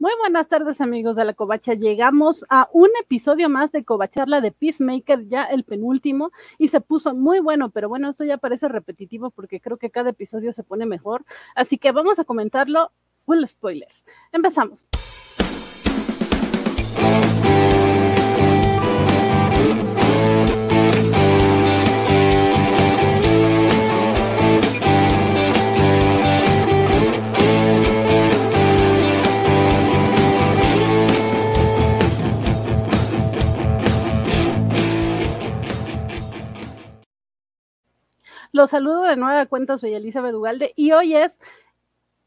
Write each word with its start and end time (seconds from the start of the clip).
Muy 0.00 0.10
buenas 0.18 0.48
tardes 0.48 0.80
amigos 0.80 1.14
de 1.14 1.24
la 1.24 1.34
Covacha. 1.34 1.74
Llegamos 1.74 2.44
a 2.48 2.68
un 2.72 2.90
episodio 3.00 3.48
más 3.48 3.70
de 3.70 3.84
Covacharla 3.84 4.40
de 4.40 4.50
Peacemaker, 4.50 5.28
ya 5.28 5.44
el 5.44 5.62
penúltimo, 5.62 6.32
y 6.58 6.66
se 6.66 6.80
puso 6.80 7.14
muy 7.14 7.38
bueno, 7.38 7.70
pero 7.70 7.88
bueno, 7.88 8.10
esto 8.10 8.24
ya 8.24 8.36
parece 8.36 8.66
repetitivo 8.66 9.30
porque 9.30 9.60
creo 9.60 9.76
que 9.76 9.90
cada 9.90 10.10
episodio 10.10 10.52
se 10.52 10.64
pone 10.64 10.84
mejor. 10.84 11.24
Así 11.54 11.78
que 11.78 11.92
vamos 11.92 12.18
a 12.18 12.24
comentarlo 12.24 12.90
full 13.24 13.44
spoilers. 13.46 14.04
Empezamos. 14.32 14.88
Los 38.54 38.70
saludo 38.70 39.02
de 39.02 39.16
nueva 39.16 39.46
cuenta, 39.46 39.78
soy 39.78 39.94
Elizabeth 39.94 40.32
Ugalde 40.32 40.74
y 40.76 40.92
hoy 40.92 41.16
es 41.16 41.36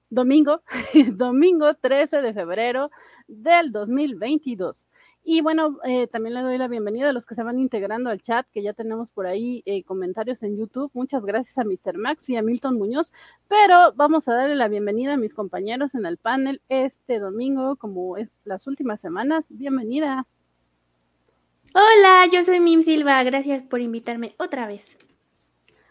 domingo, 0.09 0.62
domingo 1.13 1.73
13 1.76 2.22
de 2.22 2.34
febrero 2.34 2.91
del 3.30 3.72
2022. 3.72 4.88
Y 5.23 5.40
bueno, 5.40 5.77
eh, 5.85 6.08
también 6.08 6.34
le 6.34 6.41
doy 6.41 6.58
la 6.58 6.68
bienvenida 6.68 7.12
a 7.12 7.13
los 7.13 7.26
que 7.26 7.34
se 7.34 7.44
van 7.44 7.59
integrando 7.59 8.09
al 8.09 8.21
chat, 8.21 8.45
que 8.52 8.62
ya 8.62 8.73
tenemos 8.73 9.09
por 9.09 9.26
ahí 9.26 9.63
eh, 9.66 9.85
comentarios 9.85 10.44
en 10.44 10.58
YouTube. 10.58 10.91
Muchas 10.94 11.23
gracias 11.23 11.58
a 11.59 11.63
Mr. 11.63 11.98
Max 11.98 12.30
y 12.30 12.35
a 12.35 12.41
Milton 12.41 12.77
Muñoz. 12.77 13.13
Pero 13.48 13.94
vamos 13.96 14.27
a 14.27 14.34
darle 14.34 14.55
la 14.55 14.68
bienvenida 14.68 15.13
a 15.13 15.18
mis 15.18 15.34
compañeros 15.34 15.96
en 15.96 16.05
el 16.05 16.18
panel 16.18 16.62
este 16.68 17.20
domingo, 17.20 17.77
como 17.77 18.18
es 18.18 18.27
las 18.44 18.68
últimas 18.68 18.99
semanas. 18.99 19.46
Bienvenida. 19.48 20.27
Hola, 21.73 22.26
yo 22.34 22.44
soy 22.44 22.60
Mim 22.60 22.84
Silva. 22.84 23.23
Gracias 23.23 23.63
por 23.63 23.79
invitarme 23.79 24.35
otra 24.38 24.68
vez. 24.68 25.07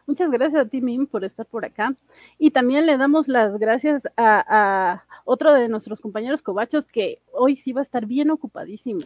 Muchas 0.06 0.30
gracias 0.30 0.66
a 0.66 0.68
ti, 0.68 0.80
Mim, 0.80 1.06
por 1.06 1.24
estar 1.24 1.46
por 1.46 1.64
acá. 1.64 1.94
Y 2.38 2.52
también 2.52 2.86
le 2.86 2.96
damos 2.96 3.26
las 3.26 3.58
gracias 3.58 4.04
a, 4.16 5.02
otro 5.24 5.52
de 5.52 5.68
nuestros 5.68 6.00
compañeros 6.00 6.42
cobachos 6.42 6.86
que 6.86 7.20
hoy 7.32 7.56
sí 7.56 7.72
va 7.72 7.80
a 7.80 7.82
estar 7.82 8.06
bien 8.06 8.30
ocupadísimo. 8.30 9.00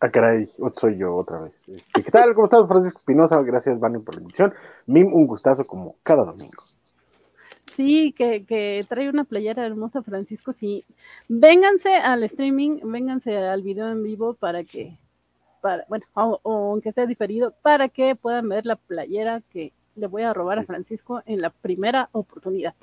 Ah, 0.00 0.10
caray, 0.10 0.48
soy 0.80 0.96
yo 0.96 1.14
otra 1.14 1.40
vez. 1.40 1.54
Este, 1.68 2.02
¿Qué 2.02 2.10
tal? 2.10 2.32
¿Cómo 2.34 2.46
estás, 2.46 2.66
Francisco 2.66 3.00
Espinosa? 3.00 3.42
Gracias, 3.42 3.78
Vani, 3.78 3.98
por 3.98 4.14
la 4.14 4.22
invitación. 4.22 4.54
Mim, 4.86 5.12
un 5.12 5.26
gustazo 5.26 5.64
como 5.64 5.96
cada 6.02 6.24
domingo. 6.24 6.62
Sí, 7.74 8.12
que, 8.12 8.46
que, 8.46 8.84
trae 8.88 9.10
una 9.10 9.24
playera 9.24 9.66
hermosa, 9.66 10.02
Francisco. 10.02 10.52
Sí, 10.52 10.84
vénganse 11.28 11.96
al 11.96 12.22
streaming, 12.22 12.80
vénganse 12.84 13.36
al 13.36 13.62
video 13.62 13.90
en 13.90 14.02
vivo 14.02 14.34
para 14.34 14.64
que 14.64 14.98
para, 15.60 15.84
bueno, 15.88 16.04
o, 16.14 16.40
aunque 16.44 16.92
sea 16.92 17.06
diferido, 17.06 17.54
para 17.62 17.88
que 17.88 18.14
puedan 18.14 18.48
ver 18.48 18.66
la 18.66 18.76
playera 18.76 19.42
que 19.50 19.72
le 19.98 20.06
voy 20.06 20.22
a 20.22 20.32
robar 20.32 20.58
a 20.58 20.64
Francisco 20.64 21.22
en 21.26 21.40
la 21.40 21.50
primera 21.50 22.08
oportunidad. 22.12 22.74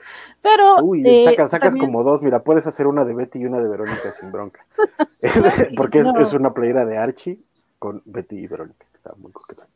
Pero. 0.42 0.84
Uy, 0.84 1.04
eh, 1.06 1.36
sacas, 1.48 1.76
como 1.76 2.04
dos, 2.04 2.22
mira, 2.22 2.44
puedes 2.44 2.68
hacer 2.68 2.88
una 2.88 3.06
de 3.06 3.14
Betty 3.14 3.40
y 3.40 3.46
una 3.46 3.60
de 3.60 3.70
Verónica 3.70 4.12
sin 4.12 4.32
bronca. 4.32 4.66
Porque 5.78 6.00
es, 6.00 6.34
una 6.34 6.54
playera 6.54 6.86
de 6.86 6.98
Archie 6.98 7.40
con 7.80 8.02
Betty 8.06 8.38
y 8.38 8.48
Verónica, 8.48 8.86
está 8.94 9.14
muy 9.16 9.32
coqueta. 9.32 9.68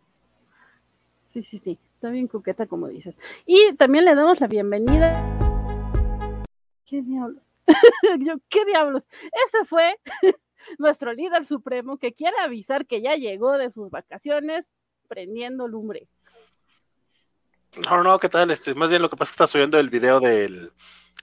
Sí, 1.33 1.43
sí, 1.43 1.59
sí, 1.63 1.79
está 1.93 2.09
bien 2.09 2.27
coqueta, 2.27 2.65
como 2.65 2.87
dices. 2.87 3.17
Y 3.45 3.73
también 3.75 4.05
le 4.05 4.15
damos 4.15 4.41
la 4.41 4.47
bienvenida. 4.47 5.23
¿Qué 6.85 7.01
diablos? 7.01 7.43
Yo, 8.19 8.33
¿qué 8.49 8.65
diablos? 8.65 9.03
Ese 9.47 9.65
fue 9.65 9.95
nuestro 10.77 11.13
líder 11.13 11.45
supremo 11.45 11.97
que 11.97 12.13
quiere 12.13 12.37
avisar 12.39 12.85
que 12.85 13.01
ya 13.01 13.15
llegó 13.15 13.57
de 13.57 13.71
sus 13.71 13.89
vacaciones 13.89 14.71
prendiendo 15.07 15.67
lumbre. 15.67 16.07
No, 17.89 18.03
no, 18.03 18.19
¿qué 18.19 18.29
tal? 18.29 18.51
Este, 18.51 18.73
más 18.73 18.89
bien 18.89 19.01
lo 19.01 19.09
que 19.09 19.17
pasa 19.17 19.31
es 19.31 19.37
que 19.37 19.43
está 19.43 19.47
subiendo 19.47 19.79
el 19.79 19.89
video 19.89 20.19
del 20.19 20.71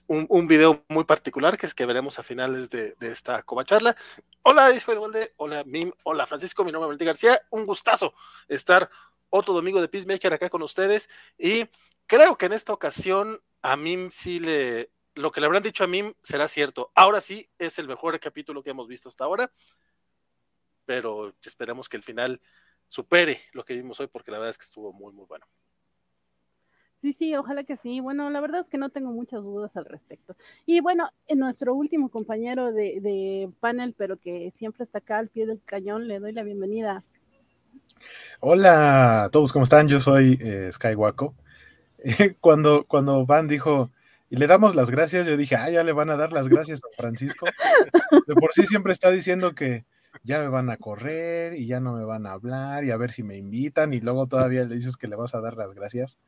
un, 0.07 0.25
un 0.29 0.47
video 0.47 0.83
muy 0.87 1.03
particular 1.03 1.57
que 1.57 1.65
es 1.65 1.73
que 1.73 1.85
veremos 1.85 2.17
a 2.19 2.23
finales 2.23 2.69
de, 2.69 2.95
esta 3.01 3.43
charla. 3.65 3.95
Hola, 4.43 4.71
Isabel 4.71 5.31
hola, 5.35 5.63
Mim, 5.65 5.91
hola, 6.03 6.25
Francisco, 6.25 6.63
mi 6.63 6.71
nombre 6.71 6.85
es 6.85 6.89
Valentín 6.89 7.07
García, 7.07 7.41
un 7.49 7.65
gustazo 7.65 8.13
estar 8.47 8.89
otro 9.29 9.53
domingo 9.53 9.81
de 9.81 9.89
Peacemaker 9.89 10.33
acá 10.33 10.49
con 10.49 10.61
ustedes 10.61 11.09
y 11.37 11.65
creo 12.05 12.37
que 12.37 12.45
en 12.45 12.53
esta 12.53 12.71
ocasión 12.71 13.41
a 13.61 13.75
Mim 13.75 14.09
sí 14.11 14.39
le, 14.39 14.89
lo 15.17 15.31
que 15.31 15.39
le 15.39 15.47
habrán 15.47 15.63
dicho 15.63 15.83
a 15.83 15.87
mí 15.87 16.03
será 16.21 16.47
cierto. 16.47 16.91
Ahora 16.95 17.21
sí 17.21 17.49
es 17.57 17.79
el 17.79 17.87
mejor 17.87 18.19
capítulo 18.19 18.63
que 18.63 18.69
hemos 18.69 18.87
visto 18.87 19.09
hasta 19.09 19.25
ahora, 19.25 19.51
pero 20.85 21.33
esperemos 21.43 21.89
que 21.89 21.97
el 21.97 22.03
final 22.03 22.39
supere 22.87 23.39
lo 23.51 23.65
que 23.65 23.75
vimos 23.75 23.99
hoy 23.99 24.07
porque 24.07 24.31
la 24.31 24.37
verdad 24.37 24.51
es 24.51 24.57
que 24.57 24.65
estuvo 24.65 24.93
muy, 24.93 25.13
muy 25.13 25.25
bueno. 25.25 25.45
Sí, 26.97 27.13
sí, 27.13 27.35
ojalá 27.35 27.63
que 27.63 27.77
sí. 27.77 27.99
Bueno, 27.99 28.29
la 28.29 28.39
verdad 28.41 28.61
es 28.61 28.67
que 28.67 28.77
no 28.77 28.89
tengo 28.89 29.11
muchas 29.11 29.43
dudas 29.43 29.75
al 29.75 29.85
respecto. 29.85 30.35
Y 30.65 30.79
bueno, 30.79 31.11
en 31.27 31.39
nuestro 31.39 31.75
último 31.75 32.09
compañero 32.09 32.71
de, 32.71 33.49
panel, 33.59 33.93
pero 33.95 34.17
que 34.17 34.51
siempre 34.57 34.83
está 34.83 34.99
acá 34.99 35.19
al 35.19 35.29
pie 35.29 35.45
del 35.45 35.61
cañón, 35.63 36.07
le 36.07 36.19
doy 36.19 36.31
la 36.31 36.43
bienvenida. 36.43 37.03
Hola 38.39 39.25
a 39.25 39.29
todos, 39.29 39.53
¿cómo 39.53 39.63
están? 39.63 39.87
Yo 39.87 39.99
soy 39.99 40.39
eh, 40.41 40.69
Skywaco. 40.71 41.35
cuando, 42.39 42.85
cuando 42.85 43.25
Van 43.27 43.47
dijo, 43.47 43.91
y 44.29 44.35
le 44.35 44.47
damos 44.47 44.75
las 44.75 44.89
gracias. 44.89 45.25
Yo 45.25 45.37
dije, 45.37 45.55
ah, 45.55 45.69
ya 45.69 45.83
le 45.83 45.93
van 45.93 46.09
a 46.09 46.17
dar 46.17 46.33
las 46.33 46.47
gracias 46.47 46.81
a 46.83 46.87
Francisco. 46.97 47.45
De 48.27 48.35
por 48.35 48.53
sí 48.53 48.65
siempre 48.65 48.93
está 48.93 49.11
diciendo 49.11 49.55
que 49.55 49.85
ya 50.23 50.39
me 50.39 50.49
van 50.49 50.69
a 50.69 50.77
correr 50.77 51.53
y 51.53 51.67
ya 51.67 51.79
no 51.79 51.93
me 51.93 52.03
van 52.03 52.25
a 52.25 52.33
hablar 52.33 52.83
y 52.83 52.91
a 52.91 52.97
ver 52.97 53.11
si 53.11 53.23
me 53.23 53.37
invitan 53.37 53.93
y 53.93 54.01
luego 54.01 54.27
todavía 54.27 54.63
le 54.63 54.75
dices 54.75 54.97
que 54.97 55.07
le 55.07 55.15
vas 55.15 55.35
a 55.35 55.41
dar 55.41 55.55
las 55.55 55.73
gracias. 55.73 56.19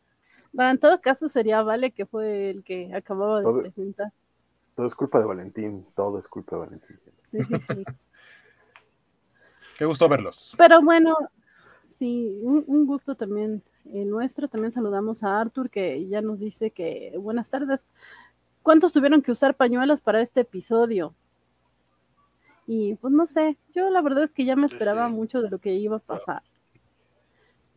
en 0.57 0.77
todo 0.79 1.01
caso 1.01 1.27
sería 1.29 1.61
Vale 1.63 1.91
que 1.91 2.05
fue 2.05 2.51
el 2.51 2.63
que 2.63 2.93
acababa 2.93 3.41
de 3.41 3.61
presentar. 3.61 4.13
Todo 4.75 4.87
es 4.87 4.95
culpa 4.95 5.19
de 5.19 5.25
Valentín, 5.25 5.85
todo 5.95 6.19
es 6.19 6.27
culpa 6.27 6.55
de 6.55 6.61
Valentín. 6.61 6.97
Sí, 7.25 7.41
sí, 7.41 7.55
sí. 7.59 7.83
Qué 9.77 9.85
gusto 9.85 10.07
verlos. 10.07 10.53
Pero 10.57 10.81
bueno, 10.81 11.17
sí, 11.87 12.39
un 12.43 12.85
gusto 12.85 13.15
también 13.15 13.61
nuestro. 13.85 14.47
También 14.47 14.71
saludamos 14.71 15.23
a 15.23 15.39
Arthur, 15.39 15.69
que 15.69 16.07
ya 16.07 16.21
nos 16.21 16.39
dice 16.39 16.71
que 16.71 17.13
buenas 17.17 17.49
tardes. 17.49 17.85
¿Cuántos 18.63 18.93
tuvieron 18.93 19.21
que 19.21 19.31
usar 19.31 19.55
pañuelos 19.55 20.01
para 20.01 20.21
este 20.21 20.41
episodio? 20.41 21.13
Y 22.67 22.95
pues 22.95 23.11
no 23.13 23.25
sé, 23.25 23.57
yo 23.73 23.89
la 23.89 24.01
verdad 24.01 24.23
es 24.23 24.31
que 24.31 24.45
ya 24.45 24.55
me 24.55 24.67
esperaba 24.67 25.09
mucho 25.09 25.41
de 25.41 25.49
lo 25.49 25.57
que 25.57 25.73
iba 25.73 25.97
a 25.97 25.99
pasar. 25.99 26.43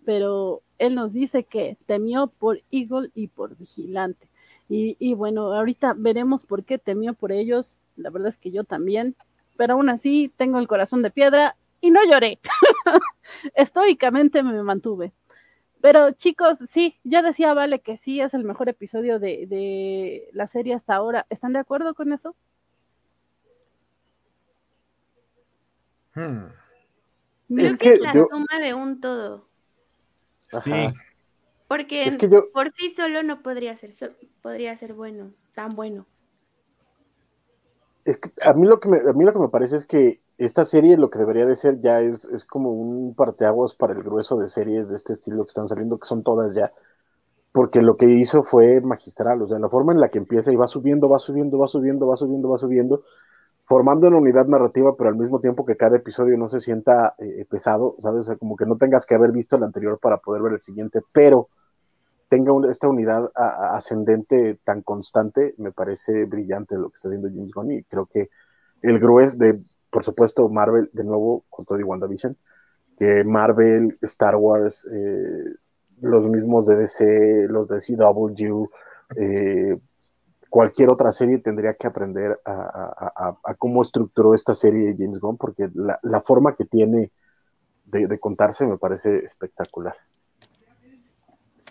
Pero 0.05 0.63
él 0.79 0.95
nos 0.95 1.13
dice 1.13 1.45
que 1.45 1.79
temió 1.87 2.27
por 2.27 2.61
Eagle 2.71 3.11
y 3.15 3.29
por 3.29 3.57
Vigilante. 3.57 4.29
Y, 4.69 4.97
y, 4.99 5.15
bueno, 5.15 5.53
ahorita 5.53 5.95
veremos 5.97 6.45
por 6.45 6.65
qué 6.65 6.79
temió 6.79 7.15
por 7.15 7.33
ellos. 7.33 7.79
La 7.97 8.11
verdad 8.11 8.29
es 8.29 8.39
que 8.39 8.51
yo 8.51 8.65
también. 8.65 9.17
Pero 9.57 9.75
aún 9.75 9.89
así 9.89 10.33
tengo 10.37 10.59
el 10.59 10.69
corazón 10.69 11.03
de 11.03 11.11
piedra 11.11 11.57
y 11.81 11.91
no 11.91 12.01
lloré. 12.05 12.39
Estoicamente 13.55 14.43
me 14.43 14.63
mantuve. 14.63 15.13
Pero 15.83 16.13
chicos, 16.13 16.59
sí, 16.69 16.97
ya 17.03 17.23
decía 17.23 17.55
Vale 17.55 17.81
que 17.81 17.97
sí 17.97 18.21
es 18.21 18.35
el 18.35 18.45
mejor 18.45 18.69
episodio 18.69 19.19
de, 19.19 20.29
la 20.33 20.47
serie 20.47 20.75
hasta 20.75 20.95
ahora. 20.95 21.27
¿Están 21.29 21.53
de 21.53 21.59
acuerdo 21.59 21.93
con 21.95 22.13
eso? 22.13 22.37
Hmm. 26.15 26.45
Creo 27.49 27.77
que, 27.79 27.93
es 27.95 28.01
la 28.01 28.13
suma 28.13 28.61
de 28.61 28.75
un 28.75 29.01
todo. 29.01 29.49
Sí. 30.63 30.73
Porque 31.67 32.17
por 32.53 32.71
sí 32.71 32.91
solo 32.91 33.25
no 33.25 33.43
podría 33.43 33.77
ser, 33.77 33.91
podría 34.41 34.77
ser 34.77 34.95
bueno, 34.95 35.33
tan 35.53 35.71
bueno. 35.71 36.07
Es 38.05 38.19
que 38.19 38.31
a 38.41 38.53
mí 38.53 38.69
lo 38.69 38.79
que 38.79 38.89
me, 38.89 38.99
a 38.99 39.13
mí 39.13 39.25
lo 39.25 39.33
que 39.33 39.39
me 39.41 39.49
parece 39.49 39.77
es 39.77 39.85
que 39.85 40.22
esta 40.39 40.65
serie 40.65 40.97
lo 40.97 41.11
que 41.11 41.19
debería 41.19 41.47
de 41.47 41.57
ser 41.57 41.81
ya 41.81 42.01
es, 42.01 42.25
es 42.27 42.45
como 42.45 42.71
un 42.73 43.15
parteaguas 43.15 43.75
para 43.75 43.93
el 43.93 44.03
grueso 44.03 44.37
de 44.37 44.49
series 44.49 44.89
de 44.89 44.97
este 44.97 45.13
estilo 45.13 45.45
que 45.45 45.51
están 45.51 45.69
saliendo, 45.69 45.99
que 45.99 46.07
son 46.09 46.23
todas 46.23 46.55
ya, 46.55 46.73
porque 47.53 47.83
lo 47.83 47.97
que 47.97 48.07
hizo 48.07 48.43
fue 48.43 48.81
magistral, 48.81 49.43
o 49.43 49.49
sea, 49.49 49.59
la 49.59 49.69
forma 49.69 49.93
en 49.93 50.01
la 50.01 50.09
que 50.09 50.19
empieza 50.19 50.51
y 50.53 50.57
va 50.57 50.67
subiendo, 50.67 51.09
va 51.09 51.19
subiendo, 51.19 51.59
va 51.59 51.67
subiendo, 51.67 52.07
va 52.07 52.17
subiendo, 52.17 52.49
va 52.49 52.59
subiendo, 52.59 53.05
formando 53.67 54.09
una 54.09 54.19
unidad 54.19 54.47
narrativa, 54.47 54.97
pero 54.97 55.11
al 55.11 55.17
mismo 55.17 55.41
tiempo 55.41 55.65
que 55.65 55.77
cada 55.77 55.97
episodio 55.97 56.37
no 56.39 56.49
se 56.49 56.61
sienta 56.61 57.15
eh, 57.19 57.47
pesado, 57.49 57.95
¿sabes? 57.99 58.21
O 58.21 58.23
sea, 58.25 58.37
como 58.37 58.57
que 58.57 58.67
no 58.67 58.77
tengas 58.77 59.07
que 59.07 59.15
haber 59.15 59.33
visto 59.33 59.57
el 59.57 59.65
anterior 59.65 59.99
para 59.99 60.19
poder 60.19 60.43
ver 60.43 60.55
el 60.55 60.61
siguiente, 60.61 61.01
pero 61.13 61.49
tenga 62.29 62.53
esta 62.71 62.89
unidad 62.89 63.31
ascendente 63.35 64.59
tan 64.65 64.81
constante, 64.81 65.55
me 65.59 65.71
parece 65.71 66.25
brillante 66.25 66.77
lo 66.77 66.89
que 66.89 66.95
está 66.95 67.09
haciendo 67.09 67.29
James 67.29 67.53
Gunn 67.53 67.73
y 67.73 67.83
creo 67.85 68.07
que 68.07 68.31
el 68.81 68.99
grueso 68.99 69.37
de 69.37 69.61
por 69.93 70.05
supuesto, 70.05 70.49
Marvel, 70.49 70.89
de 70.95 71.05
nuevo, 71.05 71.45
con 71.51 71.67
todo 71.67 71.79
y 71.79 71.83
WandaVision, 71.83 72.35
que 72.99 73.25
Marvel, 73.25 73.99
Star 74.01 74.37
Wars, 74.37 74.89
eh, 74.91 75.55
los 76.01 76.25
mismos 76.29 76.67
de 76.67 76.77
DC, 76.77 77.47
los 77.49 77.69
de 77.69 77.79
CW, 77.79 78.69
eh, 79.17 79.79
cualquier 80.49 80.89
otra 80.89 81.13
serie 81.13 81.39
tendría 81.39 81.75
que 81.75 81.87
aprender 81.87 82.41
a, 82.47 83.37
cómo 83.59 83.83
estructuró 83.83 84.35
esta 84.35 84.55
serie 84.55 84.97
James 84.99 85.21
Gunn, 85.21 85.37
porque 85.37 85.69
la, 85.75 86.21
forma 86.23 86.57
que 86.57 86.65
tiene 86.65 87.11
de, 87.85 88.19
contarse 88.19 88.65
me 88.65 88.79
parece 88.79 89.19
espectacular. 89.27 89.95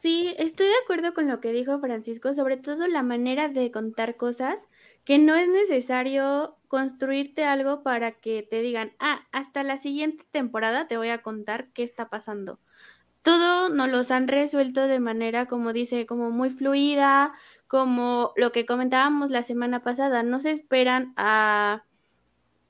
Sí, 0.03 0.35
estoy 0.37 0.67
de 0.67 0.77
acuerdo 0.83 1.13
con 1.15 1.27
lo 1.27 1.39
que 1.39 1.51
dijo 1.51 1.79
Francisco, 1.79 2.33
sobre 2.33 2.57
todo 2.57 2.87
la 2.87 3.01
manera 3.03 3.49
de 3.49 3.71
contar 3.71 4.15
cosas, 4.15 4.59
que 5.03 5.17
no 5.17 5.35
es 5.35 5.47
necesario 5.49 6.57
construirte 6.67 7.43
algo 7.43 7.83
para 7.83 8.13
que 8.13 8.47
te 8.49 8.61
digan, 8.61 8.93
ah, 8.99 9.21
hasta 9.31 9.63
la 9.63 9.77
siguiente 9.77 10.25
temporada 10.31 10.87
te 10.87 10.97
voy 10.97 11.09
a 11.09 11.21
contar 11.21 11.67
qué 11.73 11.83
está 11.83 12.09
pasando. 12.09 12.59
Todo 13.23 13.69
nos 13.69 13.89
los 13.89 14.09
han 14.09 14.27
resuelto 14.27 14.87
de 14.87 14.99
manera, 14.99 15.47
como 15.47 15.73
dice, 15.73 16.05
como 16.05 16.31
muy 16.31 16.49
fluida, 16.49 17.33
como 17.67 18.33
lo 18.35 18.51
que 18.51 18.65
comentábamos 18.65 19.29
la 19.29 19.43
semana 19.43 19.83
pasada, 19.83 20.23
no 20.23 20.39
se 20.41 20.51
esperan 20.51 21.13
a 21.17 21.83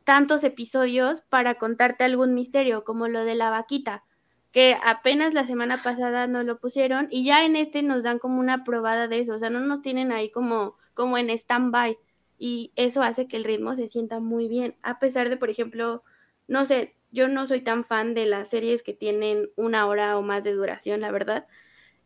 tantos 0.03 0.43
episodios 0.43 1.21
para 1.21 1.55
contarte 1.55 2.03
algún 2.03 2.33
misterio, 2.33 2.83
como 2.83 3.07
lo 3.07 3.23
de 3.23 3.35
la 3.35 3.49
vaquita, 3.49 4.03
que 4.51 4.77
apenas 4.83 5.33
la 5.33 5.45
semana 5.45 5.81
pasada 5.81 6.27
nos 6.27 6.45
lo 6.45 6.59
pusieron 6.59 7.07
y 7.09 7.23
ya 7.23 7.45
en 7.45 7.55
este 7.55 7.83
nos 7.83 8.03
dan 8.03 8.19
como 8.19 8.39
una 8.39 8.63
probada 8.63 9.07
de 9.07 9.19
eso, 9.19 9.35
o 9.35 9.39
sea, 9.39 9.49
no 9.49 9.59
nos 9.59 9.81
tienen 9.81 10.11
ahí 10.11 10.31
como, 10.31 10.75
como 10.93 11.17
en 11.17 11.29
stand-by 11.29 11.97
y 12.43 12.71
eso 12.75 13.03
hace 13.03 13.27
que 13.27 13.37
el 13.37 13.43
ritmo 13.43 13.75
se 13.75 13.87
sienta 13.87 14.19
muy 14.19 14.47
bien, 14.47 14.75
a 14.81 14.97
pesar 14.97 15.29
de, 15.29 15.37
por 15.37 15.51
ejemplo, 15.51 16.03
no 16.47 16.65
sé, 16.65 16.95
yo 17.11 17.27
no 17.27 17.45
soy 17.45 17.61
tan 17.61 17.85
fan 17.85 18.15
de 18.15 18.25
las 18.25 18.49
series 18.49 18.81
que 18.81 18.93
tienen 18.93 19.51
una 19.55 19.85
hora 19.85 20.17
o 20.17 20.23
más 20.23 20.43
de 20.43 20.53
duración, 20.53 21.01
la 21.01 21.11
verdad, 21.11 21.47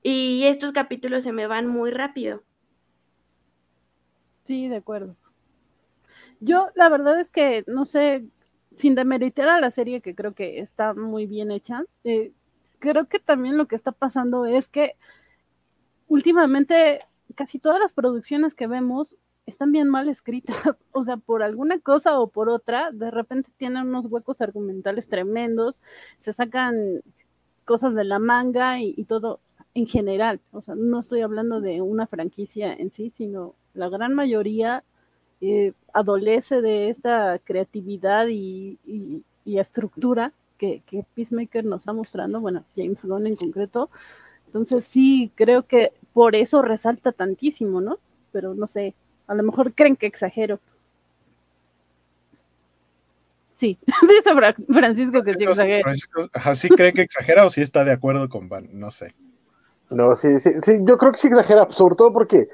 y 0.04 0.44
estos 0.44 0.74
capítulos 0.74 1.24
se 1.24 1.32
me 1.32 1.48
van 1.48 1.68
muy 1.68 1.90
rápido. 1.90 2.44
Sí, 4.44 4.68
de 4.68 4.76
acuerdo. 4.76 5.16
Yo, 6.42 6.68
la 6.76 6.90
verdad 6.90 7.18
es 7.18 7.30
que, 7.30 7.64
no 7.66 7.86
sé, 7.86 8.26
sin 8.76 8.94
demeritar 8.94 9.48
a 9.48 9.62
la 9.62 9.72
serie, 9.72 10.02
que 10.02 10.16
creo 10.16 10.34
que 10.34 10.60
está 10.60 10.94
muy 10.94 11.28
bien 11.28 11.50
hecha, 11.50 11.86
eh, 12.04 12.34
creo 12.80 13.08
que 13.08 13.20
también 13.20 13.56
lo 13.56 13.70
que 13.70 13.78
está 13.78 13.94
pasando 13.94 14.46
es 14.46 14.68
que 14.68 14.98
últimamente 16.10 17.06
casi 17.36 17.58
todas 17.58 17.80
las 17.80 17.94
producciones 17.94 18.54
que 18.54 18.68
vemos 18.68 19.16
están 19.46 19.72
bien 19.72 19.90
mal 19.90 20.10
escritas, 20.10 20.56
o 20.92 21.04
sea, 21.04 21.18
por 21.18 21.44
alguna 21.44 21.80
cosa 21.80 22.20
o 22.20 22.28
por 22.28 22.50
otra, 22.50 22.92
de 22.92 23.12
repente 23.12 23.52
tienen 23.58 23.88
unos 23.88 24.08
huecos 24.08 24.42
argumentales 24.42 25.08
tremendos, 25.08 25.82
se 26.20 26.34
sacan 26.34 27.02
cosas 27.66 27.96
de 27.96 28.04
la 28.04 28.20
manga 28.20 28.80
y, 28.80 28.94
y 28.98 29.06
todo 29.06 29.40
en 29.74 29.88
general, 29.88 30.40
o 30.52 30.62
sea, 30.62 30.76
no 30.76 31.00
estoy 31.00 31.22
hablando 31.22 31.62
de 31.62 31.82
una 31.82 32.08
franquicia 32.08 32.74
en 32.74 32.92
sí, 32.92 33.12
sino 33.14 33.56
la 33.74 33.90
gran 33.90 34.14
mayoría 34.14 34.84
eh, 35.42 35.74
adolece 35.94 36.62
de 36.62 36.90
esta 36.90 37.40
creatividad 37.40 38.28
y, 38.30 38.80
estructura 39.46 40.34
que, 40.58 40.82
Peacemaker 41.14 41.66
nos 41.66 41.84
está 41.84 41.94
mostrando, 41.94 42.40
bueno, 42.42 42.64
James 42.76 43.06
Gunn 43.06 43.28
en 43.28 43.36
concreto. 43.36 43.90
Entonces 44.48 44.86
sí, 44.86 45.32
creo 45.36 45.68
que 45.68 45.92
por 46.14 46.36
eso 46.36 46.62
resalta 46.62 47.12
tantísimo, 47.12 47.82
¿no? 47.82 48.00
Pero 48.32 48.56
no 48.56 48.68
sé, 48.68 48.96
a 49.28 49.34
lo 49.34 49.44
mejor 49.44 49.74
creen 49.74 49.96
que 49.96 50.08
exagero. 50.08 50.60
Sí, 53.56 53.80
dice 54.02 54.64
Francisco 54.68 55.24
que 55.24 55.34
sí 55.34 55.44
exagera. 55.44 55.82
Francisco, 55.82 56.22
¿sí 56.56 56.70
cree 56.70 56.94
que 56.94 57.02
exagera 57.02 57.46
o 57.46 57.50
sí 57.50 57.62
está 57.62 57.84
de 57.84 57.92
acuerdo 57.92 58.28
con 58.30 58.50
Van? 58.50 58.70
No 58.74 58.92
sé. 58.92 59.16
No, 59.90 60.16
sí, 60.16 60.40
sí, 60.40 60.52
sí, 60.62 60.80
yo 60.84 60.98
creo 60.98 61.12
que 61.12 61.18
sí 61.18 61.28
exagera, 61.28 61.68
sobre 61.70 61.96
todo 61.96 62.12
porque 62.12 62.50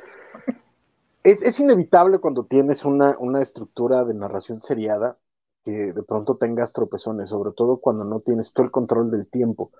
es, 1.23 1.59
inevitable 1.59 2.19
cuando 2.19 2.45
tienes 2.45 2.83
una, 2.83 3.15
estructura 3.41 4.03
de 4.03 4.13
narración 4.13 4.59
seriada 4.59 5.17
que 5.63 5.93
de 5.93 6.03
pronto 6.03 6.37
tengas 6.37 6.73
tropezones, 6.73 7.29
sobre 7.29 7.51
todo 7.51 7.77
cuando 7.77 8.03
no 8.03 8.19
tienes 8.19 8.51
todo 8.51 8.65
el 8.65 8.71
control 8.71 9.11
del 9.11 9.27
tiempo, 9.27 9.71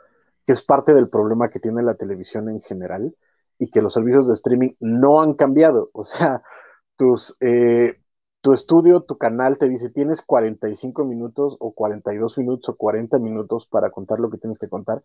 que 0.45 0.53
es 0.53 0.63
parte 0.63 0.93
del 0.93 1.09
problema 1.09 1.49
que 1.49 1.59
tiene 1.59 1.81
la 1.81 1.95
televisión 1.95 2.49
en 2.49 2.61
general 2.61 3.15
y 3.57 3.69
que 3.69 3.81
los 3.81 3.93
servicios 3.93 4.27
de 4.27 4.35
streaming 4.35 4.71
no 4.79 5.21
han 5.21 5.33
cambiado. 5.33 5.89
O 5.93 6.05
sea, 6.05 6.43
eh, 7.39 7.99
tu 8.41 8.53
estudio, 8.53 9.01
tu 9.01 9.17
canal 9.17 9.57
te 9.57 9.69
dice 9.69 9.89
tienes 9.89 10.21
45 10.21 11.05
minutos 11.05 11.57
o 11.59 11.71
42 11.71 12.37
minutos 12.37 12.69
o 12.69 12.75
40 12.75 13.19
minutos 13.19 13.67
para 13.67 13.91
contar 13.91 14.19
lo 14.19 14.29
que 14.29 14.37
tienes 14.37 14.59
que 14.59 14.69
contar, 14.69 15.03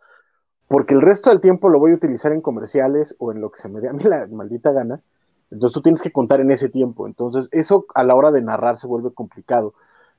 porque 0.68 0.94
el 0.94 1.02
resto 1.02 1.30
del 1.30 1.40
tiempo 1.40 1.68
lo 1.68 1.78
voy 1.78 1.92
a 1.92 1.96
utilizar 1.96 2.32
en 2.32 2.40
comerciales 2.40 3.14
o 3.18 3.32
en 3.32 3.40
lo 3.40 3.50
que 3.50 3.60
se 3.60 3.68
me 3.68 3.80
dé 3.80 3.88
a 3.88 3.92
mí 3.92 4.02
la 4.04 4.26
maldita 4.28 4.72
gana 4.72 5.02
entonces 5.50 5.74
tú 5.74 5.82
tienes 5.82 6.02
que 6.02 6.12
contar 6.12 6.40
en 6.40 6.50
ese 6.50 6.68
tiempo. 6.68 7.06
Entonces 7.06 7.48
eso 7.52 7.86
a 7.94 8.04
la 8.04 8.14
hora 8.14 8.30
de 8.32 8.42
narrar 8.42 8.76
se 8.76 8.86
vuelve 8.86 9.12
complicado. 9.12 9.74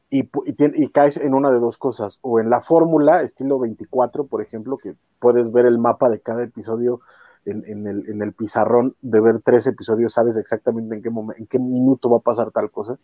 Y, 0.10 0.30
y, 0.46 0.88
caes 0.90 1.18
en 1.18 1.34
una 1.34 1.52
de 1.52 1.60
dos 1.60 1.78
cosas, 1.78 2.20
o 2.22 2.40
en 2.40 2.50
la 2.50 2.62
fórmula, 2.62 3.24
estilo 3.24 3.60
24, 3.60 4.26
por 4.28 4.42
ejemplo, 4.42 4.78
que 4.78 4.96
puedes 5.20 5.52
ver 5.52 5.66
el 5.66 5.80
mapa 5.80 6.10
de 6.10 6.22
cada 6.22 6.46
episodio 6.46 7.02
en, 7.50 7.88
el, 7.88 8.10
en 8.10 8.22
el, 8.22 8.34
pizarrón, 8.34 8.96
de 9.02 9.20
ver 9.20 9.42
tres 9.44 9.68
episodios, 9.68 10.14
sabes 10.14 10.38
exactamente 10.38 10.96
en 10.96 11.02
qué, 11.02 11.10
en 11.38 11.48
qué 11.48 11.60
minuto 11.60 12.10
va 12.10 12.18
a 12.18 12.22
pasar 12.22 12.52
tal 12.52 12.70
cosa, 12.72 12.98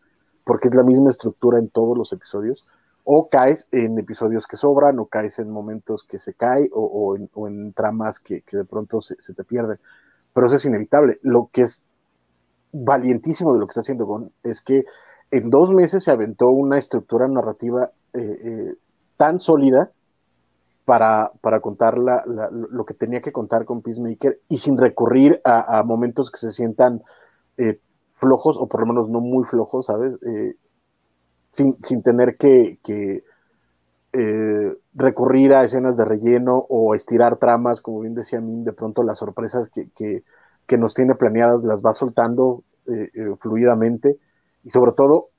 porque 0.44 0.68
es 0.68 0.76
la 0.76 0.84
misma 0.84 1.10
estructura 1.10 1.60
en 1.60 1.70
todos 1.70 1.98
los 1.98 2.12
episodios, 2.14 2.66
o 3.04 3.30
caes 3.30 3.68
en 3.72 3.98
episodios 4.00 4.48
que 4.48 4.58
sobran, 4.58 5.00
o 5.00 5.08
caes 5.08 5.40
en 5.40 5.50
momentos 5.50 6.04
que 6.04 6.20
se 6.20 6.34
cae, 6.34 6.70
o, 6.72 7.16
en, 7.16 7.74
tramas 7.74 8.20
que, 8.20 8.44
de 8.52 8.66
pronto 8.66 9.02
se, 9.02 9.16
se, 9.20 9.34
te 9.34 9.44
pierden. 9.44 9.80
Pero 10.34 10.48
eso 10.48 10.56
es 10.56 10.66
inevitable. 10.66 11.20
Lo 11.22 11.50
que 11.52 11.64
es 11.64 11.84
valientísimo 12.72 13.54
de 13.54 13.60
lo 13.60 13.68
que 13.68 13.72
está 13.72 13.82
haciendo 13.82 14.06
Gon 14.06 14.32
es 14.44 14.62
que 14.62 14.86
en 15.32 15.50
dos 15.50 15.72
meses 15.72 16.04
se 16.04 16.12
aventó 16.12 16.50
una 16.50 16.78
estructura 16.78 17.28
narrativa 17.28 17.92
eh, 18.14 18.20
eh, 18.44 18.76
tan 19.18 19.40
sólida 19.40 19.92
para, 20.86 21.32
para 21.42 21.60
contar 21.62 21.98
lo 21.98 22.86
que 22.86 22.94
tenía 22.94 23.22
que 23.22 23.32
contar 23.32 23.66
con 23.66 23.82
Peacemaker 23.82 24.40
y 24.50 24.58
sin 24.58 24.78
recurrir 24.78 25.42
a, 25.44 25.82
momentos 25.84 26.30
que 26.30 26.38
se 26.38 26.52
sientan 26.52 27.02
eh, 27.58 27.80
flojos 28.16 28.58
o 28.58 28.68
por 28.68 28.82
lo 28.82 28.88
menos 28.88 29.10
no 29.10 29.20
muy 29.20 29.46
flojos, 29.46 29.86
¿sabes? 29.86 30.20
Sin, 31.50 32.04
tener 32.04 32.36
que, 32.38 32.80
recurrir 34.94 35.54
a 35.54 35.64
escenas 35.64 35.98
de 35.98 36.06
relleno 36.06 36.66
o 36.70 36.96
estirar 36.96 37.38
tramas, 37.38 37.82
como 37.82 38.02
bien 38.02 38.16
decía 38.16 38.42
Min, 38.42 38.64
de 38.64 38.74
pronto 38.74 39.04
las 39.04 39.20
sorpresas 39.20 39.70
que, 39.70 40.24
que 40.68 40.78
nos 40.78 40.94
tiene 40.94 41.16
planeadas 41.16 41.64
las 41.64 41.82
va 41.82 41.94
soltando 41.94 42.64
eh, 42.88 43.10
eh, 43.14 43.36
fluidamente 43.40 44.18
y 44.64 44.70
sobre 44.70 44.94
todo, 44.94 45.30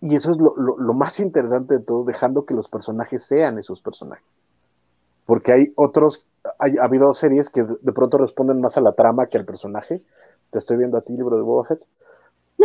y 0.00 0.14
eso 0.14 0.30
es 0.30 0.38
lo, 0.38 0.94
más 0.94 1.20
interesante 1.20 1.74
de 1.74 1.84
todo, 1.84 2.04
dejando 2.04 2.46
que 2.46 2.54
los 2.54 2.68
personajes 2.68 3.22
sean 3.22 3.58
esos 3.58 3.82
personajes. 3.82 4.38
Porque 5.26 5.52
hay 5.52 5.72
otros, 5.76 6.24
ha 6.44 6.84
habido 6.84 7.12
series 7.14 7.50
que 7.50 7.62
de 7.62 7.92
pronto 7.92 8.16
responden 8.16 8.60
más 8.60 8.78
a 8.78 8.80
la 8.80 8.92
trama 8.92 9.26
que 9.26 9.36
al 9.36 9.44
personaje. 9.44 10.02
Te 10.50 10.58
estoy 10.58 10.78
viendo 10.78 10.96
a 10.96 11.02
ti, 11.02 11.12
libro 11.12 11.36
de 11.36 11.42
Boba 11.42 11.68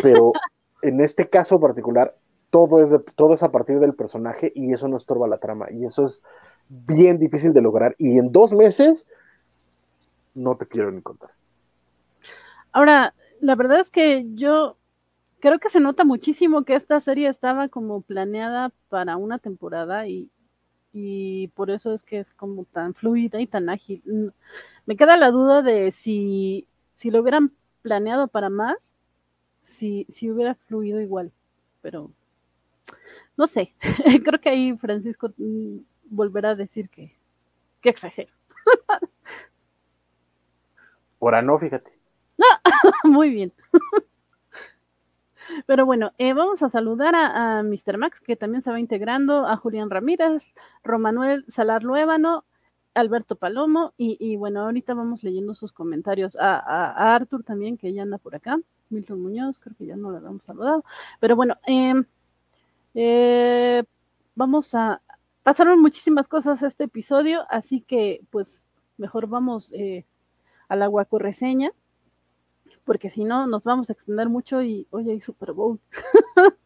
Pero 0.02 0.32
en 0.82 1.02
este 1.02 1.30
caso 1.30 1.60
particular, 1.60 2.16
todo 2.50 2.82
es, 2.82 2.96
todo 3.16 3.34
es 3.34 3.44
a 3.44 3.52
partir 3.52 3.80
del 3.80 3.96
personaje 3.96 4.52
y 4.56 4.72
eso 4.72 4.88
no 4.88 4.96
estorba 4.96 5.28
la 5.28 5.38
trama. 5.38 5.68
Y 5.72 5.84
eso 5.84 6.06
es 6.06 6.24
bien 6.70 7.20
difícil 7.20 7.52
de 7.52 7.62
lograr. 7.62 7.96
Y 7.98 8.18
en 8.18 8.32
dos 8.32 8.54
meses, 8.54 9.06
no 10.34 10.56
te 10.56 10.68
quiero 10.68 10.90
ni 10.90 11.02
contar. 11.02 11.32
Ahora, 12.72 13.14
la 13.42 13.56
verdad 13.56 13.82
es 13.82 13.90
que 13.90 14.26
yo 14.36 14.78
creo 15.46 15.60
que 15.60 15.70
se 15.70 15.80
nota 15.80 16.04
muchísimo 16.06 16.66
que 16.66 16.74
esta 16.74 17.00
serie 17.00 17.30
estaba 17.30 17.70
como 17.70 18.02
planeada 18.02 18.72
para 18.90 19.16
una 19.16 19.38
temporada 19.38 20.08
y, 20.08 20.32
por 21.54 21.70
eso 21.70 21.94
es 21.94 22.02
que 22.02 22.18
es 22.18 22.34
como 22.34 22.66
tan 22.66 22.96
fluida 22.96 23.40
y 23.40 23.46
tan 23.46 23.70
ágil. 23.70 24.02
Mm, 24.08 24.30
me 24.88 24.98
queda 24.98 25.18
la 25.18 25.30
duda 25.30 25.62
de 25.62 25.92
si, 25.92 26.66
si 26.96 27.12
lo 27.12 27.22
hubieran 27.22 27.52
planeado 27.84 28.28
para 28.28 28.50
más, 28.50 28.96
si, 29.62 30.08
si 30.10 30.32
hubiera 30.32 30.56
fluido 30.56 31.00
igual, 31.00 31.32
pero 31.84 32.10
no 33.38 33.46
sé, 33.46 33.76
creo 34.26 34.42
que 34.42 34.50
ahí 34.50 34.76
Francisco 34.78 35.32
mm, 35.38 35.78
volverá 36.06 36.52
a 36.52 36.56
decir 36.56 36.90
que, 36.90 37.16
que 37.82 37.90
exagero. 37.90 38.34
Ahora 41.22 41.44
no, 41.44 41.60
fíjate. 41.60 41.92
Muy 43.04 43.30
bien. 43.30 43.54
Pero 45.66 45.86
bueno, 45.86 46.14
eh, 46.18 46.34
vamos 46.34 46.64
a 46.64 46.70
saludar 46.70 47.16
a, 47.16 47.64
Mr. 47.64 47.98
Max, 47.98 48.20
que 48.22 48.36
también 48.36 48.62
se 48.62 48.72
va 48.72 48.80
integrando, 48.80 49.48
a 49.48 49.58
Julián 49.58 49.90
Ramírez, 49.90 50.44
Romanuel 50.84 51.46
Salar 51.50 51.84
Luébano, 51.84 52.46
Alberto 52.94 53.36
Palomo, 53.36 53.94
y, 53.98 54.38
bueno, 54.38 54.62
ahorita 54.62 54.94
vamos 54.94 55.24
leyendo 55.24 55.56
sus 55.56 55.74
comentarios. 55.74 56.38
A, 56.40 57.16
Arthur 57.16 57.44
también, 57.44 57.78
que 57.78 57.94
ya 57.94 58.04
anda 58.04 58.18
por 58.18 58.36
acá, 58.36 58.60
Milton 58.90 59.22
Muñoz, 59.22 59.60
creo 59.60 59.76
que 59.78 59.86
ya 59.86 59.96
no 59.98 60.12
lo 60.12 60.18
habíamos 60.18 60.46
saludado. 60.46 60.86
Pero 61.20 61.36
bueno, 61.36 61.58
em, 61.66 62.06
eh, 62.94 63.84
vamos 64.36 64.74
a... 64.76 65.02
Pasaron 65.44 65.80
muchísimas 65.82 66.28
cosas 66.28 66.64
este 66.64 66.86
episodio, 66.86 67.46
así 67.50 67.82
que 67.82 68.22
pues 68.32 68.66
mejor 68.98 69.28
vamos 69.28 69.72
eh, 69.74 70.06
a 70.70 70.76
la 70.76 70.88
guaco 70.88 71.20
reseña 71.20 71.72
porque 72.86 73.10
si 73.10 73.24
no 73.24 73.48
nos 73.48 73.66
vamos 73.66 73.90
a 73.90 73.94
extender 73.94 74.30
mucho 74.30 74.62
y 74.62 74.88
hoy 74.92 75.10
hay 75.10 75.20
Super 75.20 75.52
Bowl. 75.52 75.80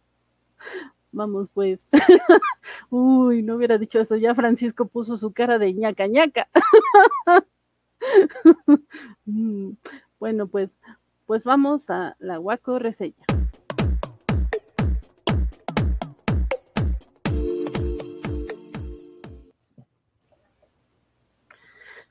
Vamos 1.11 1.49
pues. 1.49 1.79
Uy, 2.91 3.41
no 3.41 3.55
hubiera 3.55 3.79
dicho 3.79 3.99
eso. 3.99 4.15
Ya 4.15 4.35
Francisco 4.35 4.85
puso 4.85 5.17
su 5.17 5.31
cara 5.31 5.57
de 5.57 5.73
ñaca 5.73 6.07
ñaca. 6.07 6.47
Mm, 9.25 9.73
bueno, 10.19 10.47
pues, 10.47 10.71
pues 11.25 11.43
vamos 11.43 11.89
a 11.89 12.15
la 12.19 12.37
Guaco 12.37 12.79
reseña. 12.79 13.25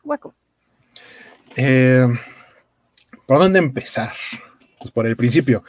Guaco. 0.04 0.34
Eh, 1.56 2.06
¿Por 3.28 3.40
dónde 3.40 3.58
empezar? 3.58 4.14
Pues 4.80 4.90
por 4.90 5.06
el 5.06 5.14
principio. 5.14 5.62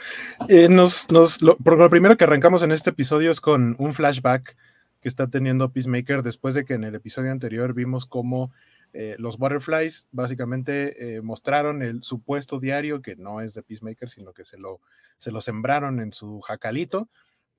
Eh, 0.47 0.69
nos, 0.69 1.11
nos, 1.11 1.41
lo, 1.41 1.57
primero 1.57 2.15
que 2.15 2.23
arrancamos 2.23 2.63
en 2.63 2.71
este 2.71 2.91
episodio 2.91 3.31
es 3.31 3.41
con 3.41 3.75
un 3.79 3.93
flashback 3.93 4.55
que 5.01 5.09
está 5.09 5.27
teniendo 5.27 5.69
Peacemaker 5.69 6.23
después 6.23 6.55
de 6.55 6.63
que 6.63 6.75
en 6.75 6.85
el 6.85 6.95
episodio 6.95 7.33
anterior 7.33 7.73
vimos 7.73 8.05
cómo 8.05 8.53
eh, 8.93 9.17
los 9.19 9.37
Butterflies 9.37 10.07
básicamente 10.13 11.17
eh, 11.17 11.21
mostraron 11.21 11.81
el 11.81 12.01
supuesto 12.01 12.61
diario 12.61 13.01
que 13.01 13.17
no 13.17 13.41
es 13.41 13.53
de 13.55 13.61
Peacemaker, 13.61 14.07
sino 14.07 14.31
que 14.31 14.45
se 14.45 14.57
lo, 14.57 14.79
se 15.17 15.33
lo 15.33 15.41
sembraron 15.41 15.99
en 15.99 16.13
su 16.13 16.39
jacalito. 16.39 17.09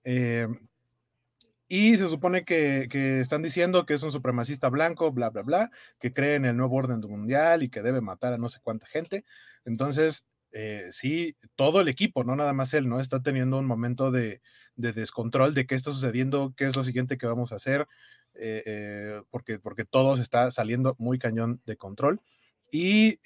Eh, 0.04 0.48
y 1.72 1.96
se 1.96 2.08
supone 2.08 2.44
que, 2.44 3.20
están 3.20 3.42
diciendo 3.42 3.86
que 3.86 3.94
es 3.94 4.02
un 4.02 4.10
supremacista 4.10 4.68
blanco, 4.68 5.12
bla, 5.12 5.30
bla, 5.30 5.42
bla, 5.42 5.70
que 6.00 6.12
cree 6.12 6.34
en 6.34 6.44
el 6.44 6.56
nuevo 6.56 6.74
orden 6.74 6.98
mundial 6.98 7.62
y 7.62 7.70
que 7.70 7.80
debe 7.80 8.00
matar 8.00 8.32
a 8.32 8.38
no 8.38 8.48
sé 8.48 8.58
cuánta 8.60 8.86
gente. 8.88 9.24
Entonces, 9.64 10.26
eh, 10.50 10.88
sí, 10.90 11.36
todo 11.54 11.80
el 11.80 11.86
equipo, 11.86 12.24
no 12.24 12.34
nada 12.34 12.52
más 12.54 12.74
él, 12.74 12.88
¿no? 12.88 12.98
Está 12.98 13.22
teniendo 13.22 13.56
un 13.56 13.66
momento 13.66 14.10
de, 14.10 14.42
de 14.74 14.92
descontrol 14.92 15.54
de 15.54 15.66
qué 15.68 15.76
está 15.76 15.92
sucediendo, 15.92 16.52
qué 16.56 16.64
es 16.64 16.74
lo 16.74 16.82
siguiente 16.82 17.16
que 17.18 17.28
vamos 17.28 17.52
a 17.52 17.54
hacer, 17.54 17.86
eh, 18.34 18.64
eh, 18.66 19.22
porque, 19.30 19.60
porque 19.60 19.84
todo 19.84 20.20
está 20.20 20.50
saliendo 20.50 20.96
muy 20.98 21.20
cañón 21.20 21.62
de 21.66 21.76
control. 21.76 22.20
Y 22.72 23.16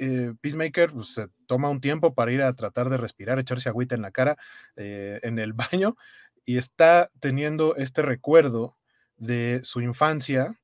Peacemaker 0.40 0.92
pues, 0.92 1.14
se 1.14 1.28
toma 1.46 1.70
un 1.70 1.80
tiempo 1.80 2.14
para 2.14 2.32
ir 2.32 2.42
a 2.42 2.54
tratar 2.54 2.90
de 2.90 2.98
respirar, 2.98 3.38
echarse 3.38 3.70
agüita 3.70 3.94
en 3.94 4.02
la 4.02 4.10
cara 4.10 4.36
en 4.76 5.38
el 5.38 5.52
baño 5.72 5.96
y 6.44 6.56
está 6.56 7.10
teniendo 7.20 7.76
este 7.76 8.02
recuerdo 8.02 8.76
de 9.16 9.60
su 9.62 9.80
infancia 9.80 10.58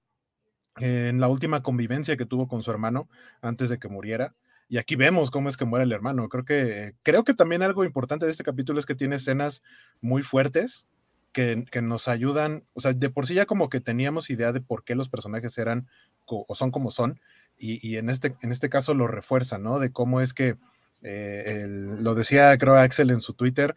en 0.77 1.21
la 1.21 1.29
última 1.29 1.63
convivencia 1.63 2.17
que 2.17 2.27
tuvo 2.27 2.49
con 2.49 2.63
su 2.63 2.71
hermano 2.71 3.09
antes 3.43 3.69
de 3.69 3.79
que 3.79 3.89
muriera. 3.89 4.35
Y 4.69 4.79
aquí 4.79 4.95
vemos 4.95 5.31
cómo 5.31 5.49
es 5.49 5.57
que 5.57 5.65
muere 5.65 5.85
el 5.85 5.93
hermano. 5.93 6.29
Creo 6.29 6.45
que, 6.45 6.95
creo 7.03 7.25
que 7.25 7.35
también 7.35 7.63
algo 7.63 7.85
importante 7.85 8.25
de 8.25 8.31
este 8.31 8.45
capítulo 8.45 8.79
es 8.79 8.87
que 8.87 8.95
tiene 8.95 9.17
escenas 9.17 9.63
muy 10.01 10.23
fuertes 10.23 10.87
que, 11.33 11.65
que, 11.71 11.83
nos 11.83 12.07
ayudan. 12.07 12.65
O 12.75 12.81
sea, 12.81 12.93
de 12.93 13.11
por 13.11 13.27
sí 13.27 13.35
ya 13.35 13.47
como 13.47 13.69
que 13.69 13.81
teníamos 13.81 14.31
idea 14.31 14.53
de 14.53 14.61
por 14.61 14.85
qué 14.85 14.95
los 14.95 15.09
personajes 15.09 15.59
eran 15.59 15.89
o 16.27 16.55
son 16.55 16.71
como 16.71 16.93
son. 16.93 17.21
Y, 17.59 17.87
y 17.87 17.97
en, 17.97 18.11
este, 18.11 18.37
en 18.43 18.53
este 18.53 18.69
caso 18.69 18.95
lo 18.95 19.09
refuerza, 19.09 19.59
¿no? 19.59 19.81
De 19.81 19.91
cómo 19.91 20.21
es 20.21 20.33
que, 20.35 20.57
eh, 21.03 21.67
lo 21.67 22.15
decía 22.15 22.57
creo 22.59 22.77
Axel 22.77 23.11
en 23.11 23.21
su 23.21 23.33
Twitter, 23.33 23.75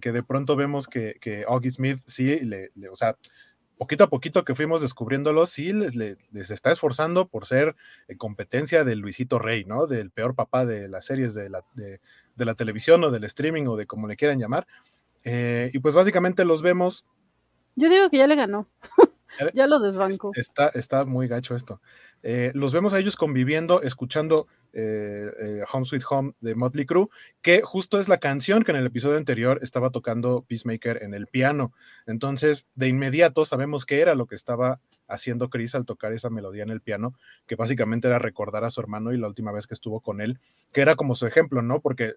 que, 0.00 0.12
de 0.12 0.22
pronto 0.22 0.56
vemos 0.56 0.88
que, 0.88 1.16
que 1.20 1.44
Augie 1.46 1.70
Smith 1.70 2.00
sí, 2.06 2.40
le, 2.40 2.70
le, 2.74 2.88
o 2.88 2.96
sea, 2.96 3.16
poquito 3.78 4.02
a 4.02 4.10
poquito 4.10 4.44
que 4.44 4.56
fuimos 4.56 4.80
descubriéndolo, 4.80 5.46
sí 5.46 5.72
les, 5.72 5.94
les, 5.94 6.18
está 6.50 6.72
esforzando 6.72 7.28
por 7.28 7.46
ser 7.46 7.76
eh, 8.08 8.16
competencia 8.16 8.82
del 8.82 8.98
Luisito 8.98 9.38
Rey, 9.38 9.64
¿no? 9.64 9.86
Del 9.86 10.10
peor 10.10 10.34
papá 10.34 10.66
de 10.66 10.88
las 10.88 11.06
series 11.06 11.34
de 11.34 11.50
la, 11.50 11.64
de 11.74 12.44
la 12.44 12.54
televisión 12.54 13.04
o 13.04 13.10
del 13.12 13.24
streaming 13.24 13.66
o 13.66 13.76
de 13.76 13.86
como 13.86 14.08
le 14.08 14.16
quieran 14.16 14.40
llamar. 14.40 14.66
Eh, 15.22 15.70
y 15.72 15.78
pues 15.78 15.94
básicamente 15.94 16.44
los 16.44 16.62
vemos. 16.62 17.06
Yo 17.76 17.88
digo 17.88 18.10
que 18.10 18.18
ya 18.18 18.26
le 18.26 18.34
ganó. 18.34 18.68
Ya 19.54 19.66
lo 19.66 19.80
desbanco. 19.80 20.32
Está, 20.34 20.68
está 20.68 21.04
muy 21.04 21.28
gacho 21.28 21.54
esto. 21.54 21.80
Eh, 22.22 22.52
los 22.54 22.72
vemos 22.72 22.92
a 22.92 22.98
ellos 22.98 23.16
conviviendo, 23.16 23.82
escuchando 23.82 24.46
eh, 24.72 25.26
eh, 25.40 25.60
Home 25.72 25.84
Sweet 25.84 26.02
Home 26.10 26.32
de 26.40 26.54
Motley 26.54 26.86
Crue, 26.86 27.08
que 27.42 27.62
justo 27.62 27.98
es 27.98 28.08
la 28.08 28.18
canción 28.18 28.62
que 28.62 28.70
en 28.72 28.76
el 28.76 28.86
episodio 28.86 29.16
anterior 29.16 29.58
estaba 29.62 29.90
tocando 29.90 30.44
Peacemaker 30.46 31.02
en 31.02 31.14
el 31.14 31.26
piano. 31.26 31.72
Entonces, 32.06 32.66
de 32.74 32.88
inmediato 32.88 33.44
sabemos 33.44 33.86
qué 33.86 34.00
era 34.00 34.14
lo 34.14 34.26
que 34.26 34.34
estaba 34.34 34.80
haciendo 35.08 35.48
Chris 35.48 35.74
al 35.74 35.86
tocar 35.86 36.12
esa 36.12 36.30
melodía 36.30 36.62
en 36.62 36.70
el 36.70 36.80
piano, 36.80 37.14
que 37.46 37.56
básicamente 37.56 38.08
era 38.08 38.18
recordar 38.18 38.64
a 38.64 38.70
su 38.70 38.80
hermano 38.80 39.12
y 39.12 39.18
la 39.18 39.28
última 39.28 39.52
vez 39.52 39.66
que 39.66 39.74
estuvo 39.74 40.00
con 40.00 40.20
él, 40.20 40.38
que 40.72 40.82
era 40.82 40.94
como 40.96 41.14
su 41.14 41.26
ejemplo, 41.26 41.62
¿no? 41.62 41.80
Porque 41.80 42.14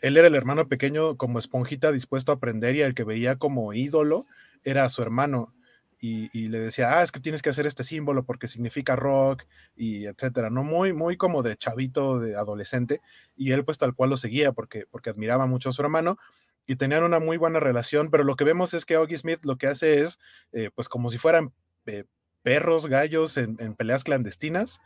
él 0.00 0.16
era 0.16 0.28
el 0.28 0.34
hermano 0.34 0.68
pequeño 0.68 1.16
como 1.16 1.38
esponjita 1.38 1.92
dispuesto 1.92 2.32
a 2.32 2.36
aprender 2.36 2.76
y 2.76 2.82
el 2.82 2.94
que 2.94 3.04
veía 3.04 3.36
como 3.36 3.72
ídolo 3.72 4.26
era 4.64 4.84
a 4.84 4.88
su 4.88 5.02
hermano 5.02 5.52
y, 6.00 6.48
le 6.48 6.60
decía, 6.60 6.96
ah, 6.96 7.02
es 7.02 7.10
que 7.10 7.18
tienes 7.18 7.42
que 7.42 7.50
hacer 7.50 7.66
este 7.66 7.82
símbolo 7.82 8.24
porque 8.24 8.46
significa 8.46 8.94
rock 8.94 9.44
y 9.74 10.06
etcétera, 10.06 10.48
¿no? 10.48 10.62
Muy, 10.62 10.92
muy 10.92 11.16
como 11.16 11.42
de 11.42 11.56
chavito, 11.56 12.20
de 12.20 12.36
adolescente, 12.36 13.00
y 13.36 13.50
él 13.52 13.64
pues 13.64 13.78
tal 13.78 13.94
cual 13.94 14.10
lo 14.10 14.16
seguía 14.16 14.52
porque, 14.52 14.84
porque 14.90 15.10
admiraba 15.10 15.46
mucho 15.46 15.70
a 15.70 15.72
su 15.72 15.82
hermano 15.82 16.18
y 16.66 16.76
tenían 16.76 17.02
una 17.02 17.18
muy 17.18 17.36
buena 17.36 17.58
relación, 17.60 18.10
pero 18.10 18.22
lo 18.24 18.36
que 18.36 18.44
vemos 18.44 18.74
es 18.74 18.84
que 18.84 18.94
Augie 18.94 19.16
Smith 19.16 19.40
lo 19.44 19.56
que 19.56 19.66
hace 19.66 20.02
es, 20.02 20.20
eh, 20.52 20.70
pues 20.74 20.88
como 20.88 21.08
si 21.08 21.18
fueran 21.18 21.52
eh, 21.86 22.04
perros, 22.42 22.86
gallos 22.86 23.36
en, 23.36 23.56
peleas 23.74 24.04
clandestinas, 24.04 24.80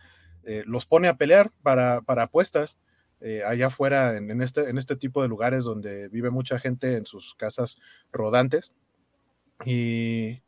eh, 0.44 0.62
los 0.64 0.86
pone 0.86 1.08
a 1.08 1.16
pelear 1.16 1.52
para, 1.62 2.00
para 2.00 2.24
apuestas. 2.24 2.78
Allá 3.46 3.68
afuera 3.68 4.16
en, 4.16 4.42
este, 4.42 4.68
en 4.68 4.78
este 4.78 4.96
tipo 4.96 5.22
de 5.22 5.28
lugares 5.28 5.62
donde 5.62 6.08
vive 6.08 6.30
mucha 6.30 6.58
gente 6.58 6.96
en 6.96 7.06
sus 7.06 7.36
casas 7.36 7.78
rodantes. 8.10 8.72
Y, 9.64 10.42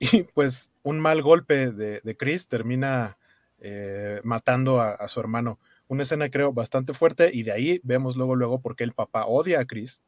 y 0.00 0.22
pues 0.22 0.72
un 0.82 0.98
mal 0.98 1.22
golpe 1.22 1.70
de, 1.70 2.00
de 2.00 2.16
Chris 2.16 2.48
termina 2.48 3.18
eh, 3.62 4.20
matando 4.24 4.80
a, 4.80 5.06
su 5.06 5.20
hermano. 5.20 5.60
Una 5.86 6.04
escena 6.04 6.30
creo 6.30 6.52
bastante 6.54 6.94
fuerte 6.94 7.30
y 7.32 7.42
de 7.42 7.52
ahí 7.52 7.80
vemos 7.82 8.16
luego, 8.16 8.34
luego 8.34 8.62
por 8.62 8.74
qué 8.74 8.84
el 8.84 8.94
papá 8.94 9.26
odia 9.26 9.60
a 9.60 9.66
Chris, 9.66 10.02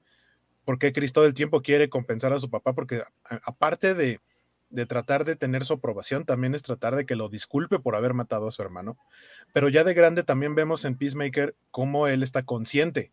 porque 0.64 0.94
Chris 0.94 1.12
todo 1.12 1.26
el 1.26 1.34
tiempo 1.34 1.60
quiere 1.60 1.90
compensar 1.90 2.32
a 2.32 2.38
su 2.38 2.48
papá, 2.48 2.72
porque 2.72 3.02
aparte 3.44 3.92
de, 3.92 4.20
de 4.70 4.86
tratar 4.86 5.26
de 5.26 5.36
tener 5.36 5.66
su 5.66 5.74
aprobación, 5.74 6.24
también 6.24 6.54
es 6.54 6.62
tratar 6.62 6.96
de 6.96 7.04
que 7.04 7.14
lo 7.14 7.28
disculpe 7.28 7.78
por 7.78 7.94
haber 7.94 8.14
matado 8.14 8.48
a 8.48 8.52
su 8.52 8.62
hermano. 8.62 8.96
Pero 9.52 9.68
ya 9.68 9.84
de 9.84 9.92
grande 9.92 10.22
también 10.22 10.54
vemos 10.54 10.86
en 10.86 10.96
Peacemaker 10.96 11.54
cómo 11.70 12.08
él 12.08 12.22
está 12.22 12.44
consciente 12.44 13.12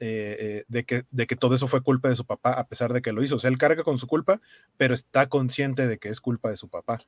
eh, 0.00 0.36
eh, 0.38 0.64
de, 0.68 0.84
que, 0.84 1.04
de 1.10 1.26
que 1.26 1.36
todo 1.36 1.54
eso 1.54 1.66
fue 1.66 1.82
culpa 1.82 2.08
de 2.08 2.16
su 2.16 2.24
papá, 2.24 2.52
a 2.52 2.68
pesar 2.68 2.92
de 2.92 3.02
que 3.02 3.12
lo 3.12 3.22
hizo. 3.22 3.36
O 3.36 3.38
sea, 3.38 3.50
él 3.50 3.58
carga 3.58 3.82
con 3.82 3.98
su 3.98 4.06
culpa, 4.06 4.40
pero 4.76 4.94
está 4.94 5.28
consciente 5.28 5.86
de 5.86 5.98
que 5.98 6.08
es 6.08 6.20
culpa 6.20 6.50
de 6.50 6.56
su 6.56 6.68
papá. 6.68 6.98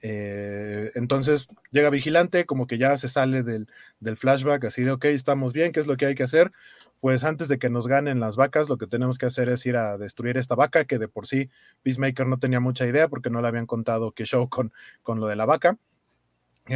Eh, 0.00 0.92
entonces 0.94 1.48
llega 1.70 1.90
vigilante, 1.90 2.46
como 2.46 2.66
que 2.66 2.78
ya 2.78 2.96
se 2.96 3.08
sale 3.08 3.42
del, 3.42 3.66
del, 3.98 4.16
flashback, 4.16 4.64
así 4.66 4.82
de, 4.84 4.92
ok, 4.92 5.06
estamos 5.06 5.52
bien, 5.52 5.72
¿qué 5.72 5.80
es 5.80 5.88
lo 5.88 5.96
que 5.96 6.06
hay 6.06 6.14
que 6.14 6.22
hacer? 6.22 6.52
Pues 7.00 7.24
antes 7.24 7.48
de 7.48 7.58
que 7.58 7.70
nos 7.70 7.88
ganen 7.88 8.20
las 8.20 8.36
vacas, 8.36 8.68
lo 8.68 8.78
que 8.78 8.86
tenemos 8.86 9.18
que 9.18 9.26
hacer 9.26 9.48
es 9.48 9.66
ir 9.66 9.76
a 9.76 9.98
destruir 9.98 10.36
esta 10.36 10.54
vaca, 10.54 10.84
que 10.84 10.98
de 10.98 11.08
por 11.08 11.26
sí 11.26 11.50
Peacemaker 11.82 12.26
no 12.26 12.38
tenía 12.38 12.60
mucha 12.60 12.86
idea 12.86 13.08
porque 13.08 13.30
no 13.30 13.40
le 13.40 13.48
habían 13.48 13.66
contado 13.66 14.12
que 14.12 14.24
show 14.24 14.48
con, 14.48 14.72
con 15.02 15.18
lo 15.18 15.26
de 15.26 15.36
la 15.36 15.46
vaca. 15.46 15.78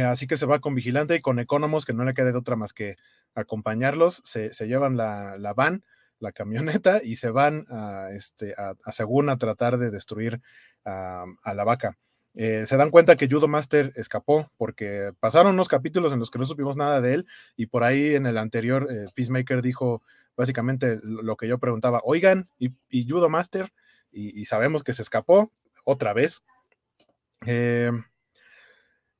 Así 0.01 0.27
que 0.27 0.37
se 0.37 0.45
va 0.45 0.59
con 0.59 0.75
Vigilante 0.75 1.15
y 1.15 1.21
con 1.21 1.39
Economos, 1.39 1.85
que 1.85 1.93
no 1.93 2.03
le 2.03 2.13
queda 2.13 2.31
de 2.31 2.37
otra 2.37 2.55
más 2.55 2.73
que 2.73 2.97
acompañarlos. 3.35 4.21
Se, 4.25 4.49
llevan 4.67 4.97
la, 4.97 5.53
van, 5.55 5.83
la 6.19 6.31
camioneta, 6.31 7.01
y 7.03 7.17
se 7.17 7.29
van 7.29 7.65
a, 7.69 8.09
este, 8.11 8.55
a, 8.57 8.75
según 8.91 9.29
a 9.29 9.37
tratar 9.37 9.77
de 9.77 9.91
destruir 9.91 10.41
a, 10.85 11.25
a 11.43 11.53
la 11.53 11.63
vaca. 11.63 11.97
Eh, 12.35 12.65
se 12.65 12.77
dan 12.77 12.89
cuenta 12.89 13.15
que 13.15 13.27
Judo 13.29 13.47
Master 13.47 13.93
escapó 13.95 14.51
porque 14.57 15.11
pasaron 15.19 15.53
unos 15.53 15.67
capítulos 15.67 16.13
en 16.13 16.19
los 16.19 16.31
que 16.31 16.39
no 16.39 16.45
supimos 16.45 16.75
nada 16.75 16.99
de 16.99 17.13
él 17.13 17.27
y 17.55 17.67
por 17.67 17.83
ahí 17.83 18.15
en 18.15 18.25
el 18.25 18.39
anterior 18.39 18.87
eh, 18.89 19.05
Peacemaker 19.13 19.61
dijo 19.61 20.01
básicamente 20.35 20.99
lo 21.03 21.37
que 21.37 21.47
yo 21.47 21.59
preguntaba, 21.59 22.01
oigan, 22.03 22.49
¿y, 22.57 22.71
y 22.89 23.07
Judo 23.07 23.29
Master? 23.29 23.71
Y, 24.11 24.39
y, 24.39 24.45
sabemos 24.45 24.83
que 24.83 24.93
se 24.93 25.03
escapó 25.03 25.51
otra 25.85 26.13
vez. 26.13 26.43
Eh, 27.45 27.91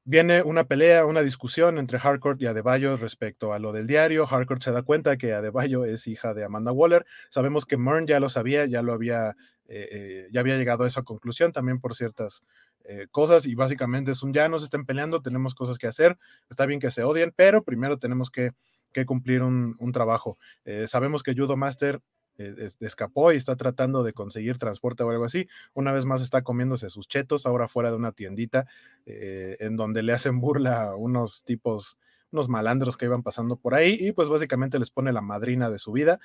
Viene 0.05 0.43
una 0.43 0.65
pelea, 0.65 1.05
una 1.05 1.21
discusión 1.21 1.77
entre 1.77 1.97
Harcourt 1.97 2.41
y 2.41 2.45
Adebayo 2.45 2.97
respecto 2.97 3.53
a 3.53 3.59
lo 3.59 3.71
del 3.71 3.87
diario. 3.87 4.27
Harcourt 4.29 4.61
se 4.61 4.71
da 4.71 4.81
cuenta 4.83 5.15
que 5.17 5.31
Adebayo 5.31 5.85
es 5.85 6.07
hija 6.07 6.33
de 6.33 6.43
Amanda 6.43 6.73
Waller. 6.73 7.05
Sabemos 7.29 7.65
que 7.65 7.77
Mern 7.77 8.05
ya 8.05 8.19
lo 8.19 8.29
sabía, 8.29 8.65
ya 8.65 8.81
lo 8.81 8.91
había, 8.91 9.29
eh, 9.65 9.87
eh, 9.91 10.27
ya 10.31 10.41
había 10.41 10.57
llegado 10.57 10.83
a 10.83 10.87
esa 10.87 11.03
conclusión 11.03 11.53
también 11.53 11.79
por 11.79 11.95
ciertas 11.95 12.43
eh, 12.83 13.07
cosas 13.11 13.47
y 13.47 13.55
básicamente 13.55 14.11
es 14.11 14.23
un 14.23 14.33
ya 14.33 14.49
nos 14.49 14.63
estén 14.63 14.85
peleando, 14.85 15.21
tenemos 15.21 15.55
cosas 15.55 15.77
que 15.77 15.87
hacer, 15.87 16.17
está 16.49 16.65
bien 16.65 16.81
que 16.81 16.91
se 16.91 17.03
odien, 17.03 17.31
pero 17.33 17.63
primero 17.63 17.97
tenemos 17.97 18.29
que, 18.29 18.51
que 18.91 19.05
cumplir 19.05 19.41
un, 19.41 19.77
un 19.79 19.93
trabajo. 19.93 20.37
Eh, 20.65 20.85
sabemos 20.87 21.23
que 21.23 21.33
Judo 21.33 21.55
Master 21.55 22.01
escapó 22.37 23.31
y 23.31 23.37
está 23.37 23.55
tratando 23.55 24.03
de 24.03 24.13
conseguir 24.13 24.57
transporte 24.57 25.03
o 25.03 25.09
algo 25.09 25.25
así. 25.25 25.47
Una 25.73 25.91
vez 25.91 26.05
más 26.05 26.21
está 26.21 26.41
comiéndose 26.41 26.89
sus 26.89 27.07
chetos 27.07 27.45
ahora 27.45 27.67
fuera 27.67 27.91
de 27.91 27.97
una 27.97 28.11
tiendita 28.11 28.65
eh, 29.05 29.57
en 29.59 29.75
donde 29.75 30.03
le 30.03 30.13
hacen 30.13 30.39
burla 30.39 30.83
a 30.83 30.95
unos 30.95 31.43
tipos 31.43 31.97
unos 32.33 32.49
malandros 32.49 32.97
que 32.97 33.05
iban 33.05 33.23
pasando 33.23 33.55
por 33.55 33.75
ahí 33.75 33.95
y 33.99 34.11
pues 34.11 34.27
básicamente 34.27 34.79
les 34.79 34.89
pone 34.89 35.13
la 35.13 35.21
madrina 35.21 35.69
de 35.69 35.77
su 35.77 35.91
vida, 35.91 36.19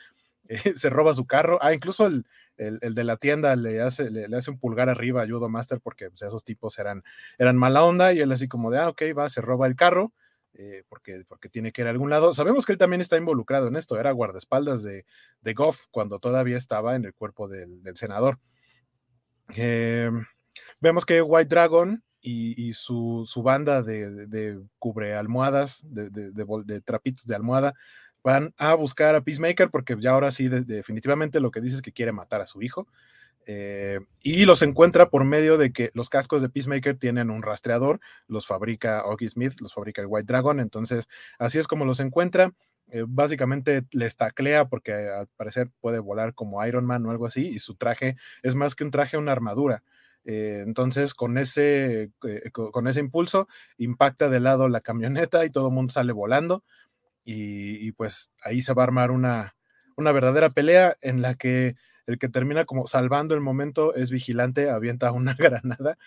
se 0.75 0.91
roba 0.91 1.15
su 1.15 1.27
carro, 1.27 1.59
ah, 1.61 1.75
incluso 1.75 2.07
el, 2.07 2.25
de 2.57 3.05
la 3.05 3.17
tienda 3.19 3.55
le 3.57 3.83
hace, 3.83 4.11
le, 4.11 4.35
hace 4.35 4.51
un 4.51 4.59
pulgar 4.59 4.89
arriba 4.89 5.23
a 5.23 5.29
Judo 5.29 5.49
Master 5.49 5.81
porque 5.81 6.11
pues, 6.11 6.23
esos 6.23 6.45
tipos 6.45 6.79
eran, 6.79 7.05
eran 7.39 7.57
mala 7.57 7.85
onda 7.85 8.13
y 8.13 8.21
él 8.21 8.33
así 8.33 8.49
como 8.49 8.71
de, 8.71 8.79
ah, 8.79 8.89
ok, 8.89 9.03
va, 9.17 9.29
se 9.29 9.41
roba 9.41 9.67
el 9.67 9.77
carro. 9.77 10.13
Eh, 10.55 10.83
porque, 10.89 11.25
porque 11.29 11.49
tiene 11.49 11.73
que 11.73 11.83
ir 11.83 11.87
a 11.87 11.91
algún 11.91 12.11
lado. 12.11 12.35
Sabemos 12.35 12.67
que 12.67 12.73
él 12.73 12.79
también 12.79 13.01
está 13.01 13.17
involucrado 13.17 13.69
en 13.69 13.77
esto, 13.77 13.99
era 13.99 14.11
guardaespaldas 14.11 14.83
de, 14.83 15.05
de 15.41 15.55
Goff 15.55 15.85
cuando 15.91 16.19
todavía 16.19 16.57
estaba 16.57 16.97
en 16.97 17.05
el 17.05 17.15
cuerpo 17.15 17.49
del, 17.49 17.81
senador. 17.95 18.41
Em, 19.51 20.27
vemos 20.81 21.07
que 21.07 21.23
White 21.23 21.49
Dragon 21.49 22.03
y, 22.21 22.73
su, 22.73 23.25
banda 23.45 23.83
de, 23.83 24.61
cubre 24.79 25.15
almohadas, 25.15 25.83
de, 25.85 26.81
trapitos 26.85 27.27
de 27.27 27.37
almohada, 27.37 27.75
van 28.25 28.53
a 28.59 28.75
buscar 28.75 29.15
a 29.15 29.23
Peacemaker 29.23 29.71
porque 29.71 29.97
ya 30.01 30.11
ahora 30.11 30.31
sí 30.31 30.49
definitivamente 30.49 31.41
lo 31.41 31.51
que 31.51 31.61
dice 31.61 31.77
es 31.77 31.83
que 31.83 31.93
quiere 31.93 32.13
matar 32.13 32.41
a 32.41 32.47
su 32.47 32.63
hijo. 32.63 32.89
Eh, 33.51 34.01
y 34.23 34.45
los 34.45 34.61
encuentra 34.61 35.09
por 35.09 35.25
medio 35.25 35.57
de 35.57 35.73
que 35.73 35.91
los 35.95 36.11
cascos 36.11 36.43
de 36.43 36.51
Peacemaker 36.51 36.99
tienen 36.99 37.31
un 37.31 37.43
rastreador, 37.43 37.99
los 38.27 38.47
fabrica 38.47 39.07
Oggy 39.07 39.27
Smith, 39.27 39.55
los 39.63 39.73
fabrica 39.73 40.03
el 40.03 40.07
White 40.07 40.27
Dragon, 40.27 40.61
entonces 40.61 41.09
así 41.39 41.59
es 41.59 41.67
como 41.67 41.87
los 41.87 41.99
encuentra. 42.01 42.53
Eh, 42.91 43.05
básicamente 43.09 43.87
les 43.91 44.17
taclea 44.17 44.69
porque 44.69 44.93
al 44.93 45.29
parecer 45.29 45.71
puede 45.81 45.99
volar 45.99 46.35
como 46.35 46.65
Iron 46.67 46.85
Man 46.85 47.07
o 47.07 47.11
algo 47.11 47.25
así, 47.25 47.47
y 47.47 47.59
su 47.59 47.75
traje 47.75 48.17
es 48.43 48.55
más 48.55 48.75
que 48.75 48.85
un 48.85 48.91
traje, 48.91 49.17
una 49.17 49.33
armadura. 49.33 49.83
Eh, 50.27 50.63
entonces, 50.67 51.15
con 51.15 51.39
ese, 51.39 52.11
con 52.53 52.87
ese 52.87 53.01
impulso, 53.01 53.49
impacta 53.79 54.29
de 54.29 54.41
lado 54.41 54.69
la 54.69 54.83
camioneta 54.83 55.47
y 55.47 55.51
todo 55.51 55.69
el 55.69 55.75
mundo 55.75 55.91
sale 55.91 56.13
volando. 56.13 56.65
Y, 57.25 57.93
pues 57.93 58.31
ahí 58.43 58.61
se 58.61 58.75
va 58.75 58.83
a 58.83 58.87
armar 58.87 59.11
una, 59.11 59.55
una 59.97 60.13
verdadera 60.13 60.51
pelea 60.51 60.97
en 61.01 61.23
la 61.23 61.35
que 61.35 61.77
el 62.09 62.19
que 62.19 62.31
termina 62.31 62.65
como 62.65 62.87
salvando 62.87 63.35
el 63.35 63.43
momento 63.43 63.95
es 63.95 64.11
vigilante, 64.11 64.71
avienta 64.71 65.13
una 65.13 65.35
granada, 65.39 65.99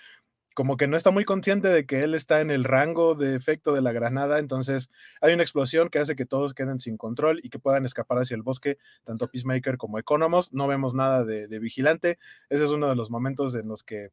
como 0.55 0.75
que 0.75 0.87
no 0.87 0.97
está 0.97 1.11
muy 1.11 1.25
consciente 1.25 1.69
de 1.69 1.85
que 1.85 2.01
él 2.01 2.15
está 2.15 2.41
en 2.41 2.49
el 2.49 2.63
rango 2.63 3.13
de 3.13 3.35
efecto 3.35 3.71
de 3.71 3.81
la 3.81 3.91
granada, 3.91 4.39
entonces 4.39 4.89
hay 5.21 5.33
una 5.33 5.43
explosión 5.43 5.89
que 5.89 5.99
hace 5.99 6.15
que 6.15 6.25
todos 6.25 6.55
queden 6.55 6.79
sin 6.79 6.97
control 6.97 7.39
y 7.43 7.49
que 7.49 7.59
puedan 7.59 7.85
escapar 7.85 8.17
hacia 8.17 8.35
el 8.35 8.41
bosque, 8.41 8.79
tanto 9.05 9.27
Peacemaker 9.27 9.77
como 9.77 9.99
Economos, 9.99 10.51
no 10.53 10.67
vemos 10.67 10.95
nada 10.95 11.23
de, 11.23 11.59
vigilante, 11.59 12.17
ese 12.49 12.63
es 12.65 12.71
uno 12.71 12.89
de 12.89 12.95
los 12.95 13.11
momentos 13.11 13.53
en 13.53 13.67
los 13.67 13.83
que, 13.83 14.09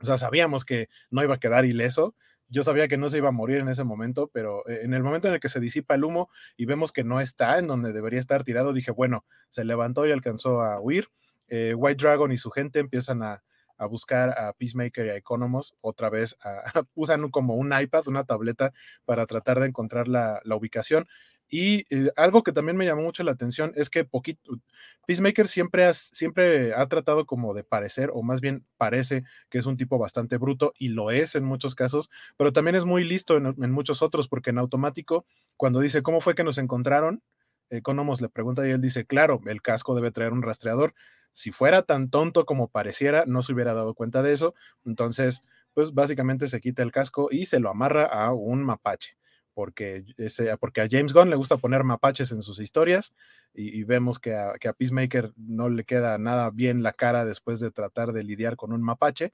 o 0.00 0.04
sea, 0.04 0.18
sabíamos 0.18 0.64
que 0.64 0.88
no 1.10 1.24
iba 1.24 1.34
a 1.34 1.40
quedar 1.40 1.64
ileso, 1.64 2.14
yo 2.48 2.64
sabía 2.64 2.88
que 2.88 2.96
no 2.96 3.08
se 3.08 3.18
iba 3.18 3.28
a 3.28 3.32
morir 3.32 3.58
en 3.58 3.68
ese 3.68 3.84
momento, 3.84 4.30
pero 4.32 4.66
eh, 4.68 4.80
en 4.82 4.94
el 4.94 5.02
momento 5.02 5.28
en 5.28 5.34
el 5.34 5.40
que 5.40 5.48
se 5.48 5.60
disipa 5.60 5.94
el 5.94 6.04
humo 6.04 6.30
y 6.56 6.64
vemos 6.64 6.92
que 6.92 7.04
no 7.04 7.20
está 7.20 7.58
en 7.58 7.66
donde 7.66 7.92
debería 7.92 8.20
estar 8.20 8.44
tirado, 8.44 8.72
dije, 8.72 8.90
bueno, 8.90 9.24
se 9.50 9.64
levantó 9.64 10.06
y 10.06 10.12
alcanzó 10.12 10.62
a 10.62 10.80
huir. 10.80 11.08
Eh, 11.48 11.74
White 11.74 12.02
Dragon 12.02 12.30
y 12.32 12.36
su 12.36 12.50
gente 12.50 12.78
empiezan 12.78 13.22
a, 13.22 13.42
buscar 13.88 14.36
a 14.36 14.52
Peacemaker 14.54 15.06
y 15.06 15.10
a 15.10 15.16
Economos, 15.16 15.76
otra 15.80 16.10
vez 16.10 16.36
usan 16.94 17.30
como 17.30 17.54
un 17.54 17.72
iPad, 17.72 18.08
una 18.08 18.24
tableta 18.24 18.72
para 19.04 19.24
tratar 19.26 19.60
de 19.60 19.68
encontrar 19.68 20.08
la, 20.08 20.40
la 20.42 20.56
ubicación. 20.56 21.06
Y 21.48 21.86
eh, 21.94 22.10
algo 22.16 22.42
que 22.42 22.52
también 22.52 22.76
me 22.76 22.84
llamó 22.84 23.02
mucho 23.02 23.24
la 23.24 23.32
atención 23.32 23.72
es 23.74 23.88
que 23.88 24.04
poquito, 24.04 24.58
Peacemaker 25.06 25.48
siempre, 25.48 25.86
ha, 25.86 25.94
siempre 25.94 26.74
ha 26.74 26.86
tratado 26.86 27.24
como 27.24 27.54
de 27.54 27.64
parecer, 27.64 28.10
o 28.12 28.22
más 28.22 28.42
bien 28.42 28.66
parece 28.76 29.24
que 29.48 29.56
es 29.56 29.64
un 29.64 29.78
tipo 29.78 29.98
bastante 29.98 30.36
bruto, 30.36 30.74
y 30.78 30.88
lo 30.88 31.10
es 31.10 31.34
en 31.34 31.44
muchos 31.44 31.74
casos, 31.74 32.10
pero 32.36 32.52
también 32.52 32.76
es 32.76 32.84
muy 32.84 33.04
listo 33.04 33.38
en, 33.38 33.72
muchos 33.72 34.02
otros, 34.02 34.28
porque 34.28 34.50
en 34.50 34.58
automático, 34.58 35.24
cuando 35.56 35.80
dice, 35.80 36.02
¿cómo 36.02 36.20
fue 36.20 36.34
que 36.34 36.44
nos 36.44 36.58
encontraron? 36.58 37.22
Economos 37.70 38.20
le 38.20 38.28
pregunta 38.28 38.66
y 38.68 38.70
él 38.70 38.82
dice, 38.82 39.06
claro, 39.06 39.40
el 39.46 39.62
casco 39.62 39.94
debe 39.94 40.10
traer 40.10 40.32
un 40.32 40.42
rastreador. 40.42 40.94
Si 41.32 41.52
fuera 41.52 41.82
tan 41.82 42.10
tonto 42.10 42.44
como 42.44 42.68
pareciera, 42.68 43.24
no 43.26 43.42
se 43.42 43.52
hubiera 43.54 43.72
dado 43.72 43.94
cuenta 43.94 44.22
de 44.22 44.32
eso. 44.32 44.54
Entonces, 44.84 45.42
pues 45.72 45.92
básicamente 45.94 46.48
se 46.48 46.60
quita 46.60 46.82
el 46.82 46.92
casco 46.92 47.28
y 47.30 47.46
se 47.46 47.60
lo 47.60 47.70
amarra 47.70 48.04
a 48.06 48.32
un 48.32 48.62
mapache 48.64 49.18
porque, 49.58 50.04
ese, 50.18 50.56
porque 50.58 50.82
a 50.82 50.88
James 50.88 51.12
Gunn 51.12 51.30
le 51.30 51.34
gusta 51.34 51.56
poner 51.56 51.82
mapaches 51.82 52.30
en 52.30 52.42
sus 52.42 52.60
historias 52.60 53.12
y, 53.52 53.82
vemos 53.82 54.20
que 54.20 54.36
a, 54.36 54.54
Peacemaker 54.72 55.32
no 55.34 55.68
le 55.68 55.82
queda 55.82 56.16
nada 56.16 56.50
bien 56.50 56.84
la 56.84 56.92
cara 56.92 57.24
después 57.24 57.58
de 57.58 57.72
tratar 57.72 58.12
de 58.12 58.22
lidiar 58.22 58.54
con 58.54 58.72
un 58.72 58.84
mapache 58.84 59.32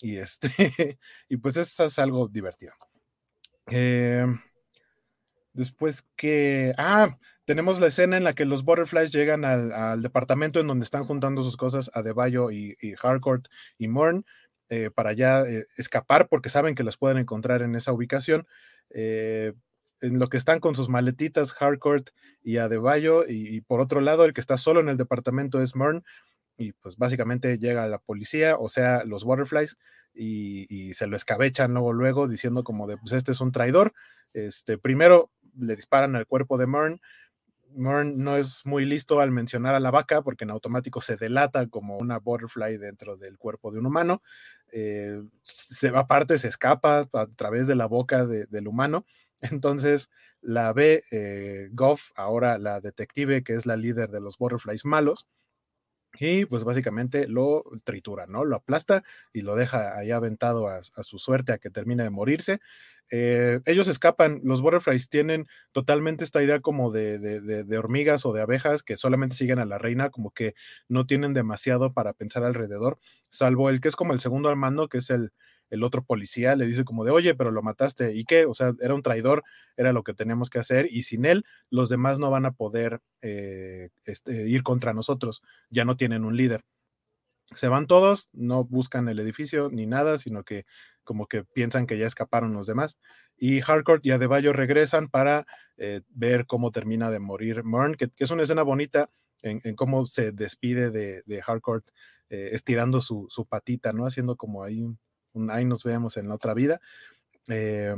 y, 0.00 0.18
este, 0.18 0.48
y 1.28 1.38
pues 1.38 1.56
eso 1.56 1.86
es 1.86 1.98
algo 1.98 2.28
divertido. 2.28 2.72
Em, 3.66 4.40
después 5.54 6.04
que, 6.14 6.72
ah, 6.78 7.18
tenemos 7.44 7.80
la 7.80 7.88
escena 7.88 8.16
en 8.16 8.22
la 8.22 8.34
que 8.34 8.44
los 8.44 8.62
Butterflies 8.62 9.10
llegan 9.10 9.44
al, 9.44 10.02
departamento 10.02 10.60
en 10.60 10.68
donde 10.68 10.84
están 10.84 11.02
juntando 11.02 11.42
sus 11.42 11.56
cosas 11.56 11.90
a 11.94 12.02
Devallo 12.04 12.52
y, 12.52 12.76
y 12.80 12.94
Harcourt 13.02 13.48
y 13.76 13.88
Morn 13.88 14.24
eh, 14.70 14.90
para 14.94 15.14
ya 15.14 15.40
eh, 15.44 15.64
escapar 15.78 16.28
porque 16.28 16.50
saben 16.50 16.74
que 16.74 16.84
las 16.84 16.98
pueden 16.98 17.16
encontrar 17.16 17.62
en 17.62 17.74
esa 17.74 17.92
ubicación. 17.92 18.46
Eh, 18.90 19.52
en 20.00 20.18
lo 20.18 20.28
que 20.28 20.36
están 20.36 20.60
con 20.60 20.76
sus 20.76 20.88
maletitas 20.88 21.54
Harcourt 21.58 22.10
y 22.42 22.58
Adebayo, 22.58 23.26
y, 23.26 23.56
y 23.56 23.60
por 23.60 23.80
otro 23.80 24.00
lado, 24.00 24.24
el 24.24 24.32
que 24.32 24.40
está 24.40 24.56
solo 24.56 24.80
en 24.80 24.88
el 24.88 24.96
departamento 24.96 25.60
es 25.60 25.74
Mern, 25.74 26.04
y 26.56 26.72
pues 26.72 26.96
básicamente 26.96 27.58
llega 27.58 27.86
la 27.88 27.98
policía, 27.98 28.56
o 28.56 28.68
sea, 28.68 29.04
los 29.04 29.24
Butterflies, 29.24 29.76
y, 30.18 30.92
se 30.94 31.06
lo 31.06 31.16
escabechan 31.16 31.72
luego, 31.72 31.92
luego, 31.92 32.28
diciendo 32.28 32.64
como 32.64 32.86
de, 32.86 32.96
pues 32.96 33.12
este 33.12 33.32
es 33.32 33.40
un 33.40 33.52
traidor. 33.52 33.92
Este, 34.32 34.78
primero 34.78 35.30
le 35.56 35.76
disparan 35.76 36.16
al 36.16 36.26
cuerpo 36.26 36.58
de 36.58 36.66
Mern, 36.66 37.00
Mern 37.74 38.22
no 38.22 38.36
es 38.36 38.64
muy 38.64 38.84
listo 38.84 39.20
al 39.20 39.30
mencionar 39.30 39.74
a 39.74 39.80
la 39.80 39.90
vaca 39.90 40.22
porque 40.22 40.44
en 40.44 40.50
automático 40.50 41.00
se 41.00 41.16
delata 41.16 41.68
como 41.68 41.98
una 41.98 42.18
butterfly 42.18 42.76
dentro 42.78 43.16
del 43.16 43.38
cuerpo 43.38 43.72
de 43.72 43.78
un 43.78 43.86
humano. 43.86 44.22
Eh, 44.72 45.22
se 45.42 45.90
va 45.90 46.00
aparte, 46.00 46.38
se 46.38 46.48
escapa 46.48 47.08
a 47.12 47.26
través 47.36 47.66
de 47.66 47.74
la 47.74 47.86
boca 47.86 48.26
del 48.26 48.68
humano. 48.68 49.04
Entonces 49.40 50.10
la 50.40 50.72
ve 50.72 51.04
eh, 51.10 51.68
Goff, 51.72 52.10
ahora 52.16 52.58
la 52.58 52.80
detective 52.80 53.42
que 53.44 53.54
es 53.54 53.66
la 53.66 53.76
líder 53.76 54.10
de 54.10 54.20
los 54.20 54.38
butterflies 54.38 54.84
malos, 54.84 55.26
y 56.18 56.46
pues 56.46 56.64
básicamente 56.64 57.28
lo 57.28 57.64
tritura, 57.84 58.26
¿no? 58.26 58.44
Lo 58.44 58.56
aplasta 58.56 59.04
y 59.32 59.42
lo 59.42 59.56
deja 59.56 59.96
ahí 59.96 60.10
aventado 60.10 60.68
a, 60.68 60.82
su 61.02 61.18
suerte 61.18 61.52
a 61.52 61.58
que 61.58 61.70
termine 61.70 62.02
de 62.02 62.10
morirse. 62.10 62.60
Eh, 63.10 63.60
ellos 63.64 63.88
escapan, 63.88 64.40
los 64.44 64.60
butterflies 64.60 65.08
tienen 65.08 65.46
totalmente 65.72 66.24
esta 66.24 66.42
idea 66.42 66.60
como 66.60 66.90
de, 66.90 67.18
de, 67.18 67.78
hormigas 67.78 68.26
o 68.26 68.32
de 68.32 68.42
abejas 68.42 68.82
que 68.82 68.96
solamente 68.96 69.36
siguen 69.36 69.58
a 69.58 69.64
la 69.64 69.78
reina, 69.78 70.10
como 70.10 70.30
que 70.30 70.54
no 70.88 71.06
tienen 71.06 71.32
demasiado 71.32 71.92
para 71.94 72.12
pensar 72.12 72.44
alrededor, 72.44 72.98
salvo 73.30 73.70
el 73.70 73.80
que 73.80 73.88
es 73.88 73.96
como 73.96 74.12
el 74.12 74.20
segundo 74.20 74.50
al 74.50 74.56
mando, 74.56 74.88
que 74.88 74.98
es 74.98 75.08
el, 75.08 75.32
el 75.70 75.82
otro 75.82 76.02
policía 76.02 76.56
le 76.56 76.66
dice 76.66 76.84
como 76.84 77.04
de, 77.04 77.10
oye, 77.10 77.34
pero 77.34 77.50
lo 77.50 77.62
mataste, 77.62 78.14
¿y 78.14 78.24
qué? 78.24 78.46
O 78.46 78.54
sea, 78.54 78.74
era 78.80 78.94
un 78.94 79.02
traidor, 79.02 79.44
era 79.76 79.92
lo 79.92 80.02
que 80.02 80.14
teníamos 80.14 80.50
que 80.50 80.58
hacer, 80.58 80.88
y 80.90 81.02
sin 81.02 81.24
él, 81.24 81.44
los 81.70 81.88
demás 81.88 82.18
no 82.18 82.30
van 82.30 82.46
a 82.46 82.52
poder 82.52 83.00
eh, 83.22 83.90
este, 84.04 84.48
ir 84.48 84.62
contra 84.62 84.92
nosotros, 84.92 85.42
ya 85.70 85.84
no 85.84 85.96
tienen 85.96 86.24
un 86.24 86.36
líder. 86.36 86.64
Se 87.52 87.68
van 87.68 87.86
todos, 87.86 88.28
no 88.32 88.64
buscan 88.64 89.08
el 89.08 89.18
edificio 89.18 89.70
ni 89.70 89.86
nada, 89.86 90.18
sino 90.18 90.44
que 90.44 90.66
como 91.08 91.26
que 91.26 91.42
piensan 91.42 91.86
que 91.86 91.96
ya 91.96 92.06
escaparon 92.06 92.52
los 92.52 92.66
demás. 92.66 92.98
Y 93.38 93.62
Harcourt 93.62 94.04
y 94.04 94.10
Adebayo 94.10 94.52
regresan 94.52 95.08
para 95.08 95.46
eh, 95.78 96.02
ver 96.10 96.44
cómo 96.44 96.70
termina 96.70 97.10
de 97.10 97.18
morir 97.18 97.64
Mern, 97.64 97.94
que, 97.94 98.10
es 98.18 98.30
una 98.30 98.42
escena 98.42 98.62
bonita 98.62 99.08
en, 99.40 99.60
cómo 99.74 100.06
se 100.06 100.32
despide 100.32 100.90
de, 100.90 101.42
Harcourt 101.46 101.88
eh, 102.28 102.50
estirando 102.52 103.00
su, 103.00 103.26
su, 103.30 103.46
patita, 103.46 103.94
¿no? 103.94 104.04
Haciendo 104.04 104.36
como 104.36 104.64
ahí 104.64 104.84
ahí 105.50 105.64
nos 105.64 105.84
vemos 105.84 106.16
en 106.16 106.28
la 106.28 106.34
otra 106.34 106.54
vida. 106.54 106.80
Eh, 107.48 107.94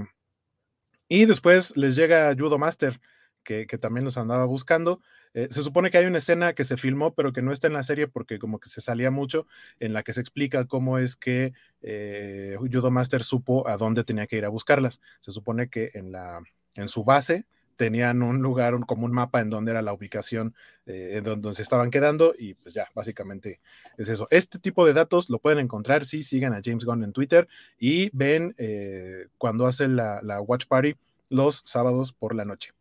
y 1.08 1.24
después 1.26 1.76
les 1.76 1.96
llega 1.96 2.34
Judo 2.38 2.58
Master, 2.58 3.00
que, 3.42 3.66
también 3.78 4.04
los 4.04 4.16
andaba 4.16 4.44
buscando. 4.44 5.00
Eh, 5.34 5.48
se 5.50 5.62
supone 5.62 5.90
que 5.90 5.98
hay 5.98 6.06
una 6.06 6.18
escena 6.18 6.54
que 6.54 6.64
se 6.64 6.76
filmó, 6.76 7.14
pero 7.14 7.32
que 7.32 7.42
no 7.42 7.52
está 7.52 7.66
en 7.66 7.72
la 7.72 7.82
serie 7.82 8.06
porque 8.06 8.38
como 8.38 8.60
que 8.60 8.68
se 8.68 8.80
salía 8.80 9.10
mucho, 9.10 9.46
en 9.80 9.92
la 9.92 10.02
que 10.02 10.12
se 10.12 10.20
explica 10.20 10.66
cómo 10.66 10.98
es 10.98 11.16
que 11.16 11.52
eh, 11.82 12.56
Judo 12.58 12.90
Master 12.90 13.22
supo 13.22 13.66
a 13.66 13.76
dónde 13.76 14.04
tenía 14.04 14.26
que 14.26 14.36
ir 14.36 14.44
a 14.44 14.50
buscarlas. 14.50 15.00
Se 15.20 15.32
supone 15.32 15.68
que 15.68 15.90
en, 15.94 16.12
la, 16.12 16.42
en 16.74 16.88
su 16.88 17.04
base 17.04 17.46
tenían 17.80 18.22
un 18.22 18.42
lugar, 18.42 18.78
como 18.84 19.06
un 19.06 19.12
mapa 19.12 19.40
en 19.40 19.48
donde 19.48 19.70
era 19.70 19.80
la 19.80 19.94
ubicación 19.94 20.54
eh, 20.84 21.12
en 21.14 21.24
donde, 21.24 21.54
se 21.54 21.62
estaban 21.62 21.90
quedando 21.90 22.34
y 22.38 22.52
pues 22.52 22.74
ya, 22.74 22.88
básicamente 22.94 23.58
es 23.96 24.10
eso. 24.10 24.28
Este 24.30 24.58
tipo 24.58 24.84
de 24.84 24.92
datos 24.92 25.30
lo 25.30 25.38
pueden 25.38 25.60
encontrar 25.60 26.04
si 26.04 26.22
sigan 26.22 26.52
a 26.52 26.60
James 26.62 26.84
Gunn 26.84 27.04
en 27.04 27.14
Twitter 27.14 27.48
y 27.78 28.14
ven 28.14 28.54
eh, 28.58 29.28
cuando 29.38 29.64
hace 29.66 29.88
la, 29.88 30.20
Watch 30.42 30.66
Party 30.66 30.94
los 31.30 31.62
sábados 31.64 32.12
por 32.12 32.34
la 32.34 32.44
noche. 32.44 32.74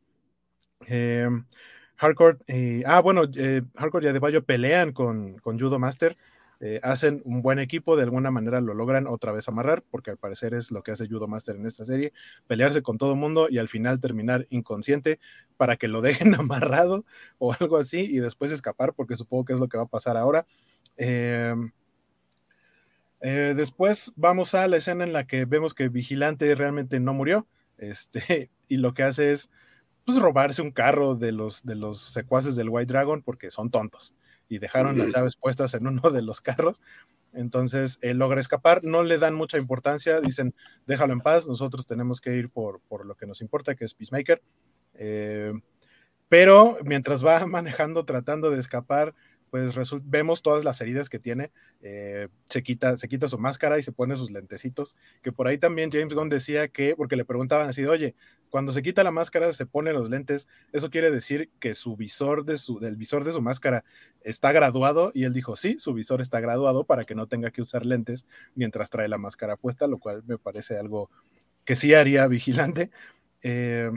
Hardcore, 1.95 2.39
ah, 2.85 2.99
bueno, 2.99 3.21
Hardcore 3.75 4.05
y 4.05 4.09
Adebayo 4.09 4.43
pelean 4.43 4.91
con, 4.91 5.37
con 5.37 5.57
Judo 5.57 5.79
Master 5.79 6.17
eh, 6.61 6.81
hacen 6.83 7.21
un 7.23 7.41
buen 7.41 7.57
equipo, 7.57 7.95
de 7.95 8.03
alguna 8.03 8.31
manera 8.31 8.59
lo 8.59 8.73
logran 8.73 9.07
otra 9.07 9.31
vez 9.31 9.47
amarrar, 9.47 9.81
porque 9.89 10.11
al 10.11 10.17
parecer 10.17 10.53
es 10.53 10.71
lo 10.71 10.83
que 10.83 10.91
hace 10.91 11.07
Judo 11.07 11.25
Master 11.25 11.55
en 11.55 11.65
esta 11.65 11.85
serie, 11.85 12.11
pelearse 12.47 12.81
con 12.81 12.97
todo 12.97 13.15
mundo 13.15 13.47
y 13.49 13.59
al 13.59 13.69
final 13.69 14.01
terminar 14.01 14.45
inconsciente 14.49 15.19
para 15.55 15.77
que 15.77 15.87
lo 15.87 16.01
dejen 16.31 16.35
amarrado 16.35 17.05
o 17.37 17.53
algo 17.53 17.77
así 17.77 17.99
y 18.01 18.19
después 18.19 18.51
escapar, 18.51 18.93
porque 18.93 19.15
supongo 19.15 19.45
que 19.45 19.53
es 19.53 19.59
lo 19.59 19.69
que 19.69 19.77
va 19.77 19.83
a 19.83 19.87
pasar 19.87 20.17
ahora. 20.17 20.45
Em, 20.97 21.71
eh, 23.21 23.53
después 23.55 24.11
vamos 24.15 24.53
a 24.53 24.67
la 24.67 24.77
escena 24.77 25.05
en 25.05 25.13
la 25.13 25.27
que 25.27 25.45
vemos 25.45 25.73
que 25.73 25.87
Vigilante 25.87 26.53
realmente 26.55 26.99
no 26.99 27.13
murió, 27.13 27.47
este, 27.77 28.51
y 28.67 28.77
lo 28.77 28.93
que 28.93 29.03
hace 29.03 29.31
es 29.31 29.49
pues, 30.05 30.19
robarse 30.19 30.61
un 30.61 30.71
carro 30.71 31.15
de 31.15 31.31
los, 31.31 31.63
de 31.65 31.75
los 31.75 32.01
secuaces 32.01 32.57
del 32.57 32.69
White 32.69 32.91
Dragon 32.91 33.21
porque 33.23 33.49
son 33.49 33.71
tontos 33.71 34.13
y 34.49 34.57
dejaron 34.57 34.97
las 34.97 35.13
llaves 35.13 35.37
puestas 35.37 35.73
en 35.75 35.87
uno 35.87 36.09
de 36.09 36.21
los 36.21 36.41
carros. 36.41 36.81
Entonces 37.33 37.99
él 38.01 38.17
logra 38.17 38.41
escapar, 38.41 38.83
no 38.83 39.03
le 39.03 39.19
dan 39.19 39.35
mucha 39.35 39.57
importancia, 39.57 40.19
dicen 40.19 40.53
déjalo 40.87 41.13
en 41.13 41.21
paz, 41.21 41.47
nosotros 41.47 41.85
tenemos 41.85 42.19
que 42.19 42.35
ir 42.35 42.49
por, 42.49 42.81
por 42.81 43.05
lo 43.05 43.15
que 43.15 43.27
nos 43.27 43.41
importa, 43.41 43.75
que 43.75 43.85
es 43.85 43.93
Peacemaker. 43.93 44.41
Eh, 44.95 45.53
pero 46.27 46.77
mientras 46.83 47.25
va 47.25 47.45
manejando, 47.45 48.05
tratando 48.05 48.51
de 48.51 48.59
escapar, 48.59 49.13
pues 49.49 49.73
vemos 50.03 50.41
todas 50.41 50.63
las 50.63 50.79
heridas 50.81 51.09
que 51.09 51.19
tiene, 51.19 51.51
eh, 51.81 52.27
se, 52.45 52.63
quita, 52.63 52.97
se 52.97 53.07
quita 53.07 53.27
su 53.27 53.37
máscara 53.37 53.79
y 53.79 53.83
se 53.83 53.91
pone 53.91 54.15
sus 54.15 54.31
lentecitos, 54.31 54.95
que 55.21 55.31
por 55.31 55.47
ahí 55.47 55.57
también 55.57 55.91
James 55.91 56.13
Gunn 56.13 56.29
decía 56.29 56.67
que, 56.67 56.95
porque 56.95 57.15
le 57.15 57.25
preguntaban 57.25 57.69
así, 57.69 57.85
oye, 57.85 58.15
cuando 58.49 58.71
se 58.71 58.81
quita 58.81 59.03
la 59.03 59.11
máscara, 59.11 59.53
se 59.53 59.65
pone 59.65 59.93
los 59.93 60.09
lentes, 60.09 60.47
eso 60.73 60.89
quiere 60.89 61.11
decir 61.11 61.49
que 61.59 61.73
su 61.73 61.95
visor 61.95 62.45
de 62.45 62.57
su, 62.57 62.79
del 62.79 62.95
visor 62.95 63.23
de 63.23 63.31
su 63.31 63.41
máscara 63.41 63.83
está 64.21 64.51
graduado, 64.51 65.11
y 65.13 65.23
él 65.23 65.33
dijo, 65.33 65.55
sí, 65.55 65.77
su 65.79 65.93
visor 65.93 66.21
está 66.21 66.39
graduado 66.39 66.83
para 66.83 67.05
que 67.05 67.15
no 67.15 67.27
tenga 67.27 67.51
que 67.51 67.61
usar 67.61 67.85
lentes 67.85 68.25
mientras 68.55 68.89
trae 68.89 69.07
la 69.07 69.17
máscara 69.17 69.55
puesta, 69.55 69.87
lo 69.87 69.99
cual 69.99 70.23
me 70.25 70.37
parece 70.37 70.77
algo 70.77 71.09
que 71.65 71.75
sí 71.75 71.93
haría 71.93 72.27
vigilante. 72.27 72.89
Eh, 73.41 73.91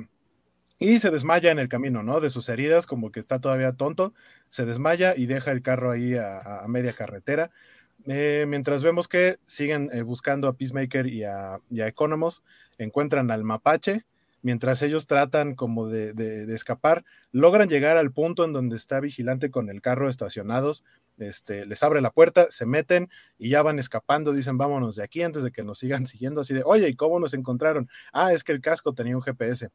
y 0.82 0.98
se 0.98 1.10
desmaya 1.10 1.52
en 1.52 1.58
el 1.58 1.68
camino, 1.68 2.02
¿no? 2.02 2.20
De 2.20 2.28
sus 2.28 2.48
heridas, 2.48 2.86
como 2.86 3.12
que 3.12 3.20
está 3.20 3.40
todavía 3.40 3.72
tonto, 3.72 4.14
se 4.48 4.64
desmaya 4.64 5.14
y 5.16 5.26
deja 5.26 5.52
el 5.52 5.62
carro 5.62 5.92
ahí 5.92 6.16
a, 6.16 6.64
media 6.66 6.92
carretera. 6.92 7.50
Eh, 8.06 8.46
mientras 8.48 8.82
vemos 8.82 9.06
que 9.06 9.38
siguen 9.46 9.90
eh, 9.92 10.02
buscando 10.02 10.48
a 10.48 10.54
Peacemaker 10.54 11.06
y 11.06 11.22
a, 11.22 11.60
Economos, 11.70 12.42
encuentran 12.78 13.30
al 13.30 13.44
mapache, 13.44 14.02
mientras 14.42 14.82
ellos 14.82 15.06
tratan 15.06 15.54
como 15.54 15.86
de, 15.86 16.14
de, 16.14 16.52
escapar, 16.52 17.04
logran 17.30 17.68
llegar 17.68 17.96
al 17.96 18.10
punto 18.10 18.44
en 18.44 18.52
donde 18.52 18.74
está 18.74 18.98
vigilante 18.98 19.52
con 19.52 19.70
el 19.70 19.80
carro 19.80 20.08
estacionados, 20.08 20.82
este, 21.18 21.64
les 21.64 21.80
abre 21.84 22.00
la 22.00 22.10
puerta, 22.10 22.48
se 22.50 22.66
meten 22.66 23.08
y 23.38 23.50
ya 23.50 23.62
van 23.62 23.78
escapando, 23.78 24.32
dicen 24.32 24.58
vámonos 24.58 24.96
de 24.96 25.04
aquí 25.04 25.22
antes 25.22 25.44
de 25.44 25.52
que 25.52 25.62
nos 25.62 25.78
sigan 25.78 26.06
siguiendo, 26.06 26.40
así 26.40 26.54
de, 26.54 26.62
oye, 26.64 26.88
¿y 26.88 26.96
cómo 26.96 27.20
nos 27.20 27.34
encontraron? 27.34 27.88
Ah, 28.12 28.32
es 28.32 28.42
que 28.42 28.50
el 28.50 28.60
casco 28.60 28.94
tenía 28.94 29.14
un 29.14 29.22
GPS 29.22 29.70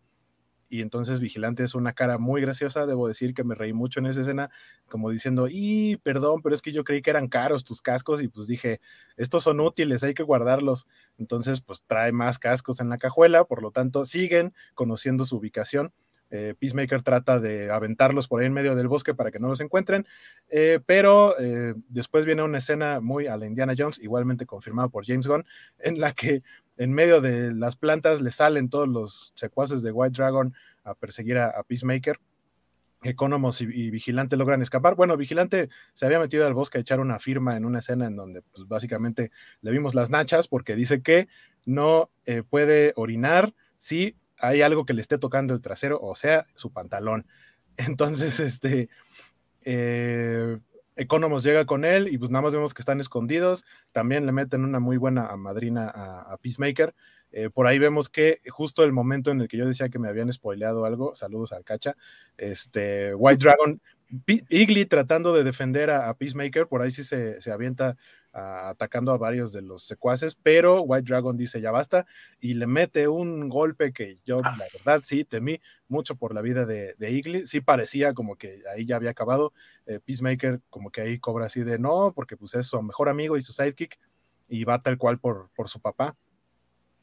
y 0.69 0.82
entonces 0.82 1.19
Vigilante 1.19 1.63
es 1.63 1.75
una 1.75 1.93
cara 1.93 2.17
muy 2.17 2.41
graciosa, 2.41 2.86
debo 2.86 3.08
decir 3.08 3.34
que 3.34 3.43
me 3.43 3.56
reí 3.56 3.73
mucho 3.73 3.99
en 3.99 4.08
esa 4.08 4.21
escena, 4.21 4.49
como 4.89 5.10
diciendo, 5.10 5.47
y 5.49 5.97
perdón, 5.97 6.41
pero 6.41 6.56
es 6.56 6.62
que 6.62 6.71
yo 6.71 6.84
creí 6.84 7.01
que 7.01 7.10
eran 7.10 7.27
caros 7.27 7.63
tus 7.63 7.82
cascos 7.82 8.21
y 8.21 8.27
pues 8.27 8.47
dije, 8.47 8.82
estos 9.15 9.43
son 9.43 9.60
útiles, 9.60 10.03
hay 10.03 10.13
que 10.13 10.23
guardarlos. 10.23 10.88
Entonces, 11.17 11.62
pues 11.62 11.84
trae 11.86 12.12
más 12.12 12.39
cascos 12.39 12.80
en 12.80 12.89
la 12.89 12.97
cajuela, 12.97 13.45
por 13.45 13.62
lo 13.62 13.71
tanto, 13.71 14.06
siguen 14.06 14.53
conociendo 14.73 15.23
su 15.25 15.38
ubicación. 15.38 15.93
Eh, 16.30 16.56
Peacemaker 16.60 17.04
trata 17.04 17.40
de 17.40 17.72
aventarlos 17.72 18.28
por 18.28 18.42
ahí 18.42 18.48
en 18.48 18.54
medio 18.54 18.76
del 18.76 18.88
bosque 18.88 19.13
para 19.13 19.32
que 19.32 19.40
no 19.40 19.48
los 19.48 19.62
encuentren, 19.62 20.06
eh, 20.50 20.80
pero 20.86 21.40
eh, 21.40 21.74
después 21.88 22.26
viene 22.26 22.44
una 22.44 22.58
escena 22.58 23.00
muy 23.00 23.28
a 23.28 23.38
la 23.38 23.46
Indiana 23.46 23.74
Jones, 23.78 24.00
igualmente 24.00 24.46
confirmada 24.46 24.90
por 24.90 25.06
James 25.06 25.28
Gunn, 25.28 25.46
en 25.80 26.00
la 26.00 26.13
que 26.13 26.42
en 26.78 26.92
medio 26.94 27.22
de 27.22 27.54
las 27.54 27.76
plantas 27.76 28.22
le 28.22 28.32
salen 28.32 28.68
todos 28.68 28.88
los 28.88 29.32
secuaces 29.36 29.82
de 29.82 29.92
White 29.92 30.18
Dragon 30.18 30.54
a 30.84 30.94
perseguir 30.94 31.38
a, 31.38 31.63
Peacemaker. 31.63 32.20
Economos 33.04 33.62
y, 33.62 33.92
Vigilante 33.92 34.38
logran 34.38 34.63
escapar. 34.63 34.96
Bueno, 34.96 35.18
Vigilante 35.18 35.70
se 35.94 36.06
había 36.08 36.20
metido 36.20 36.48
al 36.48 36.56
bosque 36.56 36.80
a 36.80 36.82
echar 36.82 37.00
una 37.00 37.20
firma 37.20 37.56
en 37.56 37.63
una 37.63 37.80
escena 37.80 38.08
en 38.08 38.16
donde 38.16 38.42
pues, 38.42 38.68
básicamente 38.68 39.32
le 39.62 39.72
vimos 39.72 39.94
las 39.94 40.10
nachas 40.10 40.48
porque 40.48 40.76
dice 40.76 41.02
que 41.04 41.28
no 41.66 42.10
puede 42.50 42.94
orinar 42.96 43.54
si 43.78 44.16
hay 44.39 44.62
algo 44.62 44.86
que 44.86 44.93
le 44.93 45.02
esté 45.02 45.17
tocando 45.17 45.54
el 45.54 45.62
trasero, 45.62 46.00
o 46.02 46.15
sea, 46.15 46.47
su 46.56 46.71
pantalón. 46.71 47.26
Entonces, 47.78 48.39
este, 48.39 48.89
eh, 49.62 50.58
Economos 50.97 51.43
llega 51.43 51.65
con 51.65 51.86
él 51.86 52.08
y 52.12 52.17
pues 52.17 52.32
nada 52.32 52.41
más 52.41 52.54
vemos 52.54 52.73
que 52.73 52.82
están 52.82 53.00
escondidos. 53.00 53.65
También 53.91 54.26
le 54.26 54.32
meten 54.32 54.63
una 54.63 54.80
muy 54.80 54.97
buena 54.97 55.36
madrina 55.38 55.88
a, 55.88 56.36
Peacemaker. 56.38 56.95
Eh, 57.32 57.52
por 57.52 57.67
ahí 57.67 57.78
vemos 57.78 58.10
que 58.10 58.41
justo 58.50 58.84
el 58.84 58.93
momento 58.93 59.30
en 59.30 59.41
el 59.41 59.47
que 59.47 59.58
yo 59.58 59.67
decía 59.67 59.89
que 59.89 60.00
me 60.00 60.08
habían 60.08 60.34
spoileado 60.34 60.86
algo, 60.86 61.15
saludos 61.15 61.54
al 61.54 61.63
cacha, 61.63 61.95
este, 62.38 63.13
White 63.13 63.43
Dragon, 63.43 63.80
Igly 64.50 64.86
tratando 64.86 65.34
de 65.36 65.43
defender 65.43 65.91
a, 65.91 66.12
Peacemaker, 66.15 66.67
por 66.67 66.82
ahí 66.82 66.89
sí 66.89 67.04
se, 67.04 67.41
se 67.41 67.52
avienta 67.52 67.95
atacando 68.38 69.12
a 69.12 69.17
varios 69.17 69.52
de 69.52 69.62
los 69.62 69.84
secuaces, 69.84 70.36
pero 70.36 70.82
White 70.82 71.08
Dragon 71.08 71.36
dice 71.36 71.60
ya 71.60 71.71
basta 71.71 72.06
y 72.39 72.54
le 72.54 72.67
mete 72.67 73.08
un 73.08 73.50
golpe 73.50 73.91
que 73.91 74.19
yo 74.26 74.41
la 74.41 74.67
verdad 74.73 75.02
sí 75.04 75.23
temí 75.23 75.60
mucho 75.88 76.15
por 76.15 76.36
la 76.36 76.41
vida 76.41 76.65
de, 76.65 76.93
de 76.97 77.12
Igly, 77.12 77.47
sí 77.47 77.62
parecía 77.62 78.13
como 78.13 78.36
que 78.36 78.62
ahí 78.71 78.86
ya 78.86 78.97
había 78.97 79.12
acabado, 79.12 79.54
eh, 79.86 80.00
Peacemaker 80.00 80.62
como 80.69 80.91
que 80.91 81.02
ahí 81.02 81.19
cobra 81.19 81.47
así 81.47 81.62
de 81.63 81.80
no, 81.80 82.13
porque 82.15 82.38
pues 82.38 82.54
es 82.54 82.67
su 82.67 82.82
mejor 82.82 83.10
amigo 83.10 83.38
y 83.38 83.41
su 83.41 83.54
sidekick 83.54 83.97
y 84.47 84.63
va 84.63 84.80
tal 84.80 84.97
cual 84.97 85.19
por, 85.19 85.50
por 85.56 85.69
su 85.69 85.80
papá. 85.80 86.15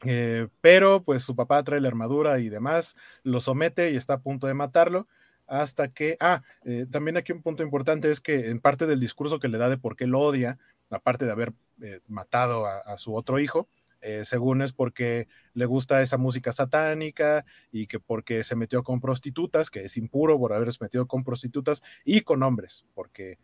Eh, 0.03 0.47
pero 0.61 1.03
pues 1.03 1.23
su 1.23 1.35
papá 1.35 1.63
trae 1.63 1.79
la 1.81 1.87
armadura 1.87 2.39
y 2.39 2.49
demás, 2.49 2.95
lo 3.23 3.41
somete 3.41 3.91
y 3.91 3.95
está 3.95 4.15
a 4.15 4.21
punto 4.21 4.47
de 4.47 4.53
matarlo 4.53 5.07
hasta 5.47 5.89
que, 5.89 6.17
ah, 6.19 6.41
eh, 6.63 6.85
también 6.91 7.17
aquí 7.17 7.31
un 7.31 7.41
punto 7.41 7.63
importante 7.63 8.09
es 8.09 8.19
que 8.19 8.49
en 8.49 8.59
parte 8.59 8.87
del 8.87 8.99
discurso 8.99 9.39
que 9.39 9.47
le 9.47 9.57
da 9.57 9.69
de 9.69 9.77
por 9.77 9.95
qué 9.95 10.07
lo 10.07 10.19
odia, 10.19 10.57
aparte 10.89 11.25
de 11.25 11.31
haber 11.31 11.53
eh, 11.81 11.99
matado 12.07 12.67
a, 12.67 12.97
su 12.97 13.15
otro 13.15 13.39
hijo, 13.39 13.67
eh, 14.01 14.23
según 14.23 14.61
es 14.61 14.71
porque 14.71 15.27
le 15.53 15.65
gusta 15.65 16.01
esa 16.01 16.17
música 16.17 16.53
satánica 16.53 17.43
y 17.71 17.87
que 17.87 17.99
porque 17.99 18.43
se 18.43 18.55
metió 18.55 18.83
con 18.83 19.01
prostitutas, 19.01 19.69
que 19.69 19.83
es 19.83 19.97
impuro 19.97 20.39
por 20.39 20.53
haberse 20.53 20.77
metido 20.79 21.07
con 21.07 21.23
prostitutas 21.23 21.81
y 22.05 22.21
con 22.21 22.43
hombres, 22.43 22.85
porque 22.93 23.39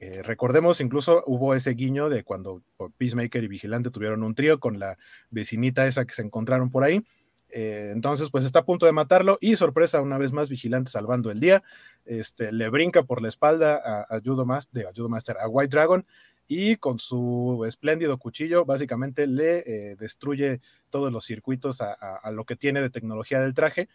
eh, 0.00 0.22
recordemos, 0.22 0.80
incluso 0.80 1.22
hubo 1.26 1.54
ese 1.54 1.70
guiño 1.72 2.08
de 2.08 2.24
cuando 2.24 2.62
Peacemaker 2.96 3.44
y 3.44 3.48
Vigilante 3.48 3.90
tuvieron 3.90 4.22
un 4.22 4.34
trío 4.34 4.58
con 4.60 4.78
la 4.78 4.98
vecinita 5.30 5.86
esa 5.86 6.04
que 6.04 6.14
se 6.14 6.22
encontraron 6.22 6.70
por 6.70 6.84
ahí. 6.84 7.04
entonces, 7.50 8.30
pues 8.30 8.44
está 8.44 8.60
a 8.60 8.64
punto 8.64 8.86
de 8.86 8.92
matarlo 8.92 9.38
y 9.40 9.56
sorpresa, 9.56 10.02
una 10.02 10.18
vez 10.18 10.32
más, 10.32 10.48
Vigilante 10.48 10.90
salvando 10.90 11.30
el 11.30 11.40
día, 11.40 11.62
este, 12.04 12.52
le 12.52 12.68
brinca 12.70 13.04
por 13.04 13.22
la 13.22 13.28
espalda 13.28 13.76
a, 13.76 14.16
a 14.16 14.20
Judo 14.20 14.44
Master, 14.44 14.86
a 14.86 14.90
Judo 14.94 15.08
Master, 15.08 15.36
a 15.38 15.48
White 15.48 15.74
Dragon 15.74 16.04
y 16.48 16.76
con 16.76 16.98
su 16.98 17.64
espléndido 17.68 18.18
cuchillo 18.18 18.64
básicamente 18.64 19.26
le 19.26 19.58
eh, 19.58 19.96
destruye 19.96 20.60
todos 20.90 21.12
los 21.12 21.24
circuitos 21.24 21.80
a, 21.82 22.30
lo 22.32 22.44
que 22.44 22.56
tiene 22.56 22.80
de 22.80 22.90
tecnología 22.90 23.40
del 23.40 23.54
traje. 23.54 23.88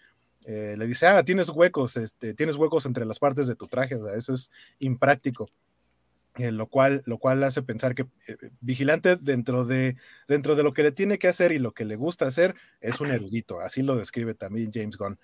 Eh, 0.45 0.75
le 0.77 0.85
dice, 0.85 1.07
ah, 1.07 1.23
tienes 1.23 1.49
huecos, 1.49 1.97
este, 1.97 2.33
tienes 2.33 2.55
huecos 2.55 2.85
entre 2.85 3.05
las 3.05 3.17
partes 3.17 3.47
de 3.47 3.55
tu 3.55 3.67
traje, 3.67 3.97
eso 4.15 4.33
es 4.33 4.51
impráctico. 4.79 5.49
Eh, 6.35 6.51
lo, 6.51 6.65
cual, 6.65 7.03
lo 7.05 7.19
cual 7.19 7.43
hace 7.43 7.61
pensar 7.61 7.93
que 7.93 8.07
Vigilante 8.59 9.17
dentro 9.17 9.65
de, 9.65 9.97
dentro 10.27 10.55
de 10.55 10.63
lo 10.63 10.71
que 10.71 10.81
le 10.81 10.91
tiene 10.91 11.19
que 11.19 11.27
hacer 11.27 11.51
y 11.51 11.59
lo 11.59 11.73
que 11.73 11.85
le 11.85 11.95
gusta 11.95 12.25
hacer 12.25 12.55
es 12.81 12.99
un 13.01 13.11
erudito, 13.11 13.59
así 13.59 13.83
lo 13.83 13.95
describe 13.95 14.33
también 14.33 14.71
James 14.73 14.97
Gunn. 14.97 15.19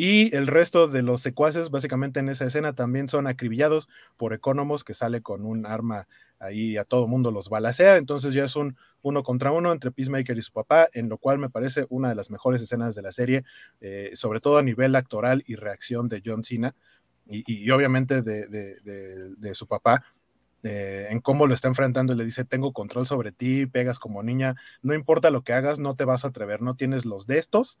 Y 0.00 0.32
el 0.36 0.46
resto 0.46 0.86
de 0.86 1.02
los 1.02 1.20
secuaces, 1.20 1.70
básicamente 1.70 2.20
en 2.20 2.28
esa 2.28 2.44
escena, 2.44 2.72
también 2.72 3.08
son 3.08 3.26
acribillados 3.26 3.88
por 4.16 4.32
Economos, 4.32 4.84
que 4.84 4.94
sale 4.94 5.22
con 5.22 5.44
un 5.44 5.66
arma 5.66 6.06
ahí 6.38 6.76
a 6.76 6.84
todo 6.84 7.08
mundo 7.08 7.32
los 7.32 7.48
balacea. 7.48 7.96
Entonces 7.96 8.32
ya 8.32 8.44
es 8.44 8.54
un 8.54 8.76
uno 9.02 9.24
contra 9.24 9.50
uno 9.50 9.72
entre 9.72 9.90
Peacemaker 9.90 10.38
y 10.38 10.42
su 10.42 10.52
papá, 10.52 10.88
en 10.92 11.08
lo 11.08 11.18
cual 11.18 11.38
me 11.38 11.50
parece 11.50 11.84
una 11.88 12.10
de 12.10 12.14
las 12.14 12.30
mejores 12.30 12.62
escenas 12.62 12.94
de 12.94 13.02
la 13.02 13.10
serie, 13.10 13.42
eh, 13.80 14.12
sobre 14.14 14.38
todo 14.38 14.58
a 14.58 14.62
nivel 14.62 14.94
actoral 14.94 15.42
y 15.48 15.56
reacción 15.56 16.08
de 16.08 16.22
John 16.24 16.44
Cena, 16.44 16.76
y, 17.26 17.68
obviamente 17.72 18.22
de, 18.22 19.54
su 19.54 19.66
papá. 19.66 20.04
Eh, 20.64 21.06
en 21.10 21.20
cómo 21.20 21.46
lo 21.46 21.54
está 21.54 21.68
enfrentando 21.68 22.12
y 22.12 22.16
le 22.16 22.24
dice, 22.24 22.44
tengo 22.44 22.72
control 22.72 23.06
sobre 23.06 23.30
ti, 23.30 23.66
pegas 23.66 24.00
como 24.00 24.24
niña, 24.24 24.56
no 24.82 24.92
importa 24.92 25.30
lo 25.30 25.42
que 25.42 25.52
hagas, 25.52 25.78
no 25.78 25.94
te 25.94 26.04
vas 26.04 26.24
a 26.24 26.28
atrever, 26.28 26.62
no 26.62 26.74
tienes 26.74 27.04
los 27.04 27.28
de 27.28 27.38
estos, 27.38 27.78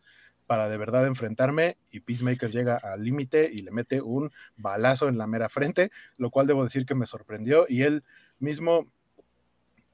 para 0.48 0.70
de 0.70 0.78
verdad 0.78 1.06
enfrentarme 1.06 1.76
y 1.90 2.00
Peacemaker 2.00 2.50
llega 2.50 2.76
al 2.76 3.04
límite 3.04 3.50
y 3.52 3.58
le 3.58 3.70
mete 3.70 4.00
un 4.00 4.32
balazo 4.56 5.08
en 5.08 5.18
la 5.18 5.26
mera 5.26 5.50
frente, 5.50 5.90
lo 6.16 6.30
cual 6.30 6.46
debo 6.46 6.64
decir 6.64 6.86
que 6.86 6.94
me 6.94 7.04
sorprendió 7.04 7.66
y 7.68 7.82
él 7.82 8.02
mismo 8.38 8.86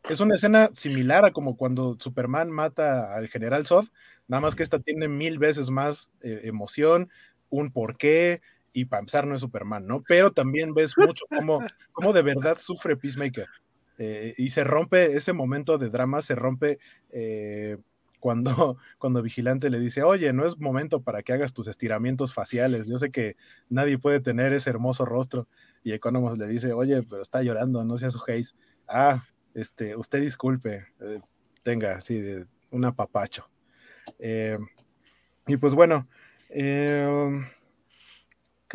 es 0.09 0.21
una 0.21 0.37
escena 0.37 0.71
similar 0.73 1.25
a 1.25 1.33
como 1.33 1.57
cuando 1.57 1.97
Superman 1.99 2.51
mata 2.51 3.17
al 3.17 3.27
general 3.27 3.67
Zod, 3.67 3.87
nada 4.29 4.43
más 4.43 4.55
que 4.55 4.63
esta 4.63 4.79
tiene 4.79 5.09
mil 5.09 5.41
veces 5.41 5.71
más 5.71 6.09
eh, 6.21 6.43
emoción, 6.45 7.11
un 7.51 7.73
porqué 7.73 8.41
y 8.73 8.85
para 8.85 9.03
no 9.25 9.35
es 9.35 9.41
Superman, 9.41 9.89
¿no? 9.89 10.05
Pero 10.07 10.31
también 10.31 10.73
ves 10.73 10.95
mucho 10.97 11.25
cómo, 11.29 11.65
cómo 11.93 12.13
de 12.13 12.23
verdad 12.23 12.59
sufre 12.61 12.97
Peacemaker. 12.97 13.49
Eh, 13.99 14.35
y 14.37 14.51
se 14.51 14.63
rompe 14.63 15.17
ese 15.17 15.33
momento 15.33 15.79
de 15.79 15.91
drama, 15.91 16.23
se 16.23 16.37
rompe 16.37 16.79
eh, 17.11 17.77
cuando, 18.25 18.79
cuando 18.99 19.21
Vigilante 19.21 19.69
le 19.69 19.79
dice, 19.79 20.03
oye, 20.03 20.33
no 20.33 20.47
es 20.47 20.59
momento 20.59 21.03
para 21.03 21.23
que 21.23 21.35
hagas 21.35 21.53
tus 21.53 21.67
estiramientos 21.67 22.33
faciales, 22.33 22.89
yo 22.89 22.97
sé 22.97 23.11
que 23.11 23.37
nadie 23.69 23.99
puede 23.99 24.19
tener 24.19 24.55
ese 24.55 24.71
hermoso 24.71 25.05
rostro. 25.05 25.47
Y 25.83 25.93
Economos 25.93 26.39
le 26.39 26.47
dice, 26.49 26.73
oye, 26.73 27.03
pero 27.03 27.21
está 27.21 27.43
llorando, 27.43 27.85
no 27.85 27.99
sea 27.99 28.11
su 28.11 28.19
haze. 28.27 28.55
Ah, 28.89 29.27
este, 29.53 29.95
usted 29.95 30.23
disculpe, 30.23 30.87
eh, 31.03 31.21
tenga, 31.63 32.01
sí, 32.01 32.19
un 32.71 32.87
apapacho. 32.87 33.47
y 35.47 35.57
pues 35.59 35.75
bueno, 35.75 36.09
¿qué 36.49 37.45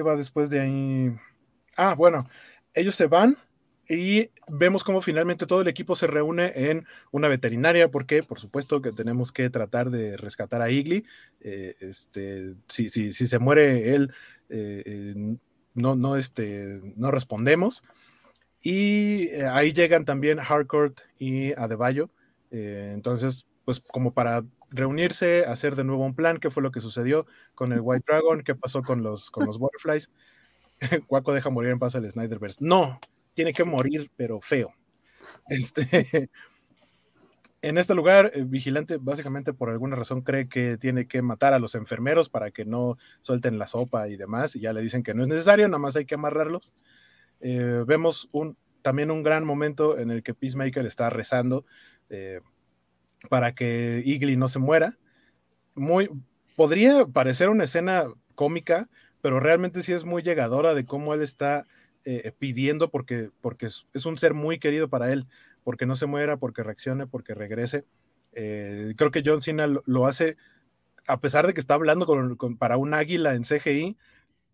va 0.06 0.16
después 0.16 0.52
de 0.52 0.60
ahí? 0.60 1.18
Ah, 1.76 1.96
bueno, 1.96 2.30
ellos 2.76 2.94
se 2.94 3.08
van 3.08 3.36
y 3.89 4.30
vemos 4.47 4.84
cómo 4.84 5.02
finalmente 5.02 5.47
todo 5.47 5.62
el 5.62 5.67
equipo 5.67 5.95
se 5.95 6.06
reúne 6.06 6.52
en 6.56 6.86
una 7.12 7.28
veterinaria, 7.28 7.89
porque 7.89 8.21
por 8.21 8.39
supuesto 8.39 8.84
que 8.84 8.91
tenemos 8.91 9.32
que 9.32 9.49
tratar 9.49 9.89
de 9.89 10.15
rescatar 10.15 10.62
a 10.62 10.69
Igly. 10.69 11.06
Eh, 11.41 11.75
este, 11.80 12.54
si, 12.67 12.89
si, 12.89 13.12
si, 13.13 13.25
se 13.25 13.39
muere 13.39 13.95
él, 13.95 14.13
eh, 14.49 15.36
no, 15.73 15.95
no, 15.95 16.17
este, 16.17 16.80
no 16.97 17.10
respondemos. 17.10 17.84
Y 18.62 19.30
eh, 19.30 19.47
ahí 19.47 19.73
llegan 19.73 20.06
también 20.06 20.39
Harcourt 20.39 20.99
y 21.17 21.54
Adebayo. 21.54 22.12
entonces, 22.52 23.47
pues 23.65 23.80
como 23.80 24.13
para 24.13 24.43
reunirse, 24.69 25.45
hacer 25.45 25.75
de 25.75 25.84
nuevo 25.84 26.06
un 26.06 26.13
plan, 26.13 26.38
qué 26.38 26.52
fue 26.52 26.62
lo 26.62 26.71
que 26.71 26.80
sucedió 26.80 27.25
con 27.56 27.73
el 27.73 27.80
White 27.82 28.06
Dragon, 28.08 28.43
qué 28.43 28.54
pasó 28.54 28.84
con 28.84 29.02
los, 29.02 29.32
con 29.32 29.47
los 29.47 29.58
Butterflies. 29.60 30.12
Cuaco 31.08 31.34
deja 31.34 31.49
morir 31.49 31.71
en 31.71 31.80
paz 31.80 31.95
al 31.95 32.10
Snyderverse. 32.10 32.60
No, 32.62 32.99
tiene 33.39 33.54
que 33.54 33.63
morir, 33.63 34.12
pero 34.17 34.41
feo. 34.41 34.73
Este, 35.47 36.30
en 37.62 37.78
este 37.78 37.95
lugar, 37.95 38.32
el 38.34 38.43
vigilante 38.43 38.97
básicamente 38.99 39.54
por 39.54 39.69
alguna 39.69 39.95
razón 39.95 40.23
cree 40.23 40.49
que 40.49 40.78
tiene 40.78 41.08
que 41.08 41.21
matar 41.21 41.54
a 41.54 41.60
los 41.60 41.73
enfermeros 41.73 42.28
para 42.28 42.52
que 42.52 42.65
no 42.65 42.97
suelten 43.21 43.58
la 43.58 43.67
sopa 43.67 44.10
y 44.10 44.17
demás, 44.17 44.58
y 44.58 44.60
ya 44.60 44.73
le 44.73 44.82
dicen 44.82 45.04
que 45.04 45.13
no 45.13 45.21
es 45.21 45.30
necesario, 45.30 45.69
nada 45.69 45.80
más 45.80 45.95
hay 45.95 46.04
que 46.04 46.15
amarrarlos. 46.15 46.75
Eh, 47.39 47.86
vemos 47.88 48.28
un, 48.34 48.58
también 48.82 49.10
un 49.10 49.23
gran 49.23 49.45
momento 49.45 49.97
en 49.97 50.12
el 50.12 50.21
que 50.21 50.34
Peacemaker 50.34 50.86
está 50.86 51.10
rezando 51.10 51.63
eh, 52.10 52.41
para 53.30 53.56
que 53.56 54.04
Igly 54.06 54.36
no 54.36 54.49
se 54.49 54.60
muera. 54.60 54.97
Muy, 55.75 56.10
podría 56.58 57.06
parecer 57.06 57.47
una 57.47 57.63
escena 57.63 58.04
cómica, 58.36 58.89
pero 59.21 59.39
realmente 59.39 59.82
sí 59.82 59.93
es 59.93 60.04
muy 60.04 60.23
llegadora 60.23 60.73
de 60.73 60.84
cómo 60.84 61.13
él 61.13 61.21
está 61.21 61.65
eh, 62.06 62.32
pidiendo 62.38 62.90
porque, 62.90 63.30
porque 63.42 63.66
es, 63.66 64.06
un 64.06 64.18
ser 64.18 64.34
muy 64.34 64.58
querido 64.58 64.90
para 64.90 65.12
él, 65.12 65.28
porque 65.64 65.86
no 65.86 65.98
se 65.98 66.06
muera, 66.06 66.38
porque 66.38 66.64
reaccione, 66.64 67.08
porque 67.08 67.34
regrese. 67.34 67.84
Eh, 68.32 68.94
creo 68.96 69.12
que 69.12 69.22
John 69.26 69.42
Cena 69.42 69.68
lo, 69.68 70.08
hace, 70.08 70.38
a 71.08 71.20
pesar 71.20 71.46
de 71.46 71.54
que 71.54 71.60
está 71.60 71.74
hablando 71.74 72.06
con, 72.06 72.58
para 72.58 72.78
un 72.78 72.94
águila 72.94 73.36
en 73.36 73.44
CGI, 73.44 73.98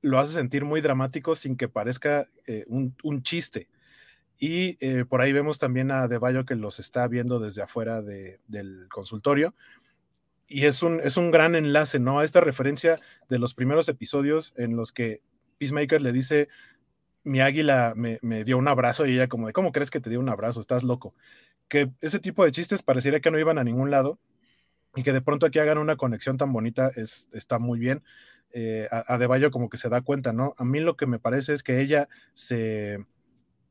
lo 0.01 0.17
hace 0.19 0.33
sentir 0.33 0.65
muy 0.65 0.81
dramático 0.81 1.35
sin 1.35 1.55
que 1.55 1.67
parezca 1.67 2.27
eh, 2.47 2.65
un, 2.67 2.95
chiste. 3.21 3.69
Y 4.37 4.73
por 5.05 5.21
ahí 5.21 5.31
vemos 5.31 5.59
también 5.59 5.91
a 5.91 6.09
De 6.09 6.17
Bayo 6.17 6.45
que 6.45 6.55
los 6.55 6.79
está 6.79 7.07
viendo 7.07 7.39
desde 7.39 7.61
afuera 7.61 8.01
del 8.01 8.87
consultorio. 8.89 9.55
Y 10.47 10.65
es 10.65 10.83
un, 10.83 10.99
es 10.99 11.15
un 11.15 11.31
gran 11.31 11.55
enlace, 11.55 11.99
¿no? 11.99 12.19
A 12.19 12.25
esta 12.25 12.41
referencia 12.41 12.99
de 13.29 13.39
los 13.39 13.53
primeros 13.53 13.87
episodios 13.87 14.53
en 14.57 14.75
los 14.75 14.91
que 14.91 15.21
Peacemaker 15.57 16.01
le 16.01 16.11
dice, 16.11 16.49
mi 17.25 17.41
águila 17.41 17.93
me, 17.95 18.43
dio 18.43 18.57
un 18.57 18.67
abrazo 18.67 19.05
y 19.05 19.15
ella 19.15 19.27
como 19.27 19.47
de, 19.47 19.53
¿cómo 19.53 19.71
crees 19.71 19.89
que 19.89 19.99
te 19.99 20.09
dio 20.09 20.19
un 20.19 20.29
abrazo? 20.29 20.61
Estás 20.61 20.83
loco. 20.83 21.13
Que 21.67 21.91
ese 21.99 22.19
tipo 22.19 22.45
de 22.45 22.51
chistes 22.51 22.83
pareciera 22.83 23.19
que 23.19 23.31
no 23.31 23.39
iban 23.39 23.57
a 23.57 23.63
ningún 23.63 23.91
lado 23.91 24.19
y 24.95 25.03
que 25.03 25.11
de 25.11 25.21
pronto 25.21 25.47
aquí 25.47 25.59
hagan 25.59 25.79
una 25.79 25.97
conexión 25.97 26.37
tan 26.37 26.53
bonita 26.53 26.91
es, 26.95 27.27
está 27.33 27.57
muy 27.59 27.79
bien. 27.79 28.03
Eh, 28.51 28.87
a, 28.91 29.17
De 29.17 29.27
Bayo 29.27 29.51
como 29.51 29.69
que 29.69 29.77
se 29.77 29.89
da 29.89 30.01
cuenta, 30.01 30.31
¿no? 30.31 30.53
A 30.57 30.63
mí 30.63 30.79
lo 30.79 30.95
que 30.95 31.07
me 31.07 31.19
parece 31.19 31.53
es 31.53 31.63
que 31.63 31.81
ella 31.81 32.07
se, 32.35 33.03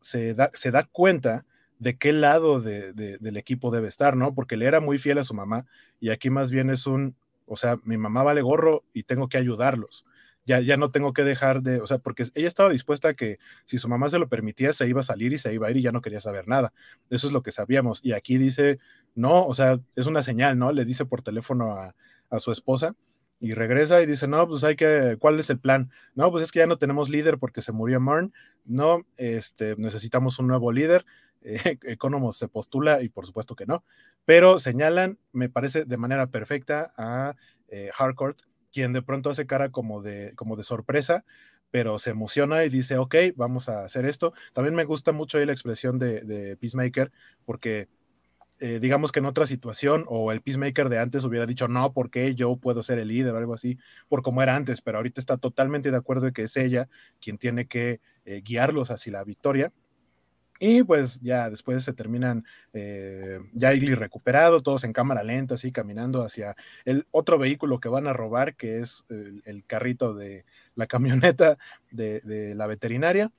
se, 0.01 0.35
da, 0.35 0.51
se 0.53 0.73
da 0.73 0.83
cuenta 0.85 1.47
de 1.79 1.97
qué 1.97 2.13
lado 2.13 2.61
del 2.61 3.37
equipo 3.37 3.71
debe 3.71 3.89
estar, 3.89 4.17
¿no? 4.17 4.35
Porque 4.35 4.57
le 4.57 4.67
era 4.67 4.81
muy 4.81 4.99
fiel 4.99 5.19
a 5.19 5.25
su 5.25 5.33
mamá 5.33 5.65
y 6.01 6.11
aquí 6.11 6.29
más 6.29 6.51
bien 6.51 6.71
es 6.71 6.87
un, 6.87 7.15
o 7.47 7.57
sea, 7.57 7.79
mi 7.85 7.97
mamá 7.99 8.25
vale 8.25 8.43
gorro 8.43 8.85
y 8.93 9.05
tengo 9.05 9.29
que 9.29 9.39
ayudarlos 9.39 10.05
ya, 10.47 10.61
ya 10.61 10.77
no 10.77 10.91
tengo 10.91 11.13
que 11.13 11.25
dejar 11.25 11.63
de, 11.63 11.81
o 11.81 11.87
sea, 11.87 11.99
porque 11.99 12.25
ella 12.35 12.49
estaba 12.49 12.69
dispuesta 12.71 13.09
a 13.09 13.15
que 13.15 13.39
si 13.65 13.79
su 13.79 13.89
mamá 13.89 14.11
se 14.11 14.19
lo 14.19 14.29
permitía, 14.29 14.73
se 14.73 14.89
iba 14.89 15.01
a 15.01 15.05
salir 15.05 15.33
y 15.33 15.39
se 15.39 15.53
iba 15.55 15.67
a 15.67 15.71
ir 15.71 15.79
y 15.79 15.83
ya 15.83 15.93
no 15.93 16.03
quería 16.03 16.21
saber 16.21 16.49
nada. 16.49 16.73
Eso 17.11 17.27
es 17.27 17.33
lo 17.33 17.43
que 17.43 17.51
sabíamos. 17.51 18.01
Y 18.03 18.13
aquí 18.13 18.37
dice, 18.37 18.79
no, 19.15 19.47
o 19.47 19.55
sea, 19.55 19.81
es 19.97 20.07
una 20.07 20.23
señal, 20.23 20.59
¿no? 20.59 20.73
Le 20.73 20.85
dice 20.85 21.07
por 21.07 21.23
teléfono 21.23 21.73
a, 21.73 21.95
su 22.39 22.51
esposa 22.51 22.97
y 23.39 23.55
regresa 23.55 24.03
y 24.03 24.07
dice, 24.07 24.27
no, 24.27 24.49
pues 24.49 24.65
hay 24.65 24.75
que, 24.75 25.17
¿cuál 25.21 25.39
es 25.39 25.51
el 25.51 25.61
plan? 25.61 25.93
No, 26.17 26.33
pues 26.33 26.43
es 26.43 26.51
que 26.51 26.59
ya 26.59 26.67
no 26.67 26.79
tenemos 26.79 27.09
líder 27.09 27.39
porque 27.39 27.63
se 27.63 27.71
murió 27.71 28.01
Marn, 28.01 28.33
no, 28.65 29.07
este, 29.17 29.77
necesitamos 29.77 30.39
un 30.41 30.49
nuevo 30.49 30.73
líder. 30.73 31.05
Eh, 31.47 31.79
se 32.33 32.49
postula 32.49 33.03
y 33.03 33.11
por 33.11 33.27
supuesto 33.27 33.55
que 33.55 33.67
no, 33.67 33.85
pero 34.25 34.59
señalan, 34.59 35.19
me 35.31 35.51
parece 35.51 35.85
de 35.85 35.99
manera 35.99 36.29
perfecta 36.29 36.95
a 36.97 37.37
eh, 37.69 37.91
Harcourt 37.99 38.39
quien 38.75 38.93
de 38.93 39.03
pronto 39.03 39.31
hace 39.31 39.47
cara 39.47 39.71
como 39.71 40.03
de, 40.03 40.33
como 40.35 40.57
de 40.57 40.65
sorpresa, 40.65 41.25
pero 41.71 42.01
se 42.01 42.11
emociona 42.11 42.65
y 42.65 42.69
dice, 42.69 42.99
ok, 42.99 43.15
vamos 43.37 43.69
a 43.69 43.85
hacer 43.85 44.05
esto. 44.05 44.35
También 44.53 44.75
me 44.75 44.85
gusta 44.85 45.13
mucho 45.13 45.39
ahí 45.39 45.47
la 45.47 45.53
expresión 45.53 46.01
de, 46.01 46.57
Peacemaker, 46.61 47.13
porque 47.45 47.89
eh, 48.59 48.81
digamos 48.81 49.13
que 49.13 49.21
en 49.21 49.27
otra 49.27 49.47
situación, 49.47 50.05
o 50.09 50.33
el 50.33 50.41
Peacemaker 50.41 50.89
de 50.89 50.99
antes 50.99 51.25
hubiera 51.25 51.47
dicho, 51.47 51.69
no, 51.69 51.93
porque 51.93 52.35
yo 52.35 52.57
puedo 52.57 52.83
ser 52.83 52.99
el 52.99 53.09
líder 53.09 53.35
o 53.35 53.39
algo 53.39 53.55
así, 53.55 53.79
por 54.09 54.23
como 54.23 54.43
era 54.43 54.57
antes, 54.57 54.81
pero 54.81 54.99
ahorita 54.99 55.21
está 55.21 55.37
totalmente 55.37 55.93
de 55.93 55.97
acuerdo 55.97 56.27
de 56.27 56.33
que 56.33 56.43
es 56.43 56.57
ella 56.57 56.89
quien 57.21 57.39
tiene 57.39 57.69
que 57.69 58.01
eh, 58.25 58.43
guiarlos 58.45 58.91
hacia 58.91 59.13
la 59.13 59.23
victoria. 59.23 59.73
Y 60.67 60.83
pues 60.83 61.21
ya 61.21 61.51
después 61.51 61.85
se 61.85 61.93
terminan, 61.93 62.47
eh, 62.73 63.39
ya 63.53 63.75
Igli 63.75 63.95
recuperado, 63.95 64.63
todos 64.63 64.85
en 64.85 64.95
cámara 64.95 65.23
lenta, 65.23 65.57
así 65.57 65.73
caminando 65.73 66.23
hacia 66.23 66.57
el 66.87 67.07
otro 67.11 67.37
vehículo 67.37 67.81
que 67.81 67.91
van 67.91 68.07
a 68.07 68.15
robar, 68.15 68.57
que 68.57 68.79
es 68.79 69.05
el, 69.11 69.63
carrito 69.67 70.15
de 70.15 70.47
la 70.75 70.87
camioneta 70.87 71.59
de, 71.91 72.55
la 72.57 72.67
veterinaria. 72.67 73.31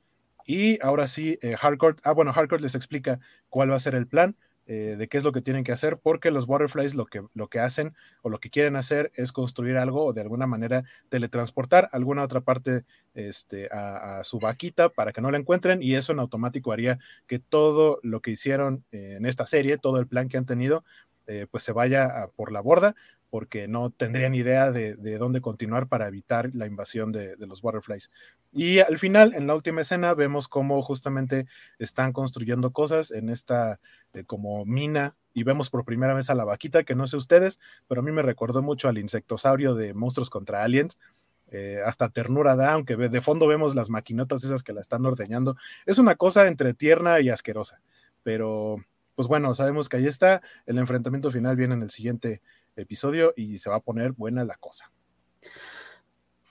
Y 0.46 0.80
ahora 0.84 1.08
sí, 1.08 1.40
eh, 1.42 1.56
Harcourt, 1.60 2.00
ah, 2.04 2.12
bueno, 2.12 2.32
Harcourt 2.32 2.62
les 2.62 2.76
explica 2.76 3.20
cuál 3.50 3.72
va 3.72 3.78
a 3.78 3.80
ser 3.80 3.96
el 3.96 4.06
plan. 4.06 4.36
Eh, 4.68 4.96
de 4.98 5.08
qué 5.08 5.20
es 5.20 5.24
lo 5.24 5.32
que 5.32 5.44
tienen 5.44 5.64
que 5.64 5.72
hacer, 5.72 6.00
porque 6.00 6.32
los 6.32 6.48
butterflies 6.48 6.96
lo 6.96 7.06
que, 7.06 7.22
lo 7.36 7.50
que 7.50 7.60
hacen 7.60 7.94
o 8.24 8.30
lo 8.30 8.40
que 8.40 8.50
quieren 8.50 8.76
hacer 8.76 9.12
es 9.14 9.32
construir 9.32 9.78
algo 9.78 10.04
o 10.04 10.12
de 10.12 10.22
alguna 10.22 10.48
manera 10.48 10.84
teletransportar 11.10 11.88
alguna 11.92 12.24
otra 12.24 12.42
parte 12.42 12.84
este, 13.14 13.70
a, 13.72 14.24
su 14.24 14.40
vaquita 14.40 14.90
para 14.90 15.12
que 15.14 15.22
no 15.22 15.30
la 15.30 15.38
encuentren 15.38 15.84
y 15.84 15.94
eso 15.94 16.14
en 16.14 16.20
automático 16.20 16.72
haría 16.72 16.98
que 17.28 17.38
todo 17.38 18.00
lo 18.02 18.22
que 18.22 18.32
hicieron 18.32 18.84
en 18.90 19.28
esta 19.28 19.46
serie, 19.46 19.78
todo 19.78 20.00
el 20.00 20.08
plan 20.08 20.30
que 20.30 20.38
han 20.38 20.48
tenido, 20.48 20.84
eh, 21.28 21.46
pues 21.52 21.64
se 21.64 21.72
vaya 21.72 22.30
por 22.36 22.52
la 22.52 22.62
borda 22.62 22.96
porque 23.36 23.68
no 23.68 23.90
tendrían 23.90 24.34
idea 24.34 24.72
de, 24.72 24.96
dónde 25.18 25.42
continuar 25.42 25.90
para 25.90 26.08
evitar 26.08 26.52
la 26.54 26.68
invasión 26.68 27.12
de, 27.12 27.36
los 27.40 27.62
butterflies. 27.62 28.10
Y 28.54 28.80
al 28.80 28.98
final, 28.98 29.34
en 29.34 29.46
la 29.46 29.56
última 29.56 29.82
escena, 29.82 30.14
vemos 30.14 30.48
cómo 30.48 30.82
justamente 30.82 31.46
están 31.78 32.14
construyendo 32.14 32.72
cosas 32.72 33.12
en 33.12 33.28
esta 33.28 33.82
eh, 34.14 34.24
como 34.24 34.64
mina 34.64 35.18
y 35.34 35.44
vemos 35.44 35.70
por 35.70 35.84
primera 35.84 36.14
vez 36.14 36.30
a 36.30 36.34
la 36.34 36.46
vaquita, 36.46 36.86
que 36.86 36.96
no 36.96 37.08
sé 37.08 37.18
ustedes, 37.18 37.60
pero 37.90 38.00
a 38.00 38.06
mí 38.06 38.14
me 38.14 38.22
recordó 38.22 38.62
mucho 38.62 38.88
al 38.88 39.00
insectosaurio 39.00 39.76
de 39.76 39.94
Monstruos 39.94 40.30
contra 40.30 40.64
Aliens. 40.64 40.98
Eh, 41.52 41.82
hasta 41.86 42.08
ternura 42.08 42.56
da, 42.56 42.72
aunque 42.72 42.96
de 42.96 43.22
fondo 43.22 43.48
vemos 43.48 43.76
las 43.76 43.90
maquinotas 43.90 44.46
esas 44.46 44.64
que 44.64 44.72
la 44.72 44.80
están 44.80 45.06
ordeñando. 45.06 45.58
Es 45.86 45.98
una 45.98 46.16
cosa 46.16 46.48
entre 46.48 46.74
tierna 46.74 47.20
y 47.20 47.28
asquerosa, 47.28 47.82
pero 48.24 48.78
pues 49.14 49.28
bueno, 49.28 49.54
sabemos 49.56 49.90
que 49.90 49.98
ahí 49.98 50.08
está. 50.08 50.42
El 50.66 50.78
enfrentamiento 50.78 51.32
final 51.32 51.58
viene 51.58 51.74
en 51.74 51.82
el 51.82 51.90
siguiente 51.90 52.42
episodio 52.82 53.34
y 53.36 53.60
se 53.60 53.70
va 53.70 53.78
a 53.78 53.80
poner 53.80 54.12
buena 54.12 54.44
la 54.44 54.56
cosa. 54.56 54.92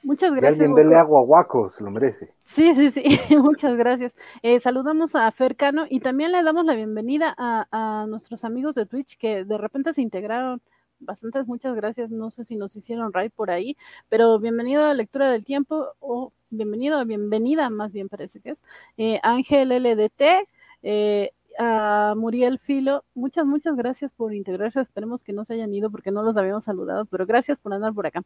Muchas 0.04 0.32
gracias. 0.32 0.60
alguien 0.60 0.74
dele 0.74 0.96
agua 0.96 1.20
a 1.20 1.22
Waco, 1.22 1.70
se 1.70 1.82
lo 1.82 1.90
merece. 1.90 2.34
Sí, 2.44 2.74
sí, 2.74 2.90
sí, 2.90 3.02
muchas 3.38 3.74
gracias. 3.76 4.14
Eh, 4.42 4.60
saludamos 4.60 5.14
a 5.14 5.30
Fercano 5.32 5.86
y 5.88 6.00
también 6.00 6.30
le 6.30 6.42
damos 6.42 6.66
la 6.66 6.74
bienvenida 6.74 7.34
a, 7.38 8.04
nuestros 8.06 8.44
amigos 8.44 8.74
de 8.74 8.84
Twitch 8.84 9.16
que 9.16 9.44
de 9.44 9.58
repente 9.58 9.94
se 9.94 10.02
integraron. 10.02 10.60
Bastantes, 11.00 11.46
muchas 11.46 11.74
gracias. 11.74 12.10
No 12.10 12.30
sé 12.30 12.44
si 12.44 12.54
nos 12.54 12.76
hicieron 12.76 13.12
right 13.14 13.32
por 13.32 13.50
ahí, 13.50 13.76
pero 14.10 14.38
bienvenido 14.38 14.84
a 14.84 14.88
la 14.88 14.94
lectura 14.94 15.30
del 15.30 15.44
tiempo 15.44 15.88
o 16.00 16.32
bienvenido, 16.50 17.02
bienvenida, 17.06 17.70
más 17.70 17.90
bien 17.90 18.10
parece 18.10 18.40
que 18.40 18.50
es. 18.50 18.62
Eh, 18.98 19.20
Ángel 19.22 19.70
LDT, 19.70 20.46
eh, 20.82 21.32
a 21.58 22.14
Muriel 22.16 22.58
Filo, 22.58 23.04
muchas, 23.14 23.46
muchas 23.46 23.76
gracias 23.76 24.12
por 24.12 24.34
integrarse. 24.34 24.80
Esperemos 24.80 25.22
que 25.22 25.32
no 25.32 25.44
se 25.44 25.54
hayan 25.54 25.74
ido 25.74 25.90
porque 25.90 26.10
no 26.10 26.22
los 26.22 26.36
habíamos 26.36 26.64
saludado, 26.64 27.04
pero 27.06 27.26
gracias 27.26 27.58
por 27.58 27.72
andar 27.72 27.92
por 27.92 28.06
acá. 28.06 28.22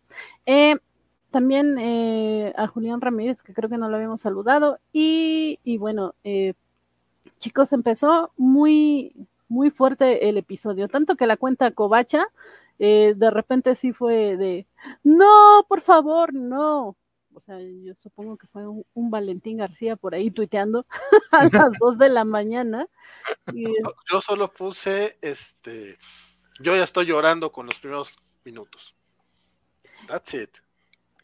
Eh, 0.46 0.76
también 1.30 1.78
eh, 1.78 2.52
a 2.56 2.66
Julián 2.68 3.00
Ramírez, 3.00 3.42
que 3.42 3.54
creo 3.54 3.68
que 3.68 3.78
no 3.78 3.88
lo 3.88 3.96
habíamos 3.96 4.20
saludado. 4.20 4.78
Y, 4.92 5.58
bueno, 5.78 6.14
eh, 6.24 6.54
chicos, 7.38 7.72
empezó 7.72 8.32
muy, 8.36 9.14
muy 9.48 9.70
fuerte 9.70 10.28
el 10.28 10.38
episodio, 10.38 10.88
tanto 10.88 11.16
que 11.16 11.26
la 11.26 11.36
cuenta 11.36 11.70
Covacha, 11.70 12.26
eh, 12.78 13.14
de 13.16 13.30
repente 13.30 13.74
sí 13.74 13.92
fue 13.92 14.36
de, 14.36 14.66
no, 15.04 15.66
por 15.68 15.80
favor, 15.82 16.32
no. 16.34 16.96
O 17.38 17.40
sea, 17.40 17.60
yo 17.60 17.94
supongo 17.94 18.36
que 18.36 18.48
fue 18.48 18.66
un, 18.66 18.84
un 18.94 19.12
Valentín 19.12 19.58
García 19.58 19.94
por 19.94 20.12
ahí 20.12 20.28
tuiteando 20.28 20.84
a 21.30 21.44
las 21.44 21.70
dos 21.78 21.96
de 21.96 22.08
la 22.08 22.24
mañana. 22.24 22.88
Y, 23.54 23.64
Yo 24.10 24.20
solo 24.20 24.52
puse, 24.52 25.18
este, 25.22 25.96
yo 26.58 26.74
ya 26.74 26.82
estoy 26.82 27.06
llorando 27.06 27.52
con 27.52 27.66
los 27.66 27.78
primeros 27.78 28.18
minutos. 28.44 28.96
That's 30.08 30.34
it. 30.34 30.50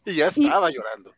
Y 0.05 0.15
ya 0.15 0.29
estaba 0.29 0.71
llorando. 0.71 1.13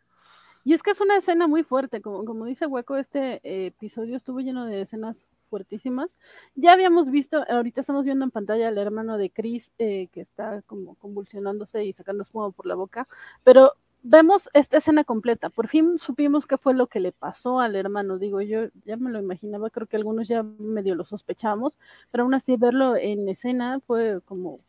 Y 0.65 0.73
es 0.73 0.83
que 0.83 0.93
es 0.93 1.01
una 1.03 1.19
escena 1.19 1.47
muy 1.47 1.63
fuerte, 1.63 2.01
como, 2.01 2.25
como 2.25 2.47
dice 2.47 2.65
Hueco, 2.65 2.97
este 2.97 3.43
eh, 3.45 3.67
episodio 3.67 4.17
estuvo 4.17 4.41
lleno 4.41 4.65
de 4.65 4.81
escenas 4.81 5.27
fuertísimas. 5.51 6.17
Ya 6.55 6.73
habíamos 6.73 7.11
visto, 7.11 7.45
ahorita 7.51 7.83
estamos 7.83 8.07
viendo 8.07 8.25
en 8.25 8.31
pantalla 8.31 8.69
al 8.69 8.79
hermano 8.79 9.19
de 9.19 9.29
Chris 9.29 9.71
eh, 9.79 10.09
que 10.11 10.23
está 10.23 10.63
como 10.63 10.95
convulsionándose 10.95 11.85
y 11.85 11.93
sacando 11.93 12.23
espuma 12.23 12.51
por 12.51 12.65
la 12.65 12.77
boca, 12.77 13.07
pero 13.45 13.75
vemos 14.09 14.49
esta 14.53 14.79
escena 14.79 15.05
completa. 15.05 15.51
Por 15.51 15.69
fin 15.69 15.99
supimos 15.99 16.47
qué 16.47 16.57
fue 16.59 16.75
lo 16.75 16.87
que 16.87 17.01
le 17.01 17.13
pasó 17.13 17.61
al 17.61 17.77
hermano. 17.77 18.19
Digo, 18.19 18.41
yo 18.41 18.69
ya 18.85 18.97
me 18.97 19.11
lo 19.11 19.19
imaginaba, 19.19 19.71
creo 19.71 19.87
que 19.87 19.97
algunos 19.97 20.29
ya 20.29 20.43
medio 20.43 20.95
lo 20.95 21.05
sospechamos, 21.05 21.79
pero 22.11 22.25
aún 22.25 22.35
así 22.35 22.57
verlo 22.57 22.97
en 22.97 23.29
escena 23.29 23.81
fue 23.87 24.21
como 24.25 24.61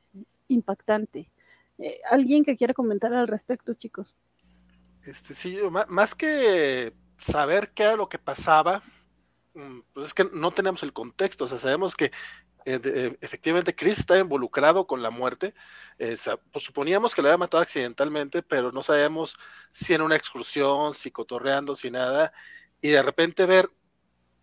impactante. 0.48 1.30
Eh, 1.78 2.00
¿Alguien 2.10 2.44
que 2.44 2.58
quiera 2.58 2.74
comentar 2.74 3.14
al 3.14 3.28
respecto, 3.28 3.74
chicos? 3.76 4.16
Este, 5.04 5.34
sí, 5.34 5.58
más 5.88 6.16
que 6.16 6.94
saber 7.18 7.70
qué 7.74 7.84
era 7.84 7.96
lo 7.96 8.10
que 8.10 8.18
pasaba, 8.18 8.82
mm, 9.54 9.80
pues 9.94 10.08
es 10.08 10.14
que 10.14 10.28
no 10.34 10.52
tenemos 10.52 10.82
el 10.84 10.94
contexto, 10.94 11.46
o 11.46 11.48
sea, 11.48 11.60
sabemos 11.60 11.96
que 11.96 12.12
eh, 12.68 12.82
eh, 12.84 13.18
efectivamente 13.22 13.74
Chris 13.74 14.00
está 14.00 14.20
involucrado 14.20 14.86
con 14.88 15.02
la 15.02 15.10
muerte, 15.10 15.54
eh, 16.00 16.18
pues 16.52 16.66
suponíamos 16.66 17.16
que 17.16 17.22
lo 17.22 17.30
había 17.30 17.38
matado 17.38 17.64
accidentalmente, 17.64 18.44
pero 18.44 18.74
no 18.74 18.84
sabemos 18.84 19.38
si 19.72 19.94
en 19.94 20.02
una 20.02 20.18
excursión, 20.18 20.94
si 20.94 21.10
cotorreando, 21.10 21.78
si 21.78 21.92
nada, 21.92 22.34
y 22.82 22.90
de 22.90 23.02
repente 23.02 23.46
ver 23.46 23.72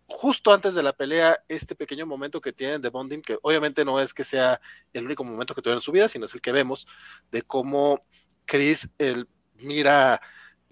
justo 0.07 0.51
antes 0.51 0.73
de 0.73 0.81
la 0.81 0.93
pelea 0.93 1.39
este 1.47 1.75
pequeño 1.75 2.07
momento 2.07 2.41
que 2.41 2.51
tienen 2.51 2.81
de 2.81 2.89
bonding, 2.89 3.21
que 3.21 3.37
obviamente 3.43 3.85
no 3.85 3.99
es 3.99 4.11
que 4.11 4.23
sea 4.23 4.59
el 4.91 5.05
único 5.05 5.23
momento 5.23 5.53
que 5.53 5.61
tuvieron 5.61 5.77
en 5.77 5.83
su 5.83 5.91
vida, 5.91 6.07
sino 6.07 6.25
es 6.25 6.33
el 6.33 6.41
que 6.41 6.51
vemos 6.51 6.87
de 7.29 7.43
cómo 7.43 8.07
Chris 8.45 8.89
el, 8.97 9.29
mira 9.53 10.19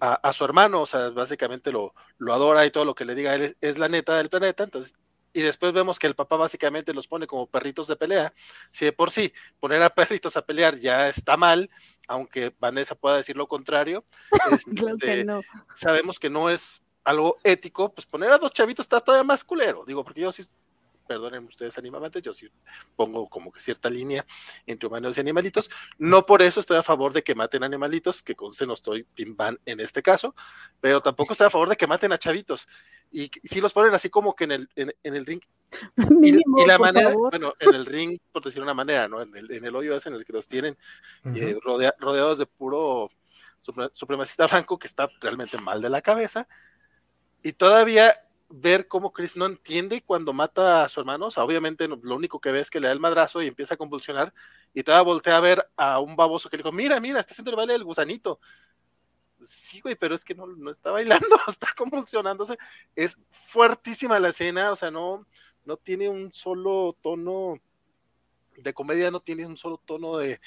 a, 0.00 0.32
su 0.32 0.44
hermano, 0.44 0.82
o 0.82 0.86
sea, 0.86 1.10
básicamente 1.10 1.70
lo, 1.70 1.94
lo 2.18 2.34
adora 2.34 2.66
y 2.66 2.72
todo 2.72 2.84
lo 2.84 2.96
que 2.96 3.04
le 3.04 3.14
diga 3.14 3.34
él 3.36 3.42
es, 3.42 3.56
es 3.60 3.78
la 3.78 3.88
neta 3.88 4.16
del 4.16 4.28
planeta, 4.28 4.64
entonces, 4.64 4.94
y 5.34 5.42
después 5.42 5.72
vemos 5.72 5.98
que 5.98 6.06
el 6.06 6.14
papá 6.14 6.36
básicamente 6.36 6.94
los 6.94 7.08
pone 7.08 7.26
como 7.26 7.46
perritos 7.46 7.88
de 7.88 7.96
pelea, 7.96 8.32
si 8.70 8.86
de 8.86 8.92
por 8.92 9.10
sí 9.10 9.34
poner 9.60 9.82
a 9.82 9.90
perritos 9.94 10.36
a 10.36 10.46
pelear 10.46 10.78
ya 10.78 11.08
está 11.08 11.36
mal, 11.36 11.68
aunque 12.08 12.54
Vanessa 12.58 12.94
pueda 12.94 13.16
decir 13.16 13.36
lo 13.36 13.48
contrario, 13.48 14.04
Claro 14.76 14.96
que 14.96 15.20
este, 15.20 15.24
no. 15.24 15.42
sabemos 15.74 16.18
que 16.18 16.30
no 16.30 16.48
es 16.48 16.80
algo 17.02 17.36
ético, 17.42 17.92
pues 17.92 18.06
poner 18.06 18.30
a 18.30 18.38
dos 18.38 18.52
chavitos 18.52 18.84
está 18.84 19.00
todavía 19.00 19.24
más 19.24 19.44
culero, 19.44 19.84
digo, 19.84 20.04
porque 20.04 20.22
yo 20.22 20.32
sí, 20.32 20.44
perdonen 21.06 21.44
ustedes 21.44 21.76
animamantes, 21.78 22.22
yo 22.22 22.32
sí 22.32 22.48
pongo 22.96 23.28
como 23.28 23.52
que 23.52 23.60
cierta 23.60 23.90
línea 23.90 24.24
entre 24.66 24.86
humanos 24.86 25.16
y 25.16 25.20
animalitos, 25.20 25.70
no 25.98 26.24
por 26.24 26.42
eso 26.42 26.60
estoy 26.60 26.78
a 26.78 26.82
favor 26.82 27.12
de 27.12 27.22
que 27.22 27.34
maten 27.34 27.62
animalitos, 27.62 28.22
que 28.22 28.34
conste 28.34 28.66
no 28.66 28.74
estoy 28.74 29.04
Tim 29.14 29.36
Van 29.36 29.58
en 29.66 29.80
este 29.80 30.02
caso, 30.02 30.34
pero 30.80 31.00
tampoco 31.00 31.32
estoy 31.32 31.48
a 31.48 31.50
favor 31.50 31.68
de 31.68 31.76
que 31.76 31.86
maten 31.86 32.12
a 32.12 32.18
chavitos, 32.18 32.66
y 33.22 33.30
si 33.42 33.60
los 33.60 33.72
ponen 33.72 33.94
así 33.94 34.10
como 34.10 34.34
que 34.34 34.44
en 34.44 34.52
el, 34.52 34.68
en, 34.76 34.92
en 35.02 35.14
el 35.14 35.24
ring, 35.24 35.40
y, 35.96 36.02
Mínimo, 36.02 36.58
y 36.58 36.66
la 36.66 36.76
por 36.76 36.86
manera, 36.86 37.10
favor. 37.10 37.30
bueno, 37.30 37.54
en 37.60 37.74
el 37.74 37.86
ring, 37.86 38.18
por 38.32 38.42
decir 38.44 38.60
una 38.62 38.74
manera, 38.74 39.08
¿no? 39.08 39.22
En 39.22 39.34
el, 39.36 39.50
en 39.52 39.64
el 39.64 39.74
hoyo 39.74 39.94
ese 39.96 40.08
en 40.08 40.14
el 40.16 40.24
que 40.24 40.32
los 40.32 40.46
tienen, 40.48 40.76
Ujú. 41.24 41.36
eh, 41.36 41.58
rodea- 41.62 41.94
rodeados 41.98 42.38
de 42.38 42.46
puro 42.46 43.10
supre- 43.66 43.90
supremacista 43.92 44.46
blanco 44.46 44.78
que 44.78 44.86
está 44.86 45.08
realmente 45.20 45.58
mal 45.58 45.80
de 45.80 45.90
la 45.90 46.02
cabeza. 46.02 46.46
Y 47.42 47.52
todavía 47.52 48.20
ver 48.48 48.86
cómo 48.88 49.12
Chris 49.12 49.36
no 49.36 49.46
entiende 49.46 50.02
cuando 50.02 50.32
mata 50.32 50.84
a 50.84 50.88
su 50.88 51.00
hermano. 51.00 51.26
O 51.26 51.30
sea, 51.30 51.44
obviamente 51.44 51.88
lo 51.88 52.14
único 52.16 52.40
que 52.40 52.52
ve 52.52 52.60
es 52.60 52.70
que 52.70 52.78
le 52.80 52.86
da 52.86 52.92
el 52.92 53.00
madrazo 53.00 53.42
y 53.42 53.48
empieza 53.48 53.74
a 53.74 53.76
convulsionar. 53.76 54.32
Y 54.72 54.82
todavía 54.82 55.02
voltea 55.12 55.36
a 55.36 55.40
ver 55.40 55.68
a 55.76 55.98
un 56.00 56.14
baboso 56.16 56.48
que 56.48 56.56
le 56.56 56.62
dijo: 56.62 56.72
Mira, 56.72 57.00
mira, 57.00 57.20
está 57.20 57.32
haciendo 57.32 57.50
el 57.50 57.56
baile 57.56 57.72
del 57.74 57.84
gusanito. 57.84 58.38
Sí, 59.46 59.80
güey, 59.80 59.94
pero 59.94 60.14
es 60.14 60.24
que 60.24 60.34
no, 60.34 60.46
no 60.46 60.70
está 60.70 60.90
bailando, 60.90 61.26
está 61.48 61.68
convulsionándose. 61.76 62.58
Es 62.94 63.18
fuertísima 63.30 64.20
la 64.20 64.30
escena, 64.30 64.72
o 64.72 64.76
sea, 64.76 64.90
no, 64.90 65.26
no 65.64 65.76
tiene 65.76 66.08
un 66.08 66.32
solo 66.32 66.96
tono 67.00 67.60
de 68.56 68.74
comedia, 68.74 69.10
no 69.10 69.20
tiene 69.20 69.46
un 69.46 69.56
solo 69.56 69.78
tono 69.78 70.18
de, 70.18 70.40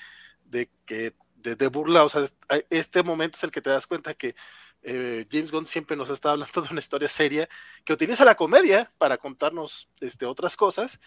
de 0.46 0.70
que 0.86 1.14
de, 1.36 1.56
de 1.56 1.68
burla, 1.68 2.04
o 2.04 2.10
sea, 2.10 2.26
este 2.70 3.04
momento 3.04 3.38
es 3.38 3.44
el 3.44 3.52
que 3.52 3.62
te 3.62 3.70
das 3.70 3.88
cuenta 3.88 4.14
que 4.14 4.36
eh, 4.82 5.28
James 5.32 5.52
Gunn 5.52 5.66
siempre 5.66 5.98
nos 5.98 6.10
está 6.10 6.32
hablando 6.32 6.62
de 6.62 6.70
una 6.72 6.80
historia 6.80 7.10
seria 7.10 7.50
que 7.84 7.94
utiliza 7.94 8.26
la 8.26 8.36
comedia 8.36 8.92
para 8.98 9.18
contarnos 9.18 9.90
este, 10.00 10.26
otras 10.26 10.56
cosas, 10.56 11.00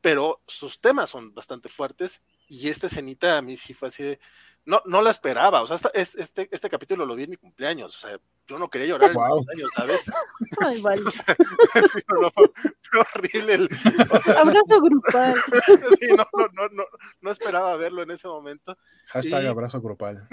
pero 0.00 0.42
sus 0.46 0.80
temas 0.80 1.10
son 1.10 1.34
bastante 1.34 1.68
fuertes 1.68 2.22
y 2.48 2.68
esta 2.68 2.86
escenita 2.86 3.36
a 3.36 3.42
mí 3.42 3.56
sí 3.56 3.74
fue 3.74 3.88
así 3.88 4.02
de, 4.02 4.20
no, 4.66 4.82
no 4.84 5.00
la 5.02 5.10
esperaba, 5.10 5.62
o 5.62 5.66
sea, 5.66 5.76
esta- 5.76 5.90
es- 5.94 6.14
este, 6.16 6.48
este 6.52 6.68
capítulo 6.68 7.06
lo 7.06 7.14
vi 7.16 7.24
en 7.24 7.30
mi 7.30 7.36
cumpleaños, 7.36 7.96
o 7.96 7.98
sea, 8.08 8.18
yo 8.46 8.58
no 8.58 8.68
quería 8.68 8.88
llorar 8.88 9.10
en 9.10 9.16
mi 9.16 9.22
Wow. 9.22 9.36
cumpleaños, 9.38 9.70
¿sabes? 9.74 10.12
Ay, 10.66 10.80
vale. 10.82 11.02
O 11.06 11.10
sea, 11.10 11.24
sí, 11.92 11.98
no, 12.08 12.20
no, 12.22 12.30
fue, 12.30 12.50
fue 12.82 13.00
horrible. 13.14 13.54
el- 13.54 13.68
o 14.10 14.20
sea, 14.20 14.40
Abrazo 14.40 14.80
grupal. 14.80 15.34
sí, 16.00 16.08
no, 16.16 16.26
no, 16.36 16.48
no, 16.52 16.68
no, 16.72 16.84
no 17.20 17.30
esperaba 17.30 17.74
verlo 17.76 18.02
en 18.02 18.10
ese 18.10 18.28
momento, 18.28 18.76
Hashtag 19.08 19.44
Y- 19.44 19.46
abrazo 19.46 19.80
grupal. 19.80 20.28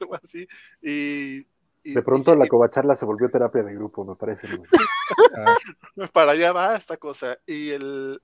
algo 0.00 0.14
así. 0.14 0.48
Y, 0.80 1.46
y- 1.84 1.94
De 1.94 2.02
pronto 2.02 2.34
y- 2.34 2.38
la 2.38 2.48
covacharla 2.48 2.96
se 2.96 3.04
volvió 3.04 3.28
terapia 3.28 3.62
de 3.62 3.74
grupo, 3.74 4.04
me 4.04 4.16
parece. 4.16 4.48
¿no? 4.56 4.62
Ah, 5.36 5.56
para 6.12 6.32
allá 6.32 6.52
va 6.52 6.74
esta 6.76 6.96
cosa. 6.96 7.38
Y 7.46 7.70
el 7.70 8.20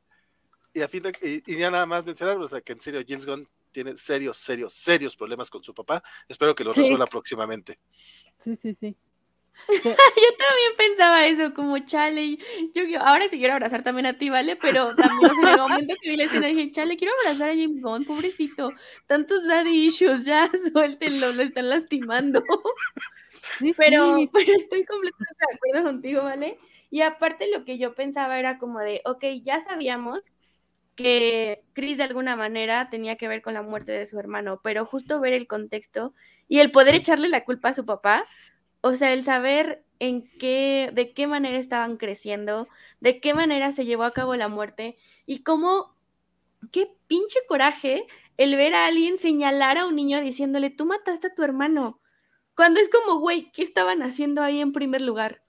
y 0.73 0.83
a 0.83 0.89
fin 0.89 1.03
de, 1.03 1.11
y, 1.23 1.53
y 1.53 1.57
ya 1.59 1.71
nada 1.71 1.87
más 1.87 2.05
mencionar, 2.05 2.37
o 2.39 2.47
sea, 2.49 2.61
que 2.61 2.73
en 2.73 2.81
serio 2.81 3.01
James 3.07 3.27
Gunn 3.27 3.49
tiene 3.71 3.97
serios, 3.97 4.37
serios, 4.39 4.73
serios 4.75 5.17
problemas 5.17 5.51
con 5.51 5.63
su 5.63 5.75
papá. 5.75 6.03
Espero 6.29 6.55
que 6.55 6.65
lo 6.65 6.73
Sí. 6.73 6.81
resuelva 6.83 7.07
próximamente. 7.07 7.79
Sí, 8.39 8.57
sí, 8.57 8.75
sí. 8.75 8.97
Yo 9.69 9.83
también 9.83 10.73
pensaba 10.77 11.27
eso, 11.27 11.53
como 11.53 11.79
chale. 11.81 12.39
Yo 12.75 12.85
yo 12.85 13.01
ahora 13.03 13.29
te 13.29 13.39
quiero 13.39 13.55
abrazar 13.55 13.83
también 13.83 14.07
a 14.07 14.17
ti, 14.17 14.31
¿vale? 14.31 14.55
Pero 14.57 14.95
también, 14.95 15.33
en 15.43 15.49
el 15.49 15.59
momento 15.59 15.95
que 16.01 16.11
vi 16.11 16.17
la 16.17 16.25
escena 16.25 16.47
dije, 16.47 16.71
chale, 16.71 16.97
quiero 16.97 17.13
abrazar 17.21 17.51
a 17.51 17.55
James 17.55 17.83
Gunn, 17.83 18.05
pobrecito. 18.05 18.73
Tantos 19.09 19.45
daddy 19.47 19.87
issues, 19.87 20.25
ya 20.25 20.49
suéltenlo, 20.73 21.33
lo 21.33 21.43
están 21.43 21.69
lastimando. 21.71 22.41
Sí, 23.29 23.75
Pero, 23.77 24.15
sí. 24.15 24.31
pero 24.33 24.53
estoy 24.57 24.85
completamente 24.85 25.35
de 25.39 25.57
acuerdo 25.57 25.83
contigo, 25.91 26.23
¿vale? 26.23 26.59
Y 26.91 27.01
aparte 27.03 27.51
lo 27.51 27.65
que 27.65 27.79
yo 27.79 27.95
pensaba 27.95 28.39
era 28.39 28.59
como 28.59 28.79
de, 28.79 29.03
ok, 29.05 29.25
ya 29.43 29.61
sabíamos 29.61 30.23
que 30.99 31.63
Chris 31.75 31.97
de 31.97 32.03
alguna 32.03 32.35
manera 32.35 32.91
tenía 32.91 33.15
que 33.15 33.29
ver 33.29 33.41
con 33.41 33.55
la 33.55 33.63
muerte 33.63 33.93
de 33.93 34.05
su 34.05 34.19
hermano, 34.19 34.61
pero 34.65 34.85
justo 34.85 35.21
ver 35.21 35.33
el 35.33 35.47
contexto 35.47 36.13
y 36.49 36.59
el 36.59 36.73
poder 36.73 36.97
echarle 36.97 37.29
la 37.29 37.45
culpa 37.45 37.69
a 37.69 37.75
su 37.75 37.87
papá, 37.87 38.27
o 38.81 38.93
sea, 38.95 39.13
el 39.13 39.25
saber 39.25 39.85
en 40.01 40.29
qué, 40.41 40.91
de 40.93 41.15
qué 41.15 41.29
manera 41.29 41.57
estaban 41.57 41.99
creciendo, 41.99 42.67
de 42.99 43.21
qué 43.21 43.33
manera 43.33 43.71
se 43.71 43.85
llevó 43.85 44.03
a 44.03 44.13
cabo 44.13 44.35
la 44.35 44.49
muerte 44.49 44.99
y 45.25 45.45
cómo, 45.45 45.95
qué 46.73 46.91
pinche 47.07 47.39
coraje 47.47 48.05
el 48.37 48.57
ver 48.57 48.75
a 48.75 48.87
alguien 48.87 49.19
señalar 49.19 49.79
a 49.79 49.87
un 49.87 49.95
niño 49.95 50.21
diciéndole, 50.21 50.69
tú 50.71 50.85
mataste 50.85 51.29
a 51.29 51.35
tu 51.35 51.45
hermano. 51.45 52.01
Cuando 52.57 52.81
es 52.81 52.91
como, 52.91 53.21
güey, 53.21 53.53
¿qué 53.53 53.63
estaban 53.63 54.03
haciendo 54.03 54.43
ahí 54.43 54.61
en 54.61 54.73
primer 54.73 55.03
lugar? 55.03 55.43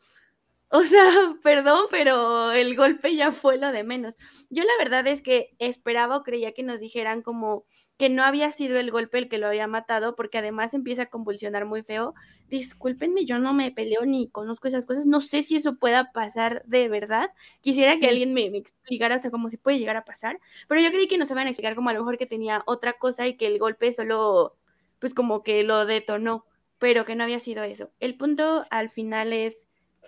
O 0.72 0.84
sea, 0.84 1.04
perdón, 1.44 1.88
pero 1.90 2.52
el 2.52 2.76
golpe 2.76 3.16
ya 3.16 3.32
fue 3.32 3.58
lo 3.58 3.72
de 3.72 3.84
menos. 3.84 4.18
Yo 4.50 4.64
la 4.64 4.72
verdad 4.78 5.08
es 5.08 5.22
que 5.22 5.50
esperaba 5.60 6.18
o 6.18 6.24
creía 6.24 6.54
que 6.54 6.64
nos 6.64 6.80
dijeran 6.80 7.22
como 7.24 7.66
que 7.98 8.08
no 8.10 8.24
había 8.24 8.52
sido 8.54 8.80
el 8.80 8.92
golpe 8.92 9.18
el 9.18 9.28
que 9.28 9.38
lo 9.40 9.48
había 9.48 9.68
matado, 9.68 10.16
porque 10.16 10.38
además 10.38 10.74
empieza 10.74 11.04
a 11.04 11.06
convulsionar 11.10 11.66
muy 11.66 11.84
feo. 11.84 12.14
Discúlpenme, 12.48 13.26
yo 13.26 13.40
no 13.40 13.54
me 13.54 13.72
peleo 13.72 14.06
ni 14.06 14.30
conozco 14.30 14.70
esas 14.70 14.86
cosas, 14.86 15.06
no 15.06 15.20
sé 15.20 15.42
si 15.44 15.58
eso 15.58 15.76
pueda 15.78 16.12
pasar 16.14 16.64
de 16.66 16.88
verdad. 16.88 17.32
Quisiera 17.62 17.98
que 17.98 18.08
alguien 18.08 18.34
me, 18.34 18.50
me 18.52 18.60
explicara, 18.60 19.20
sea, 19.20 19.32
cómo 19.32 19.50
si 19.50 19.58
puede 19.58 19.80
llegar 19.80 19.98
a 19.98 20.06
pasar, 20.06 20.40
pero 20.70 20.80
yo 20.82 20.92
creí 20.92 21.08
que 21.10 21.18
nos 21.18 21.30
iban 21.30 21.48
a 21.48 21.50
explicar 21.50 21.76
como 21.76 21.90
a 21.90 21.94
lo 21.94 22.00
mejor 22.00 22.18
que 22.18 22.26
tenía 22.26 22.64
otra 22.68 22.94
cosa 22.94 23.28
y 23.28 23.36
que 23.36 23.48
el 23.48 23.60
golpe 23.60 23.92
solo, 23.92 24.56
pues 25.00 25.14
como 25.14 25.44
que 25.44 25.64
lo 25.64 25.86
detonó, 25.86 26.46
pero 26.78 27.04
que 27.04 27.16
no 27.16 27.24
había 27.26 27.42
sido 27.42 27.64
eso. 27.64 27.92
El 28.00 28.16
punto 28.16 28.66
al 28.70 28.90
final 28.92 29.34
es, 29.34 29.58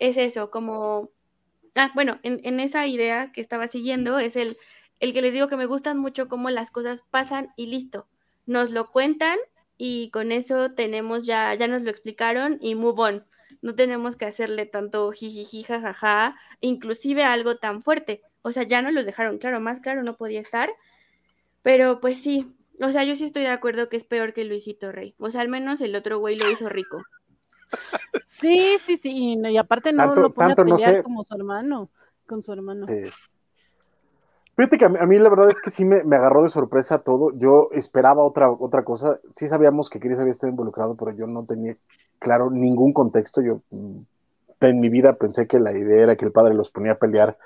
es 0.02 0.18
eso, 0.18 0.50
como, 0.50 1.12
ah, 1.76 1.92
bueno, 1.94 2.20
en, 2.24 2.42
en 2.44 2.60
esa 2.60 2.88
idea 2.88 3.32
que 3.32 3.40
estaba 3.40 3.68
siguiendo 3.68 4.18
es 4.18 4.36
el, 4.36 4.58
el 5.00 5.14
que 5.14 5.22
les 5.22 5.32
digo 5.32 5.48
que 5.48 5.58
me 5.58 5.68
gustan 5.68 6.00
mucho 6.00 6.28
cómo 6.28 6.50
las 6.50 6.72
cosas 6.72 7.04
pasan 7.12 7.50
y 7.56 7.68
listo. 7.68 8.08
Nos 8.48 8.72
lo 8.72 8.88
cuentan 8.88 9.38
y 9.78 10.10
con 10.10 10.32
eso 10.32 10.72
tenemos 10.72 11.28
ya, 11.28 11.54
ya 11.54 11.68
nos 11.68 11.84
lo 11.84 11.92
explicaron 11.92 12.58
y 12.62 12.74
move 12.74 13.00
on. 13.00 13.26
No 13.62 13.76
tenemos 13.76 14.16
que 14.16 14.26
hacerle 14.26 14.66
tanto 14.66 15.12
jijiji, 15.12 15.62
jajaja, 15.62 16.36
inclusive 16.62 17.24
algo 17.24 17.58
tan 17.58 17.84
fuerte. 17.84 18.24
O 18.42 18.52
sea, 18.52 18.64
ya 18.64 18.82
nos 18.82 18.94
los 18.94 19.06
dejaron 19.06 19.38
claro, 19.38 19.60
más 19.60 19.82
claro 19.82 20.02
no 20.02 20.18
podía 20.18 20.42
estar. 20.42 20.72
Pero 21.62 22.02
pues 22.02 22.20
sí, 22.24 22.56
o 22.82 22.92
sea, 22.92 23.04
yo 23.04 23.16
sí 23.16 23.26
estoy 23.26 23.44
de 23.44 23.50
acuerdo 23.50 23.88
que 23.88 23.98
es 23.98 24.04
peor 24.04 24.34
que 24.34 24.46
Luisito 24.46 24.92
Rey. 24.92 25.14
O 25.20 25.30
sea, 25.30 25.42
al 25.42 25.50
menos 25.50 25.80
el 25.82 25.96
otro 25.96 26.18
güey 26.18 26.40
lo 26.40 26.50
hizo 26.50 26.70
rico. 26.70 27.04
Sí, 28.42 28.78
sí, 28.86 28.98
sí. 28.98 29.36
Y 29.42 29.58
aparte 29.58 29.94
no 29.94 30.06
Tanto- 30.06 30.22
lo 30.22 30.34
pone 30.34 30.54
a 30.54 30.56
no 30.56 30.64
pelear 30.64 30.96
sé. 30.96 31.04
como 31.04 31.24
su 31.24 31.34
hermano, 31.36 31.90
con 32.28 32.42
su 32.42 32.52
hermano. 32.52 32.88
Sí. 32.88 33.04
Fíjate 34.56 34.78
que 34.78 34.86
a 34.86 34.90
mí, 34.90 34.98
a 35.00 35.06
mí 35.06 35.18
la 35.18 35.30
verdad 35.30 35.50
es 35.50 35.60
que 35.60 35.70
sí 35.70 35.86
me, 35.86 36.04
me 36.04 36.18
agarró 36.18 36.44
de 36.44 36.50
sorpresa 36.50 37.00
todo. 37.00 37.32
Yo 37.38 37.70
esperaba 37.72 38.24
otra, 38.24 38.52
otra 38.52 38.84
cosa. 38.84 39.20
Sí 39.34 39.48
sabíamos 39.48 39.90
que 39.90 40.00
Chris 40.00 40.20
había 40.20 40.32
estado 40.32 40.52
involucrado, 40.52 40.96
pero 40.96 41.12
yo 41.12 41.26
no 41.26 41.46
tenía 41.46 41.78
claro 42.20 42.50
ningún 42.52 42.94
contexto. 42.94 43.42
Yo 43.42 43.62
mm, 43.72 43.98
en 44.62 44.80
mi 44.80 44.90
vida 44.90 45.14
pensé 45.14 45.48
que 45.48 45.60
la 45.60 45.72
idea 45.76 46.04
era 46.04 46.16
que 46.16 46.26
el 46.26 46.32
padre 46.32 46.54
los 46.54 46.70
ponía 46.70 46.94
a 46.94 47.00
pelear 47.00 47.38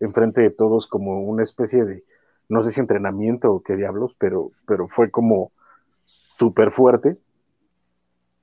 enfrente 0.00 0.40
de 0.40 0.50
todos 0.50 0.86
como 0.86 1.22
una 1.22 1.42
especie 1.42 1.84
de, 1.84 2.04
no 2.48 2.62
sé 2.62 2.70
si 2.70 2.80
entrenamiento 2.80 3.52
o 3.52 3.60
qué 3.62 3.76
diablos, 3.76 4.14
pero, 4.18 4.50
pero 4.66 4.88
fue 4.88 5.10
como 5.10 5.50
súper 6.06 6.70
fuerte. 6.72 7.16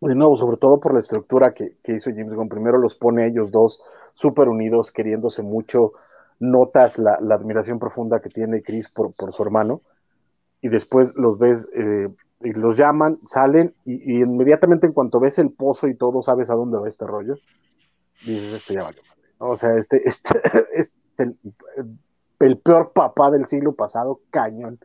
De 0.02 0.16
nuevo, 0.16 0.38
sobre 0.38 0.58
todo 0.58 0.80
por 0.80 0.94
la 0.94 1.00
estructura 1.00 1.54
que, 1.54 1.78
que 1.84 1.96
hizo 1.96 2.10
James 2.10 2.34
Gunn. 2.34 2.48
Primero 2.48 2.78
los 2.78 2.96
pone 2.96 3.28
ellos 3.28 3.52
dos 3.52 3.82
súper 4.14 4.48
unidos, 4.48 4.92
queriéndose 4.92 5.44
mucho, 5.44 5.94
notas 6.40 6.98
la, 6.98 7.16
admiración 7.16 7.80
profunda 7.80 8.22
que 8.22 8.30
tiene 8.30 8.62
Chris 8.62 8.90
por, 8.90 9.14
por 9.14 9.34
su 9.34 9.44
hermano, 9.44 9.82
y 10.62 10.70
después 10.70 11.14
los 11.16 11.38
ves, 11.38 11.68
eh, 11.74 12.10
y 12.42 12.54
los 12.54 12.78
llaman, 12.78 13.20
salen, 13.26 13.74
y, 13.86 14.18
y 14.18 14.22
inmediatamente 14.22 14.88
en 14.88 14.94
cuanto 14.94 15.20
ves 15.20 15.38
el 15.38 15.52
pozo 15.52 15.88
y 15.88 15.96
todo, 15.96 16.22
sabes 16.22 16.50
a 16.50 16.56
dónde 16.56 16.78
va 16.78 16.88
este 16.88 17.06
rollo, 17.06 17.36
dices, 18.26 18.54
este 18.54 18.76
ya 18.76 18.84
valió. 18.84 19.02
O 19.40 19.56
sea, 19.56 19.76
este, 19.78 20.02
este, 20.06 20.42
es 20.74 20.92
el, 21.18 21.38
el 22.40 22.58
peor 22.58 22.92
papá 22.94 23.32
del 23.32 23.46
siglo 23.46 23.74
pasado, 23.74 24.22
cañón. 24.32 24.80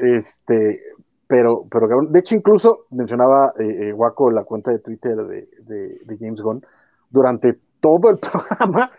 Este, 0.00 0.82
pero, 1.26 1.66
pero 1.70 1.88
cabrón, 1.88 2.12
de 2.12 2.20
hecho, 2.20 2.34
incluso 2.34 2.86
mencionaba 2.90 3.52
eh, 3.58 3.88
eh, 3.88 3.92
Waco 3.92 4.30
la 4.30 4.44
cuenta 4.44 4.70
de 4.70 4.78
Twitter 4.78 5.16
de, 5.16 5.48
de, 5.60 6.00
de 6.04 6.18
James 6.18 6.40
Gunn, 6.40 6.64
durante 7.10 7.58
todo 7.80 8.10
el 8.10 8.18
programa, 8.18 8.90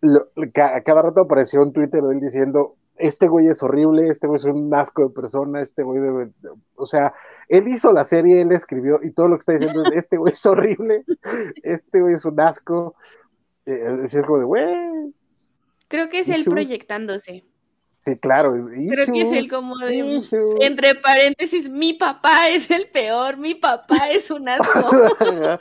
lo- 0.00 0.28
ca- 0.52 0.82
cada 0.82 1.02
rato 1.02 1.20
apareció 1.22 1.62
un 1.62 1.72
Twitter 1.72 2.02
de 2.02 2.14
él 2.14 2.20
diciendo, 2.20 2.76
este 2.96 3.28
güey 3.28 3.48
es 3.48 3.62
horrible, 3.62 4.08
este 4.08 4.26
güey 4.26 4.36
es 4.38 4.44
un 4.44 4.74
asco 4.74 5.02
de 5.08 5.14
persona, 5.14 5.60
este 5.60 5.82
güey 5.82 6.00
debe... 6.00 6.30
O 6.76 6.86
sea, 6.86 7.12
él 7.48 7.68
hizo 7.68 7.92
la 7.92 8.04
serie, 8.04 8.40
él 8.40 8.52
escribió, 8.52 9.00
y 9.02 9.10
todo 9.12 9.28
lo 9.28 9.36
que 9.36 9.40
está 9.40 9.52
diciendo 9.52 9.82
es, 9.84 9.98
este 9.98 10.16
güey 10.16 10.32
es 10.32 10.46
horrible, 10.46 11.04
este 11.62 12.00
güey 12.00 12.14
es 12.14 12.24
un 12.24 12.40
asco. 12.40 12.94
Eh, 13.66 14.00
así 14.04 14.18
es 14.18 14.24
como 14.24 14.38
de, 14.38 14.44
güey, 14.44 15.14
Creo 15.88 16.08
que 16.08 16.20
es 16.20 16.28
él 16.28 16.44
proyectándose. 16.44 17.44
Sí, 18.06 18.16
claro. 18.18 18.54
Creo 18.88 19.10
que 19.12 19.22
es 19.22 19.32
issues, 19.32 19.48
como 19.50 19.76
de, 19.78 19.94
issues. 19.96 20.54
entre 20.60 20.94
paréntesis, 20.96 21.68
mi 21.68 21.92
papá 21.94 22.48
es 22.48 22.70
el 22.70 22.88
peor, 22.90 23.36
mi 23.36 23.54
papá 23.54 24.08
es 24.10 24.30
un 24.30 24.48
asco. 24.48 24.90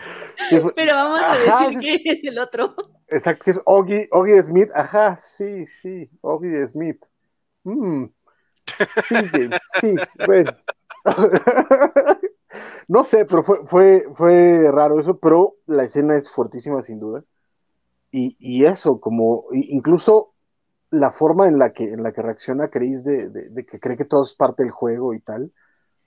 Sí, 0.49 0.59
Pero 0.75 0.93
vamos 0.93 1.21
a 1.21 1.31
Ajá, 1.33 1.69
decir 1.69 1.81
sí, 1.81 2.03
que 2.03 2.11
es 2.11 2.23
el 2.23 2.39
otro. 2.39 2.75
Exacto, 3.07 3.51
es 3.51 3.61
Oggy, 3.65 4.07
Oggy 4.11 4.41
Smith, 4.43 4.69
ajá, 4.75 5.15
sí, 5.17 5.65
sí, 5.65 6.09
Oggy 6.21 6.67
Smith. 6.67 7.03
Mm. 7.63 8.05
Sí, 9.07 9.29
James, 9.31 9.59
sí, 9.81 9.95
bueno. 10.25 10.51
No 12.87 13.03
sé, 13.03 13.25
pero 13.25 13.43
fue, 13.43 13.65
fue, 13.67 14.05
fue 14.13 14.71
raro 14.71 14.99
eso, 14.99 15.19
pero 15.19 15.55
la 15.65 15.83
escena 15.83 16.15
es 16.15 16.29
fuertísima 16.29 16.81
sin 16.83 16.99
duda. 16.99 17.23
Y, 18.11 18.37
y 18.39 18.65
eso, 18.65 19.01
como 19.01 19.45
incluso 19.51 20.34
la 20.91 21.11
forma 21.11 21.47
en 21.47 21.57
la 21.59 21.71
que, 21.73 21.85
en 21.85 22.03
la 22.03 22.11
que 22.13 22.21
reacciona 22.21 22.69
Chris 22.69 23.03
de, 23.03 23.29
de- 23.29 23.49
de 23.49 23.65
que 23.65 23.79
cree 23.79 23.97
que 23.97 24.05
todo 24.05 24.23
es 24.23 24.33
parte 24.35 24.63
del 24.63 24.71
juego 24.71 25.13
y 25.13 25.19
tal, 25.19 25.51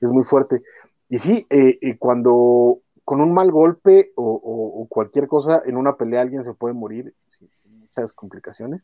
es 0.00 0.10
muy 0.10 0.24
fuerte. 0.24 0.62
Y 1.08 1.18
sí, 1.18 1.46
eh, 1.50 1.78
eh, 1.80 1.98
cuando 1.98 2.78
con 3.04 3.20
un 3.20 3.32
mal 3.32 3.50
golpe 3.50 4.12
o, 4.16 4.22
o- 4.24 4.82
o 4.82 4.86
cualquier 4.88 5.26
cosa 5.28 5.62
en 5.64 5.76
una 5.76 5.96
pelea 5.96 6.20
alguien 6.20 6.44
se 6.44 6.54
puede 6.54 6.74
morir 6.74 7.14
sin, 7.26 7.48
sin 7.54 7.78
muchas 7.80 8.12
complicaciones. 8.12 8.82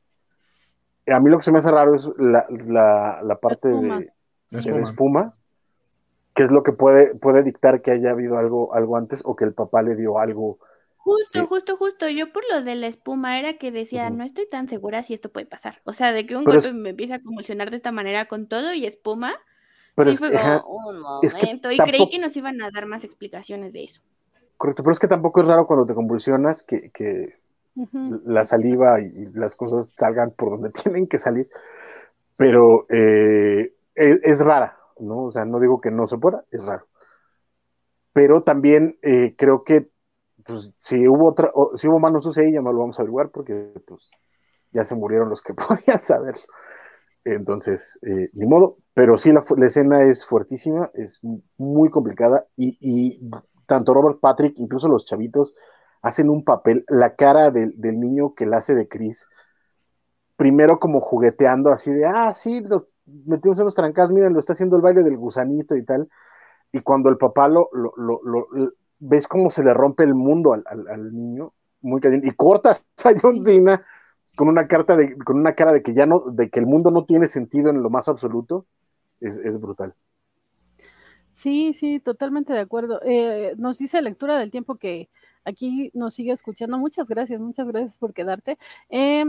A 1.07 1.21
mí 1.21 1.29
lo 1.31 1.39
que 1.39 1.45
se 1.45 1.53
me 1.53 1.59
hace 1.59 1.71
raro 1.71 1.95
es 1.95 2.09
la, 2.19 2.47
la- 2.49 3.21
la 3.23 3.37
parte 3.39 3.69
espuma. 3.69 3.99
de, 3.99 4.05
La 4.05 4.11
de 4.51 4.59
espuma. 4.59 4.81
espuma, 4.81 5.35
que 6.35 6.45
es 6.45 6.51
lo 6.51 6.63
que 6.63 6.73
puede, 6.73 7.15
puede 7.15 7.43
dictar 7.43 7.83
que 7.83 7.91
haya 7.93 8.11
habido 8.11 8.39
algo, 8.39 8.75
algo 8.75 8.97
antes 8.97 9.21
o 9.25 9.37
que 9.37 9.45
el 9.45 9.53
papá 9.55 9.83
le 9.83 9.95
dio 9.97 10.19
algo. 10.19 10.59
Justo, 11.05 11.39
Sí. 11.41 11.49
justo, 11.49 11.77
justo. 11.77 12.09
Yo 12.09 12.33
por 12.33 12.43
lo 12.51 12.63
de 12.63 12.75
la 12.77 12.87
espuma 12.89 13.39
era 13.39 13.59
que 13.59 13.71
decía, 13.71 14.11
no 14.11 14.25
estoy 14.25 14.49
tan 14.49 14.69
segura 14.69 15.03
si 15.03 15.15
esto 15.15 15.31
puede 15.33 15.47
pasar. 15.47 15.81
O 15.85 15.93
sea, 15.93 16.13
de 16.13 16.27
que 16.27 16.37
un 16.37 16.45
Pero 16.45 16.59
golpe 16.59 16.73
es- 16.73 16.73
me 16.73 16.91
empieza 16.91 17.17
a 17.17 17.23
convulsionar 17.23 17.71
de 17.71 17.77
esta 17.77 17.93
manera 17.93 18.27
con 18.29 18.49
todo 18.49 18.73
y 18.75 18.87
espuma. 18.87 19.35
Pero 19.97 20.11
sí 20.11 20.17
es, 20.17 20.19
fue 20.19 20.33
ajá, 20.33 20.63
como 20.63 20.65
un 20.67 21.01
es 21.21 21.35
que 21.35 21.47
momento. 21.47 21.73
y 21.73 21.83
creí 21.85 22.11
que 22.11 22.19
nos 22.21 22.37
iban 22.37 22.63
a 22.63 22.71
dar 22.73 22.87
más 22.87 23.05
explicaciones 23.05 23.73
de 23.73 23.85
eso. 23.85 24.03
correcto, 24.57 24.83
pero 24.83 24.93
es 24.93 24.99
que 24.99 25.09
tampoco 25.09 25.41
es 25.41 25.47
raro 25.47 25.67
cuando 25.67 25.87
te 25.87 25.95
convulsionas 25.95 26.63
que, 26.63 26.91
que 26.91 27.39
la 28.25 28.45
saliva 28.45 29.01
y, 29.01 29.07
y 29.07 29.27
las 29.35 29.55
cosas 29.57 29.91
salgan 29.97 30.33
por 30.33 30.51
donde 30.51 30.71
tienen 30.83 31.07
que 31.09 31.19
salir, 31.19 31.49
pero 32.37 32.87
eh, 32.91 33.75
es, 33.95 34.21
es 34.23 34.41
rara, 34.41 34.79
¿no? 35.01 35.25
O 35.27 35.33
sea, 35.33 35.45
no 35.45 35.61
digo 35.61 35.81
que 35.81 35.91
no 35.91 36.07
se 36.07 36.19
pueda, 36.19 36.45
es 36.51 36.65
raro. 36.65 36.87
Pero 38.13 38.43
también 38.43 38.99
eh, 39.03 39.35
creo 39.37 39.65
que 39.65 39.89
pues, 40.47 40.73
si 40.79 41.09
hubo 41.09 41.31
otra, 41.31 41.51
si 41.75 41.89
hubo 41.89 41.99
mano 41.99 42.21
sucia 42.21 42.45
ya 42.45 42.61
no 42.61 42.73
lo 42.73 42.81
vamos 42.81 42.99
a 42.99 43.03
averiguar 43.03 43.31
porque 43.31 43.73
pues, 43.87 44.11
ya 44.73 44.85
se 44.85 44.95
murieron 44.95 45.31
los 45.31 45.43
que 45.43 45.55
podían 45.55 46.03
saberlo. 46.03 46.43
Entonces, 47.25 47.99
eh, 48.03 48.29
ni 48.35 48.47
modo, 48.47 48.77
pero 48.93 49.17
sí 49.17 49.33
la, 49.33 49.43
escena 49.67 50.03
es 50.03 50.27
fuertísima, 50.27 50.91
es 50.93 51.21
muy 51.57 51.89
complicada 51.89 52.47
y, 52.57 53.19
tanto 53.67 53.95
Robert 53.95 54.21
Patrick, 54.21 54.55
incluso 54.59 54.89
los 54.89 55.07
chavitos, 55.07 55.55
hacen 56.03 56.29
un 56.29 56.45
papel, 56.45 56.85
la 56.87 57.15
cara 57.15 57.51
del, 57.51 57.75
niño 57.79 58.35
que 58.35 58.45
la 58.45 58.59
hace 58.59 58.75
de 58.75 58.89
Chris, 58.89 59.27
primero 60.37 60.79
como 60.79 61.01
jugueteando 61.01 61.71
así 61.71 61.91
de, 61.93 62.05
ah, 62.05 62.35
sí, 62.35 62.63
metimos 63.25 63.59
en 63.59 63.65
los 63.65 63.75
trancas, 63.75 64.11
miren, 64.11 64.35
lo 64.35 64.41
está 64.41 64.53
haciendo 64.53 64.77
el 64.77 64.83
baile 64.83 65.03
del 65.03 65.17
gusanito 65.17 65.77
y 65.77 65.85
tal, 65.85 66.11
y 66.73 66.81
cuando 66.81 67.09
el 67.09 67.17
papá 67.17 67.49
lo- 67.49 67.71
ves 69.07 69.29
cómo 69.29 69.51
se 69.51 69.63
le 69.63 69.75
rompe 69.75 70.05
el 70.05 70.15
mundo 70.15 70.55
al, 70.55 70.65
al, 70.67 70.89
al 70.89 71.13
niño, 71.15 71.53
muy 71.83 72.01
cañón, 72.01 72.23
y 72.25 72.31
cortas 72.31 72.85
a 73.05 73.13
John 73.21 73.41
Cena 73.41 73.85
con 74.37 74.49
una 74.49 74.67
carta 74.67 74.97
de, 74.97 75.17
con 75.19 75.39
una 75.39 75.55
cara 75.55 75.73
de 75.73 75.83
que 75.83 75.95
ya 75.95 76.07
no, 76.07 76.21
de 76.21 76.51
que 76.51 76.59
el 76.59 76.67
mundo 76.67 76.91
no 76.91 77.05
tiene 77.05 77.29
sentido 77.29 77.71
en 77.71 77.83
lo 77.83 77.91
más 77.91 78.09
absoluto, 78.09 78.67
es, 79.21 79.39
es 79.39 79.61
brutal. 79.61 79.95
Sí, 81.35 81.75
sí, 81.75 82.01
totalmente 82.01 82.53
de 82.53 82.61
acuerdo. 82.61 83.01
Eh, 83.05 83.55
nos 83.59 83.79
dice 83.79 84.01
lectura 84.03 84.39
del 84.39 84.51
tiempo 84.51 84.77
que 84.77 85.09
aquí 85.45 85.91
nos 85.95 86.15
sigue 86.15 86.33
escuchando. 86.33 86.79
Muchas 86.79 87.09
gracias, 87.09 87.41
muchas 87.41 87.67
gracias 87.67 87.99
por 87.99 88.15
quedarte. 88.15 88.59
Eh, 88.89 89.25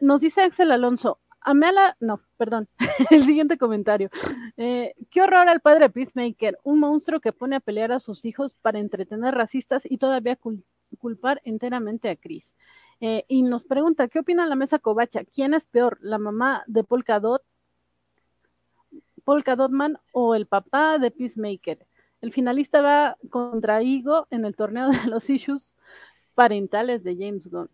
nos 0.00 0.20
dice 0.22 0.42
Axel 0.42 0.72
Alonso, 0.72 1.18
amé 1.46 1.68
a 1.68 1.72
la... 1.72 1.96
No, 2.00 2.20
perdón, 2.36 2.68
el 3.10 3.24
siguiente 3.24 3.56
comentario. 3.58 4.10
Eh, 4.58 4.94
qué 5.10 5.22
horror 5.22 5.48
al 5.48 5.60
padre 5.60 5.88
Peacemaker, 5.90 6.58
un 6.64 6.80
monstruo 6.80 7.20
que 7.20 7.32
pone 7.32 7.56
a 7.56 7.60
pelear 7.60 7.92
a 7.92 8.00
sus 8.00 8.24
hijos 8.26 8.54
para 8.60 8.78
entretener 8.78 9.34
racistas 9.34 9.86
y 9.90 9.98
todavía 9.98 10.38
cul- 10.38 10.62
culpar 10.98 11.40
enteramente 11.44 12.10
a 12.10 12.16
Chris. 12.16 12.52
Eh, 13.00 13.24
y 13.28 13.42
nos 13.42 13.64
pregunta, 13.64 14.08
¿qué 14.08 14.18
opina 14.20 14.46
la 14.46 14.56
mesa 14.56 14.78
covacha? 14.78 15.24
¿Quién 15.24 15.54
es 15.54 15.66
peor, 15.66 15.98
la 16.02 16.18
mamá 16.18 16.64
de 16.66 16.84
Polka 16.84 17.20
Dot 17.20 17.42
Polka 19.24 19.56
Dotman 19.56 19.98
o 20.12 20.34
el 20.34 20.46
papá 20.46 20.98
de 20.98 21.10
Peacemaker. 21.10 21.86
El 22.20 22.32
finalista 22.32 22.80
va 22.80 23.16
contra 23.30 23.82
Igo 23.82 24.26
en 24.30 24.44
el 24.44 24.56
torneo 24.56 24.88
de 24.90 25.06
los 25.08 25.28
issues 25.30 25.74
parentales 26.34 27.02
de 27.02 27.16
James 27.16 27.48
Gunn. 27.48 27.68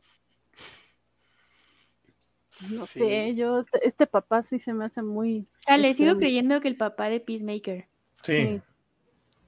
No 2.60 2.86
Sí. 2.86 2.98
sé, 2.98 3.34
yo, 3.34 3.60
este, 3.60 3.86
este 3.88 4.06
papá 4.06 4.42
sí 4.42 4.58
se 4.60 4.74
me 4.74 4.84
hace 4.84 5.02
muy. 5.02 5.46
Ah, 5.66 5.78
le 5.78 5.94
sigo 5.94 6.12
extraño. 6.12 6.18
creyendo 6.18 6.60
que 6.60 6.68
el 6.68 6.76
papá 6.76 7.08
de 7.08 7.20
Peacemaker. 7.20 7.88
Sí. 8.22 8.60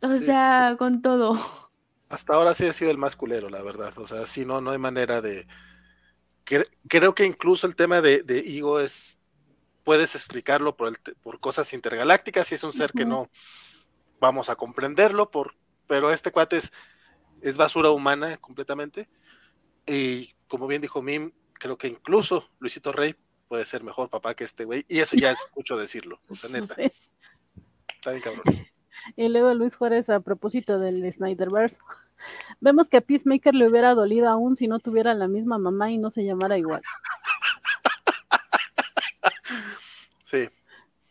O 0.02 0.18
sea, 0.18 0.76
con 0.78 1.02
todo. 1.02 1.38
Hasta 2.08 2.34
ahora 2.34 2.54
sí 2.54 2.66
ha 2.66 2.72
sido 2.72 2.90
el 2.90 2.98
más 2.98 3.16
culero, 3.16 3.48
la 3.50 3.62
verdad. 3.62 3.96
O 3.98 4.06
sea, 4.06 4.26
sí, 4.26 4.44
no, 4.44 4.60
no 4.60 4.70
hay 4.70 4.78
manera 4.78 5.20
de. 5.20 5.46
Cre- 6.46 6.68
creo 6.88 7.14
que 7.14 7.24
incluso 7.24 7.66
el 7.66 7.76
tema 7.76 8.00
de, 8.00 8.22
de 8.22 8.38
Igo 8.40 8.80
es. 8.80 9.18
Puedes 9.84 10.14
explicarlo 10.14 10.76
por, 10.76 10.88
el 10.88 10.96
por 11.22 11.40
cosas 11.40 11.72
intergalácticas 11.74 12.50
y 12.50 12.54
es 12.54 12.64
un 12.64 12.72
ser 12.72 12.92
que 12.92 13.04
no 13.04 13.28
vamos 14.20 14.48
a 14.48 14.56
comprenderlo, 14.56 15.30
por, 15.30 15.56
pero 15.86 16.10
este 16.10 16.30
cuate 16.32 16.56
es, 16.56 16.72
es 17.42 17.56
basura 17.58 17.90
humana 17.90 18.38
completamente. 18.38 19.08
Y 19.86 20.34
como 20.48 20.66
bien 20.66 20.80
dijo 20.82 21.02
Mim, 21.02 21.32
creo 21.64 21.78
que 21.78 21.88
incluso 21.88 22.50
Luisito 22.58 22.92
Rey 22.92 23.16
puede 23.48 23.64
ser 23.64 23.82
mejor 23.82 24.10
papá 24.10 24.34
que 24.34 24.44
este 24.44 24.66
güey. 24.66 24.84
Y 24.86 24.98
eso 24.98 25.16
ya 25.16 25.30
es 25.30 25.38
mucho 25.56 25.78
decirlo. 25.78 26.20
O 26.28 26.34
sea, 26.34 26.50
neta, 26.50 26.74
está 27.94 28.10
bien 28.10 28.22
cabrón. 28.22 28.44
Y 29.16 29.28
luego 29.28 29.52
Luis 29.52 29.76
Juárez, 29.76 30.08
a 30.08 30.20
propósito 30.20 30.78
del 30.78 31.12
Snyderverse, 31.12 31.76
vemos 32.58 32.88
que 32.88 32.96
a 32.96 33.00
Peacemaker 33.02 33.54
le 33.54 33.68
hubiera 33.68 33.94
dolido 33.94 34.30
aún 34.30 34.56
si 34.56 34.66
no 34.66 34.78
tuviera 34.78 35.12
la 35.12 35.28
misma 35.28 35.58
mamá 35.58 35.90
y 35.90 35.98
no 35.98 36.10
se 36.10 36.24
llamara 36.24 36.58
igual. 36.58 36.82
Sí. 40.24 40.48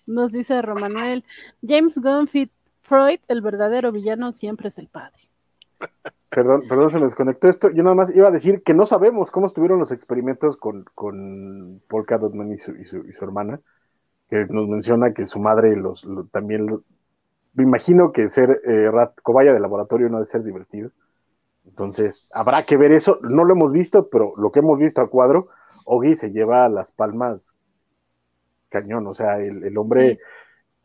Nos 0.06 0.32
dice 0.32 0.62
Romanuel, 0.62 1.24
James 1.66 1.98
Gunn 2.00 2.28
Freud, 2.82 3.20
el 3.28 3.42
verdadero 3.42 3.92
villano, 3.92 4.34
siempre 4.34 4.70
es 4.70 4.78
el 4.78 4.88
padre. 4.88 5.30
Perdón, 6.34 6.64
perdón, 6.68 6.90
se 6.90 7.00
me 7.00 7.06
desconectó 7.06 7.48
esto. 7.48 7.70
Yo 7.70 7.84
nada 7.84 7.96
más 7.96 8.16
iba 8.16 8.28
a 8.28 8.32
decir 8.32 8.64
que 8.64 8.74
no 8.74 8.86
sabemos 8.86 9.30
cómo 9.30 9.46
estuvieron 9.46 9.80
los 9.80 9.92
experimentos 9.92 10.58
con, 10.58 10.86
con 10.96 11.82
Paul 11.88 12.06
Cadotman 12.06 12.52
y 12.52 12.58
su, 12.58 12.72
y, 12.72 12.86
su, 12.86 12.98
y 13.08 13.14
su 13.14 13.24
hermana, 13.24 13.60
que 14.30 14.46
nos 14.50 14.68
menciona 14.68 15.14
que 15.14 15.26
su 15.26 15.40
madre 15.40 15.76
los, 15.76 16.08
también 16.32 16.66
me 17.54 17.64
imagino 17.64 18.12
que 18.12 18.30
ser 18.30 18.62
eh, 18.66 18.90
rat, 18.92 19.14
cobaya 19.22 19.54
de 19.54 19.60
laboratorio 19.60 20.10
no 20.10 20.18
ha 20.18 20.22
de 20.22 20.28
ser 20.28 20.44
divertido. 20.44 20.92
Entonces, 21.66 22.28
habrá 22.32 22.66
que 22.66 22.78
ver 22.78 22.92
eso. 22.92 23.20
No 23.22 23.44
lo 23.44 23.54
hemos 23.54 23.72
visto, 23.72 24.10
pero 24.10 24.34
lo 24.38 24.52
que 24.52 24.60
hemos 24.60 24.80
visto 24.80 25.02
a 25.02 25.10
cuadro, 25.10 25.50
Ogi 25.86 26.16
se 26.16 26.32
lleva 26.32 26.68
las 26.68 26.92
palmas 26.92 27.54
cañón. 28.70 29.06
O 29.08 29.14
sea, 29.14 29.38
el, 29.40 29.64
el 29.64 29.78
hombre 29.78 30.16
sí. 30.16 30.20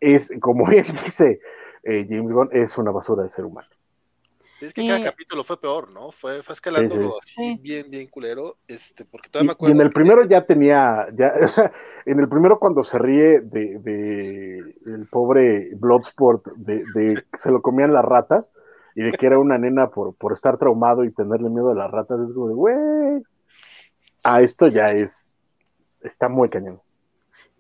es, 0.01 0.33
como 0.41 0.69
él 0.71 0.87
dice, 1.05 1.41
eh, 1.83 2.07
James 2.09 2.33
Gunn 2.33 2.51
es 2.53 2.77
una 2.77 2.91
basura 2.91 3.23
de 3.23 3.31
ser 3.31 3.45
humano. 3.45 3.69
Es 4.61 4.75
que 4.75 4.85
cada 4.85 4.99
Eh, 4.99 5.03
capítulo 5.05 5.45
fue 5.45 5.61
peor, 5.61 5.91
¿no? 5.93 6.11
Fue, 6.11 6.43
fue 6.43 6.53
escalándolo 6.53 7.13
Sí, 7.13 7.19
así, 7.23 7.33
Sí. 7.35 7.59
bien, 7.63 7.91
bien 7.91 8.09
culero. 8.09 8.57
Este, 8.67 9.05
porque 9.05 9.29
Y, 9.29 9.31
todavía 9.31 9.47
me 9.47 9.53
y 9.53 9.55
acuerdo. 9.55 9.75
en 9.77 9.81
el 9.83 9.89
que- 9.89 9.95
primero 9.95 10.25
ya 10.25 10.45
tenía, 10.47 11.07
ya, 11.15 11.33
en 12.07 12.19
el 12.19 12.29
primero 12.29 12.59
cuando 12.59 12.83
se 12.83 12.99
ríe 12.99 13.41
de, 13.41 13.79
de 13.79 14.59
el 14.87 15.07
pobre 15.11 15.71
Bloodsport, 15.77 16.47
de, 16.57 16.83
de 16.95 17.23
que 17.31 17.39
se 17.39 17.51
lo 17.53 17.63
comían 17.63 17.93
las 17.93 18.05
ratas 18.05 18.53
y 18.97 19.03
de 19.03 19.13
que 19.13 19.27
era 19.27 19.39
una 19.39 19.59
nena 19.59 19.91
por, 19.91 20.15
por 20.17 20.33
estar 20.33 20.59
traumado 20.59 21.05
y 21.05 21.13
tenerle 21.13 21.51
miedo 21.51 21.71
a 21.71 21.75
las 21.75 21.91
ratas, 21.91 22.19
es 22.29 22.35
como 22.35 22.49
de, 22.49 22.55
güey, 22.55 23.23
ah, 24.25 24.43
esto 24.43 24.67
ya 24.67 24.91
es, 24.91 25.31
está 26.03 26.29
muy 26.29 26.49
cañón. 26.49 26.81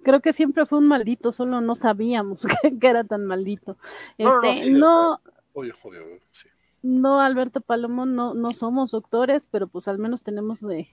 Creo 0.02 0.20
que 0.20 0.32
siempre 0.32 0.64
fue 0.66 0.78
un 0.78 0.86
maldito, 0.88 1.30
solo 1.32 1.60
no 1.60 1.74
sabíamos 1.76 2.40
que, 2.62 2.78
que 2.78 2.86
era 2.88 3.04
tan 3.04 3.24
maldito. 3.24 3.76
No, 4.18 4.24
no, 4.30 4.42
no, 4.42 4.50
Este, 4.50 4.64
sí, 4.64 4.70
no, 4.72 5.20
Obvio, 5.52 5.74
obvio, 5.82 6.04
obvio, 6.04 6.18
sí. 6.32 6.48
No, 6.82 7.20
Alberto 7.20 7.60
Palomo, 7.60 8.06
no, 8.06 8.34
no 8.34 8.50
somos 8.52 8.90
doctores, 8.90 9.46
pero 9.50 9.68
pues 9.68 9.88
al 9.88 9.98
menos 9.98 10.22
tenemos 10.22 10.60
de 10.60 10.88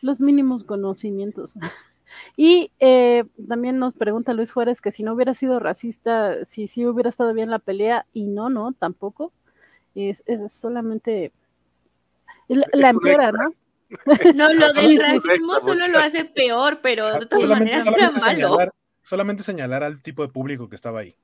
los 0.00 0.20
mínimos 0.20 0.64
conocimientos. 0.64 1.54
Y 2.36 2.70
eh, 2.78 3.24
también 3.48 3.78
nos 3.78 3.94
pregunta 3.94 4.34
Luis 4.34 4.52
Juárez 4.52 4.82
que 4.82 4.92
si 4.92 5.02
no 5.02 5.14
hubiera 5.14 5.32
sido 5.32 5.58
racista, 5.58 6.44
si 6.44 6.66
sí 6.66 6.86
hubiera 6.86 7.08
estado 7.08 7.32
bien 7.32 7.48
la 7.48 7.58
pelea, 7.58 8.04
y 8.12 8.26
no, 8.26 8.50
no, 8.50 8.74
tampoco. 8.74 9.32
Es, 9.94 10.22
es 10.26 10.52
solamente 10.52 11.32
la, 12.48 12.90
empeora. 12.90 13.32
¿no? 13.32 13.54
No, 14.34 14.52
lo 14.52 14.72
del 14.72 14.98
racismo 14.98 15.60
solo 15.60 15.86
lo 15.88 15.98
hace 15.98 16.24
peor, 16.24 16.80
pero 16.82 17.06
de 17.06 17.26
todas 17.26 17.42
Solamente, 17.42 17.78
maneras 17.78 17.86
era 17.86 18.10
malo. 18.10 18.20
señalar, 18.20 18.74
solamente 19.02 19.42
señalar 19.42 19.82
al 19.82 20.02
tipo 20.02 20.22
de 20.22 20.28
público 20.28 20.68
que 20.68 20.76
estaba 20.76 21.00
ahí. 21.00 21.14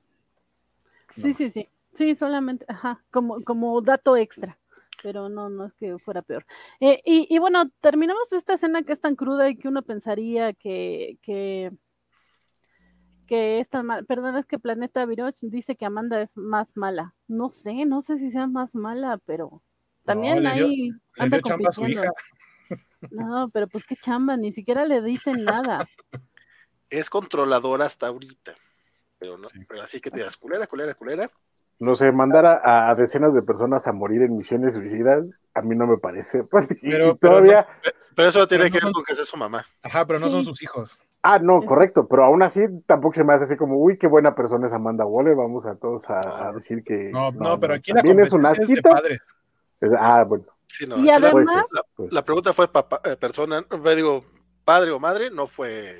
Sí, 1.15 1.33
sí, 1.33 1.49
sí. 1.49 1.67
Sí, 1.93 2.15
solamente, 2.15 2.65
ajá, 2.67 3.03
como, 3.11 3.41
como 3.43 3.81
dato 3.81 4.15
extra. 4.17 4.57
Pero 5.01 5.29
no, 5.29 5.49
no 5.49 5.65
es 5.67 5.73
que 5.73 5.97
fuera 5.99 6.21
peor. 6.21 6.45
Eh, 6.81 7.01
y, 7.05 7.25
y 7.33 7.39
bueno, 7.39 7.69
terminamos 7.79 8.31
esta 8.33 8.53
escena 8.55 8.83
que 8.83 8.91
es 8.93 8.99
tan 8.99 9.15
cruda 9.15 9.47
y 9.49 9.55
que 9.55 9.69
uno 9.69 9.81
pensaría 9.81 10.51
que, 10.53 11.17
que, 11.21 11.71
que 13.27 13.59
es 13.59 13.69
tan 13.69 13.85
mal. 13.85 14.05
Perdón, 14.05 14.35
es 14.37 14.45
que 14.45 14.59
Planeta 14.59 15.05
Viroch 15.05 15.37
dice 15.41 15.75
que 15.77 15.85
Amanda 15.85 16.21
es 16.21 16.35
más 16.35 16.75
mala. 16.75 17.15
No 17.27 17.49
sé, 17.49 17.85
no 17.85 18.01
sé 18.01 18.17
si 18.17 18.29
sea 18.29 18.47
más 18.47 18.75
mala, 18.75 19.19
pero 19.25 19.61
también 20.03 20.41
dio- 20.41 20.49
ahí 20.49 20.91
anda 21.17 21.37
dio 21.37 21.43
chamba 21.47 21.69
a 21.69 21.71
su 21.73 21.81
compitiendo. 21.81 22.11
hija. 22.69 22.79
No, 23.11 23.49
pero 23.51 23.67
pues 23.67 23.85
qué 23.85 23.95
chamba, 23.95 24.35
ni 24.35 24.51
siquiera 24.51 24.85
le 24.85 25.01
dicen 25.01 25.45
nada. 25.45 25.87
Es 26.89 27.09
controladora 27.09 27.85
hasta 27.85 28.07
ahorita. 28.07 28.53
Pero 29.17 29.37
no, 29.37 29.47
Sí. 29.49 29.59
pero 29.67 29.81
así 29.81 30.01
que 30.01 30.11
te 30.11 30.21
das 30.21 30.35
culera, 30.37 30.67
culera, 30.67 30.93
culera. 30.93 31.31
No 31.79 31.95
sé, 31.95 32.11
mandar 32.11 32.45
a, 32.45 32.89
a 32.89 32.95
decenas 32.95 33.33
de 33.33 33.41
personas 33.41 33.87
a 33.87 33.93
morir 33.93 34.21
en 34.21 34.35
misiones 34.35 34.73
suicidas, 34.73 35.29
a 35.53 35.61
mí 35.61 35.75
no 35.75 35.87
me 35.87 35.97
parece. 35.97 36.39
Y- 36.81 36.89
Pero- 36.91 37.11
y 37.11 37.15
pero 37.15 37.15
todavía, 37.15 37.67
Pero 38.15 38.27
eso 38.27 38.45
tiene 38.47 38.65
Pero 38.65 38.73
no 38.73 38.79
que 38.79 38.85
ver 38.87 38.93
con 38.93 39.03
que 39.05 39.15
sea 39.15 39.23
su 39.25 39.37
mamá. 39.37 39.65
Ajá, 39.83 40.05
pero 40.05 40.19
no 40.19 40.25
Sí. 40.27 40.33
son 40.33 40.43
sus 40.45 40.61
hijos. 40.61 41.01
Ah, 41.21 41.39
no, 41.39 41.61
correcto, 41.65 42.07
pero 42.07 42.23
aún 42.25 42.41
así 42.43 42.61
tampoco 42.85 43.15
se 43.15 43.23
me 43.23 43.33
hace 43.33 43.43
así 43.45 43.55
como, 43.57 43.77
uy, 43.77 43.97
qué 43.97 44.07
buena 44.07 44.35
persona 44.35 44.67
es 44.67 44.73
Amanda 44.73 45.05
Waller, 45.05 45.35
vamos 45.35 45.65
a 45.65 45.75
todos 45.75 46.09
a, 46.09 46.47
a 46.49 46.53
decir 46.53 46.81
que... 46.83 47.11
No, 47.11 47.31
no, 47.31 47.59
pero 47.59 47.73
aquí 47.73 47.91
la 47.91 47.99
es 48.01 48.05
un 48.05 48.41
competencia 48.41 48.51
es 48.51 48.57
de 48.57 48.73
asquito. 48.73 48.89
padres. 48.89 49.21
Es- 49.81 49.91
Ah, 49.97 50.23
bueno. 50.25 50.45
Sí, 50.67 50.85
no, 50.87 50.97
Y 50.97 51.09
además, 51.09 51.45
la, 51.71 51.81
pues. 51.95 52.13
la 52.13 52.23
pregunta 52.23 52.53
fue 52.53 52.71
papá, 52.71 53.01
eh, 53.03 53.15
persona, 53.17 53.65
digo, 53.95 54.23
padre 54.63 54.91
o 54.91 54.99
madre, 54.99 55.29
no 55.31 55.47
fue 55.47 55.97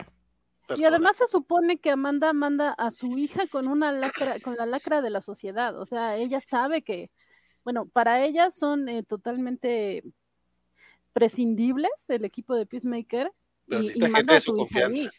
Y 0.78 0.84
además 0.84 1.18
se 1.18 1.28
supone 1.28 1.80
que 1.80 1.92
Amanda 1.92 2.34
manda 2.34 2.72
a 2.72 2.92
su 2.92 3.18
hija 3.18 3.48
con 3.48 3.68
una 3.68 3.92
lacra, 3.92 4.40
con 4.40 4.56
la 4.56 4.66
lacra 4.66 5.02
de 5.02 5.10
la 5.10 5.22
sociedad. 5.22 5.80
O 5.80 5.86
sea, 5.86 6.18
ella 6.18 6.42
sabe 6.42 6.82
que, 6.84 7.12
bueno, 7.64 7.88
para 7.88 8.24
ella 8.24 8.52
son 8.52 8.88
eh, 8.90 9.04
totalmente 9.04 10.04
prescindibles 11.14 11.92
el 12.08 12.26
equipo 12.26 12.56
de 12.56 12.66
Peacemaker. 12.66 13.32
Pero 13.68 13.84
y, 13.84 14.10
manda 14.10 14.38
a 14.38 14.40
su 14.40 14.52
su 14.56 14.58
hija 14.64 14.80
ahí. 14.80 14.84
confianza. 14.86 15.12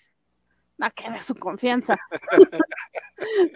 A 0.79 0.91
que 0.91 1.11
de 1.11 1.23
su 1.23 1.35
confianza. 1.35 1.99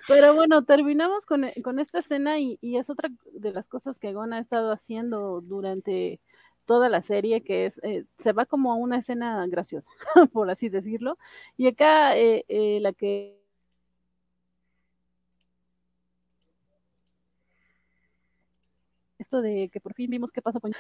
Pero 0.09 0.35
bueno, 0.35 0.65
terminamos 0.65 1.25
con, 1.25 1.45
eh, 1.45 1.55
con 1.63 1.79
esta 1.79 2.01
escena 2.01 2.39
y, 2.39 2.59
y 2.61 2.77
es 2.77 2.91
otra 2.91 3.09
de 3.33 3.53
las 3.53 3.69
cosas 3.69 3.99
que 3.99 4.13
Gon 4.13 4.33
ha 4.33 4.39
estado 4.39 4.73
haciendo 4.73 5.41
durante 5.41 6.21
toda 6.67 6.89
la 6.89 7.03
serie, 7.03 7.43
que 7.43 7.67
es, 7.67 7.79
eh, 7.83 8.05
se 8.19 8.33
va 8.33 8.47
como 8.47 8.73
a 8.73 8.77
una 8.77 8.99
escena 8.99 9.47
graciosa, 9.47 9.91
por 10.33 10.51
así 10.51 10.69
decirlo. 10.69 11.19
Y 11.57 11.69
acá 11.69 12.17
eh, 12.17 12.45
eh, 12.49 12.81
la 12.81 12.93
que... 12.93 13.39
Esto 19.19 19.41
de 19.43 19.71
que 19.73 19.81
por 19.81 19.95
fin 19.95 20.11
vimos 20.11 20.33
qué 20.33 20.43
pasó 20.43 20.61
con... 20.61 20.73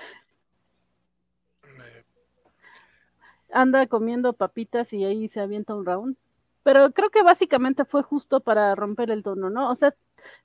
Anda 3.53 3.87
comiendo 3.87 4.33
papitas 4.33 4.93
y 4.93 5.05
ahí 5.05 5.29
se 5.29 5.41
avienta 5.41 5.75
un 5.75 5.87
round. 5.87 6.17
Pero 6.65 6.93
creo 6.93 7.11
que 7.11 7.23
básicamente 7.23 7.85
fue 7.85 8.03
justo 8.03 8.41
para 8.41 8.75
romper 8.75 9.11
el 9.11 9.23
tono, 9.23 9.51
¿no? 9.51 9.71
O 9.71 9.75
sea, 9.77 9.95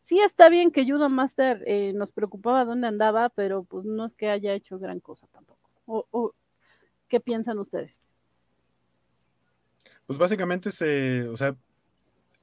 sí 0.04 0.20
está 0.20 0.50
bien 0.50 0.72
que 0.72 0.90
Judo 0.90 1.10
Master 1.10 1.64
eh, 1.66 1.94
nos 1.94 2.12
preocupaba 2.12 2.66
dónde 2.66 2.88
andaba, 2.88 3.30
pero 3.30 3.64
pues 3.64 3.86
no 3.86 4.06
es 4.06 4.14
que 4.14 4.30
haya 4.30 4.54
hecho 4.54 4.80
gran 4.80 5.00
cosa 5.00 5.28
tampoco. 5.32 5.70
O, 5.86 6.06
o, 6.12 6.34
¿Qué 7.08 7.20
piensan 7.20 7.58
ustedes? 7.58 8.00
Pues 10.06 10.20
básicamente 10.20 10.72
se, 10.72 11.28
o 11.28 11.38
sea, 11.38 11.56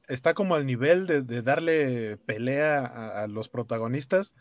está 0.08 0.34
como 0.34 0.54
al 0.54 0.66
nivel 0.66 1.06
de, 1.06 1.22
de 1.22 1.42
darle 1.42 2.16
pelea 2.18 2.80
a, 2.80 3.22
a, 3.22 3.26
los 3.28 3.48
protagonistas, 3.48 4.34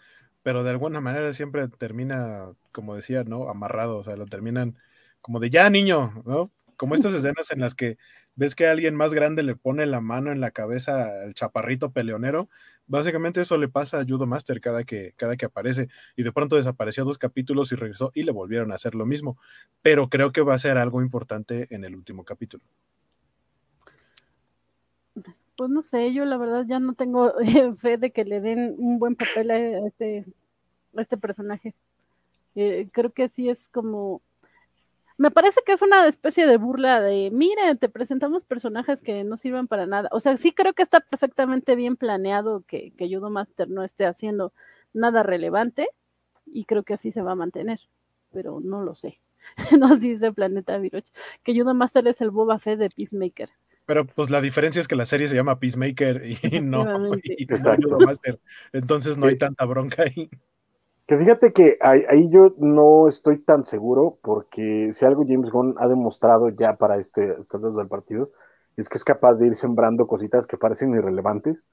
pero 0.44 0.64
de 0.64 0.72
alguna 0.72 1.02
manera 1.02 1.34
siempre 1.34 1.68
termina, 1.68 2.52
como 2.72 2.96
decía, 2.96 3.24
¿no? 3.24 3.50
Amarrado, 3.50 3.98
o 3.98 4.04
sea, 4.04 4.16
lo 4.16 4.26
terminan 4.26 4.78
como 5.22 5.40
de 5.40 5.50
ya, 5.50 5.70
niño, 5.70 6.22
¿no? 6.26 6.52
Como 6.78 6.96
estas 6.96 7.14
escenas 7.14 7.52
en 7.52 7.60
las 7.60 7.76
que 7.76 7.98
ves 8.36 8.56
que 8.56 8.68
alguien 8.68 8.96
más 8.96 9.14
grande 9.14 9.44
le 9.44 9.56
pone 9.56 9.86
la 9.86 10.02
mano 10.02 10.32
en 10.32 10.42
la 10.42 10.52
cabeza 10.52 11.24
al 11.24 11.34
chaparrito 11.34 11.92
peleonero, 11.92 12.50
básicamente 12.88 13.42
eso 13.42 13.58
le 13.58 13.68
pasa 13.68 14.00
a 14.00 14.06
Judo 14.06 14.28
Master 14.28 14.62
cada 14.62 14.84
que, 14.84 15.14
cada 15.16 15.38
que 15.38 15.46
aparece, 15.46 15.90
y 16.16 16.24
de 16.24 16.32
pronto 16.32 16.56
desapareció 16.56 17.06
dos 17.06 17.18
capítulos 17.18 17.72
y 17.72 17.76
regresó 17.76 18.12
y 18.14 18.24
le 18.24 18.32
volvieron 18.32 18.72
a 18.72 18.76
hacer 18.76 18.96
lo 18.96 19.06
mismo, 19.06 19.38
pero 19.82 20.10
creo 20.10 20.32
que 20.32 20.42
va 20.42 20.54
a 20.54 20.60
ser 20.60 20.78
algo 20.78 21.02
importante 21.02 21.68
en 21.70 21.84
el 21.84 21.96
último 21.96 22.24
capítulo. 22.24 22.64
Pues 25.58 25.70
no 25.70 25.84
sé, 25.84 26.14
yo 26.14 26.26
la 26.26 26.38
verdad 26.38 26.66
ya 26.68 26.80
no 26.80 26.94
tengo 26.96 27.40
eh, 27.42 27.74
fe 27.80 27.98
de 27.98 28.12
que 28.12 28.26
le 28.26 28.42
den 28.42 28.76
un 28.78 29.00
buen 29.00 29.16
papel 29.16 29.52
a 29.52 29.88
este, 29.88 30.26
a 30.96 31.02
este 31.02 31.18
personaje. 31.18 31.74
Eh, 32.56 32.88
creo 32.92 33.12
que 33.12 33.30
sí 33.30 33.50
es 33.50 33.68
como 33.70 34.22
me 35.18 35.32
parece 35.32 35.62
que 35.66 35.74
es 35.74 35.82
una 35.82 36.08
especie 36.08 36.46
de 36.48 36.58
burla 36.58 37.00
de, 37.02 37.30
mire, 37.32 37.76
te 37.76 37.90
presentamos 37.90 38.44
personajes 38.44 39.02
que 39.02 39.24
no 39.24 39.38
sirven 39.38 39.68
para 39.68 39.86
nada. 39.86 40.10
O 40.12 40.20
sea, 40.20 40.36
sí 40.38 40.52
creo 40.52 40.74
que 40.74 40.84
está 40.84 41.00
perfectamente 41.00 41.76
bien 41.76 41.96
planeado 41.96 42.64
que, 42.68 42.92
que 42.98 43.08
Judo 43.08 43.30
Master 43.30 43.70
no 43.70 43.84
esté 43.84 44.06
haciendo 44.06 44.54
nada 44.94 45.24
relevante 45.24 45.88
y 46.46 46.66
creo 46.66 46.84
que 46.84 46.94
así 46.94 47.12
se 47.12 47.22
va 47.22 47.32
a 47.32 47.36
mantener, 47.36 47.80
pero 48.32 48.60
no 48.62 48.82
lo 48.84 48.96
sé. 48.96 49.20
Nos 49.80 50.02
dice 50.02 50.32
Planeta 50.32 50.78
Viroch 50.78 51.06
que 51.44 51.58
Judo 51.58 51.74
Master 51.74 52.08
es 52.08 52.20
el 52.22 52.32
Boba 52.32 52.60
Fett 52.60 52.80
de 52.80 52.90
Peacemaker. 52.90 53.50
Pero 53.86 54.06
pues 54.06 54.32
la 54.32 54.42
diferencia 54.42 54.82
es 54.82 54.88
que 54.88 54.96
la 54.96 55.06
serie 55.06 55.28
se 55.28 55.36
llama 55.36 55.60
Peacemaker 55.60 56.24
y 56.26 56.40
no, 56.62 57.16
y 57.24 57.46
no 57.46 58.00
Master. 58.00 58.40
Entonces 58.74 59.18
no 59.18 59.28
hay 59.28 59.38
tanta 59.38 59.66
bronca 59.66 60.04
ahí. 60.04 60.30
Que 61.08 61.18
fíjate 61.18 61.54
que 61.54 61.78
ahí, 61.82 62.04
ahí, 62.10 62.30
yo 62.30 62.56
no 62.58 63.08
estoy 63.08 63.40
tan 63.40 63.64
seguro, 63.64 64.18
porque 64.24 64.92
si 64.92 65.06
algo 65.06 65.24
James 65.28 65.52
Gunn 65.52 65.76
ha 65.78 65.88
demostrado 65.88 66.50
ya 66.50 66.78
para 66.78 66.98
este 66.98 67.34
estatus 67.40 67.78
del 67.78 67.88
partido, 67.88 68.32
es 68.76 68.90
que 68.90 68.98
es 68.98 69.04
capaz 69.04 69.36
de 69.36 69.48
ir 69.48 69.56
sembrando 69.56 70.08
cositas 70.08 70.48
que 70.48 70.58
parecen 70.58 70.96
irrelevantes 70.96 71.66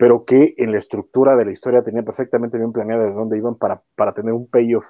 pero 0.00 0.24
que 0.24 0.54
en 0.56 0.72
la 0.72 0.78
estructura 0.78 1.36
de 1.36 1.44
la 1.44 1.52
historia 1.52 1.82
tenía 1.82 2.02
perfectamente 2.02 2.56
bien 2.56 2.72
planeada 2.72 3.04
de 3.04 3.12
dónde 3.12 3.36
iban 3.36 3.56
para, 3.56 3.82
para 3.96 4.14
tener 4.14 4.32
un 4.32 4.48
payoff. 4.48 4.86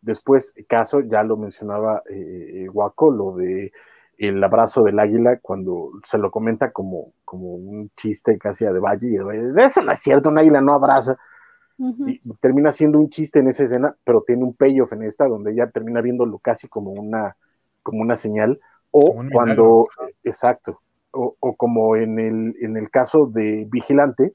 Después, 0.00 0.54
caso, 0.66 1.00
ya 1.00 1.22
lo 1.22 1.36
mencionaba 1.36 2.02
eh, 2.10 2.66
Waco, 2.72 3.10
lo 3.10 3.36
de 3.36 3.72
el 4.16 4.42
abrazo 4.42 4.82
del 4.82 4.98
águila, 5.00 5.38
cuando 5.42 5.90
se 6.04 6.16
lo 6.16 6.30
comenta 6.30 6.72
como, 6.72 7.12
como 7.26 7.56
un 7.56 7.90
chiste 7.98 8.38
casi 8.38 8.64
a 8.64 8.72
de 8.72 8.80
Valle, 8.80 9.08
y 9.08 9.60
eso 9.60 9.82
no 9.82 9.92
es 9.92 9.98
cierto, 10.00 10.30
un 10.30 10.38
águila 10.38 10.62
no 10.62 10.72
abraza. 10.72 11.18
Y 11.78 12.20
termina 12.40 12.72
siendo 12.72 12.98
un 12.98 13.10
chiste 13.10 13.40
en 13.40 13.48
esa 13.48 13.64
escena, 13.64 13.96
pero 14.04 14.22
tiene 14.26 14.44
un 14.44 14.54
payoff 14.54 14.92
en 14.92 15.02
esta, 15.02 15.26
donde 15.26 15.52
ella 15.52 15.70
termina 15.70 16.00
viéndolo 16.00 16.38
casi 16.38 16.68
como 16.68 16.92
una, 16.92 17.36
como 17.82 18.00
una 18.00 18.16
señal, 18.16 18.60
o 18.90 19.14
cuando, 19.32 19.88
exacto, 20.22 20.80
o, 21.10 21.36
o, 21.40 21.56
como 21.56 21.96
en 21.96 22.18
el, 22.18 22.54
en 22.60 22.76
el 22.76 22.90
caso 22.90 23.26
de 23.26 23.66
Vigilante, 23.68 24.34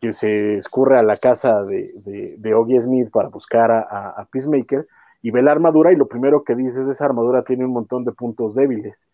que 0.00 0.12
se 0.12 0.56
escurre 0.56 0.98
a 0.98 1.02
la 1.02 1.16
casa 1.16 1.62
de, 1.62 1.92
de, 1.96 2.36
de 2.38 2.54
Oggy 2.54 2.80
Smith 2.80 3.10
para 3.10 3.28
buscar 3.28 3.70
a, 3.70 4.10
a, 4.10 4.24
Peacemaker 4.26 4.86
y 5.22 5.30
ve 5.30 5.42
la 5.42 5.52
armadura 5.52 5.92
y 5.92 5.96
lo 5.96 6.08
primero 6.08 6.42
que 6.42 6.54
dice 6.54 6.82
es 6.82 6.88
esa 6.88 7.04
armadura 7.04 7.44
tiene 7.44 7.66
un 7.66 7.72
montón 7.72 8.04
de 8.04 8.12
puntos 8.12 8.54
débiles. 8.54 9.06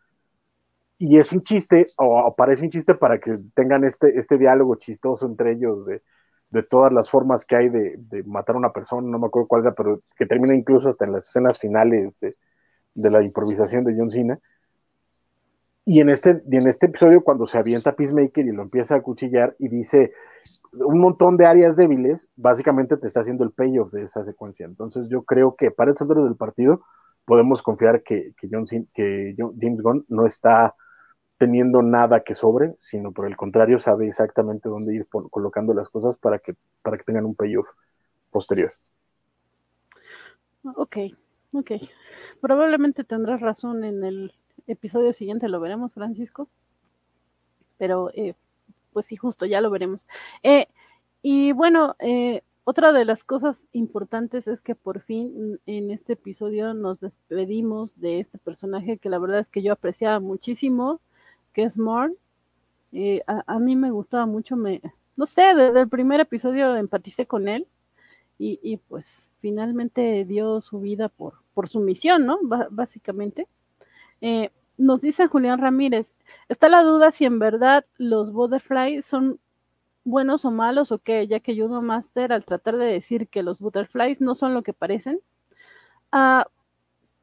Y 0.99 1.19
es 1.19 1.31
un 1.33 1.43
chiste, 1.43 1.89
o 1.97 2.35
parece 2.37 2.63
un 2.63 2.71
chiste 2.71 2.95
para 2.95 3.19
que 3.19 3.39
tengan 3.55 3.85
este, 3.85 4.19
este 4.19 4.39
diálogo 4.39 4.77
chistoso 4.77 5.27
entre 5.27 5.53
ellos 5.53 5.85
de, 5.87 6.03
de 6.51 6.63
todas 6.63 6.93
las 6.93 7.11
formas 7.11 7.45
que 7.45 7.57
hay 7.57 7.69
de, 7.69 7.97
de, 7.99 8.23
matar 8.25 8.55
a 8.55 8.59
una 8.59 8.73
persona, 8.73 9.07
no 9.09 9.19
me 9.19 9.27
acuerdo 9.27 9.49
cuál 9.49 9.63
era, 9.63 9.75
pero 9.75 10.01
que 10.17 10.27
termina 10.27 10.55
incluso 10.55 10.89
hasta 10.89 11.05
en 11.05 11.13
las 11.13 11.29
escenas 11.29 11.59
finales 11.59 12.21
de, 12.21 12.37
la 12.95 13.23
improvisación 13.23 13.85
de 13.85 13.95
John 13.97 14.11
Cena. 14.11 14.39
Y 15.85 16.01
en, 16.01 16.09
este, 16.09 16.43
y 16.51 16.57
en 16.57 16.69
este 16.69 16.87
episodio, 16.87 17.23
cuando 17.23 17.47
se 17.47 17.59
avienta 17.59 17.95
Peacemaker 17.95 18.45
y 18.45 18.53
lo 18.53 18.63
empieza 18.63 18.97
a 18.97 19.03
cuchillar 19.03 19.55
y 19.59 19.69
dice 19.69 20.13
un 20.73 20.99
montón 20.99 21.37
de 21.37 21.47
áreas 21.47 21.77
débiles, 21.77 22.29
básicamente 22.37 22.97
te 22.97 23.07
está 23.07 23.21
haciendo 23.21 23.45
el 23.45 23.53
payoff 23.53 23.93
de 23.93 24.03
esa 24.03 24.25
secuencia. 24.25 24.67
Entonces 24.67 25.09
yo 25.09 25.23
creo 25.23 25.55
que 25.55 25.71
para 25.71 25.91
el 25.91 25.97
centro 25.97 26.25
del 26.25 26.37
partido 26.37 26.83
podemos 27.25 27.63
confiar 27.63 28.03
que, 28.03 28.33
que, 28.37 28.49
John, 28.51 28.67
que 28.95 29.35
James 29.37 29.81
Gunn 29.81 30.05
no 30.09 30.27
está 30.27 30.75
teniendo 31.39 31.83
nada 31.83 32.21
que 32.21 32.35
sobre, 32.35 32.75
sino 32.79 33.13
por 33.13 33.27
el 33.27 33.37
contrario 33.37 33.81
sabe 33.81 34.09
exactamente 34.09 34.69
dónde 34.69 34.95
ir 34.95 35.07
colocando 35.09 35.75
las 35.75 35.89
cosas 35.89 36.17
para 36.19 36.39
que, 36.39 36.55
para 36.83 36.97
que 36.97 37.05
tengan 37.05 37.27
un 37.27 37.35
payoff 37.35 37.69
posterior. 38.31 38.73
Ok, 40.77 40.97
ok. 41.53 41.73
Probablemente 42.41 43.05
tendrás 43.05 43.41
razón 43.41 43.85
en 43.85 44.05
el 44.05 44.33
episodio 44.67 45.13
siguiente 45.13 45.49
lo 45.49 45.61
veremos, 45.61 45.95
Francisco. 45.95 46.49
Pero, 47.79 48.11
eh, 48.15 48.35
pues 48.93 49.07
sí, 49.07 49.17
justo, 49.17 49.47
ya 49.47 49.61
lo 49.61 49.71
veremos. 49.71 50.07
Eh, 50.43 50.67
y 51.23 51.53
bueno, 51.53 51.97
eh, 51.99 52.43
otra 52.65 52.93
de 52.93 53.05
las 53.05 53.25
cosas 53.25 53.63
importantes 53.73 54.49
es 54.49 54.61
que 54.61 54.75
por 54.75 55.01
fin 55.01 55.61
en 55.67 55.91
este 55.91 56.15
episodio 56.15 56.75
nos 56.75 57.01
despedimos 57.01 57.99
de 58.01 58.21
este 58.21 58.39
personaje 58.39 58.99
que 58.99 59.09
la 59.09 59.19
verdad 59.19 59.41
es 59.41 59.51
que 59.51 59.63
yo 59.63 59.73
apreciaba 59.73 60.19
muchísimo, 60.21 61.01
es 61.63 61.77
Morn. 61.77 62.15
A, 63.27 63.45
a, 63.47 63.59
mí 63.59 63.77
me 63.77 63.91
gustaba 63.91 64.27
mucho, 64.27 64.57
me, 64.57 64.81
no 65.17 65.27
sé, 65.27 65.55
desde 65.55 65.81
el 65.81 65.89
primer 65.89 66.21
episodio 66.21 66.77
empaticé 66.77 67.27
con 67.27 67.47
él 67.49 67.67
y, 68.39 68.59
y 68.63 68.79
pues 68.79 69.31
finalmente 69.41 70.25
dio 70.25 70.61
su 70.61 70.81
vida 70.81 71.09
por, 71.09 71.35
por 71.55 71.69
su 71.69 71.81
misión, 71.81 72.27
¿no? 72.27 72.39
Básicamente. 72.71 73.49
Eh, 74.21 74.51
nos 74.79 75.01
dice 75.01 75.27
Julián 75.27 75.61
Ramírez, 75.61 76.13
está 76.49 76.69
la 76.69 76.83
duda 76.83 77.13
si 77.13 77.25
en 77.25 77.39
verdad 77.39 77.87
los 77.97 78.33
butterflies 78.33 79.05
son 79.07 79.41
buenos 80.05 80.45
o 80.45 80.51
malos 80.51 80.93
o 80.93 80.99
qué, 80.99 81.27
ya 81.27 81.41
que 81.41 81.57
Judo 81.59 81.83
Master 81.83 82.33
al 82.33 82.45
tratar 82.45 82.77
de 82.77 82.87
decir 82.87 83.29
que 83.29 83.43
los 83.43 83.59
butterflies 83.59 84.21
no 84.21 84.35
son 84.35 84.55
lo 84.55 84.63
que 84.63 84.73
parecen. 84.73 85.21
Ah, 86.13 86.47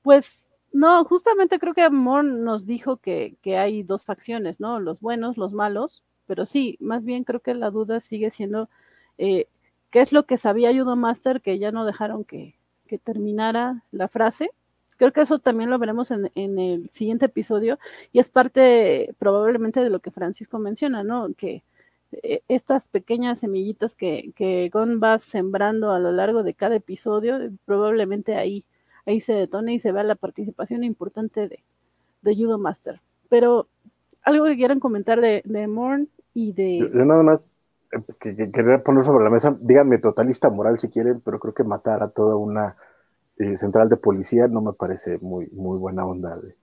pues 0.01 0.42
no, 0.73 1.05
justamente 1.05 1.59
creo 1.59 1.73
que 1.73 1.83
Amor 1.83 2.25
nos 2.25 2.65
dijo 2.65 2.97
que, 2.97 3.35
que, 3.41 3.57
hay 3.57 3.83
dos 3.83 4.03
facciones, 4.05 4.59
¿no? 4.59 4.79
Los 4.79 4.99
buenos, 5.01 5.37
los 5.37 5.53
malos, 5.53 6.03
pero 6.27 6.45
sí, 6.45 6.77
más 6.81 7.03
bien 7.05 7.23
creo 7.23 7.39
que 7.41 7.53
la 7.53 7.69
duda 7.71 7.99
sigue 7.99 8.31
siendo 8.31 8.69
eh, 9.17 9.47
qué 9.91 10.01
es 10.01 10.11
lo 10.11 10.25
que 10.25 10.37
sabía 10.37 10.73
Judo 10.73 10.95
Master 10.95 11.41
que 11.41 11.59
ya 11.59 11.71
no 11.71 11.85
dejaron 11.85 12.25
que, 12.25 12.55
que 12.87 12.97
terminara 12.97 13.83
la 13.91 14.07
frase 14.09 14.51
Creo 14.97 15.11
que 15.11 15.21
eso 15.21 15.39
también 15.39 15.69
lo 15.69 15.79
veremos 15.79 16.11
en, 16.11 16.31
en, 16.35 16.59
el 16.59 16.89
siguiente 16.91 17.25
episodio 17.25 17.79
y 18.11 18.19
es 18.19 18.29
parte 18.29 19.13
probablemente 19.19 19.81
de 19.81 19.89
lo 19.89 19.99
que 19.99 20.11
Francisco 20.11 20.59
menciona, 20.59 21.03
¿no? 21.03 21.33
Que 21.35 21.63
eh, 22.11 22.41
estas 22.47 22.87
pequeñas 22.87 23.39
semillitas 23.39 23.95
que, 23.95 24.31
que 24.35 24.69
Gon 24.71 25.01
va 25.01 25.19
sembrando 25.19 25.91
a 25.91 25.99
lo 25.99 26.11
largo 26.11 26.43
de 26.43 26.53
cada 26.53 26.75
episodio, 26.75 27.39
probablemente 27.65 28.35
ahí, 28.35 28.65
ahí 29.05 29.21
se 29.21 29.33
detone 29.33 29.73
y 29.73 29.79
se 29.79 29.91
vea 29.91 30.03
la 30.03 30.15
participación 30.15 30.83
importante 30.83 31.47
de, 31.47 31.63
de 32.21 32.35
Judo 32.35 32.57
Master. 32.57 33.01
Pero 33.29 33.67
algo 34.23 34.45
que 34.45 34.55
quieran 34.55 34.79
comentar 34.79 35.21
de, 35.21 35.41
de 35.45 35.67
Morn 35.67 36.09
y 36.33 36.53
de... 36.53 36.79
Yo, 36.79 36.87
yo 36.87 37.05
nada 37.05 37.23
más 37.23 37.41
eh, 37.91 38.01
que, 38.19 38.35
que, 38.35 38.51
quería 38.51 38.83
poner 38.83 39.03
sobre 39.03 39.23
la 39.23 39.29
mesa, 39.29 39.55
díganme 39.59 39.97
totalista 39.97 40.49
moral 40.49 40.79
si 40.79 40.89
quieren, 40.89 41.21
pero 41.21 41.39
creo 41.39 41.53
que 41.53 41.63
matar 41.63 42.03
a 42.03 42.09
toda 42.09 42.35
una 42.35 42.75
eh, 43.37 43.55
central 43.55 43.89
de 43.89 43.97
policía 43.97 44.47
no 44.47 44.61
me 44.61 44.73
parece 44.73 45.17
muy, 45.19 45.47
muy 45.47 45.77
buena 45.77 46.05
onda 46.05 46.37
de 46.37 46.55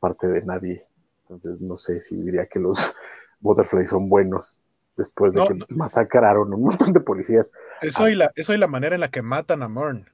parte 0.00 0.26
de 0.26 0.42
nadie. 0.42 0.84
Entonces 1.22 1.60
no 1.60 1.78
sé 1.78 2.00
si 2.00 2.16
diría 2.16 2.46
que 2.46 2.58
los 2.58 2.78
Butterflies 3.40 3.90
son 3.90 4.08
buenos 4.08 4.56
después 4.96 5.32
de 5.32 5.40
no, 5.40 5.46
que 5.46 5.54
no. 5.54 5.66
masacraron 5.70 6.52
un 6.52 6.62
montón 6.62 6.92
de 6.92 7.00
policías. 7.00 7.52
Eso 7.80 8.08
y, 8.08 8.14
la, 8.14 8.32
eso 8.34 8.52
y 8.52 8.58
la 8.58 8.66
manera 8.66 8.96
en 8.96 9.00
la 9.00 9.10
que 9.10 9.22
matan 9.22 9.62
a 9.62 9.68
Morn. 9.68 10.06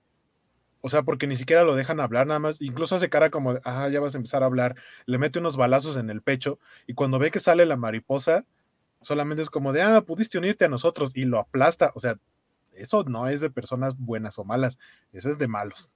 O 0.80 0.88
sea, 0.88 1.02
porque 1.02 1.26
ni 1.26 1.36
siquiera 1.36 1.64
lo 1.64 1.74
dejan 1.74 2.00
hablar, 2.00 2.26
nada 2.26 2.38
más, 2.38 2.56
incluso 2.60 2.94
hace 2.94 3.08
cara 3.08 3.30
como, 3.30 3.54
de, 3.54 3.60
ah, 3.64 3.88
ya 3.88 4.00
vas 4.00 4.14
a 4.14 4.18
empezar 4.18 4.42
a 4.42 4.46
hablar, 4.46 4.76
le 5.06 5.18
mete 5.18 5.38
unos 5.38 5.56
balazos 5.56 5.96
en 5.96 6.10
el 6.10 6.22
pecho 6.22 6.58
y 6.86 6.94
cuando 6.94 7.18
ve 7.18 7.30
que 7.30 7.40
sale 7.40 7.66
la 7.66 7.76
mariposa, 7.76 8.44
solamente 9.00 9.42
es 9.42 9.50
como 9.50 9.72
de, 9.72 9.82
ah, 9.82 10.02
pudiste 10.02 10.38
unirte 10.38 10.64
a 10.64 10.68
nosotros 10.68 11.12
y 11.14 11.24
lo 11.24 11.38
aplasta, 11.38 11.92
o 11.94 12.00
sea, 12.00 12.18
eso 12.72 13.04
no 13.04 13.26
es 13.28 13.40
de 13.40 13.50
personas 13.50 13.96
buenas 13.98 14.38
o 14.38 14.44
malas, 14.44 14.78
eso 15.12 15.30
es 15.30 15.38
de 15.38 15.48
malos. 15.48 15.90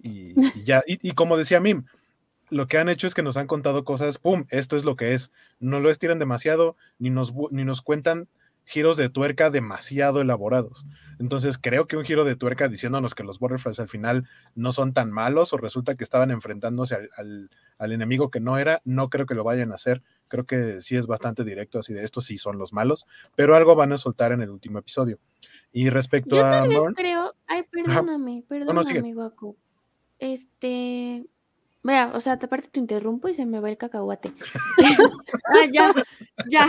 Y, 0.00 0.34
y 0.60 0.64
ya, 0.64 0.84
y, 0.86 0.98
y, 1.08 1.12
como 1.12 1.36
decía 1.36 1.60
Mim, 1.60 1.84
lo 2.50 2.68
que 2.68 2.78
han 2.78 2.88
hecho 2.88 3.06
es 3.06 3.14
que 3.14 3.22
nos 3.22 3.36
han 3.36 3.46
contado 3.46 3.84
cosas, 3.84 4.18
pum, 4.18 4.44
esto 4.50 4.76
es 4.76 4.84
lo 4.84 4.96
que 4.96 5.14
es. 5.14 5.32
No 5.58 5.80
lo 5.80 5.90
estiran 5.90 6.18
demasiado, 6.18 6.76
ni 6.98 7.10
nos, 7.10 7.34
ni 7.50 7.64
nos 7.64 7.82
cuentan 7.82 8.28
giros 8.66 8.96
de 8.96 9.08
tuerca 9.08 9.48
demasiado 9.48 10.20
elaborados. 10.20 10.86
Entonces 11.18 11.56
creo 11.56 11.86
que 11.86 11.96
un 11.96 12.04
giro 12.04 12.24
de 12.24 12.36
tuerca 12.36 12.68
diciéndonos 12.68 13.14
que 13.14 13.22
los 13.22 13.38
Butterflies 13.38 13.80
al 13.80 13.88
final 13.88 14.28
no 14.54 14.72
son 14.72 14.92
tan 14.92 15.10
malos 15.10 15.52
o 15.52 15.56
resulta 15.56 15.94
que 15.94 16.04
estaban 16.04 16.30
enfrentándose 16.30 16.94
al, 16.94 17.08
al, 17.16 17.50
al, 17.78 17.92
enemigo 17.92 18.30
que 18.30 18.40
no 18.40 18.58
era, 18.58 18.82
no 18.84 19.08
creo 19.08 19.24
que 19.24 19.34
lo 19.34 19.44
vayan 19.44 19.72
a 19.72 19.76
hacer. 19.76 20.02
Creo 20.28 20.44
que 20.44 20.82
sí 20.82 20.96
es 20.96 21.06
bastante 21.06 21.44
directo 21.44 21.78
así 21.78 21.94
de 21.94 22.04
estos 22.04 22.26
sí 22.26 22.36
son 22.36 22.58
los 22.58 22.72
malos, 22.72 23.06
pero 23.34 23.54
algo 23.54 23.76
van 23.76 23.92
a 23.92 23.98
soltar 23.98 24.32
en 24.32 24.42
el 24.42 24.50
último 24.50 24.78
episodio. 24.78 25.18
Y 25.72 25.88
respecto 25.88 26.36
Yo 26.36 26.44
a... 26.44 26.66
Vez 26.66 26.78
creo, 26.94 27.34
ay, 27.46 27.62
perdóname, 27.70 28.44
perdóname, 28.48 28.94
no, 28.94 29.08
no, 29.08 29.14
Guaco. 29.14 29.56
Este, 30.18 31.24
vea, 31.86 32.10
o 32.14 32.20
sea, 32.20 32.34
aparte 32.34 32.68
te 32.68 32.80
interrumpo 32.80 33.28
y 33.28 33.34
se 33.34 33.46
me 33.46 33.60
va 33.60 33.70
el 33.70 33.78
cacahuate. 33.78 34.32
ah, 35.46 35.66
ya, 35.72 35.94
ya. 36.48 36.66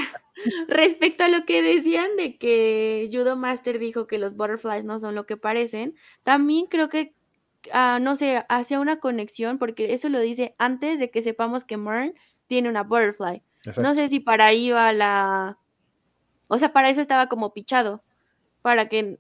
Respecto 0.68 1.24
a 1.24 1.28
lo 1.28 1.45
que 1.45 1.61
decían 1.61 2.15
de 2.15 2.38
que 2.38 3.09
Judo 3.11 3.36
Master 3.36 3.80
dijo 3.80 4.07
que 4.07 4.20
los 4.20 4.36
butterflies 4.36 4.86
no 4.86 4.99
son 4.99 5.15
lo 5.15 5.26
que 5.26 5.36
parecen, 5.36 5.95
también 6.24 6.68
creo 6.68 6.89
que, 6.89 7.15
uh, 7.74 7.99
no 7.99 8.15
sé, 8.15 8.45
hacía 8.47 8.80
una 8.80 8.99
conexión, 8.99 9.57
porque 9.57 9.93
eso 9.93 10.09
lo 10.09 10.20
dice 10.20 10.55
antes 10.57 10.99
de 10.99 11.09
que 11.09 11.22
sepamos 11.22 11.65
que 11.65 11.78
Mern 11.78 12.13
tiene 12.47 12.70
una 12.70 12.84
butterfly. 12.84 13.41
Exacto. 13.57 13.82
No 13.82 13.95
sé 13.95 14.09
si 14.09 14.20
para 14.20 14.45
ahí 14.45 14.68
iba 14.68 14.93
la... 14.93 15.57
O 16.47 16.57
sea, 16.59 16.72
para 16.72 16.89
eso 16.89 17.01
estaba 17.01 17.28
como 17.28 17.53
pichado, 17.53 18.03
para 18.61 18.88
que 18.88 19.20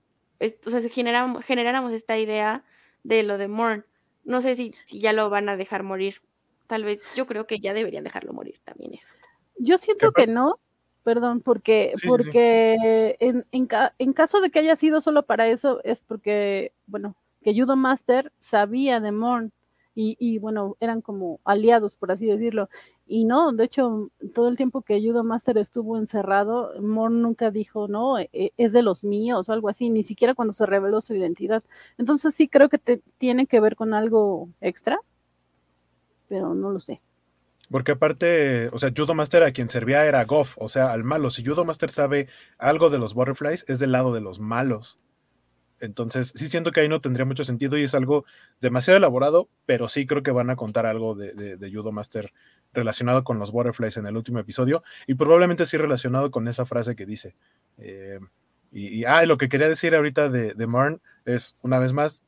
o 0.65 0.69
sea, 0.69 0.81
generáramos, 0.89 1.43
generáramos 1.45 1.93
esta 1.93 2.17
idea 2.17 2.63
de 3.03 3.23
lo 3.23 3.37
de 3.37 3.47
Morn. 3.47 3.85
No 4.27 4.41
sé 4.41 4.55
si, 4.55 4.73
si 4.85 4.99
ya 4.99 5.13
lo 5.13 5.29
van 5.29 5.47
a 5.47 5.55
dejar 5.55 5.83
morir. 5.83 6.21
Tal 6.67 6.83
vez, 6.83 7.01
yo 7.15 7.25
creo 7.25 7.47
que 7.47 7.59
ya 7.59 7.73
deberían 7.73 8.03
dejarlo 8.03 8.33
morir 8.33 8.59
también 8.65 8.93
eso. 8.93 9.13
Yo 9.57 9.77
siento 9.77 10.11
que 10.11 10.27
no, 10.27 10.59
perdón, 11.03 11.39
porque, 11.39 11.93
sí, 11.95 12.07
porque 12.07 13.15
sí. 13.19 13.25
En, 13.25 13.45
en, 13.53 13.69
en, 13.97 14.13
caso 14.13 14.41
de 14.41 14.51
que 14.51 14.59
haya 14.59 14.75
sido 14.75 14.99
solo 14.99 15.23
para 15.23 15.47
eso, 15.47 15.79
es 15.85 16.01
porque, 16.01 16.73
bueno, 16.85 17.15
que 17.41 17.57
Judo 17.57 17.77
Master 17.77 18.33
sabía 18.41 18.99
de 18.99 19.13
Morn 19.13 19.53
y, 19.95 20.17
y, 20.19 20.39
bueno, 20.39 20.75
eran 20.81 21.01
como 21.01 21.39
aliados, 21.45 21.95
por 21.95 22.11
así 22.11 22.25
decirlo. 22.25 22.69
Y 23.07 23.23
no, 23.23 23.53
de 23.53 23.63
hecho, 23.63 24.11
todo 24.33 24.49
el 24.49 24.57
tiempo 24.57 24.81
que 24.81 25.01
Judo 25.01 25.23
Master 25.23 25.57
estuvo 25.57 25.97
encerrado, 25.97 26.73
Morn 26.81 27.21
nunca 27.21 27.51
dijo, 27.51 27.87
no, 27.87 28.19
e, 28.19 28.29
es 28.57 28.73
de 28.73 28.81
los 28.81 29.03
míos 29.05 29.47
o 29.47 29.53
algo 29.53 29.69
así, 29.69 29.89
ni 29.89 30.03
siquiera 30.03 30.35
cuando 30.35 30.53
se 30.53 30.65
reveló 30.65 30.99
su 30.99 31.15
identidad. 31.15 31.63
Entonces 31.97 32.35
sí 32.35 32.49
creo 32.49 32.67
que 32.67 32.77
te, 32.77 33.01
tiene 33.17 33.47
que 33.47 33.61
ver 33.61 33.77
con 33.77 33.93
algo 33.93 34.49
extra, 34.59 34.99
pero 36.27 36.53
no 36.53 36.71
lo 36.71 36.81
sé. 36.81 37.01
Porque 37.71 37.93
aparte, 37.93 38.69
o 38.69 38.79
sea, 38.79 38.91
Judo 38.95 39.13
Master 39.13 39.43
a 39.43 39.51
quien 39.51 39.69
servía 39.69 40.05
era 40.05 40.23
Goff, 40.25 40.55
o 40.57 40.69
sea, 40.69 40.91
al 40.91 41.03
malo. 41.03 41.31
Si 41.31 41.45
Judo 41.45 41.65
Master 41.65 41.89
sabe 41.89 42.27
algo 42.57 42.89
de 42.89 42.97
los 42.97 43.13
Butterflies, 43.13 43.65
es 43.69 43.79
del 43.79 43.91
lado 43.93 44.13
de 44.13 44.21
los 44.21 44.39
malos. 44.39 44.99
Entonces, 45.79 46.33
sí 46.35 46.47
siento 46.47 46.71
que 46.71 46.79
ahí 46.79 46.89
no 46.89 47.01
tendría 47.01 47.25
mucho 47.25 47.43
sentido 47.43 47.77
y 47.77 47.83
es 47.83 47.93
algo 47.93 48.25
demasiado 48.61 48.97
elaborado, 48.97 49.49
pero 49.65 49.87
sí 49.89 50.07
creo 50.07 50.23
que 50.23 50.31
van 50.31 50.49
a 50.49 50.55
contar 50.55 50.85
algo 50.85 51.13
de, 51.13 51.57
de, 51.57 51.71
Judo 51.71 51.91
Master 51.91 52.33
relacionado 52.73 53.23
con 53.23 53.39
los 53.39 53.51
Butterflies 53.51 53.97
en 53.97 54.05
el 54.05 54.17
último 54.17 54.39
episodio 54.39 54.83
y 55.07 55.15
probablemente 55.15 55.65
sí 55.65 55.77
relacionado 55.77 56.31
con 56.31 56.47
esa 56.47 56.65
frase 56.65 56.95
que 56.95 57.05
dice. 57.05 57.35
Eh, 57.77 58.19
y, 58.71 59.05
ah, 59.05 59.25
lo 59.25 59.37
que 59.37 59.49
quería 59.49 59.69
decir 59.69 59.95
ahorita 59.95 60.29
de, 60.29 60.53
de 60.53 60.67
Marn 60.67 61.01
es, 61.25 61.55
una 61.61 61.79
vez 61.79 61.93
más, 61.93 62.23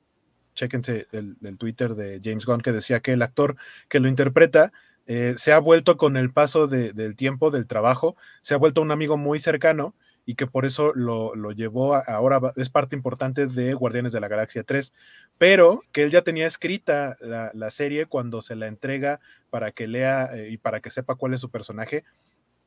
chéquense 0.55 1.07
el, 1.11 1.37
el, 1.43 1.57
Twitter 1.57 1.95
de 1.95 2.21
James 2.23 2.45
Gunn 2.45 2.61
que 2.61 2.71
decía 2.71 2.99
que 2.99 3.13
el 3.13 3.21
actor 3.21 3.55
que 3.87 3.99
lo 3.99 4.07
interpreta 4.07 4.71
eh, 5.11 5.33
se 5.37 5.51
ha 5.53 5.59
vuelto 5.59 5.97
con 5.97 6.17
el 6.17 6.31
paso 6.31 6.67
del 6.67 7.15
tiempo, 7.15 7.49
del 7.49 7.65
trabajo, 7.65 8.15
se 8.43 8.53
ha 8.53 8.57
vuelto 8.57 8.81
un 8.81 8.91
amigo 8.91 9.17
muy 9.17 9.39
cercano 9.39 9.95
y 10.29 10.35
que 10.35 10.45
por 10.45 10.63
eso 10.63 10.93
lo, 10.93 11.33
llevó 11.53 11.95
ahora, 11.95 12.53
es 12.55 12.69
parte 12.69 12.95
importante 12.95 13.47
de 13.47 13.73
Guardianes 13.73 14.11
de 14.11 14.19
la 14.19 14.27
Galaxia 14.27 14.61
3, 14.61 14.93
pero 15.39 15.81
que 15.91 16.03
él 16.03 16.11
ya 16.11 16.21
tenía 16.21 16.45
escrita 16.45 17.17
la, 17.19 17.69
serie 17.71 18.05
cuando 18.05 18.43
se 18.43 18.55
la 18.55 18.67
entrega 18.67 19.21
para 19.49 19.71
que 19.71 19.87
lea 19.87 20.29
eh, 20.35 20.49
y 20.51 20.57
para 20.57 20.81
que 20.81 20.91
sepa 20.91 21.15
cuál 21.15 21.33
es 21.33 21.41
su 21.41 21.49
personaje, 21.49 22.03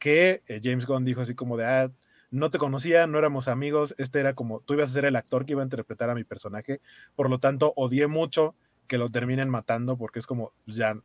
que 0.01 0.43
eh, 0.49 0.61
James 0.61 0.87
Gunn 0.87 1.05
dijo 1.05 1.21
así 1.21 1.37
como 1.37 1.57
de, 1.57 1.65
ah, 1.65 1.93
no 2.33 2.51
te 2.51 2.59
conocía, 2.59 3.07
no 3.07 3.17
éramos 3.17 3.47
amigos, 3.47 3.95
este 3.97 4.19
era 4.19 4.35
como, 4.35 4.59
tú 4.63 4.75
ibas 4.75 4.91
a 4.91 4.95
ser 4.95 5.05
el 5.05 5.15
actor 5.15 5.47
que 5.47 5.53
iba 5.53 5.63
a 5.63 5.65
interpretar 5.65 6.11
a 6.11 6.17
mi 6.17 6.25
personaje, 6.25 6.81
por 7.15 7.31
lo 7.31 7.39
tanto, 7.39 7.75
odié 7.77 8.09
mucho 8.09 8.57
que 8.89 8.99
lo 8.99 9.09
terminen 9.09 9.49
matando 9.49 9.97
porque 9.97 10.19
es 10.19 10.27
como, 10.27 10.51
ya, 10.67 10.97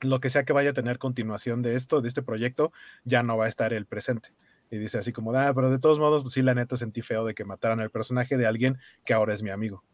lo 0.00 0.20
que 0.20 0.30
sea 0.30 0.44
que 0.44 0.54
vaya 0.54 0.70
a 0.70 0.72
tener 0.72 0.98
continuación 0.98 1.60
de 1.60 1.74
esto, 1.74 2.00
de 2.00 2.08
este 2.08 2.22
proyecto, 2.22 2.72
ya 3.04 3.22
no 3.22 3.36
va 3.36 3.44
a 3.44 3.48
estar 3.50 3.74
el 3.74 3.84
presente. 3.84 4.32
Y 4.72 4.78
dice 4.78 4.96
así 4.96 5.12
como, 5.12 5.32
ah, 5.34 5.52
pero 5.54 5.70
de 5.70 5.78
todos 5.78 5.98
modos, 5.98 6.22
pues 6.22 6.32
sí, 6.32 6.40
la 6.40 6.54
neta 6.54 6.78
sentí 6.78 7.02
feo 7.02 7.26
de 7.26 7.34
que 7.34 7.44
mataran 7.44 7.80
al 7.80 7.90
personaje 7.90 8.38
de 8.38 8.46
alguien 8.46 8.78
que 9.04 9.12
ahora 9.12 9.34
es 9.34 9.42
mi 9.42 9.50
amigo. 9.50 9.84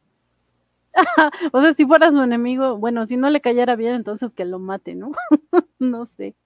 o 1.52 1.60
sea, 1.60 1.74
si 1.74 1.84
fueras 1.84 2.14
un 2.14 2.22
enemigo, 2.22 2.78
bueno, 2.78 3.04
si 3.04 3.16
no 3.16 3.28
le 3.28 3.40
cayera 3.40 3.74
bien, 3.74 3.94
entonces 3.94 4.30
que 4.30 4.44
lo 4.44 4.60
mate, 4.60 4.94
¿no? 4.94 5.10
no 5.80 6.06
sé. 6.06 6.36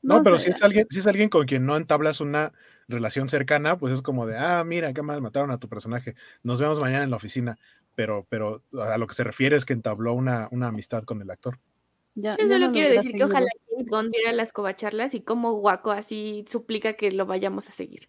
No, 0.00 0.22
pero 0.22 0.38
si 0.38 0.48
es 0.48 0.62
alguien, 0.62 0.86
si 0.88 1.00
es 1.00 1.06
alguien 1.06 1.28
con 1.28 1.44
quien 1.44 1.66
no 1.66 1.76
entablas 1.76 2.22
una 2.22 2.54
relación 2.88 3.28
cercana, 3.28 3.76
pues 3.76 3.92
es 3.92 4.00
como 4.00 4.26
de, 4.26 4.38
ah, 4.38 4.64
mira, 4.64 4.94
qué 4.94 5.02
mal 5.02 5.20
mataron 5.20 5.50
a 5.50 5.58
tu 5.58 5.68
personaje. 5.68 6.14
Nos 6.42 6.58
vemos 6.58 6.80
mañana 6.80 7.04
en 7.04 7.10
la 7.10 7.16
oficina. 7.16 7.58
Pero, 7.94 8.26
pero 8.30 8.62
a 8.80 8.96
lo 8.96 9.06
que 9.06 9.14
se 9.14 9.24
refiere 9.24 9.56
es 9.56 9.66
que 9.66 9.74
entabló 9.74 10.14
una, 10.14 10.48
una 10.52 10.68
amistad 10.68 11.02
con 11.02 11.20
el 11.20 11.30
actor. 11.30 11.58
Yo 12.14 12.32
solo 12.32 12.72
quiero 12.72 12.94
decir 12.94 13.12
que 13.12 13.24
ojalá 13.24 13.48
James 13.78 13.90
Gunn 13.90 14.10
viera 14.10 14.32
las 14.32 14.52
covacharlas 14.52 15.14
y 15.14 15.20
como 15.20 15.52
Guaco 15.52 15.92
así 15.92 16.44
suplica 16.48 16.94
que 16.94 17.12
lo 17.12 17.26
vayamos 17.26 17.68
a 17.68 17.72
seguir. 17.72 18.08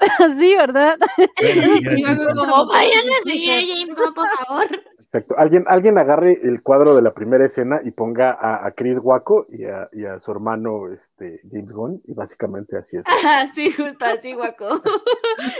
sí, 0.36 0.56
¿verdad? 0.56 0.96
como 2.34 2.66
vayan 2.66 3.08
a 3.08 3.22
seguir 3.24 3.52
a 3.52 3.60
James 3.60 3.94
Gunn, 3.96 4.14
por 4.14 4.28
favor. 4.28 4.66
Exacto. 4.98 5.36
Alguien, 5.38 5.64
alguien 5.68 5.98
agarre 5.98 6.40
el 6.42 6.62
cuadro 6.62 6.96
de 6.96 7.00
la 7.00 7.14
primera 7.14 7.46
escena 7.46 7.80
y 7.84 7.92
ponga 7.92 8.36
a, 8.40 8.68
Chris 8.72 8.98
Waco 9.00 9.46
y 9.48 9.64
a, 9.64 10.18
su 10.18 10.32
hermano 10.32 10.92
este, 10.92 11.40
James 11.48 11.70
Gunn, 11.70 12.02
y 12.06 12.12
básicamente 12.12 12.76
así 12.76 12.96
es. 12.96 13.04
sí, 13.54 13.70
justo 13.70 14.04
así, 14.04 14.34
Waco. 14.34 14.82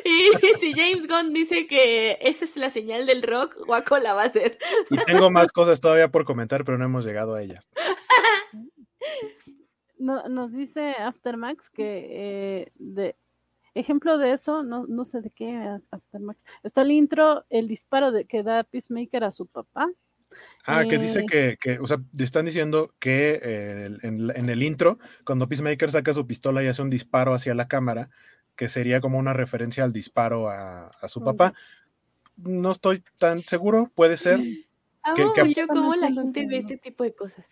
y 0.05 0.57
si 0.59 0.73
James 0.73 1.07
Gunn 1.07 1.33
dice 1.33 1.69
que 1.69 2.19
esa 2.21 2.45
es 2.45 2.57
la 2.57 2.71
señal 2.71 3.07
del 3.07 3.23
rock, 3.23 3.57
Waco 3.69 3.99
la 3.99 4.15
va 4.15 4.25
a 4.25 4.27
hacer. 4.27 4.59
y 4.91 4.99
tengo 5.05 5.31
más 5.31 5.53
cosas 5.53 5.81
todavía 5.81 6.09
por 6.09 6.25
comentar, 6.25 6.65
pero 6.65 6.77
no 6.77 6.85
hemos 6.85 7.07
llegado 7.07 7.37
a 7.37 7.43
ellas. 7.43 7.69
Nos 9.99 10.53
dice 10.53 10.93
Aftermax 10.93 11.71
que 11.71 12.07
eh, 12.11 12.73
de, 12.77 13.17
Ejemplo 13.77 14.17
de 14.17 14.33
eso, 14.33 14.63
no, 14.63 14.87
no 14.87 15.05
sé 15.05 15.21
de 15.21 15.31
qué, 15.31 15.79
está 16.63 16.81
el 16.81 16.93
intro, 16.93 17.45
el 17.51 17.69
disparo 17.69 18.11
de, 18.11 18.25
que 18.25 18.43
da 18.43 18.65
Peacemaker 18.65 19.23
a 19.23 19.33
su 19.33 19.45
papá. 19.45 19.91
Ah, 20.65 20.85
que 20.89 20.97
dice 20.97 21.21
eh, 21.21 21.27
que, 21.31 21.59
que, 21.61 21.79
o 21.79 21.87
sea, 21.87 21.99
están 22.19 22.47
diciendo 22.47 22.95
que 22.99 23.39
eh, 23.43 23.99
en, 24.03 24.49
el 24.49 24.63
intro, 24.63 24.99
cuando 25.27 25.47
Peacemaker 25.47 25.91
saca 25.91 26.15
su 26.15 26.27
pistola 26.27 26.65
y 26.65 26.69
hace 26.69 26.81
un 26.81 26.89
disparo 26.89 27.35
hacia 27.35 27.55
la 27.55 27.69
cámara, 27.69 28.09
que 28.57 28.71
sería 28.71 29.03
como 29.03 29.19
una 29.19 29.35
referencia 29.35 29.85
al 29.85 29.93
disparo 29.93 30.49
a, 30.49 30.91
su 31.07 31.23
papá. 31.23 31.53
No 32.39 32.71
estoy 32.71 33.05
tan 33.19 33.41
seguro, 33.41 33.91
puede 33.95 34.17
ser. 34.17 34.41
que, 35.35 35.53
yo 35.55 35.67
como 35.67 35.95
la 35.97 36.11
gente 36.11 36.47
ve 36.47 36.59
este 36.61 36.79
tipo 36.79 37.05
de 37.05 37.15
cosas. 37.15 37.45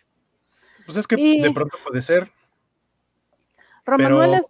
Pues 0.85 0.97
es 0.97 1.07
que 1.07 1.15
de 1.15 1.51
pronto 1.51 1.77
puede 1.85 2.01
ser. 2.01 2.31
Romanuel 3.85 4.33
es, 4.35 4.43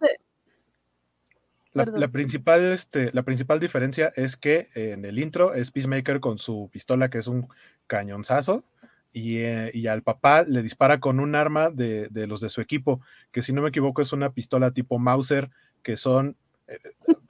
la, 1.84 2.08
principal, 2.08 2.72
este, 2.72 3.10
la 3.12 3.22
principal 3.22 3.60
diferencia 3.60 4.10
es 4.16 4.38
que 4.38 4.70
en 4.74 5.04
el 5.04 5.18
intro 5.18 5.52
es 5.52 5.70
Peacemaker 5.70 6.20
con 6.20 6.38
su 6.38 6.70
pistola, 6.72 7.10
que 7.10 7.18
es 7.18 7.26
un 7.26 7.48
cañonzazo, 7.86 8.64
y, 9.12 9.38
eh, 9.38 9.70
y 9.74 9.86
al 9.86 10.02
papá 10.02 10.42
le 10.42 10.62
dispara 10.62 11.00
con 11.00 11.20
un 11.20 11.34
arma 11.34 11.70
de, 11.70 12.08
de, 12.08 12.26
los 12.26 12.40
de 12.40 12.48
su 12.48 12.62
equipo, 12.62 13.00
que 13.30 13.42
si 13.42 13.52
no 13.52 13.60
me 13.60 13.68
equivoco 13.68 14.00
es 14.00 14.12
una 14.14 14.32
pistola 14.32 14.70
tipo 14.70 14.98
Mauser, 14.98 15.50
que 15.82 15.98
son, 15.98 16.36
eh, 16.66 16.78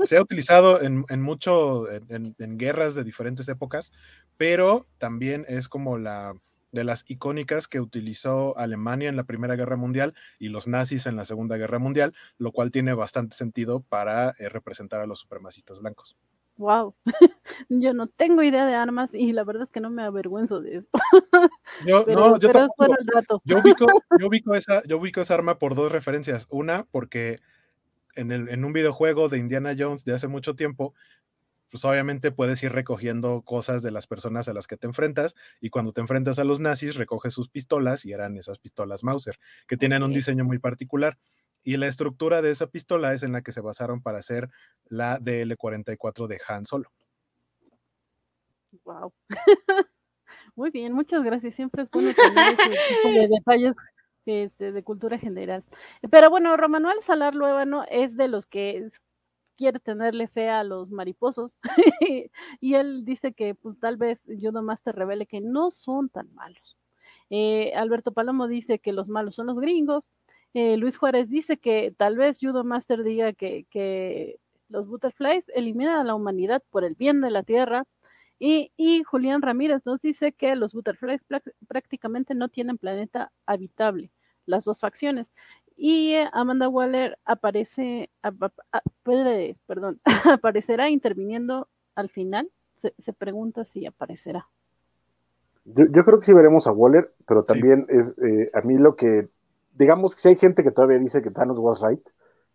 se 0.05 0.17
ha 0.17 0.23
utilizado 0.23 0.81
en, 0.81 1.05
en 1.09 1.23
mucho, 1.23 1.91
en, 1.91 2.35
en, 2.39 2.59
guerras 2.59 2.95
de 2.95 3.03
diferentes 3.03 3.49
épocas, 3.49 3.93
pero 4.37 4.87
también 4.99 5.45
es 5.49 5.69
como 5.69 5.99
la, 5.99 6.35
de 6.77 6.85
las 6.85 7.05
icónicas 7.09 7.67
que 7.67 7.81
utilizó 7.81 8.57
Alemania 8.57 9.09
en 9.09 9.17
la 9.17 9.25
Primera 9.25 9.57
Guerra 9.57 9.77
Mundial 9.77 10.15
y 10.39 10.51
los 10.51 10.69
nazis 10.69 11.07
en 11.07 11.17
la 11.17 11.25
Segunda 11.25 11.57
Guerra 11.57 11.81
Mundial, 11.81 12.15
lo 12.39 12.53
cual 12.53 12.71
tiene 12.71 12.95
bastante 12.95 13.35
sentido 13.35 13.81
para 13.81 14.31
eh, 14.39 14.49
representar 14.49 15.01
a 15.01 15.07
los 15.07 15.19
supremacistas 15.19 15.81
blancos. 15.81 16.17
Wow, 16.59 16.95
yo 17.69 17.93
no 17.93 18.07
tengo 18.07 18.43
idea 18.43 18.65
de 18.65 18.75
armas 18.75 19.15
y 19.15 19.33
la 19.33 19.45
verdad 19.45 19.65
es 19.65 19.71
que 19.71 19.81
no 19.81 19.91
me 19.91 20.03
avergüenzo 20.03 20.61
de 20.61 20.77
eso. 20.77 20.89
Yo, 21.87 22.07
no, 22.07 22.39
yo, 22.39 22.51
yo, 23.45 23.59
ubico, 23.59 23.87
yo, 24.19 24.29
ubico 24.29 24.55
esa, 24.55 24.83
yo 24.85 24.97
ubico 24.97 25.21
esa 25.21 25.35
arma 25.35 25.59
por 25.59 25.75
dos 25.75 25.93
referencias. 25.93 26.47
Una, 26.49 26.85
porque 26.91 27.41
en, 28.15 28.33
el, 28.33 28.49
en 28.49 28.65
un 28.65 28.73
videojuego 28.73 29.29
de 29.29 29.39
Indiana 29.39 29.75
Jones 29.79 30.05
de 30.05 30.15
hace 30.15 30.27
mucho 30.27 30.57
tiempo 30.57 30.95
pues 31.77 31.85
obviamente 31.85 32.33
puedes 32.33 32.63
ir 32.63 32.73
recogiendo 32.73 33.43
cosas 33.43 33.83
de 33.83 33.91
las 33.91 34.07
personas 34.07 34.49
a 34.49 34.55
las 34.55 34.67
que 34.67 34.79
te 34.79 34.87
enfrentas 34.87 35.35
y 35.61 35.69
cuando 35.69 35.93
te 35.93 36.01
enfrentas 36.01 36.39
a 36.39 36.45
los 36.45 36.59
nazis 36.59 36.97
recoges 36.97 37.35
sus 37.35 37.51
pistolas 37.51 38.07
y 38.07 38.15
eran 38.15 38.35
esas 38.39 38.59
pistolas 38.59 39.05
Mauser, 39.05 39.39
que 39.69 39.77
tienen 39.77 40.03
un 40.03 40.11
diseño 40.11 40.43
muy 40.43 40.59
particular. 40.59 41.19
Y 41.63 41.77
la 41.77 41.87
estructura 41.87 42.41
de 42.41 42.51
esa 42.51 42.69
pistola 42.69 43.13
es 43.13 43.25
en 43.25 43.33
la 43.33 43.43
que 43.43 43.53
se 43.53 43.61
basaron 43.61 44.01
para 44.01 44.21
hacer 44.21 44.49
la 44.87 45.19
DL-44 45.19 46.29
de 46.29 46.41
Han 46.49 46.65
Solo. 46.65 46.91
Wow. 48.87 49.13
Muy 50.55 50.71
bien, 50.71 50.95
muchas 50.95 51.23
gracias. 51.23 51.57
Siempre 51.57 51.83
es 51.83 51.91
bueno 51.91 52.15
tener 52.15 52.55
ese 52.55 52.71
tipo 52.71 53.11
de 53.11 53.29
detalles 53.29 53.77
este, 54.25 54.73
de 54.73 54.83
cultura 54.83 55.19
general. 55.19 55.63
Pero 56.11 56.31
bueno, 56.31 56.57
Romanuel 56.57 57.03
Salar 57.03 57.35
Luevano 57.35 57.85
es 57.91 58.17
de 58.17 58.29
los 58.29 58.47
que 58.47 58.89
quiere 59.57 59.81
tenerle 59.81 60.29
fe 60.29 60.49
a 60.51 60.65
los 60.65 60.91
mariposos 60.91 61.59
y 62.61 62.75
él 62.75 63.05
dice 63.05 63.33
que 63.33 63.55
pues 63.55 63.79
tal 63.79 63.97
vez 63.97 64.23
yo 64.27 64.53
nomás 64.53 64.83
te 64.83 64.93
revele 64.93 65.27
que 65.27 65.41
no 65.41 65.71
son 65.71 66.09
tan 66.09 66.33
malos. 66.35 66.79
Eh, 67.31 67.73
Alberto 67.75 68.13
Palomo 68.13 68.47
dice 68.49 68.79
que 68.79 68.93
los 68.93 69.09
malos 69.09 69.35
son 69.35 69.47
los 69.47 69.59
gringos. 69.59 70.11
Eh, 70.55 70.77
Luis 70.77 70.97
Juárez 70.97 71.29
dice 71.29 71.59
que 71.59 71.93
tal 71.97 72.17
vez 72.17 72.39
Judo 72.41 72.65
Master 72.65 73.03
diga 73.03 73.33
que, 73.33 73.67
que, 73.71 74.39
los 74.69 74.89
butterflies 74.89 75.45
eliminan 75.55 76.01
a 76.01 76.05
la 76.05 76.15
humanidad 76.17 76.61
por 76.71 76.85
el 76.85 76.95
bien 76.95 77.21
de 77.21 77.31
la 77.31 77.43
tierra. 77.45 77.85
Y, 78.39 78.73
y 78.77 79.03
Julián 79.05 79.43
Ramírez 79.43 79.83
nos 79.87 80.01
dice 80.01 80.33
que 80.33 80.57
los 80.57 80.75
butterflies 80.75 81.25
prácticamente 81.69 82.35
no 82.35 82.49
tienen 82.49 82.77
planeta 82.77 83.33
habitable, 83.47 84.11
las 84.45 84.65
dos 84.65 84.81
facciones. 84.81 85.33
Y 85.77 86.15
eh, 86.15 86.29
Amanda 86.33 86.69
Waller 86.69 87.19
aparece, 87.25 88.11
perdón, 89.67 90.01
aparecerá 90.33 90.89
interviniendo 90.89 91.69
al 91.95 92.09
final. 92.09 92.51
Se, 92.77 93.13
pregunta 93.13 93.65
si 93.65 93.85
aparecerá. 93.85 94.49
Yo, 95.65 96.05
creo 96.05 96.21
que 96.21 96.27
sí 96.27 96.33
veremos 96.33 96.67
a 96.67 96.73
Waller, 96.73 97.13
pero 97.27 97.43
también 97.43 97.87
es 97.89 98.15
eh, 98.23 98.51
a 98.55 98.61
mí 98.61 98.79
lo 98.79 98.95
que, 98.95 99.29
digamos 99.75 100.15
que 100.15 100.21
si 100.21 100.29
hay 100.29 100.37
gente 100.37 100.63
que 100.63 100.71
todavía 100.71 100.99
dice 100.99 101.23
que 101.23 101.33
Thanos 101.33 101.59
was 101.59 101.81
right, 101.83 102.01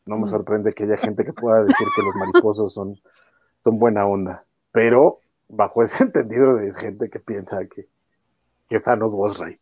no 0.06 0.18
me 0.18 0.30
sorprende 0.30 0.74
que 0.74 0.86
haya 0.86 0.98
gente 0.98 1.26
que 1.26 1.34
pueda 1.34 1.64
decir 1.64 1.88
que 1.96 2.02
los 2.02 2.16
mariposos 2.16 2.74
son, 2.74 2.98
son 3.64 3.78
buena 3.78 4.06
onda, 4.06 4.46
pero 4.72 5.20
bajo 5.50 5.84
ese 5.84 6.04
entendido 6.04 6.60
es 6.60 6.78
gente 6.78 7.10
que 7.10 7.20
piensa 7.20 7.66
que, 7.66 7.88
que 8.70 8.80
Thanos 8.80 9.14
was 9.14 9.38
right. 9.40 9.60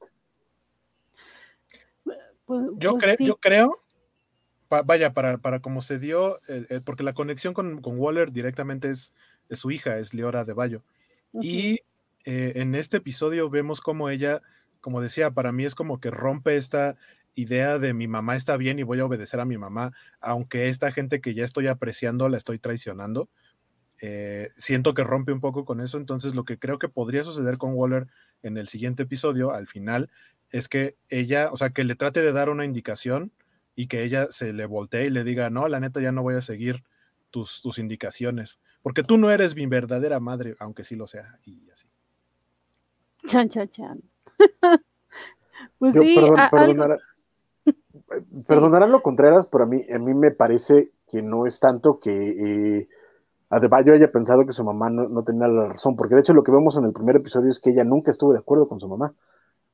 Pues, 2.49 2.65
yo, 2.77 2.97
pues 2.97 3.15
yo 3.19 3.35
creo, 3.35 3.79
vaya, 4.69 5.13
para, 5.13 5.37
para 5.37 5.59
como 5.59 5.83
se 5.83 5.99
dio, 5.99 6.39
porque 6.83 7.03
la 7.03 7.13
conexión 7.13 7.53
con, 7.53 7.79
Waller 7.83 8.31
directamente 8.31 8.89
es, 8.89 9.13
su 9.51 9.69
hija, 9.69 9.99
es 9.99 10.15
Leora 10.15 10.45
de 10.45 10.53
Bayo. 10.53 10.81
Y 11.31 11.81
eh, 12.25 12.53
en 12.55 12.73
este 12.73 12.97
episodio 12.97 13.51
vemos 13.51 13.81
como 13.81 14.09
ella, 14.09 14.41
como 14.81 14.99
decía, 14.99 15.29
para 15.29 15.51
mí 15.51 15.63
es 15.63 15.75
como 15.75 15.99
que 15.99 16.09
rompe 16.09 16.55
esta 16.55 16.97
idea 17.35 17.77
de 17.77 17.93
mi 17.93 18.07
mamá 18.07 18.35
está 18.35 18.57
bien 18.57 18.79
y 18.79 18.83
voy 18.83 18.99
a 18.99 19.05
obedecer 19.05 19.39
a 19.39 19.45
mi 19.45 19.59
mamá, 19.59 19.93
aunque 20.19 20.69
esta 20.69 20.91
gente 20.91 21.21
que 21.21 21.35
ya 21.35 21.45
estoy 21.45 21.67
apreciando 21.67 22.29
la 22.29 22.37
estoy 22.37 22.57
traicionando. 22.57 23.29
Eh, 24.01 24.49
siento 24.57 24.95
que 24.95 25.03
rompe 25.03 25.33
un 25.33 25.39
poco 25.39 25.65
con 25.65 25.81
eso, 25.81 25.99
entonces 25.99 26.33
lo 26.33 26.45
que 26.45 26.57
creo 26.57 26.79
que 26.79 26.89
podría 26.89 27.23
suceder 27.23 27.59
con 27.59 27.75
Waller 27.75 28.07
en 28.41 28.57
el 28.57 28.67
siguiente 28.67 29.03
episodio, 29.03 29.51
al 29.51 29.67
final, 29.67 30.09
es 30.51 30.69
que 30.69 30.95
ella, 31.09 31.49
o 31.51 31.57
sea, 31.57 31.71
que 31.71 31.83
le 31.83 31.95
trate 31.95 32.21
de 32.21 32.31
dar 32.31 32.49
una 32.49 32.65
indicación 32.65 33.31
y 33.75 33.87
que 33.87 34.03
ella 34.03 34.27
se 34.29 34.53
le 34.53 34.65
voltee 34.65 35.05
y 35.05 35.09
le 35.09 35.23
diga, 35.23 35.49
no, 35.49 35.67
la 35.67 35.79
neta 35.79 36.01
ya 36.01 36.11
no 36.11 36.23
voy 36.23 36.35
a 36.35 36.41
seguir 36.41 36.83
tus, 37.29 37.61
tus 37.61 37.79
indicaciones, 37.79 38.59
porque 38.81 39.03
tú 39.03 39.17
no 39.17 39.31
eres 39.31 39.55
mi 39.55 39.65
verdadera 39.67 40.19
madre, 40.19 40.55
aunque 40.59 40.83
sí 40.83 40.95
lo 40.95 41.07
sea, 41.07 41.39
y 41.45 41.69
así. 41.69 41.87
Chan, 43.25 43.49
chan, 43.49 43.69
chan. 43.69 44.01
pues 45.79 45.93
sí, 45.99 46.15
perdonarán 48.47 48.91
lo 48.91 49.01
Contreras, 49.01 49.47
pero 49.47 49.65
a 49.65 49.67
mí, 49.67 49.85
a 49.93 49.99
mí 49.99 50.13
me 50.13 50.31
parece 50.31 50.91
que 51.09 51.21
no 51.21 51.45
es 51.45 51.59
tanto 51.59 51.99
que 51.99 52.11
eh, 52.11 52.87
Adebayo 53.49 53.93
haya 53.93 54.11
pensado 54.11 54.45
que 54.45 54.53
su 54.53 54.63
mamá 54.63 54.89
no, 54.89 55.23
tenía 55.23 55.47
la 55.47 55.69
razón, 55.69 55.95
porque 55.95 56.15
de 56.15 56.21
hecho 56.21 56.33
lo 56.33 56.43
que 56.43 56.51
vemos 56.51 56.77
en 56.77 56.85
el 56.85 56.93
primer 56.93 57.15
episodio 57.15 57.49
es 57.49 57.59
que 57.59 57.71
ella 57.71 57.83
nunca 57.83 58.11
estuvo 58.11 58.31
de 58.31 58.39
acuerdo 58.39 58.67
con 58.67 58.79
su 58.79 58.87
mamá. 58.87 59.13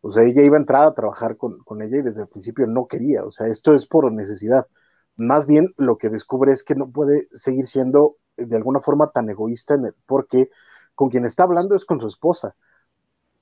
O 0.02 0.12
sea, 0.12 0.24
ella 0.24 0.44
iba 0.44 0.58
a 0.58 0.60
entrar 0.60 0.86
a 0.86 0.94
trabajar 0.94 1.38
con, 1.38 1.82
ella 1.82 1.98
y 1.98 2.02
desde 2.02 2.22
el 2.22 2.28
principio 2.28 2.68
no 2.68 2.88
quería. 2.88 3.24
O 3.24 3.32
sea, 3.32 3.48
esto 3.48 3.74
es 3.74 3.88
por 3.88 4.12
necesidad. 4.12 4.68
Más 5.16 5.48
bien 5.48 5.74
lo 5.78 5.98
que 5.98 6.10
descubre 6.10 6.52
es 6.52 6.64
que 6.64 6.76
no 6.76 6.92
puede 6.92 7.28
seguir 7.32 7.66
siendo 7.66 8.18
de 8.38 8.56
alguna 8.56 8.82
forma 8.82 9.12
tan 9.12 9.30
egoísta 9.30 9.78
porque 10.06 10.50
con 10.94 11.10
quien 11.10 11.26
está 11.26 11.44
hablando 11.44 11.76
es 11.76 11.86
con 11.86 12.00
su 12.00 12.08
esposa. 12.08 12.56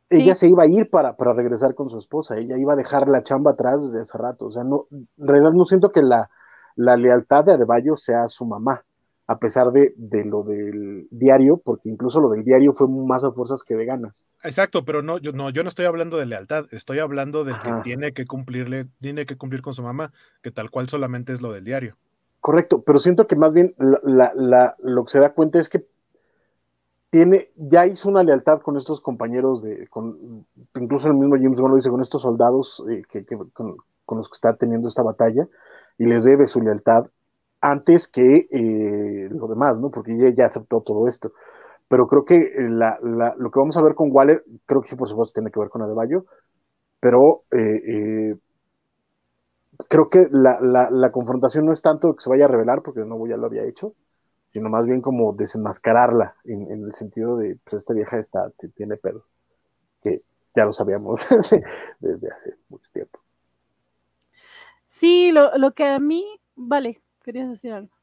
Ella 0.09 0.35
se 0.35 0.47
iba 0.47 0.63
a 0.63 0.67
ir 0.67 0.89
para, 0.89 1.17
para 1.17 1.33
regresar 1.33 1.73
con 1.73 1.89
su 1.89 1.97
esposa, 1.97 2.37
ella 2.37 2.55
iba 2.57 2.73
a 2.73 2.75
dejar 2.75 3.07
la 3.07 3.23
chamba 3.23 3.51
atrás 3.51 3.83
desde 3.83 4.01
hace 4.01 4.17
rato. 4.17 4.45
O 4.45 4.51
sea, 4.51 4.63
no, 4.63 4.87
en 4.91 5.07
realidad 5.17 5.53
no 5.53 5.65
siento 5.65 5.91
que 5.91 6.03
la, 6.03 6.29
la 6.75 6.95
lealtad 6.97 7.43
de 7.45 7.53
Adebayo 7.53 7.97
sea 7.97 8.27
su 8.27 8.45
mamá 8.45 8.85
a 9.25 9.39
pesar 9.39 9.71
de, 9.71 9.93
lo 10.25 10.43
del 10.43 11.07
diario, 11.09 11.57
porque 11.63 11.89
incluso 11.89 12.19
lo 12.19 12.29
del 12.29 12.43
diario 12.43 12.73
fue 12.73 12.87
más 12.89 13.23
a 13.23 13.31
fuerzas 13.31 13.63
que 13.63 13.75
de 13.75 13.85
ganas. 13.85 14.25
Exacto, 14.43 14.83
pero 14.83 15.01
no, 15.01 15.17
yo 15.17 15.31
no, 15.31 15.49
yo 15.49 15.63
no 15.63 15.69
estoy 15.69 15.85
hablando 15.85 16.17
de 16.17 16.25
lealtad, 16.25 16.65
estoy 16.71 16.99
hablando 16.99 17.45
de 17.45 17.53
que 17.53 17.71
tiene 17.83 18.13
que 18.13 18.25
cumplirle, 18.25 18.87
tiene 18.99 19.25
que 19.25 19.37
cumplir 19.37 19.61
con 19.61 19.73
su 19.73 19.81
mamá, 19.81 20.11
que 20.41 20.51
tal 20.51 20.69
cual 20.69 20.89
solamente 20.89 21.31
es 21.31 21.41
lo 21.41 21.53
del 21.53 21.63
diario. 21.63 21.95
Correcto, 22.41 22.81
pero 22.81 22.99
siento 22.99 23.25
que 23.25 23.37
más 23.37 23.53
bien 23.53 23.73
la, 23.77 24.75
lo 24.79 25.05
que 25.05 25.11
se 25.11 25.19
da 25.19 25.33
cuenta 25.33 25.59
es 25.59 25.69
que 25.69 25.85
tiene, 27.09 27.51
ya 27.55 27.85
hizo 27.85 28.09
una 28.09 28.23
lealtad 28.23 28.59
con 28.59 28.75
estos 28.75 28.99
compañeros 28.99 29.61
de, 29.61 29.87
con, 29.87 30.45
incluso 30.75 31.07
el 31.07 31.13
mismo 31.13 31.35
James 31.35 31.61
Bond 31.61 31.69
lo 31.69 31.75
dice, 31.77 31.89
con 31.89 32.01
estos 32.01 32.23
soldados 32.23 32.83
eh, 32.89 33.03
que, 33.07 33.23
con, 33.53 33.77
con 34.05 34.17
los 34.17 34.27
que 34.27 34.35
está 34.35 34.55
teniendo 34.57 34.89
esta 34.89 35.03
batalla, 35.03 35.47
y 35.97 36.07
les 36.07 36.25
debe 36.25 36.47
su 36.47 36.59
lealtad 36.59 37.05
antes 37.63 38.09
que 38.09 38.47
eh, 38.51 39.29
lo 39.31 39.47
demás, 39.47 39.79
¿no? 39.79 39.89
Porque 39.89 40.11
ella 40.11 40.29
ya 40.35 40.45
aceptó 40.45 40.81
todo 40.81 41.07
esto. 41.07 41.31
Pero 41.87 42.07
creo 42.07 42.25
que 42.25 42.35
eh, 42.35 42.69
lo 42.69 43.51
que 43.51 43.59
vamos 43.59 43.77
a 43.77 43.81
ver 43.81 43.95
con 43.95 44.09
Waller, 44.11 44.43
creo 44.65 44.81
que 44.81 44.89
sí, 44.89 44.95
por 44.97 45.07
supuesto, 45.07 45.33
tiene 45.33 45.49
que 45.49 45.61
ver 45.61 45.69
con 45.69 45.81
Adebayo, 45.81 46.25
pero 46.99 47.43
eh, 47.51 48.35
creo 49.87 50.09
que 50.09 50.27
la, 50.29 51.11
confrontación 51.13 51.65
no 51.65 51.71
es 51.71 51.81
tanto 51.81 52.13
que 52.13 52.21
se 52.21 52.29
vaya 52.29 52.45
a 52.45 52.49
revelar, 52.49 52.81
porque 52.81 52.99
nuevo 53.05 53.27
ya 53.27 53.37
lo 53.37 53.45
había 53.47 53.63
hecho, 53.63 53.93
sino 54.51 54.69
más 54.69 54.85
bien 54.85 55.01
como 55.01 55.31
desenmascararla, 55.31 56.35
en, 56.43 56.69
el 56.69 56.93
sentido 56.93 57.37
de, 57.37 57.57
pues 57.63 57.75
esta 57.75 57.93
vieja 57.93 58.19
está, 58.19 58.51
tiene 58.75 58.97
pedo, 58.97 59.23
que 60.01 60.21
ya 60.53 60.65
lo 60.65 60.73
sabíamos 60.73 61.25
desde 62.01 62.27
hace 62.29 62.55
mucho 62.67 62.89
tiempo. 62.91 63.19
Sí, 64.89 65.31
lo 65.31 65.71
que 65.71 65.85
a 65.85 65.99
mí, 65.99 66.25
vale, 66.55 67.01
¿Querías 67.23 67.49
decir 67.49 67.71
algo? 67.71 67.95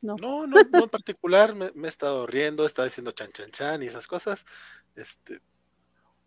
No. 0.00 0.16
No, 0.16 0.46
no, 0.46 0.58
en 0.60 0.88
particular, 0.88 1.54
me, 1.54 1.66
he 1.66 1.88
estado 1.88 2.26
riendo, 2.26 2.64
he 2.64 2.66
estado 2.66 2.86
diciendo 2.86 3.10
chan 3.10 3.32
chan 3.32 3.50
chan 3.50 3.82
y 3.82 3.86
esas 3.86 4.06
cosas. 4.06 4.46
Este, 4.94 5.40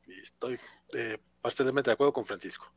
y 0.05 0.13
estoy 0.21 0.59
eh, 0.95 1.17
parcialmente 1.41 1.89
de 1.89 1.93
acuerdo 1.93 2.13
con 2.13 2.25
Francisco. 2.25 2.71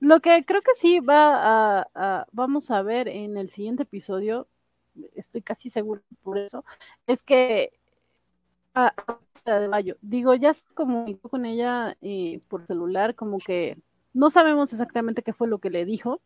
Lo 0.00 0.20
que 0.20 0.44
creo 0.44 0.62
que 0.62 0.74
sí 0.74 1.00
va 1.00 1.86
a, 1.94 2.26
vamos 2.32 2.70
a 2.70 2.82
ver 2.82 3.08
en 3.08 3.36
el 3.36 3.50
siguiente 3.50 3.84
episodio, 3.84 4.48
estoy 5.14 5.40
casi 5.42 5.70
seguro 5.70 6.02
por 6.22 6.38
eso, 6.38 6.64
es 7.06 7.22
que 7.22 7.72
a, 8.74 8.94
de 9.46 9.68
mayo, 9.68 9.96
digo, 10.02 10.34
ya 10.34 10.52
se 10.52 10.64
comunicó 10.74 11.28
con 11.28 11.46
ella 11.46 11.96
eh, 12.02 12.40
por 12.48 12.66
celular, 12.66 13.14
como 13.14 13.38
que 13.38 13.78
no 14.14 14.30
sabemos 14.30 14.72
exactamente 14.72 15.22
qué 15.22 15.32
fue 15.32 15.48
lo 15.48 15.58
que 15.58 15.70
le 15.70 15.84
dijo, 15.84 16.22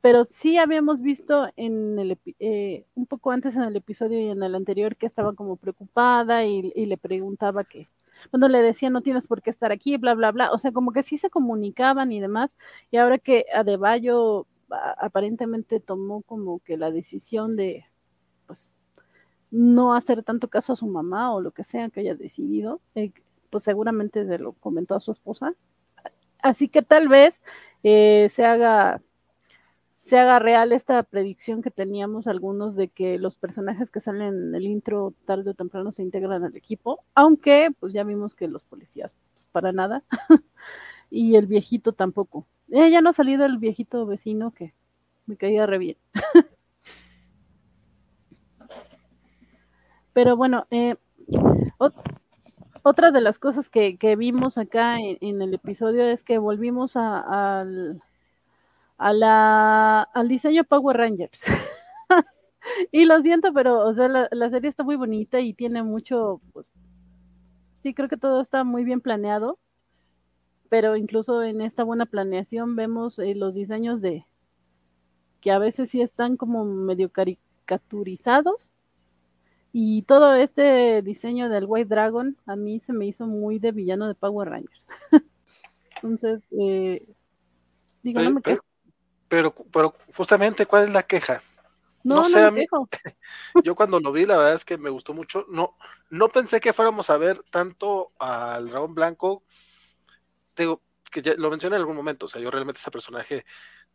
pero 0.00 0.24
sí 0.24 0.58
habíamos 0.58 1.02
visto 1.02 1.48
en 1.56 1.98
el, 1.98 2.18
eh, 2.38 2.86
un 2.94 3.06
poco 3.06 3.30
antes 3.30 3.56
en 3.56 3.64
el 3.64 3.76
episodio 3.76 4.20
y 4.20 4.28
en 4.28 4.42
el 4.42 4.54
anterior 4.54 4.96
que 4.96 5.06
estaba 5.06 5.34
como 5.34 5.56
preocupada 5.56 6.44
y, 6.46 6.62
le 6.62 6.96
preguntaba 6.96 7.64
que, 7.64 7.88
cuando 8.30 8.48
le 8.48 8.62
decía 8.62 8.90
no 8.90 9.02
tienes 9.02 9.26
por 9.26 9.42
qué 9.42 9.50
estar 9.50 9.72
aquí, 9.72 9.96
bla, 9.96 10.14
bla, 10.14 10.32
bla, 10.32 10.52
o 10.52 10.58
sea, 10.58 10.72
como 10.72 10.92
que 10.92 11.02
sí 11.02 11.18
se 11.18 11.30
comunicaban 11.30 12.12
y 12.12 12.20
demás, 12.20 12.54
y 12.90 12.96
ahora 12.96 13.18
que 13.18 13.46
Adebayo 13.54 14.46
aparentemente 14.70 15.80
tomó 15.80 16.22
como 16.22 16.60
que 16.60 16.76
la 16.76 16.90
decisión 16.90 17.56
de, 17.56 17.86
pues, 18.46 18.68
no 19.50 19.94
hacer 19.94 20.22
tanto 20.22 20.48
caso 20.48 20.72
a 20.72 20.76
su 20.76 20.86
mamá 20.86 21.34
o 21.34 21.40
lo 21.40 21.52
que 21.52 21.64
sea 21.64 21.90
que 21.90 22.00
haya 22.00 22.14
decidido, 22.14 22.80
eh, 22.94 23.12
pues 23.50 23.64
seguramente 23.64 24.26
se 24.26 24.38
lo 24.38 24.52
comentó 24.54 24.94
a 24.94 25.00
su 25.00 25.12
esposa, 25.12 25.54
Así 26.48 26.68
que 26.68 26.82
tal 26.82 27.08
vez 27.08 27.38
eh, 27.82 28.28
se 28.30 28.44
haga 28.44 29.00
se 30.08 30.18
haga 30.18 30.38
real 30.38 30.72
esta 30.72 31.02
predicción 31.02 31.60
que 31.60 31.70
teníamos 31.70 32.26
algunos 32.26 32.74
de 32.74 32.88
que 32.88 33.18
los 33.18 33.36
personajes 33.36 33.90
que 33.90 34.00
salen 34.00 34.48
en 34.48 34.54
el 34.54 34.66
intro 34.66 35.12
tarde 35.26 35.50
o 35.50 35.54
temprano 35.54 35.92
se 35.92 36.02
integran 36.02 36.44
al 36.44 36.56
equipo, 36.56 37.04
aunque 37.14 37.68
pues 37.78 37.92
ya 37.92 38.04
vimos 38.04 38.34
que 38.34 38.48
los 38.48 38.64
policías 38.64 39.14
pues, 39.34 39.44
para 39.52 39.70
nada 39.70 40.02
y 41.10 41.36
el 41.36 41.46
viejito 41.46 41.92
tampoco. 41.92 42.46
Eh, 42.70 42.90
ya 42.90 43.02
no 43.02 43.10
ha 43.10 43.12
salido 43.12 43.44
el 43.44 43.58
viejito 43.58 44.06
vecino 44.06 44.52
que 44.52 44.72
me 45.26 45.36
caía 45.36 45.66
re 45.66 45.76
bien. 45.76 45.98
Pero 50.14 50.38
bueno, 50.38 50.66
eh, 50.70 50.96
otra 52.88 53.10
de 53.10 53.20
las 53.20 53.38
cosas 53.38 53.68
que, 53.68 53.96
vimos 54.16 54.58
acá 54.58 54.96
en, 54.98 55.42
el 55.42 55.54
episodio 55.54 56.04
es 56.06 56.22
que 56.22 56.38
volvimos 56.38 56.96
a, 56.96 57.60
al, 57.60 59.22
al 59.22 60.28
diseño 60.28 60.64
Power 60.64 60.96
Rangers. 60.96 61.42
y 62.92 63.04
lo 63.04 63.22
siento, 63.22 63.52
pero 63.52 63.86
o 63.86 63.94
sea, 63.94 64.08
la, 64.08 64.50
serie 64.50 64.70
está 64.70 64.84
muy 64.84 64.96
bonita 64.96 65.40
y 65.40 65.52
tiene 65.52 65.82
mucho, 65.82 66.40
pues, 66.52 66.72
sí, 67.82 67.94
creo 67.94 68.08
que 68.08 68.16
todo 68.16 68.40
está 68.40 68.64
muy 68.64 68.84
bien 68.84 69.00
planeado, 69.00 69.58
pero 70.68 70.96
incluso 70.96 71.42
en 71.42 71.60
esta 71.60 71.84
buena 71.84 72.06
planeación 72.06 72.76
vemos 72.76 73.18
eh, 73.18 73.34
los 73.34 73.54
diseños 73.54 74.00
de 74.00 74.24
que 75.40 75.50
a 75.50 75.58
veces 75.58 75.90
sí 75.90 76.00
están 76.00 76.36
como 76.36 76.64
medio 76.64 77.10
caricaturizados, 77.10 78.72
y 79.72 80.02
todo 80.02 80.34
este 80.34 81.02
diseño 81.02 81.48
del 81.48 81.66
White 81.66 81.88
Dragon 81.88 82.36
a 82.46 82.56
mí 82.56 82.80
se 82.80 82.92
me 82.92 83.06
hizo 83.06 83.26
muy 83.26 83.58
de 83.58 83.72
villano 83.72 84.08
de 84.08 84.14
Power 84.14 84.48
Rangers. 84.48 84.86
Entonces, 85.96 86.40
eh, 86.58 87.06
digo, 88.02 88.22
no 88.22 88.32
me 88.32 88.42
quejo. 88.42 88.64
Pero, 89.28 89.54
pero, 89.70 89.94
justamente, 90.16 90.64
¿cuál 90.64 90.84
es 90.84 90.90
la 90.90 91.02
queja? 91.02 91.42
No, 92.02 92.24
sé, 92.24 92.42
a 92.42 92.50
mí, 92.50 92.64
yo 93.64 93.74
cuando 93.74 94.00
lo 94.00 94.10
vi, 94.12 94.24
la 94.24 94.38
verdad 94.38 94.54
es 94.54 94.64
que 94.64 94.78
me 94.78 94.88
gustó 94.88 95.12
mucho. 95.12 95.44
No, 95.50 95.76
no 96.08 96.28
pensé 96.28 96.60
que 96.60 96.72
fuéramos 96.72 97.10
a 97.10 97.18
ver 97.18 97.42
tanto 97.50 98.12
al 98.18 98.68
dragón 98.68 98.94
blanco. 98.94 99.42
Digo, 100.56 100.80
que 101.10 101.20
ya 101.20 101.34
lo 101.36 101.50
mencioné 101.50 101.76
en 101.76 101.82
algún 101.82 101.96
momento. 101.96 102.26
O 102.26 102.28
sea, 102.28 102.40
yo 102.40 102.50
realmente 102.50 102.80
ese 102.80 102.90
personaje 102.90 103.44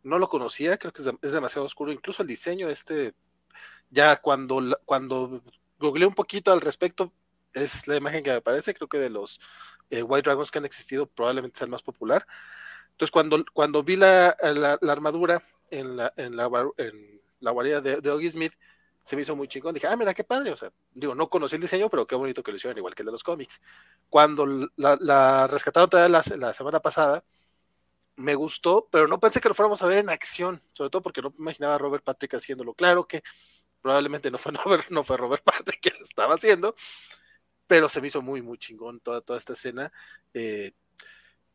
no 0.04 0.18
lo 0.18 0.28
conocía, 0.28 0.78
creo 0.78 0.92
que 0.92 1.02
es, 1.02 1.10
es 1.20 1.32
demasiado 1.32 1.66
oscuro. 1.66 1.90
Incluso 1.90 2.22
el 2.22 2.28
diseño, 2.28 2.68
este, 2.68 3.14
ya 3.90 4.16
cuando, 4.16 4.62
cuando 4.84 5.42
googleé 5.78 6.06
un 6.06 6.14
poquito 6.14 6.52
al 6.52 6.60
respecto, 6.60 7.12
es 7.52 7.86
la 7.86 7.96
imagen 7.96 8.22
que 8.22 8.32
me 8.32 8.40
parece, 8.40 8.74
creo 8.74 8.88
que 8.88 8.98
de 8.98 9.10
los 9.10 9.40
eh, 9.90 10.02
White 10.02 10.28
Dragons 10.28 10.50
que 10.50 10.58
han 10.58 10.64
existido, 10.64 11.06
probablemente 11.06 11.56
es 11.56 11.62
el 11.62 11.68
más 11.68 11.82
popular. 11.82 12.26
Entonces, 12.90 13.10
cuando, 13.10 13.44
cuando 13.52 13.82
vi 13.82 13.96
la, 13.96 14.36
la, 14.42 14.78
armadura 14.92 15.42
en 15.70 15.96
la, 15.96 16.12
en 16.16 16.36
la, 16.36 16.50
en 16.78 17.20
la 17.40 17.50
guarida 17.50 17.80
de, 17.80 18.00
de 18.00 18.30
Smith, 18.30 18.52
se 19.04 19.16
me 19.16 19.22
hizo 19.22 19.36
muy 19.36 19.46
chingón. 19.48 19.74
Dije, 19.74 19.86
ah, 19.86 19.96
mira 19.96 20.14
qué 20.14 20.24
padre. 20.24 20.50
O 20.50 20.56
sea, 20.56 20.72
digo, 20.94 21.14
no 21.14 21.28
conocí 21.28 21.56
el 21.56 21.62
diseño, 21.62 21.90
pero 21.90 22.06
qué 22.06 22.14
bonito 22.16 22.42
que 22.42 22.50
lo 22.50 22.56
hicieron, 22.56 22.78
igual 22.78 22.94
que 22.94 23.02
el 23.02 23.06
de 23.06 23.12
los 23.12 23.22
cómics. 23.22 23.60
Cuando 24.08 24.46
la, 24.76 24.96
la 25.00 25.46
rescataron 25.46 25.90
todavía 25.90 26.08
la, 26.08 26.36
la, 26.36 26.54
semana 26.54 26.80
pasada, 26.80 27.22
me 28.16 28.34
gustó, 28.34 28.88
pero 28.90 29.06
no 29.06 29.20
pensé 29.20 29.40
que 29.40 29.48
lo 29.48 29.54
fuéramos 29.54 29.82
a 29.82 29.86
ver 29.86 29.98
en 29.98 30.08
acción, 30.08 30.62
sobre 30.72 30.90
todo 30.90 31.02
porque 31.02 31.20
no 31.20 31.30
me 31.30 31.36
imaginaba 31.38 31.74
a 31.74 31.78
Robert 31.78 32.02
Patrick 32.02 32.34
haciéndolo. 32.34 32.74
Claro 32.74 33.06
que 33.06 33.22
probablemente 33.84 34.30
no 34.30 34.38
fue, 34.38 34.52
no, 34.88 35.04
fue 35.04 35.16
Robert 35.18 35.44
Patrick 35.44 35.80
quien 35.80 35.98
lo 35.98 36.04
estaba 36.04 36.34
haciendo, 36.34 36.74
pero 37.66 37.88
se 37.88 38.00
me 38.00 38.06
hizo 38.06 38.22
muy, 38.22 38.40
muy 38.40 38.56
chingón 38.56 38.98
toda, 39.00 39.20
toda 39.20 39.38
esta 39.38 39.52
escena. 39.52 39.92
Eh, 40.32 40.72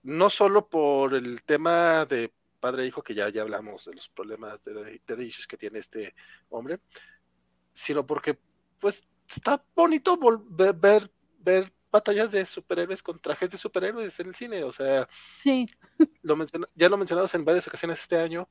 no 0.03 0.29
solo 0.29 0.69
por 0.69 1.15
el 1.15 1.41
tema 1.43 2.05
de 2.05 2.31
padre 2.59 2.83
e 2.83 2.87
hijo, 2.87 3.01
que 3.01 3.15
ya, 3.15 3.29
ya 3.29 3.41
hablamos 3.41 3.85
de 3.85 3.95
los 3.95 4.09
problemas 4.09 4.61
de, 4.63 5.01
de, 5.05 5.25
issues 5.25 5.47
que 5.47 5.57
tiene 5.57 5.79
este 5.79 6.13
hombre, 6.49 6.79
sino 7.71 8.05
porque 8.05 8.37
pues 8.79 9.03
está 9.27 9.63
bonito 9.75 10.17
ver, 10.51 10.73
ver, 10.73 11.11
ver 11.39 11.73
batallas 11.91 12.31
de 12.31 12.45
superhéroes 12.45 13.01
con 13.01 13.19
trajes 13.19 13.49
de 13.49 13.57
superhéroes 13.57 14.19
en 14.19 14.27
el 14.27 14.35
cine, 14.35 14.63
o 14.63 14.71
sea, 14.71 15.07
sí. 15.41 15.65
lo 16.21 16.37
ya 16.75 16.89
lo 16.89 16.97
mencionamos 16.97 17.33
en 17.33 17.45
varias 17.45 17.67
ocasiones 17.67 18.01
este 18.01 18.17
año, 18.17 18.47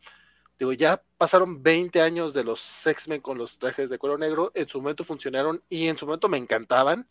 digo, 0.59 0.73
ya 0.73 1.03
pasaron 1.17 1.63
20 1.63 2.03
años 2.03 2.35
de 2.35 2.45
los 2.45 2.87
X-Men 2.87 3.21
con 3.21 3.39
los 3.39 3.59
trajes 3.59 3.91
de 3.91 3.99
cuero 3.99 4.19
negro, 4.19 4.51
en 4.55 4.67
su 4.69 4.81
momento 4.81 5.05
funcionaron 5.05 5.63
y 5.69 5.87
en 5.87 5.97
su 5.97 6.07
momento 6.07 6.29
me 6.29 6.39
encantaban, 6.39 7.09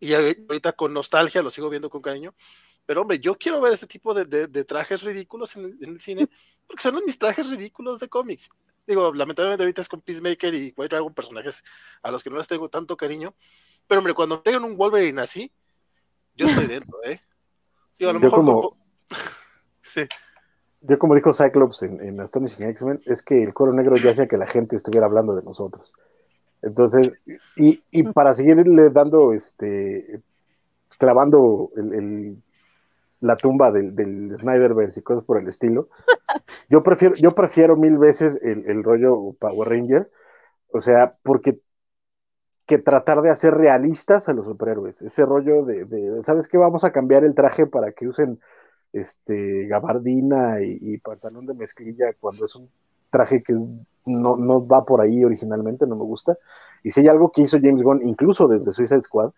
y 0.00 0.14
ahorita 0.14 0.72
con 0.72 0.92
nostalgia 0.92 1.42
lo 1.42 1.50
sigo 1.50 1.68
viendo 1.70 1.90
con 1.90 2.02
cariño, 2.02 2.34
pero 2.86 3.02
hombre, 3.02 3.20
yo 3.20 3.36
quiero 3.36 3.60
ver 3.60 3.72
este 3.72 3.86
tipo 3.86 4.14
de, 4.14 4.48
trajes 4.64 5.02
ridículos 5.02 5.54
en 5.56 5.78
el, 5.80 6.00
cine, 6.00 6.28
porque 6.66 6.82
son 6.82 6.98
mis 7.06 7.18
trajes 7.18 7.48
ridículos 7.48 8.00
de 8.00 8.08
cómics. 8.08 8.48
Digo, 8.86 9.12
lamentablemente 9.14 9.62
ahorita 9.62 9.82
es 9.82 9.88
con 9.88 10.00
Peacemaker 10.00 10.52
y 10.54 10.74
White 10.76 10.96
Dragon, 10.96 11.14
personajes 11.14 11.62
a 12.02 12.10
los 12.10 12.24
que 12.24 12.30
no 12.30 12.38
les 12.38 12.48
tengo 12.48 12.68
tanto 12.68 12.96
cariño, 12.96 13.34
pero 13.86 13.98
hombre, 14.00 14.14
cuando 14.14 14.40
tengan 14.40 14.64
un 14.64 14.76
Wolverine 14.76 15.20
así, 15.20 15.52
yo 16.34 16.48
estoy 16.48 16.66
dentro, 16.66 16.98
¿eh? 17.04 17.20
Digo, 17.98 18.10
a 18.10 18.14
lo 18.14 18.20
mejor... 18.20 18.38
Como... 18.38 18.76
sí. 19.82 20.02
Yo 20.82 20.98
como 20.98 21.14
dijo 21.14 21.32
Cyclops 21.32 21.82
en, 21.82 22.00
en 22.00 22.20
Astonishing 22.20 22.66
X-Men, 22.66 23.00
es 23.06 23.22
que 23.22 23.42
el 23.42 23.52
cuero 23.52 23.72
negro 23.72 23.96
ya 23.96 24.12
hacía 24.12 24.26
que 24.26 24.38
la 24.38 24.46
gente 24.46 24.76
estuviera 24.76 25.06
hablando 25.06 25.34
de 25.34 25.42
nosotros. 25.42 25.92
Entonces, 26.62 27.12
y, 27.56 27.82
y 27.90 28.02
para 28.04 28.34
seguirle 28.34 28.90
dando, 28.90 29.32
este, 29.32 30.20
clavando 30.98 31.70
el, 31.76 32.36
la 33.20 33.36
tumba 33.36 33.70
del, 33.70 33.94
del, 33.94 34.36
Snyderverse 34.36 35.00
y 35.00 35.02
cosas 35.02 35.24
por 35.24 35.38
el 35.38 35.48
estilo, 35.48 35.88
yo 36.68 36.82
prefiero, 36.82 37.14
yo 37.16 37.30
prefiero 37.32 37.76
mil 37.76 37.98
veces 37.98 38.38
el, 38.42 38.68
el 38.68 38.82
rollo 38.82 39.32
Power 39.38 39.68
Ranger, 39.68 40.10
o 40.72 40.80
sea, 40.80 41.12
porque 41.22 41.60
que 42.66 42.78
tratar 42.78 43.20
de 43.20 43.30
hacer 43.30 43.52
realistas 43.52 44.28
a 44.28 44.32
los 44.32 44.46
superhéroes. 44.46 45.02
Ese 45.02 45.24
rollo 45.24 45.64
de, 45.64 45.86
de, 45.86 46.22
¿sabes 46.22 46.46
qué? 46.46 46.56
Vamos 46.56 46.84
a 46.84 46.92
cambiar 46.92 47.24
el 47.24 47.34
traje 47.34 47.66
para 47.66 47.90
que 47.90 48.06
usen 48.06 48.38
este 48.92 49.66
gabardina 49.66 50.60
y, 50.62 50.98
pantalón 50.98 51.46
de 51.46 51.54
mezclilla 51.54 52.12
cuando 52.18 52.46
es 52.46 52.54
un 52.56 52.68
traje 53.10 53.42
que 53.42 53.54
no, 54.06 54.36
no, 54.36 54.66
va 54.66 54.84
por 54.84 55.00
ahí 55.00 55.24
originalmente, 55.24 55.86
no 55.86 55.96
me 55.96 56.04
gusta. 56.04 56.36
Y 56.82 56.90
si 56.90 57.00
hay 57.00 57.08
algo 57.08 57.30
que 57.30 57.42
hizo 57.42 57.58
James 57.60 57.82
Gunn, 57.82 58.06
incluso 58.06 58.48
desde 58.48 58.72
Suicide 58.72 59.02
Squad, 59.02 59.32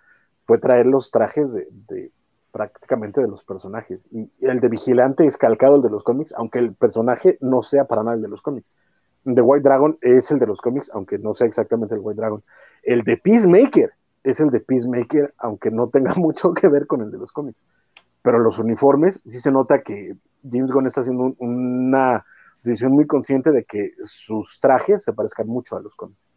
fue 0.46 0.58
traer 0.58 0.86
los 0.86 1.10
trajes 1.10 1.52
de, 1.52 1.68
de 1.88 2.10
prácticamente 2.52 3.20
de 3.20 3.28
los 3.28 3.42
personajes. 3.44 4.06
Y 4.10 4.30
el 4.40 4.60
de 4.60 4.68
Vigilante 4.68 5.26
es 5.26 5.36
calcado 5.36 5.76
el 5.76 5.82
de 5.82 5.90
los 5.90 6.04
cómics, 6.04 6.32
aunque 6.36 6.58
el 6.58 6.74
personaje 6.74 7.38
no 7.40 7.62
sea 7.62 7.86
para 7.86 8.02
nada 8.02 8.16
el 8.16 8.22
de 8.22 8.28
los 8.28 8.42
cómics. 8.42 8.76
The 9.24 9.40
White 9.40 9.62
Dragon 9.62 9.98
es 10.02 10.30
el 10.30 10.38
de 10.38 10.46
los 10.46 10.60
cómics, 10.60 10.90
aunque 10.92 11.18
no 11.18 11.34
sea 11.34 11.46
exactamente 11.46 11.94
el 11.94 12.00
White 12.02 12.20
Dragon. 12.20 12.42
El 12.82 13.02
de 13.02 13.16
Peacemaker 13.16 13.92
es 14.24 14.40
el 14.40 14.50
de 14.50 14.60
Peacemaker, 14.60 15.34
aunque 15.38 15.70
no 15.70 15.88
tenga 15.88 16.14
mucho 16.16 16.52
que 16.54 16.68
ver 16.68 16.86
con 16.86 17.00
el 17.00 17.10
de 17.10 17.18
los 17.18 17.32
cómics. 17.32 17.64
Pero 18.22 18.38
los 18.38 18.58
uniformes, 18.58 19.20
sí 19.24 19.40
se 19.40 19.50
nota 19.50 19.82
que 19.82 20.14
James 20.48 20.70
Gunn 20.70 20.86
está 20.86 21.00
haciendo 21.00 21.34
una 21.38 22.24
decisión 22.62 22.92
muy 22.92 23.06
consciente 23.06 23.50
de 23.50 23.64
que 23.64 23.92
sus 24.04 24.60
trajes 24.60 25.02
se 25.02 25.12
parezcan 25.12 25.48
mucho 25.48 25.76
a 25.76 25.80
los 25.80 25.94
cómics. 25.94 26.32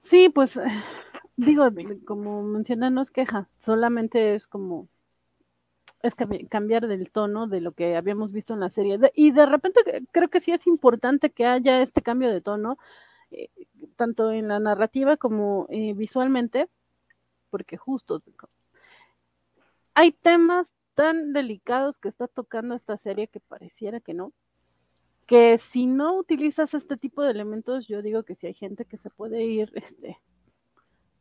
Sí, 0.00 0.28
pues 0.28 0.58
digo, 1.36 1.68
como 2.04 2.42
menciona, 2.42 2.90
no 2.90 3.02
es 3.02 3.10
queja, 3.10 3.48
solamente 3.58 4.34
es 4.34 4.46
como 4.46 4.88
es 6.02 6.14
cambiar 6.50 6.88
del 6.88 7.10
tono 7.10 7.46
de 7.46 7.60
lo 7.60 7.72
que 7.72 7.96
habíamos 7.96 8.32
visto 8.32 8.54
en 8.54 8.60
la 8.60 8.70
serie. 8.70 8.98
y 9.14 9.30
de 9.30 9.46
repente 9.46 9.80
creo 10.10 10.28
que 10.28 10.40
sí 10.40 10.50
es 10.52 10.66
importante 10.66 11.30
que 11.30 11.46
haya 11.46 11.80
este 11.80 12.02
cambio 12.02 12.30
de 12.30 12.40
tono, 12.40 12.76
eh, 13.30 13.48
tanto 13.96 14.32
en 14.32 14.48
la 14.48 14.58
narrativa 14.58 15.16
como 15.16 15.66
eh, 15.70 15.94
visualmente, 15.94 16.68
porque 17.50 17.76
justo 17.76 18.20
hay 19.94 20.12
temas 20.12 20.68
tan 20.94 21.32
delicados 21.32 21.98
que 21.98 22.08
está 22.08 22.28
tocando 22.28 22.74
esta 22.74 22.96
serie 22.98 23.28
que 23.28 23.40
pareciera 23.40 24.00
que 24.00 24.14
no, 24.14 24.32
que 25.26 25.58
si 25.58 25.86
no 25.86 26.16
utilizas 26.18 26.74
este 26.74 26.96
tipo 26.96 27.22
de 27.22 27.30
elementos, 27.30 27.86
yo 27.86 28.02
digo 28.02 28.22
que 28.22 28.34
si 28.34 28.46
hay 28.46 28.54
gente 28.54 28.84
que 28.84 28.98
se 28.98 29.10
puede 29.10 29.44
ir 29.44 29.72
este, 29.74 30.18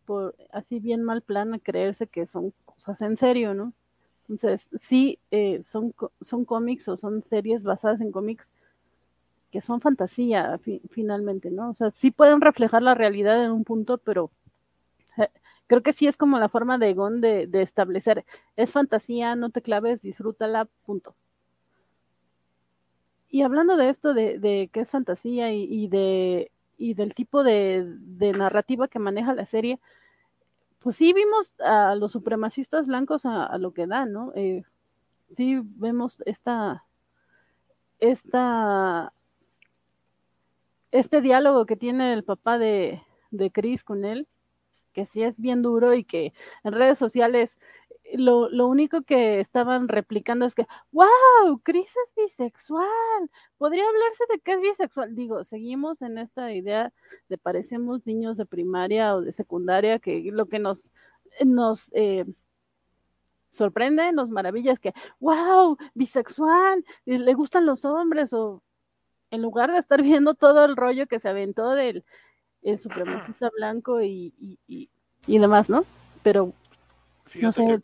por 0.05 0.35
así 0.51 0.79
bien 0.79 1.03
mal 1.03 1.21
plan 1.21 1.53
a 1.53 1.59
creerse 1.59 2.07
que 2.07 2.25
son 2.25 2.53
cosas 2.65 3.01
en 3.01 3.17
serio, 3.17 3.53
¿no? 3.53 3.73
Entonces, 4.27 4.67
sí, 4.79 5.19
eh, 5.31 5.61
son, 5.65 5.93
son 6.21 6.45
cómics 6.45 6.87
o 6.87 6.97
son 6.97 7.23
series 7.29 7.63
basadas 7.63 8.01
en 8.01 8.11
cómics 8.11 8.47
que 9.51 9.61
son 9.61 9.81
fantasía 9.81 10.59
finalmente, 10.91 11.51
¿no? 11.51 11.71
O 11.71 11.73
sea, 11.73 11.91
sí 11.91 12.11
pueden 12.11 12.39
reflejar 12.39 12.81
la 12.81 12.95
realidad 12.95 13.43
en 13.43 13.51
un 13.51 13.65
punto, 13.65 13.97
pero 13.97 14.31
creo 15.71 15.83
que 15.83 15.93
sí 15.93 16.05
es 16.05 16.17
como 16.17 16.37
la 16.37 16.49
forma 16.49 16.77
de 16.77 16.93
Gon 16.93 17.21
de, 17.21 17.47
establecer, 17.53 18.25
es 18.57 18.71
fantasía, 18.73 19.37
no 19.37 19.51
te 19.51 19.61
claves, 19.61 20.01
disfrútala, 20.01 20.67
punto. 20.85 21.15
Y 23.29 23.43
hablando 23.43 23.77
de 23.77 23.87
esto, 23.87 24.13
de, 24.13 24.37
de 24.37 24.69
que 24.73 24.81
es 24.81 24.91
fantasía 24.91 25.53
y, 25.53 25.87
de, 25.87 26.51
y 26.77 26.93
del 26.93 27.13
tipo 27.13 27.45
de, 27.45 27.85
de 27.87 28.33
narrativa 28.33 28.89
que 28.89 28.99
maneja 28.99 29.33
la 29.33 29.45
serie, 29.45 29.79
pues 30.79 30.97
sí 30.97 31.13
vimos 31.13 31.53
a 31.61 31.95
los 31.95 32.11
supremacistas 32.11 32.85
blancos 32.85 33.25
a, 33.25 33.57
lo 33.57 33.71
que 33.71 33.87
dan, 33.87 34.11
¿no? 34.11 34.33
Eh, 34.35 34.63
sí 35.29 35.61
vemos 35.63 36.17
esta, 36.25 36.83
esta, 38.01 39.13
este 40.91 41.21
diálogo 41.21 41.65
que 41.65 41.77
tiene 41.77 42.11
el 42.11 42.25
papá 42.25 42.57
de, 42.57 43.01
de 43.29 43.51
Chris 43.51 43.85
con 43.85 44.03
él, 44.03 44.27
que 44.91 45.05
sí 45.07 45.23
es 45.23 45.35
bien 45.37 45.61
duro 45.61 45.93
y 45.93 46.03
que 46.03 46.33
en 46.63 46.73
redes 46.73 46.97
sociales 46.97 47.57
lo, 48.13 48.49
lo, 48.49 48.67
único 48.67 49.03
que 49.03 49.39
estaban 49.39 49.87
replicando 49.87 50.45
es 50.45 50.55
que, 50.55 50.67
wow, 50.91 51.61
Chris 51.63 51.89
es 51.89 52.15
bisexual. 52.15 53.29
Podría 53.57 53.87
hablarse 53.87 54.23
de 54.29 54.39
que 54.39 54.53
es 54.53 54.61
bisexual. 54.61 55.15
Digo, 55.15 55.43
seguimos 55.45 56.01
en 56.01 56.17
esta 56.17 56.53
idea 56.53 56.93
de 57.29 57.37
parecemos 57.37 58.05
niños 58.05 58.37
de 58.37 58.45
primaria 58.45 59.15
o 59.15 59.21
de 59.21 59.33
secundaria, 59.33 59.99
que 59.99 60.29
lo 60.31 60.47
que 60.47 60.59
nos, 60.59 60.91
nos 61.45 61.89
eh, 61.93 62.25
sorprende, 63.49 64.11
nos 64.13 64.29
maravilla 64.29 64.73
es 64.73 64.79
que, 64.79 64.93
wow, 65.19 65.77
bisexual, 65.93 66.83
le 67.05 67.33
gustan 67.33 67.65
los 67.65 67.85
hombres, 67.85 68.33
o 68.33 68.63
en 69.31 69.41
lugar 69.41 69.71
de 69.71 69.79
estar 69.79 70.01
viendo 70.03 70.35
todo 70.35 70.65
el 70.65 70.75
rollo 70.75 71.07
que 71.07 71.19
se 71.19 71.29
aventó 71.29 71.71
del 71.71 72.05
el 72.63 72.79
supremacista 72.79 73.49
blanco 73.55 74.01
y, 74.01 74.33
y, 74.67 74.89
y 75.27 75.39
demás, 75.39 75.69
¿no? 75.69 75.85
Pero 76.23 76.53
no 77.39 77.51
sé. 77.51 77.81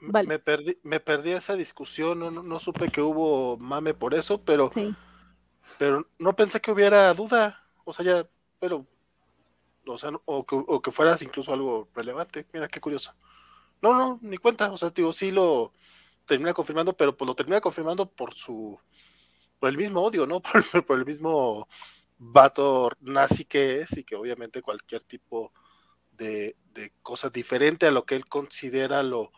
Me, 0.00 0.38
perdí, 0.38 0.78
me 0.82 0.98
perdí 0.98 1.32
esa 1.32 1.56
discusión, 1.56 2.20
no, 2.20 2.30
no, 2.30 2.58
supe 2.58 2.90
que 2.90 3.02
hubo 3.02 3.58
mame 3.58 3.92
por 3.92 4.14
eso, 4.14 4.42
pero, 4.42 4.70
pero 5.78 6.06
no 6.18 6.34
pensé 6.34 6.60
que 6.60 6.70
hubiera 6.70 7.12
duda. 7.12 7.62
O 7.84 7.92
sea, 7.92 8.04
ya, 8.04 8.26
pero, 8.58 8.86
o 9.86 9.98
sea, 9.98 10.10
o 10.24 10.46
que, 10.46 10.56
o 10.56 10.80
que 10.80 10.90
fueras 10.90 11.20
incluso 11.20 11.52
algo 11.52 11.88
relevante. 11.94 12.46
Mira 12.52 12.66
qué 12.66 12.80
curioso. 12.80 13.14
No, 13.82 13.92
no, 13.92 14.18
ni 14.22 14.38
cuenta. 14.38 14.72
O 14.72 14.76
sea, 14.78 14.90
digo, 14.90 15.12
sí 15.12 15.30
lo 15.30 15.72
termina 16.24 16.54
confirmando, 16.54 16.96
pero 16.96 17.14
pues 17.14 17.26
lo 17.26 17.34
termina 17.34 17.60
confirmando 17.60 18.06
por 18.06 18.32
su, 18.34 18.78
por 19.58 19.68
el 19.68 19.76
mismo 19.76 20.00
odio, 20.00 20.26
¿no? 20.26 20.40
Por, 20.72 20.86
por 20.86 20.98
el 20.98 21.04
mismo 21.04 21.68
vato 22.22 22.90
nazi 23.00 23.46
que 23.46 23.80
es 23.80 23.96
y 23.96 24.04
que 24.04 24.14
obviamente 24.14 24.60
cualquier 24.60 25.02
tipo 25.02 25.52
de, 26.12 26.54
de 26.74 26.92
cosas 27.02 27.32
diferentes 27.32 27.88
a 27.88 27.92
lo 27.92 28.04
que 28.04 28.14
él 28.14 28.26
considera 28.26 29.02
lo, 29.02 29.32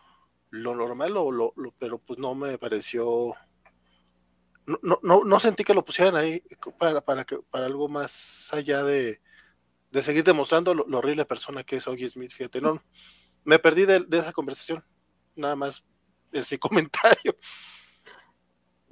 lo 0.50 0.74
normal, 0.74 1.14
lo, 1.14 1.30
lo, 1.30 1.54
pero 1.78 1.98
pues 1.98 2.18
no 2.18 2.34
me 2.34 2.58
pareció, 2.58 3.34
no, 4.66 4.98
no, 5.02 5.22
no, 5.24 5.40
sentí 5.40 5.62
que 5.62 5.74
lo 5.74 5.84
pusieran 5.84 6.16
ahí 6.16 6.42
para, 6.76 7.00
para, 7.00 7.24
que, 7.24 7.38
para 7.50 7.66
algo 7.66 7.88
más 7.88 8.52
allá 8.52 8.82
de, 8.82 9.20
de 9.92 10.02
seguir 10.02 10.24
demostrando 10.24 10.74
lo, 10.74 10.98
horrible 10.98 11.24
persona 11.24 11.62
que 11.62 11.76
es 11.76 11.86
Oggy 11.86 12.08
Smith, 12.08 12.32
fíjate, 12.32 12.60
no, 12.60 12.82
me 13.44 13.60
perdí 13.60 13.86
de, 13.86 14.00
de, 14.00 14.18
esa 14.18 14.32
conversación, 14.32 14.82
nada 15.36 15.54
más 15.54 15.84
es 16.32 16.50
mi 16.50 16.58
comentario. 16.58 17.36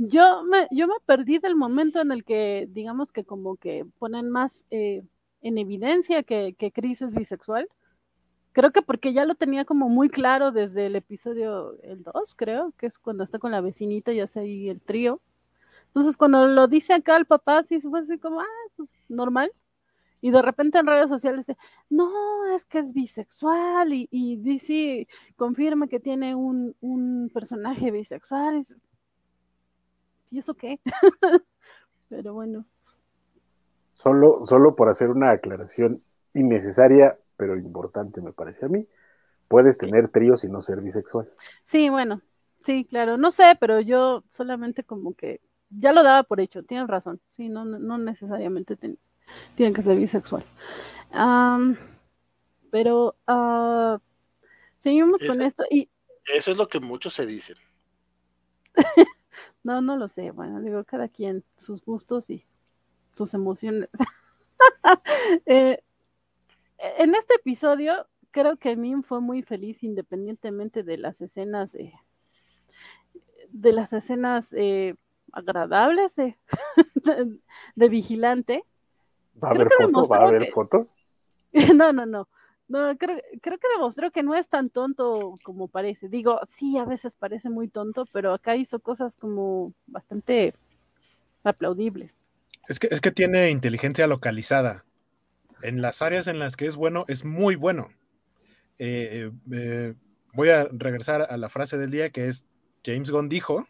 Yo 0.03 0.45
me, 0.45 0.67
yo 0.71 0.87
me 0.87 0.95
perdí 1.07 1.39
del 1.39 1.57
momento 1.57 2.01
en 2.01 2.11
el 2.11 2.25
que, 2.25 2.67
digamos 2.71 3.13
que 3.13 3.25
como 3.25 3.57
que 3.57 3.85
ponen 3.99 4.31
más 4.31 4.65
eh, 4.71 5.03
en 5.43 5.59
evidencia 5.59 6.23
que, 6.23 6.55
que 6.59 6.73
Chris 6.73 7.03
es 7.03 7.13
bisexual 7.13 7.69
Creo 8.53 8.73
que 8.73 8.83
porque 8.83 9.13
ya 9.13 9.25
lo 9.25 9.37
tenía 9.37 9.65
como 9.65 9.89
muy 9.89 10.09
claro 10.09 10.51
desde 10.51 10.87
el 10.87 10.97
episodio 10.97 11.81
el 11.83 12.03
2, 12.03 12.35
creo, 12.35 12.73
que 12.79 12.87
es 12.87 12.99
cuando 12.99 13.23
está 13.23 13.39
con 13.39 13.53
la 13.53 13.61
vecinita 13.61 14.13
y 14.13 14.21
hace 14.21 14.41
ahí 14.41 14.69
el 14.69 14.81
trío. 14.81 15.21
Entonces, 15.89 16.17
cuando 16.17 16.47
lo 16.49 16.69
dice 16.69 16.95
acá 16.95 17.17
el 17.17 17.27
papá, 17.27 17.63
sí 17.65 17.81
fue 17.81 18.01
así 18.01 18.19
como, 18.19 18.41
ah, 18.41 18.47
pues 18.77 18.89
normal. 19.09 19.53
Y 20.23 20.31
de 20.33 20.43
repente 20.43 20.79
en 20.79 20.87
redes 20.87 21.09
sociales 21.09 21.47
no, 21.91 22.11
es 22.57 22.65
que 22.67 22.81
es 22.81 22.93
bisexual 22.93 23.93
y, 23.95 24.09
y 24.11 24.37
DC 24.37 25.09
confirma 25.37 25.89
que 25.89 26.01
tiene 26.01 26.35
un, 26.35 26.77
un 26.81 27.31
personaje 27.33 27.91
bisexual. 27.93 28.67
¿Y 30.31 30.39
eso 30.39 30.55
qué? 30.55 30.81
Pero 32.09 32.35
bueno. 32.35 32.65
Solo, 33.95 34.47
solo 34.47 34.77
por 34.77 34.89
hacer 34.89 35.11
una 35.11 35.31
aclaración 35.31 36.03
innecesaria, 36.33 37.19
pero 37.37 37.57
importante 37.57 38.21
me 38.21 38.33
parece 38.33 38.65
a 38.65 38.69
mí, 38.69 38.87
puedes 39.49 39.77
tener 39.77 40.09
tríos 40.09 40.43
y 40.45 40.49
no 40.49 40.63
ser 40.63 40.81
bisexual. 40.81 41.31
Sí, 41.65 41.91
bueno, 41.91 42.23
sí, 42.65 42.85
claro. 42.85 43.19
No 43.19 43.31
sé, 43.31 43.57
pero 43.61 43.81
yo 43.81 44.25
solamente 44.31 44.85
como 44.85 45.15
que 45.15 45.41
ya 45.69 45.93
lo 45.93 46.03
daba 46.03 46.23
por 46.23 46.41
hecho, 46.41 46.63
tienes 46.63 46.89
razón. 46.89 47.21
Sí, 47.31 47.49
no, 47.49 47.65
no 47.65 47.99
necesariamente 47.99 48.77
tienen 49.55 49.75
que 49.75 49.83
ser 49.83 49.97
bisexual. 49.99 50.45
pero 52.71 53.17
uh, 53.29 53.99
seguimos 54.79 55.23
con 55.27 55.43
esto 55.43 55.65
y... 55.71 55.91
Eso 56.35 56.53
es 56.53 56.57
lo 56.57 56.69
que 56.69 56.81
muchos 56.81 57.13
se 57.15 57.27
dicen. 57.27 57.57
no, 59.63 59.81
no 59.81 59.97
lo 59.97 60.09
sé. 60.09 60.31
Bueno, 60.31 60.61
digo, 60.61 60.85
cada 60.85 61.09
quien 61.09 61.45
sus 61.57 61.85
gustos 61.85 62.31
y 62.31 62.45
sus 63.13 63.35
emociones. 63.35 63.89
Eh, 65.47 65.83
en 66.99 67.15
este 67.15 67.35
episodio 67.35 68.07
creo 68.31 68.57
que 68.59 68.77
Min 68.77 69.03
fue 69.03 69.21
muy 69.21 69.43
feliz 69.43 69.83
independientemente 69.83 70.83
de 70.83 70.99
las 70.99 71.21
escenas 71.23 71.73
de, 71.73 71.95
de 73.49 73.73
las 73.73 73.93
escenas 73.93 74.49
eh, 74.53 74.97
agradables 75.33 76.15
de, 76.17 76.37
de, 77.75 77.89
vigilante. 77.89 78.65
¿Va 79.43 79.49
a 79.49 79.51
haber 79.53 79.69
foto? 79.71 80.09
¿Va 80.09 80.17
a 80.17 80.29
haber 80.29 80.51
foto? 80.53 80.89
No, 81.75 81.93
no, 81.93 82.07
no. 82.07 82.29
No, 82.71 82.97
creo, 82.97 83.21
creo 83.43 83.59
que 83.59 83.67
demostró 83.75 84.13
que 84.13 84.23
no 84.23 84.37
es 84.37 84.49
tan 84.49 84.71
tonto 84.71 85.35
como 85.43 85.67
parece. 85.67 86.09
Digo, 86.09 86.39
sí, 86.47 86.79
a 86.79 86.85
veces 86.85 87.15
parece 87.19 87.51
muy 87.51 87.67
tonto, 87.67 88.05
pero 88.13 88.33
acá 88.33 88.55
hizo 88.55 88.79
cosas 88.79 89.17
como 89.17 89.75
bastante 89.89 90.55
aplaudibles. 91.43 92.15
Es 92.69 92.79
que, 92.79 92.87
es 92.89 93.01
que 93.01 93.11
tiene 93.11 93.51
inteligencia 93.51 94.07
localizada. 94.07 94.85
En 95.63 95.83
las 95.83 96.01
áreas 96.01 96.29
en 96.29 96.39
las 96.39 96.57
que 96.57 96.67
es 96.67 96.77
bueno, 96.77 97.05
es 97.09 97.25
muy 97.25 97.57
bueno. 97.57 97.89
Eh, 98.79 99.33
eh, 99.51 99.95
voy 100.33 100.51
a 100.51 100.69
regresar 100.71 101.23
a 101.29 101.37
la 101.39 101.49
frase 101.49 101.77
del 101.77 101.91
día 101.91 102.11
que 102.11 102.29
es 102.29 102.47
James 102.85 103.11
Gunn 103.11 103.29
dijo, 103.29 103.67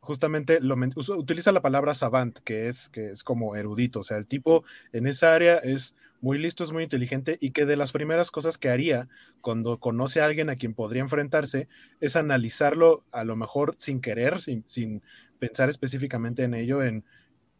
justamente 0.00 0.60
lo, 0.60 0.76
utiliza 1.16 1.52
la 1.52 1.62
palabra 1.62 1.94
savant, 1.94 2.38
que 2.40 2.68
es, 2.68 2.88
que 2.88 3.10
es 3.10 3.22
como 3.22 3.54
erudito, 3.56 4.00
o 4.00 4.02
sea, 4.02 4.16
el 4.16 4.26
tipo 4.26 4.64
en 4.92 5.06
esa 5.06 5.34
área 5.34 5.58
es 5.58 5.94
muy 6.20 6.38
listo, 6.38 6.64
es 6.64 6.72
muy 6.72 6.82
inteligente 6.82 7.38
y 7.40 7.52
que 7.52 7.66
de 7.66 7.76
las 7.76 7.92
primeras 7.92 8.30
cosas 8.30 8.58
que 8.58 8.68
haría 8.68 9.08
cuando 9.40 9.78
conoce 9.78 10.20
a 10.20 10.26
alguien 10.26 10.50
a 10.50 10.56
quien 10.56 10.74
podría 10.74 11.02
enfrentarse 11.02 11.68
es 12.00 12.16
analizarlo 12.16 13.04
a 13.12 13.24
lo 13.24 13.36
mejor 13.36 13.74
sin 13.78 14.00
querer, 14.00 14.40
sin, 14.40 14.64
sin 14.66 15.02
pensar 15.38 15.68
específicamente 15.68 16.42
en 16.44 16.54
ello, 16.54 16.82
en 16.82 17.04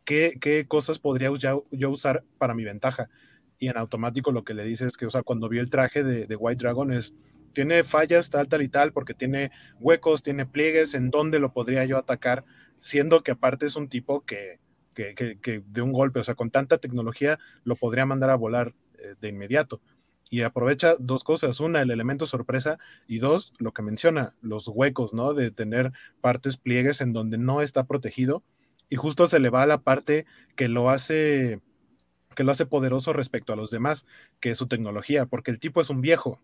qué, 0.04 0.36
qué 0.40 0.66
cosas 0.66 0.98
podría 0.98 1.30
yo, 1.38 1.64
usar 1.88 2.24
para 2.38 2.54
mi 2.54 2.64
ventaja. 2.64 3.08
Y 3.58 3.68
en 3.68 3.76
automático 3.76 4.32
lo 4.32 4.44
que 4.44 4.54
le 4.54 4.64
dice 4.64 4.86
es 4.86 4.96
que, 4.96 5.06
o 5.06 5.10
sea, 5.10 5.22
cuando 5.22 5.48
vio 5.48 5.60
el 5.60 5.70
traje 5.70 6.02
de, 6.02 6.26
de 6.26 6.36
White 6.36 6.62
Dragon 6.62 6.92
es, 6.92 7.14
tiene 7.52 7.84
fallas 7.84 8.30
tal, 8.30 8.48
tal 8.48 8.62
y 8.62 8.68
tal, 8.68 8.92
porque 8.92 9.14
tiene 9.14 9.50
huecos, 9.78 10.22
tiene 10.22 10.46
pliegues, 10.46 10.94
en 10.94 11.10
dónde 11.10 11.38
lo 11.38 11.52
podría 11.52 11.84
yo 11.84 11.98
atacar, 11.98 12.44
siendo 12.78 13.22
que 13.22 13.32
aparte 13.32 13.66
es 13.66 13.76
un 13.76 13.88
tipo 13.88 14.22
que, 14.24 14.60
que, 14.94 15.14
que, 15.14 15.62
de 15.66 15.82
un 15.82 15.92
golpe, 15.92 16.20
o 16.20 16.24
sea, 16.24 16.34
con 16.34 16.50
tanta 16.50 16.78
tecnología 16.78 17.38
lo 17.64 17.76
podría 17.76 18.06
mandar 18.06 18.30
a 18.30 18.36
volar 18.36 18.74
eh, 18.98 19.14
de 19.20 19.28
inmediato. 19.28 19.80
Y 20.32 20.42
aprovecha 20.42 20.94
dos 21.00 21.24
cosas, 21.24 21.58
una, 21.58 21.82
el 21.82 21.90
elemento 21.90 22.24
sorpresa, 22.24 22.78
y 23.08 23.18
dos, 23.18 23.52
lo 23.58 23.72
que 23.72 23.82
menciona, 23.82 24.30
los 24.40 24.68
huecos, 24.68 25.12
¿no? 25.12 25.34
De 25.34 25.50
tener 25.50 25.92
partes 26.20 26.56
pliegues 26.56 27.00
en 27.00 27.12
donde 27.12 27.36
no 27.36 27.62
está 27.62 27.84
protegido, 27.84 28.44
y 28.88 28.96
justo 28.96 29.26
se 29.26 29.40
le 29.40 29.50
va 29.50 29.62
a 29.62 29.66
la 29.66 29.82
parte 29.82 30.26
que 30.56 30.68
lo 30.68 30.90
hace 30.90 31.60
que 32.36 32.44
lo 32.44 32.52
hace 32.52 32.64
poderoso 32.64 33.12
respecto 33.12 33.52
a 33.52 33.56
los 33.56 33.70
demás, 33.70 34.06
que 34.40 34.50
es 34.50 34.58
su 34.58 34.66
tecnología, 34.66 35.26
porque 35.26 35.50
el 35.50 35.58
tipo 35.58 35.80
es 35.80 35.90
un 35.90 36.00
viejo, 36.00 36.40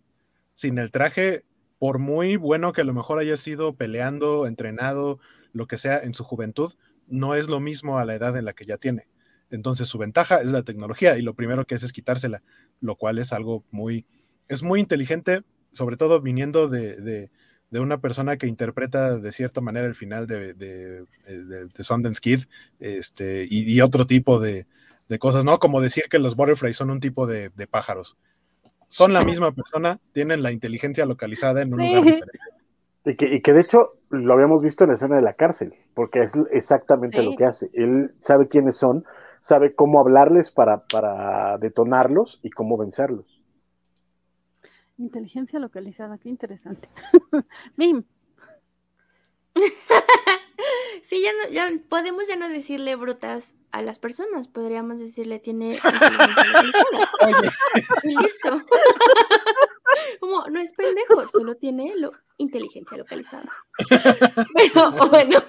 sin 0.57 0.79
el 0.79 0.91
traje, 0.91 1.45
por 1.79 1.99
muy 1.99 2.37
bueno 2.37 2.73
que 2.73 2.81
a 2.81 2.85
lo 2.85 2.95
mejor 2.95 3.19
haya 3.19 3.37
sido 3.37 3.77
peleando, 3.77 4.47
entrenado, 4.47 5.21
lo 5.53 5.67
que 5.67 5.77
sea 5.77 5.99
en 5.99 6.15
su 6.15 6.25
juventud, 6.25 6.73
no 7.07 7.35
es 7.35 7.49
lo 7.49 7.61
mismo 7.61 7.99
a 7.99 8.05
la 8.07 8.15
edad 8.15 8.37
en 8.37 8.47
la 8.47 8.55
que 8.55 8.65
ya 8.65 8.79
tiene. 8.79 9.07
Entonces 9.51 9.87
su 9.87 9.99
ventaja 9.99 10.41
es 10.41 10.51
la 10.51 10.63
tecnología 10.63 11.19
y 11.19 11.23
lo 11.23 11.35
primero 11.35 11.67
que 11.67 11.75
hace 11.75 11.85
es 11.85 11.93
quitársela, 11.93 12.43
lo 12.81 12.97
cual 12.97 13.19
es 13.19 13.35
algo 13.35 13.65
muy, 13.71 14.07
es 14.49 14.63
muy 14.63 14.81
inteligente, 14.81 15.43
sobre 15.73 15.99
todo 15.99 16.23
viniendo 16.23 16.69
de, 16.69 17.31
una 17.71 18.01
persona 18.01 18.39
que 18.39 18.47
interpreta 18.47 19.19
de 19.19 19.33
cierta 19.33 19.61
manera 19.61 19.87
el 19.87 19.95
final 19.95 20.27
de, 20.27 20.55
de, 20.55 21.05
de 21.27 21.85
Sundance 21.85 22.23
Kid 22.23 22.45
este, 22.81 23.47
y, 23.49 23.79
otro 23.83 24.07
tipo 24.07 24.41
de, 24.41 24.67
cosas, 25.19 25.45
¿no? 25.45 25.59
Como 25.59 25.83
decir 25.83 26.05
que 26.11 26.19
los 26.19 26.35
Butterflies 26.35 26.79
son 26.79 26.91
un 26.91 27.01
tipo 27.01 27.27
de, 27.27 27.51
pájaros 27.71 28.17
son 28.87 29.13
la 29.13 29.25
misma 29.25 29.53
persona, 29.53 30.01
tienen 30.13 30.43
la 30.43 30.53
inteligencia 30.53 31.07
localizada 31.07 31.63
en 31.63 31.75
un 31.75 31.81
lugar 31.81 32.05
diferente. 32.05 32.39
Y 33.05 33.15
que, 33.17 33.35
y 33.35 33.41
que, 33.41 33.53
de 33.53 33.61
hecho 33.61 33.93
lo 34.11 34.35
habíamos 34.35 34.63
visto 34.63 34.85
en 34.85 34.89
la 34.89 34.95
escena 34.95 35.17
de 35.17 35.23
la 35.23 35.35
cárcel, 35.35 35.75
porque 35.95 36.23
es 36.23 36.33
exactamente 36.51 37.23
lo 37.23 37.37
que 37.37 37.45
hace. 37.45 37.71
Él 37.73 38.15
sabe 38.21 38.49
quiénes 38.49 38.77
son, 38.77 39.05
sabe 39.41 39.75
cómo 39.75 40.01
hablarles 40.01 40.51
para, 40.51 40.87
para 40.87 41.59
detonarlos 41.59 42.41
y 42.43 42.51
cómo 42.51 42.77
vencerlos. 42.77 43.43
Inteligencia 44.99 45.59
localizada, 45.59 46.19
qué 46.19 46.29
interesante. 46.29 46.89
Mim. 47.77 48.05
Sí, 51.03 51.23
ya, 51.23 51.31
no, 51.33 51.51
ya 51.51 51.71
podemos 51.89 52.27
ya 52.27 52.37
no 52.37 52.49
decirle 52.49 52.97
brutas 52.97 53.55
a 53.73 53.83
las 53.83 53.99
personas, 53.99 54.49
podríamos 54.49 54.99
decirle 54.99 55.39
tiene 55.39 55.69
y 58.03 58.09
listo. 58.23 58.63
Como 60.21 60.47
no 60.49 60.61
es 60.61 60.73
pendejo, 60.73 61.29
solo 61.29 61.57
tiene 61.57 61.95
lo, 61.97 62.13
inteligencia 62.39 62.97
localizada. 62.97 63.53
Pero 64.57 64.93
bueno. 65.09 65.43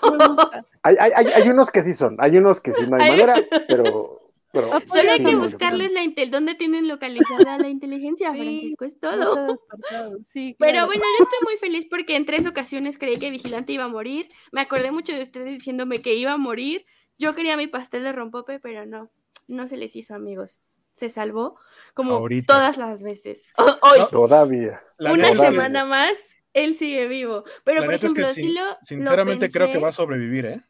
Hay, 0.84 0.98
hay, 1.00 1.28
hay, 1.28 1.50
unos 1.50 1.72
que 1.72 1.84
sí 1.84 1.94
son, 1.94 2.18
hay 2.20 2.38
unos 2.38 2.60
que 2.60 2.74
sí 2.74 2.86
no 2.86 2.98
hay 2.98 3.12
manera, 3.12 3.36
pero 3.68 4.27
Ah, 4.54 4.80
pues, 4.80 4.90
Solo 4.90 5.12
hay 5.12 5.24
que 5.24 5.36
buscarles 5.36 5.92
la 5.92 6.04
intel 6.04 6.32
dónde 6.32 6.56
tienen 6.56 6.88
localizada 6.88 7.58
la 7.58 7.68
inteligencia, 7.68 8.32
Francisco, 8.32 8.86
es 8.86 9.00
todo. 9.00 9.36
Pero 10.60 10.86
bueno, 10.86 11.04
yo 11.20 11.26
estoy 11.26 11.40
muy 11.44 11.58
feliz 11.60 11.86
porque 11.90 12.16
en 12.16 12.26
tres 12.26 12.46
ocasiones 12.46 12.98
creí 12.98 13.18
que 13.18 13.30
Vigilante 13.30 13.74
iba 13.74 13.84
a 13.84 13.90
morir. 13.90 14.30
Me 14.52 14.62
acordé 14.62 14.92
mucho 14.92 15.14
de 15.14 15.24
ustedes 15.24 15.58
diciéndome 15.58 16.02
que 16.02 16.16
iba 16.16 16.34
a 16.34 16.38
morir. 16.38 16.86
Yo 17.18 17.36
quería 17.36 17.58
mi 17.58 17.68
pastel 17.68 18.04
de 18.04 18.14
rompope, 18.14 18.60
pero 18.60 18.86
no, 18.86 19.12
no 19.48 19.68
se 19.68 19.78
les 19.78 19.96
hizo, 19.96 20.16
amigos. 20.16 20.62
Se 20.94 21.10
salvó 21.10 21.60
como 21.94 22.26
todas 22.48 22.78
las 22.78 23.04
veces. 23.04 23.44
Hoy, 23.82 24.00
todavía. 24.10 24.82
Una 25.00 25.36
semana 25.36 25.86
más, 25.86 26.14
él 26.54 26.76
sigue 26.76 27.08
vivo. 27.08 27.44
Pero 27.64 27.84
por 27.84 27.94
ejemplo, 27.94 28.26
si 28.28 28.54
lo. 28.54 28.62
Sinceramente 28.82 29.52
creo 29.52 29.72
que 29.72 29.78
va 29.78 29.90
a 29.90 29.94
sobrevivir, 29.94 30.46
¿eh? 30.46 30.62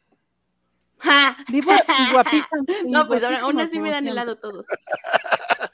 Vivo 1.50 1.72
y 1.72 2.12
guapita. 2.12 2.48
no, 2.86 3.08
pues 3.08 3.24
ahora 3.24 3.42
aún 3.42 3.60
así 3.60 3.80
me 3.80 3.92
dan 3.92 4.08
helado 4.08 4.38
todos. 4.38 4.66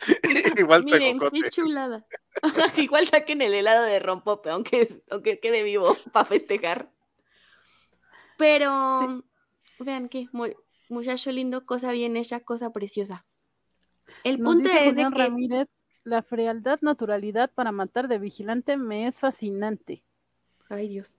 Igual 0.57 0.83
Miren, 0.85 1.19
qué 1.19 1.49
chulada. 1.49 2.05
Igual 2.77 3.07
saquen 3.07 3.41
el 3.41 3.53
helado 3.53 3.83
de 3.83 3.99
rompope, 3.99 4.49
aunque, 4.49 5.01
aunque 5.09 5.39
quede 5.39 5.63
vivo 5.63 5.95
para 6.11 6.25
festejar. 6.25 6.91
Pero 8.37 9.23
vean 9.79 10.09
que 10.09 10.27
muchacho 10.89 11.31
lindo, 11.31 11.65
cosa 11.65 11.91
bien 11.91 12.17
hecha, 12.17 12.41
cosa 12.41 12.71
preciosa. 12.71 13.25
El 14.23 14.39
punto 14.39 14.69
es 14.69 14.95
de 14.95 15.03
que 15.03 15.09
Ramírez, 15.09 15.67
la 16.03 16.21
frialdad, 16.21 16.79
naturalidad 16.81 17.51
para 17.51 17.71
matar 17.71 18.07
de 18.07 18.19
vigilante 18.19 18.77
me 18.77 19.07
es 19.07 19.17
fascinante. 19.17 20.03
Ay, 20.69 20.89
Dios. 20.89 21.17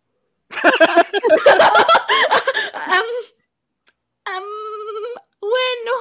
Bueno. 5.54 5.92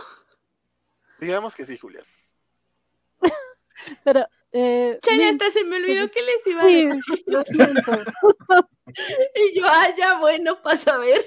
Digamos 1.19 1.55
que 1.55 1.63
sí, 1.63 1.77
Julián. 1.77 2.05
Pero, 4.03 4.27
eh, 4.51 4.99
Chale, 5.01 5.29
hasta 5.29 5.51
se 5.51 5.63
me 5.63 5.77
olvidó 5.77 6.09
que 6.11 6.21
les 6.21 6.47
iba 6.47 6.61
a 6.61 6.65
decir. 6.65 7.01
Lo 7.25 7.43
siento. 7.43 7.91
y 9.35 9.59
yo, 9.59 9.65
ah, 9.65 9.89
ya, 9.97 10.19
bueno, 10.19 10.61
para 10.61 10.97
ver 10.97 11.25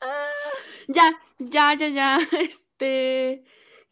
ya, 0.88 1.18
ya, 1.38 1.74
ya, 1.74 1.88
ya. 1.88 2.18
Este, 2.38 3.44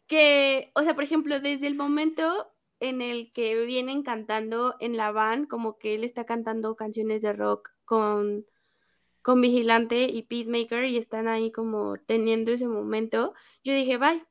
que, 0.07 0.71
o 0.75 0.81
sea, 0.83 0.95
por 0.95 1.03
ejemplo, 1.03 1.39
desde 1.39 1.67
el 1.67 1.75
momento 1.75 2.53
en 2.79 3.01
el 3.01 3.31
que 3.33 3.65
vienen 3.65 4.03
cantando 4.03 4.75
en 4.79 4.95
la 4.97 5.11
van, 5.11 5.45
como 5.45 5.77
que 5.77 5.95
él 5.95 6.03
está 6.03 6.25
cantando 6.25 6.75
canciones 6.75 7.21
de 7.21 7.33
rock 7.33 7.69
con 7.85 8.45
con 9.27 9.41
Vigilante 9.41 10.03
y 10.05 10.21
Peacemaker 10.21 10.85
y 10.85 10.95
están 10.95 11.27
ahí 11.27 11.51
como 11.51 11.97
teniendo 11.97 12.53
ese 12.53 12.65
momento, 12.65 13.33
yo 13.61 13.73
dije, 13.73 13.97
bye, 13.97 14.23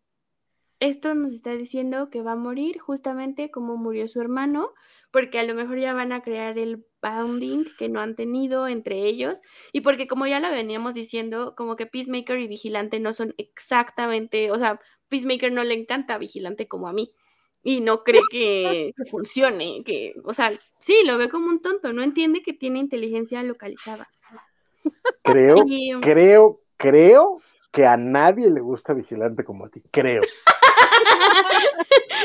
esto 0.81 1.15
nos 1.15 1.35
está 1.35 1.55
diciendo 1.55 2.09
que 2.09 2.23
va 2.23 2.33
a 2.33 2.37
morir 2.37 2.79
justamente 2.79 3.51
como 3.51 3.77
murió 3.77 4.09
su 4.09 4.23
hermano, 4.23 4.73
porque 5.11 5.39
a 5.39 5.43
lo 5.43 5.55
mejor 5.55 5.79
ya 5.79 5.93
van 5.93 6.13
a 6.13 6.23
crear 6.23 6.59
el 6.59 6.87
bounding 7.03 7.67
que 7.77 7.91
no 7.91 8.01
han 8.01 8.17
tenido 8.17 8.69
entre 8.69 9.05
ellos 9.05 9.39
y 9.71 9.83
porque 9.83 10.07
como 10.07 10.27
ya 10.27 10.41
lo 10.41 10.51
veníamos 10.51 10.95
diciendo, 10.95 11.53
como 11.59 11.77
que 11.77 11.85
Peacemaker 11.85 12.39
y 12.39 12.49
Vigilante 12.49 12.99
no 12.99 13.13
son 13.13 13.35
exactamente, 13.37 14.51
o 14.51 14.57
sea, 14.57 14.81
Peacemaker 15.11 15.53
no 15.53 15.63
le 15.63 15.75
encanta 15.75 16.17
Vigilante 16.17 16.69
como 16.69 16.89
a 16.89 16.95
mí 16.95 17.13
y 17.63 17.83
no 17.83 18.03
cree 18.03 18.23
que, 18.31 18.95
funcione, 19.11 19.83
que, 19.85 20.15
o 20.25 20.33
sea, 20.33 20.53
sí, 20.79 21.03
lo 21.05 21.19
ve 21.19 21.29
como 21.29 21.49
un 21.49 21.61
tonto, 21.61 21.93
no 21.93 22.03
entiende 22.03 22.41
que 22.41 22.55
tiene 22.55 22.79
inteligencia 22.79 23.43
localizada. 23.43 24.09
Creo, 25.23 25.65
creo, 26.03 26.61
creo 26.77 27.41
que 27.73 27.87
a 27.87 27.97
nadie 27.97 28.51
le 28.51 28.61
gusta 28.61 28.95
Vigilante 28.95 29.45
como 29.45 29.67
a 29.67 29.69
ti, 29.69 29.83
creo. 29.91 30.23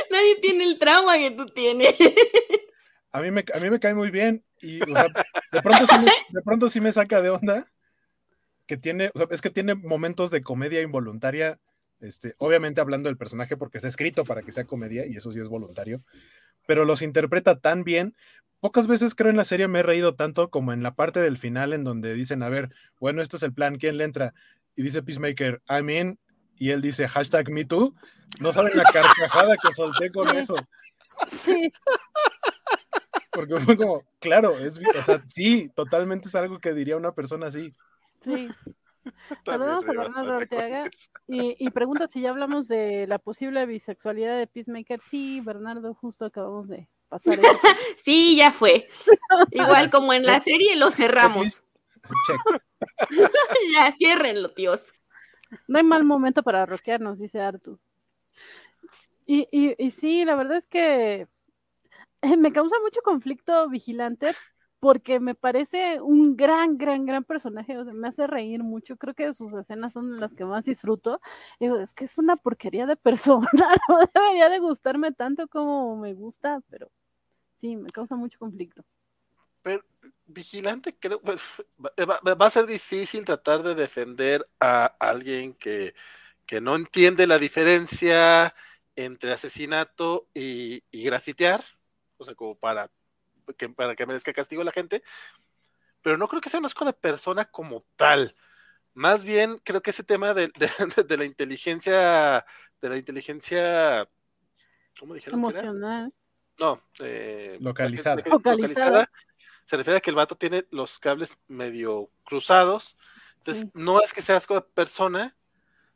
Nadie 0.10 0.36
tiene 0.42 0.66
el 0.66 0.78
trauma 0.78 1.18
que 1.18 1.32
tú 1.32 1.46
tienes. 1.48 1.96
A 3.12 3.22
mí 3.22 3.32
me, 3.32 3.44
a 3.54 3.60
mí 3.60 3.70
me 3.70 3.80
cae 3.80 3.94
muy 3.94 4.12
bien 4.12 4.44
y 4.62 4.80
de, 4.80 5.62
pronto 5.62 5.88
sí 5.88 6.00
me, 6.00 6.06
de 6.30 6.42
pronto 6.44 6.70
sí 6.70 6.82
me 6.82 6.92
saca 6.92 7.22
de 7.22 7.30
onda 7.30 7.68
que 8.66 8.78
tiene, 8.78 9.12
es 9.30 9.42
que 9.42 9.50
tiene 9.50 9.76
momentos 9.76 10.32
de 10.32 10.42
comedia 10.42 10.82
involuntaria, 10.82 11.60
este, 12.00 12.36
obviamente 12.38 12.80
hablando 12.80 13.10
del 13.10 13.18
personaje 13.18 13.58
porque 13.58 13.80
está 13.80 13.90
escrito 13.90 14.24
para 14.24 14.44
que 14.44 14.54
sea 14.54 14.64
comedia 14.64 15.06
y 15.06 15.18
eso 15.18 15.32
sí 15.32 15.40
es 15.40 15.50
voluntario, 15.50 16.04
pero 16.72 16.86
los 16.86 17.02
interpreta 17.02 17.60
tan 17.60 17.84
bien. 17.84 18.16
Pocas 18.62 18.88
veces 18.88 19.14
creo 19.14 19.30
en 19.30 19.36
la 19.36 19.44
serie 19.44 19.68
me 19.68 19.80
he 19.80 19.84
reído 19.84 20.16
tanto 20.16 20.50
como 20.50 20.72
en 20.72 20.84
la 20.84 20.96
parte 20.96 21.20
del 21.20 21.36
final 21.36 21.74
en 21.74 21.84
donde 21.84 22.14
dicen, 22.14 22.44
a 22.44 22.48
ver, 22.48 22.70
bueno, 22.98 23.22
este 23.22 23.36
es 23.36 23.44
el 23.44 23.54
plan, 23.54 23.78
¿quién 23.78 23.98
le 23.98 24.06
entra? 24.06 24.34
Y 24.74 24.82
dice 24.82 25.04
Peacemaker, 25.04 25.62
I'm 25.68 25.90
in, 25.90 26.20
y 26.56 26.70
él 26.70 26.82
dice 26.82 27.10
hashtag 27.10 27.50
me 27.52 27.66
too, 27.66 27.94
no 28.40 28.54
saben 28.54 28.72
la 28.78 28.86
carcajada 28.86 29.58
que 29.62 29.74
solté 29.74 30.14
con 30.14 30.38
eso. 30.38 30.56
Sí. 31.44 31.74
Porque 33.34 33.58
fue 33.58 33.76
como, 33.76 34.06
claro, 34.22 34.58
es, 34.58 34.80
o 34.80 35.04
sea, 35.04 35.22
sí, 35.28 35.70
totalmente 35.76 36.30
es 36.30 36.36
algo 36.36 36.60
que 36.60 36.74
diría 36.74 36.96
una 36.96 37.12
persona 37.12 37.48
así. 37.48 37.74
Sí. 38.24 38.48
Saludos 39.44 39.84
a 39.88 39.92
Bernardo 39.94 40.34
Arteaga 40.34 40.84
y, 41.28 41.56
y, 41.58 41.70
pregunta 41.72 42.08
si 42.08 42.22
ya 42.22 42.30
hablamos 42.30 42.68
de 42.68 43.08
la 43.08 43.18
posible 43.18 43.66
bisexualidad 43.66 44.38
de 44.38 44.48
Peacemaker. 44.48 45.02
Sí, 45.10 45.42
Bernardo, 45.42 45.94
justo 45.96 46.26
acabamos 46.26 46.68
de 46.68 46.88
pasar. 47.10 47.40
Eso. 47.40 47.48
sí, 48.06 48.36
ya 48.38 48.52
fue. 48.52 48.90
Igual 49.52 49.90
como 49.90 50.14
en 50.14 50.26
la 50.26 50.40
serie 50.40 50.76
lo 50.76 50.92
cerramos. 50.92 51.64
Ya, 53.76 53.92
ciérrenlo, 53.92 54.54
tíos. 54.54 54.92
No 55.68 55.78
hay 55.78 55.84
mal 55.84 56.04
momento 56.04 56.42
para 56.42 56.66
rockearnos, 56.66 57.20
dice 57.20 57.40
Artu. 57.40 57.80
Y, 59.28 59.48
y, 59.52 59.76
y 59.78 59.92
sí, 59.92 60.26
la 60.26 60.36
verdad 60.36 60.58
es 60.58 60.66
que 60.66 61.28
eh, 62.22 62.38
me 62.38 62.52
causa 62.52 62.76
mucho 62.82 63.02
conflicto 63.02 63.70
vigilante 63.70 64.32
porque 64.82 65.20
me 65.20 65.36
parece 65.36 66.02
un 66.02 66.36
gran, 66.36 66.76
gran, 66.76 67.06
gran 67.06 67.24
personaje, 67.24 67.78
o 67.78 67.86
sea, 67.86 67.94
me 67.94 68.08
hace 68.08 68.26
reír 68.26 68.64
mucho, 68.64 68.98
creo 68.98 69.14
que 69.14 69.32
sus 69.36 69.54
escenas 69.54 69.94
son 69.94 70.20
las 70.20 70.34
que 70.34 70.44
más 70.44 70.66
disfruto. 70.66 71.22
Digo, 71.60 71.78
es 71.78 71.94
que 71.94 72.06
es 72.06 72.18
una 72.18 72.36
porquería 72.36 72.88
de 72.88 72.96
persona, 72.98 73.48
no 73.88 74.00
debería 74.14 74.50
de 74.50 74.58
gustarme 74.58 75.12
tanto 75.12 75.48
como 75.48 75.98
me 75.98 76.16
gusta, 76.16 76.62
pero 76.72 76.90
sí, 77.60 77.76
me 77.76 77.92
causa 77.92 78.16
mucho 78.16 78.40
conflicto. 78.40 78.84
Pero 79.62 79.84
vigilante 80.26 80.98
creo 81.00 81.22
pues, 81.22 81.44
va, 82.10 82.48
a 82.48 82.50
ser 82.50 82.66
difícil 82.66 83.24
tratar 83.24 83.62
de 83.62 83.76
defender 83.76 84.44
a 84.60 84.86
alguien 85.00 85.54
que, 85.54 85.94
que 86.48 86.60
no 86.60 86.76
entiende 86.76 87.28
la 87.28 87.38
diferencia 87.38 88.56
entre 88.96 89.32
asesinato 89.32 90.28
y, 90.34 90.82
grafitear, 90.92 91.64
o 92.18 92.26
sea, 92.26 92.34
como 92.34 92.56
para 92.56 92.90
que, 93.54 93.70
para 93.70 93.96
que 93.96 94.06
merezca 94.06 94.34
castigo 94.34 94.62
a 94.62 94.66
la 94.66 94.72
gente, 94.72 95.04
pero 96.02 96.18
no 96.18 96.28
creo 96.28 96.42
que 96.42 96.50
sea 96.50 96.60
un 96.60 96.66
asco 96.66 96.86
de 96.86 96.94
persona 96.94 97.46
como 97.46 97.86
tal. 97.96 98.36
Más 98.94 99.24
bien 99.24 99.60
creo 99.64 99.82
que 99.82 99.92
ese 99.92 100.04
tema 100.04 100.34
de, 100.34 100.52
de, 100.58 101.18
la 101.18 101.26
inteligencia, 101.26 102.46
de 102.82 102.90
la 102.90 102.98
inteligencia, 102.98 104.10
¿cómo 105.00 105.14
dijeron? 105.14 105.40
Emocional. 105.40 106.14
No, 106.60 106.82
eh, 107.00 107.58
localizada. 107.62 108.24
localizada 108.30 109.10
se 109.66 109.78
refiere 109.78 109.98
a 109.98 110.02
que 110.02 110.10
el 110.10 110.18
vato 110.18 110.36
tiene 110.36 110.66
los 110.72 111.00
cables 111.00 111.38
medio 111.48 112.10
cruzados. 112.26 112.98
Entonces, 113.38 113.68
no 113.74 114.02
es 114.02 114.12
que 114.14 114.22
sea 114.22 114.36
asco 114.36 114.56
de 114.56 114.62
persona, 114.62 115.36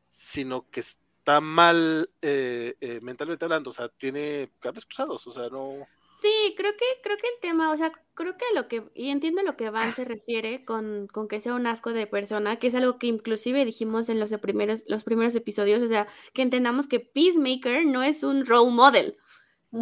sino 0.07 0.69
que 0.69 0.80
está 0.80 1.41
mal 1.41 2.10
eh, 2.22 2.76
eh, 2.80 2.99
mentalmente 3.02 3.44
hablando. 3.44 3.72
O 3.72 3.73
sea, 3.73 3.90
tiene 3.90 4.49
cables 4.61 4.86
cruzados. 4.86 5.27
O 5.27 5.32
sea, 5.32 5.49
no. 5.49 5.86
Sí, 6.26 6.56
creo 6.57 6.72
que, 6.72 6.85
creo 7.03 7.18
que 7.18 7.27
el 7.27 7.39
tema, 7.39 7.72
o 7.72 7.77
sea, 7.77 7.91
creo 8.15 8.35
que 8.35 8.45
lo 8.56 8.68
que, 8.68 8.84
y 8.95 9.10
entiendo 9.11 9.43
lo 9.43 9.56
que 9.56 9.69
Van 9.69 9.91
se 9.91 10.06
refiere 10.06 10.65
con, 10.65 11.06
con 11.06 11.27
que 11.27 11.39
sea 11.39 11.53
un 11.53 11.68
asco 11.68 11.93
de 11.93 12.07
persona, 12.07 12.57
que 12.57 12.65
es 12.65 12.73
algo 12.73 12.97
que 12.97 13.06
inclusive 13.06 13.64
dijimos 13.64 14.10
en 14.10 14.19
los 14.19 14.31
primeros, 14.39 14.84
los 14.88 15.03
primeros 15.03 15.35
episodios, 15.35 15.84
o 15.84 15.88
sea, 15.88 16.07
que 16.34 16.41
entendamos 16.41 16.88
que 16.88 16.99
Peacemaker 16.99 17.85
no 17.85 18.02
es 18.02 18.23
un 18.23 18.43
role 18.47 18.72
model, 18.72 19.18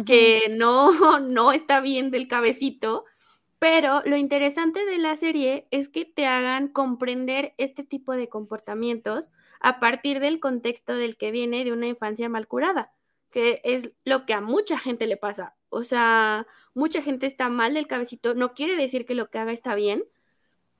que 0.04 0.48
no, 0.50 0.90
no 1.20 1.50
está 1.50 1.80
bien 1.80 2.10
del 2.10 2.28
cabecito, 2.28 3.06
pero 3.58 4.02
lo 4.04 4.18
interesante 4.18 4.84
de 4.84 4.98
la 4.98 5.16
serie 5.16 5.66
es 5.70 5.88
que 5.88 6.04
te 6.04 6.26
hagan 6.26 6.68
comprender 6.68 7.54
este 7.56 7.84
tipo 7.84 8.12
de 8.12 8.28
comportamientos 8.28 9.30
a 9.60 9.80
partir 9.80 10.20
del 10.20 10.40
contexto 10.40 10.94
del 10.94 11.16
que 11.16 11.30
viene 11.30 11.64
de 11.64 11.72
una 11.72 11.86
infancia 11.86 12.28
mal 12.28 12.46
curada, 12.48 12.92
que 13.30 13.62
es 13.64 13.92
lo 14.04 14.26
que 14.26 14.34
a 14.34 14.42
mucha 14.42 14.78
gente 14.78 15.06
le 15.06 15.16
pasa. 15.16 15.56
O 15.74 15.82
sea, 15.82 16.46
mucha 16.72 17.02
gente 17.02 17.26
está 17.26 17.48
mal 17.48 17.74
del 17.74 17.86
cabecito, 17.86 18.34
no 18.34 18.54
quiere 18.54 18.76
decir 18.76 19.04
que 19.06 19.14
lo 19.14 19.28
que 19.28 19.38
haga 19.38 19.52
está 19.52 19.74
bien. 19.74 20.04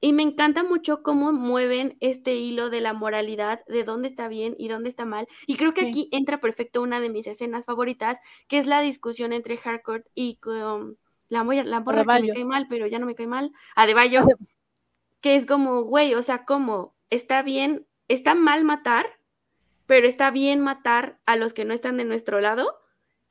Y 0.00 0.12
me 0.12 0.22
encanta 0.22 0.62
mucho 0.62 1.02
cómo 1.02 1.32
mueven 1.32 1.96
este 2.00 2.34
hilo 2.34 2.68
de 2.68 2.82
la 2.82 2.92
moralidad, 2.92 3.64
de 3.66 3.84
dónde 3.84 4.08
está 4.08 4.28
bien 4.28 4.54
y 4.58 4.68
dónde 4.68 4.90
está 4.90 5.06
mal. 5.06 5.26
Y 5.46 5.56
creo 5.56 5.72
que 5.72 5.88
aquí 5.88 6.08
entra 6.12 6.40
perfecto 6.40 6.82
una 6.82 7.00
de 7.00 7.08
mis 7.08 7.26
escenas 7.26 7.64
favoritas, 7.64 8.18
que 8.46 8.58
es 8.58 8.66
la 8.66 8.80
discusión 8.80 9.32
entre 9.32 9.58
Harcourt 9.64 10.06
y 10.14 10.38
um, 10.44 10.94
la, 11.28 11.44
la 11.44 11.84
porra 11.84 12.04
que 12.04 12.22
me 12.22 12.34
cae 12.34 12.44
mal, 12.44 12.66
pero 12.68 12.86
ya 12.86 12.98
no 12.98 13.06
me 13.06 13.14
cae 13.14 13.26
mal, 13.26 13.52
a 13.74 13.86
De 13.86 13.94
Bayo, 13.94 14.26
que 15.22 15.36
es 15.36 15.46
como, 15.46 15.84
güey, 15.84 16.14
o 16.14 16.22
sea, 16.22 16.44
¿cómo? 16.44 16.94
Está 17.08 17.42
bien, 17.42 17.86
está 18.08 18.34
mal 18.34 18.62
matar, 18.62 19.06
pero 19.86 20.06
está 20.06 20.30
bien 20.30 20.60
matar 20.60 21.18
a 21.24 21.36
los 21.36 21.54
que 21.54 21.64
no 21.64 21.72
están 21.72 21.96
de 21.96 22.04
nuestro 22.04 22.40
lado. 22.40 22.78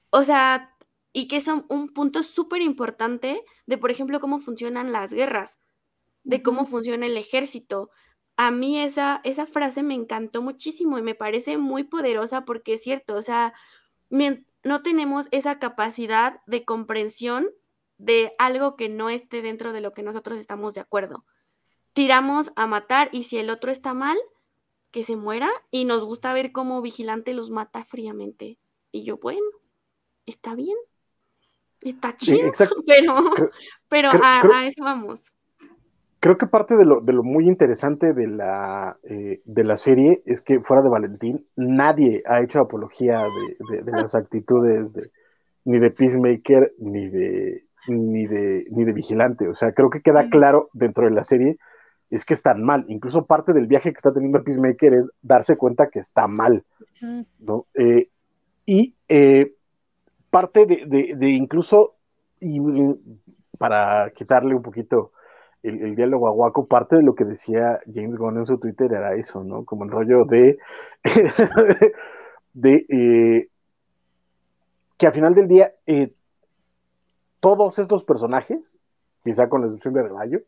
O 0.09 0.23
sea, 0.23 0.72
y 1.13 1.27
que 1.27 1.37
es 1.37 1.47
un 1.47 1.93
punto 1.93 2.23
súper 2.23 2.61
importante 2.63 3.43
de, 3.67 3.77
por 3.77 3.91
ejemplo, 3.91 4.19
cómo 4.19 4.39
funcionan 4.39 4.91
las 4.91 5.13
guerras, 5.13 5.55
de 6.23 6.41
cómo 6.41 6.65
funciona 6.65 7.05
el 7.05 7.17
ejército. 7.17 7.91
A 8.35 8.49
mí 8.49 8.79
esa, 8.79 9.21
esa 9.23 9.45
frase 9.45 9.83
me 9.83 9.93
encantó 9.93 10.41
muchísimo 10.41 10.97
y 10.97 11.03
me 11.03 11.13
parece 11.13 11.57
muy 11.57 11.83
poderosa 11.83 12.45
porque 12.45 12.73
es 12.73 12.81
cierto, 12.81 13.15
o 13.15 13.21
sea, 13.21 13.53
no 14.09 14.81
tenemos 14.81 15.27
esa 15.31 15.59
capacidad 15.59 16.41
de 16.47 16.65
comprensión 16.65 17.47
de 17.97 18.33
algo 18.39 18.75
que 18.75 18.89
no 18.89 19.09
esté 19.09 19.43
dentro 19.43 19.71
de 19.71 19.81
lo 19.81 19.93
que 19.93 20.03
nosotros 20.03 20.39
estamos 20.39 20.73
de 20.73 20.81
acuerdo. 20.81 21.25
Tiramos 21.93 22.51
a 22.55 22.65
matar 22.65 23.09
y 23.11 23.25
si 23.25 23.37
el 23.37 23.51
otro 23.51 23.71
está 23.71 23.93
mal, 23.93 24.17
que 24.89 25.03
se 25.03 25.15
muera 25.15 25.49
y 25.69 25.85
nos 25.85 26.03
gusta 26.03 26.33
ver 26.33 26.51
cómo 26.51 26.81
Vigilante 26.81 27.33
los 27.33 27.51
mata 27.51 27.83
fríamente. 27.83 28.57
Y 28.91 29.03
yo, 29.03 29.17
bueno, 29.17 29.45
está 30.25 30.55
bien, 30.55 30.77
está 31.83 32.15
chido, 32.17 32.51
pero, 32.87 33.15
pero 33.89 34.09
a, 34.11 34.65
eso 34.65 34.83
vamos. 34.83 35.31
Creo 36.19 36.37
que 36.37 36.47
parte 36.47 36.77
de 36.77 36.85
lo, 36.85 37.01
de 37.01 37.11
lo 37.11 37.23
muy 37.23 37.47
interesante 37.47 38.13
de 38.13 38.27
la, 38.27 38.97
eh, 39.03 39.41
de 39.43 39.63
la 39.63 39.75
serie 39.75 40.21
es 40.25 40.41
que 40.41 40.61
fuera 40.61 40.81
de 40.81 40.89
Valentín, 40.89 41.45
nadie 41.55 42.23
ha 42.25 42.41
hecho 42.41 42.61
apología 42.61 43.23
de, 43.69 43.81
de 43.83 43.91
las 43.91 44.15
actitudes 44.15 44.93
de, 44.93 45.11
ni 45.65 45.79
de 45.79 45.91
Peacemaker 45.91 46.73
ni 46.77 47.09
de, 47.09 47.65
ni 47.87 48.25
de, 48.27 48.65
ni 48.69 48.85
de 48.85 48.93
vigilante. 48.93 49.47
O 49.47 49.55
sea, 49.55 49.73
creo 49.73 49.89
que 49.89 50.01
queda 50.01 50.29
claro 50.29 50.69
dentro 50.73 51.05
de 51.05 51.11
la 51.11 51.23
serie 51.23 51.57
es 52.09 52.25
que 52.25 52.33
están 52.33 52.63
mal. 52.63 52.85
Incluso 52.89 53.25
parte 53.25 53.53
del 53.53 53.67
viaje 53.67 53.91
que 53.91 53.97
está 53.97 54.13
teniendo 54.13 54.43
Peacemaker 54.43 54.93
es 54.93 55.11
darse 55.21 55.57
cuenta 55.57 55.89
que 55.89 55.99
está 55.99 56.27
mal. 56.27 56.63
¿no? 57.39 57.65
Eh, 57.73 58.09
y 58.65 58.95
eh, 59.09 59.53
parte 60.33 60.65
de, 60.65 61.29
incluso, 61.29 61.93
y 62.39 62.57
para 63.59 64.09
quitarle 64.15 64.55
un 64.55 64.63
poquito 64.63 65.11
el, 65.61 65.95
diálogo 65.95 66.27
a 66.27 66.31
Waco, 66.31 66.65
parte 66.65 66.95
de 66.95 67.03
lo 67.03 67.13
que 67.13 67.23
decía 67.23 67.79
James 67.85 68.17
Gunn 68.17 68.37
en 68.37 68.47
su 68.47 68.57
Twitter 68.57 68.91
era 68.91 69.13
eso, 69.13 69.43
¿no? 69.43 69.63
Como 69.63 69.83
el 69.83 69.91
rollo 69.91 70.25
de, 70.25 70.57
de 72.53 72.85
eh, 72.89 73.47
que 74.97 75.05
al 75.05 75.13
final 75.13 75.35
del 75.35 75.47
día 75.47 75.71
todos 77.39 77.77
estos 77.77 78.03
personajes, 78.03 78.75
quizá 79.23 79.47
con 79.47 79.61
la 79.61 79.67
excepción 79.67 79.93
de 79.93 80.01
Rebayo, 80.01 80.39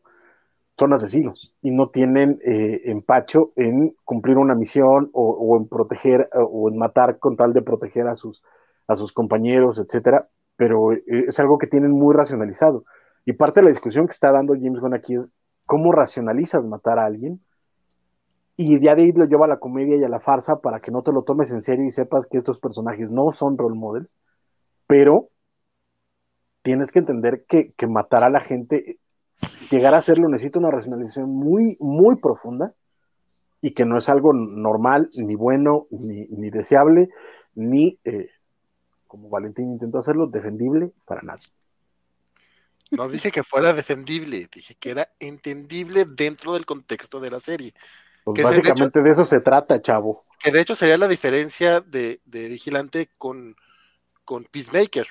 son 0.76 0.94
asesinos 0.94 1.54
y 1.62 1.70
no 1.70 1.90
tienen 1.90 2.40
eh, 2.44 2.82
empacho 2.86 3.52
en 3.54 3.94
cumplir 4.04 4.36
una 4.36 4.56
misión 4.56 5.10
o, 5.12 5.56
en 5.56 5.68
proteger 5.68 6.28
o 6.32 6.68
en 6.70 6.76
matar 6.76 7.20
con 7.20 7.36
tal 7.36 7.52
de 7.52 7.62
proteger 7.62 8.08
a 8.08 8.16
sus, 8.16 8.42
a 8.86 8.96
sus 8.96 9.12
compañeros, 9.12 9.78
etcétera, 9.78 10.28
pero 10.56 10.92
eh, 10.92 11.02
es 11.28 11.38
algo 11.38 11.58
que 11.58 11.66
tienen 11.66 11.90
muy 11.90 12.14
racionalizado. 12.14 12.84
Y 13.24 13.32
parte 13.32 13.60
de 13.60 13.64
la 13.64 13.70
discusión 13.70 14.06
que 14.06 14.12
está 14.12 14.32
dando 14.32 14.54
James 14.54 14.80
Gunn 14.80 14.94
aquí 14.94 15.14
es 15.14 15.28
cómo 15.66 15.92
racionalizas 15.92 16.64
matar 16.64 16.98
a 16.98 17.06
alguien 17.06 17.40
y 18.56 18.80
ya 18.80 18.94
de 18.94 19.02
ahí 19.02 19.12
lo 19.12 19.26
lleva 19.26 19.46
a 19.46 19.48
la 19.48 19.58
comedia 19.58 19.96
y 19.96 20.04
a 20.04 20.08
la 20.08 20.20
farsa 20.20 20.56
para 20.62 20.78
que 20.78 20.90
no 20.90 21.02
te 21.02 21.12
lo 21.12 21.22
tomes 21.22 21.50
en 21.52 21.60
serio 21.60 21.84
y 21.84 21.90
sepas 21.90 22.26
que 22.30 22.38
estos 22.38 22.58
personajes 22.58 23.10
no 23.10 23.32
son 23.32 23.58
role 23.58 23.78
models, 23.78 24.16
pero 24.86 25.28
tienes 26.62 26.90
que 26.90 27.00
entender 27.00 27.44
que, 27.46 27.72
que 27.76 27.86
matar 27.86 28.24
a 28.24 28.30
la 28.30 28.40
gente 28.40 28.98
llegar 29.70 29.94
a 29.94 29.98
hacerlo 29.98 30.28
necesita 30.28 30.58
una 30.58 30.70
racionalización 30.70 31.30
muy, 31.30 31.76
muy 31.80 32.16
profunda 32.16 32.72
y 33.60 33.72
que 33.72 33.84
no 33.84 33.98
es 33.98 34.08
algo 34.08 34.32
normal, 34.32 35.08
ni 35.16 35.34
bueno, 35.34 35.86
ni, 35.90 36.50
deseable, 36.50 37.08
ni, 37.54 37.98
eh, 38.04 38.28
como 39.06 39.28
Valentín 39.28 39.72
intentó 39.72 39.98
hacerlo, 39.98 40.26
defendible 40.26 40.92
para 41.04 41.22
nadie. 41.22 41.46
No 42.90 43.08
dije 43.08 43.30
que 43.30 43.42
fuera 43.42 43.72
defendible, 43.72 44.48
dije 44.52 44.76
que 44.78 44.90
era 44.90 45.10
entendible 45.18 46.04
dentro 46.04 46.54
del 46.54 46.66
contexto 46.66 47.18
de 47.20 47.30
la 47.30 47.40
serie. 47.40 47.74
Pues 48.24 48.42
básicamente 48.42 49.02
de, 49.02 49.10
eso 49.10 49.24
se 49.24 49.40
trata, 49.40 49.80
chavo. 49.80 50.24
Que 50.38 50.50
de 50.50 50.60
hecho 50.60 50.74
sería 50.74 50.96
la 50.96 51.08
diferencia 51.08 51.80
de, 51.80 52.20
de 52.24 52.48
Vigilante 52.48 53.10
con, 53.18 53.56
con 54.24 54.44
Peacemaker. 54.44 55.06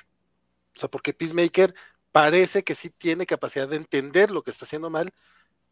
O 0.76 0.78
sea, 0.78 0.88
porque 0.88 1.12
Peacemaker 1.12 1.74
parece 2.12 2.64
que 2.64 2.74
sí 2.74 2.90
tiene 2.90 3.26
capacidad 3.26 3.68
de 3.68 3.76
entender 3.76 4.30
lo 4.30 4.42
que 4.42 4.50
está 4.50 4.64
haciendo 4.64 4.88
mal, 4.88 5.12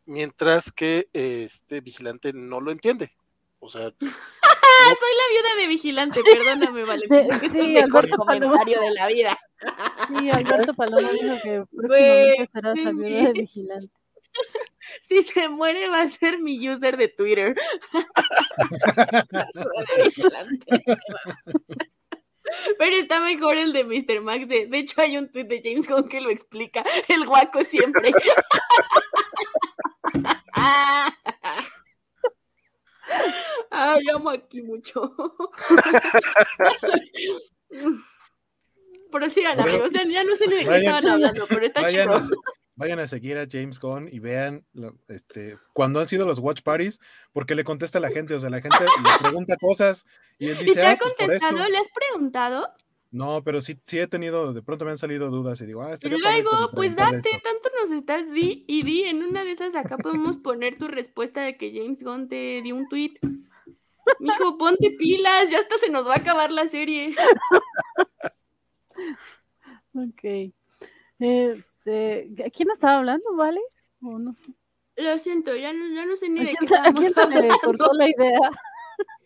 mientras 0.04 0.72
que 0.72 1.08
este 1.12 1.80
vigilante 1.80 2.32
no 2.34 2.60
lo 2.60 2.70
entiende. 2.70 3.12
O 3.60 3.68
sea, 3.70 3.94
soy 4.98 5.14
la 5.16 5.26
viuda 5.30 5.54
de 5.60 5.66
vigilante, 5.66 6.22
perdóname, 6.22 6.84
Valentín, 6.84 7.40
sí, 7.40 7.46
es 7.46 7.54
el 7.54 7.72
mejor 7.72 8.08
comentario 8.10 8.80
de 8.80 8.90
la 8.90 9.06
vida. 9.06 9.38
Sí, 10.08 10.30
Alberto 10.30 10.74
Paloma 10.74 11.10
dijo 11.10 11.34
que 11.42 11.64
próximamente 11.74 12.48
será 12.52 12.74
la 12.74 12.92
viuda 12.92 13.22
de 13.22 13.32
vigilante. 13.32 13.92
Si 15.02 15.22
se 15.22 15.48
muere 15.48 15.88
va 15.88 16.02
a 16.02 16.08
ser 16.08 16.38
mi 16.38 16.68
user 16.68 16.96
de 16.96 17.08
Twitter. 17.08 17.54
Pero 22.78 22.96
está 22.96 23.20
mejor 23.20 23.56
el 23.56 23.72
de 23.72 23.84
Mr. 23.84 24.20
Max. 24.20 24.46
De, 24.48 24.66
de 24.66 24.78
hecho, 24.78 25.00
hay 25.00 25.16
un 25.16 25.30
tweet 25.30 25.44
de 25.44 25.62
James 25.64 25.88
Gunn 25.88 26.08
que 26.08 26.20
lo 26.20 26.30
explica. 26.30 26.84
El 27.08 27.26
guaco 27.26 27.64
siempre. 27.64 28.12
Ah, 33.76 33.96
amo 34.14 34.30
aquí 34.30 34.62
mucho. 34.62 35.12
pero 39.10 39.28
sigan, 39.30 39.58
amigos. 39.58 39.90
Ya, 39.92 40.04
ya, 40.04 40.22
no 40.22 40.36
sé 40.36 40.46
ni 40.46 40.54
de 40.54 40.64
qué 40.64 40.76
estaban 40.76 41.08
hablando, 41.08 41.44
pero 41.48 41.66
está 41.66 41.84
chido 41.88 42.20
vayan 42.76 42.98
a 42.98 43.06
seguir 43.06 43.38
a 43.38 43.46
James 43.50 43.78
Gunn 43.78 44.08
y 44.10 44.18
vean 44.18 44.64
este, 45.08 45.58
cuando 45.72 46.00
han 46.00 46.08
sido 46.08 46.26
los 46.26 46.38
watch 46.38 46.62
parties, 46.62 47.00
porque 47.32 47.54
le 47.54 47.64
contesta 47.64 47.98
a 47.98 48.00
la 48.00 48.10
gente, 48.10 48.34
o 48.34 48.40
sea, 48.40 48.50
la 48.50 48.60
gente 48.60 48.78
le 48.80 49.18
pregunta 49.20 49.56
cosas 49.56 50.04
y 50.38 50.48
él 50.48 50.58
dice... 50.58 50.72
¿Y 50.72 50.74
te 50.74 50.86
ha 50.86 50.96
pues, 50.96 51.14
contestado? 51.16 51.68
¿Le 51.68 51.78
has 51.78 51.88
preguntado? 51.94 52.68
No, 53.10 53.44
pero 53.44 53.60
sí, 53.60 53.78
sí 53.86 54.00
he 54.00 54.08
tenido, 54.08 54.52
de 54.52 54.62
pronto 54.62 54.84
me 54.84 54.90
han 54.90 54.98
salido 54.98 55.30
dudas 55.30 55.60
y 55.60 55.66
digo, 55.66 55.82
ah, 55.82 55.94
Y 56.02 56.08
luego, 56.08 56.70
pues 56.74 56.96
date, 56.96 57.40
tanto 57.44 57.70
nos 57.80 57.92
estás 57.92 58.32
di 58.32 58.64
y 58.66 58.82
di, 58.82 59.04
en 59.04 59.22
una 59.22 59.44
de 59.44 59.52
esas 59.52 59.76
acá 59.76 59.96
podemos 59.96 60.36
poner 60.38 60.78
tu 60.78 60.88
respuesta 60.88 61.42
de 61.42 61.56
que 61.56 61.72
James 61.72 62.02
Gunn 62.02 62.28
te 62.28 62.60
dio 62.62 62.74
un 62.74 62.88
tweet. 62.88 63.12
Mijo, 64.18 64.58
ponte 64.58 64.90
pilas, 64.92 65.50
ya 65.50 65.58
hasta 65.58 65.78
se 65.78 65.90
nos 65.90 66.06
va 66.06 66.14
a 66.14 66.18
acabar 66.18 66.50
la 66.52 66.68
serie. 66.68 67.14
ok. 69.94 70.52
Este, 71.18 72.50
¿quién 72.52 72.70
estaba 72.70 72.96
hablando, 72.96 73.34
vale? 73.36 73.60
O 74.02 74.18
no 74.18 74.34
sé. 74.36 74.52
Lo 74.96 75.18
siento, 75.18 75.56
ya 75.56 75.72
no, 75.72 75.92
ya 75.92 76.06
no 76.06 76.16
sé 76.16 76.28
ni 76.28 76.44
de 76.44 76.54
qué 76.54 76.74
¿A 76.76 76.92
quién 76.92 77.12
se 77.12 77.28
le 77.28 77.48
cortó 77.62 77.92
la 77.94 78.08
idea? 78.08 78.38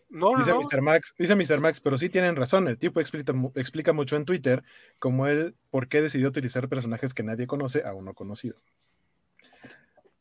No, 0.09 0.35
dice 0.35 0.53
Mr. 0.53 0.81
Max, 0.81 1.13
dice 1.19 1.35
Mr. 1.35 1.59
Max, 1.59 1.79
pero 1.79 1.97
sí 1.97 2.09
tienen 2.09 2.35
razón. 2.35 2.67
El 2.67 2.79
tipo 2.79 2.99
explica, 2.99 3.33
explica 3.53 3.93
mucho 3.93 4.15
en 4.15 4.25
Twitter 4.25 4.63
como 4.97 5.27
él 5.27 5.55
por 5.69 5.87
qué 5.87 6.01
decidió 6.01 6.29
utilizar 6.29 6.67
personajes 6.67 7.13
que 7.13 7.21
nadie 7.21 7.45
conoce 7.45 7.83
a 7.85 7.93
uno 7.93 8.15
conocido. 8.15 8.59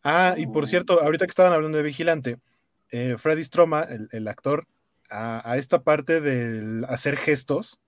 Ah, 0.03 0.35
y 0.37 0.47
por 0.47 0.65
oh. 0.65 0.67
cierto, 0.67 1.01
ahorita 1.01 1.25
que 1.25 1.31
estaban 1.31 1.55
hablando 1.55 1.79
de 1.79 1.85
Vigilante, 1.85 2.39
eh, 2.91 3.17
Freddy 3.19 3.45
Stroma, 3.45 3.87
el, 4.11 4.29
actor, 4.29 4.67
a, 5.11 5.57
esta 5.57 5.83
parte 5.83 6.21
del 6.21 6.85
hacer 6.85 7.17
gestos, 7.17 7.81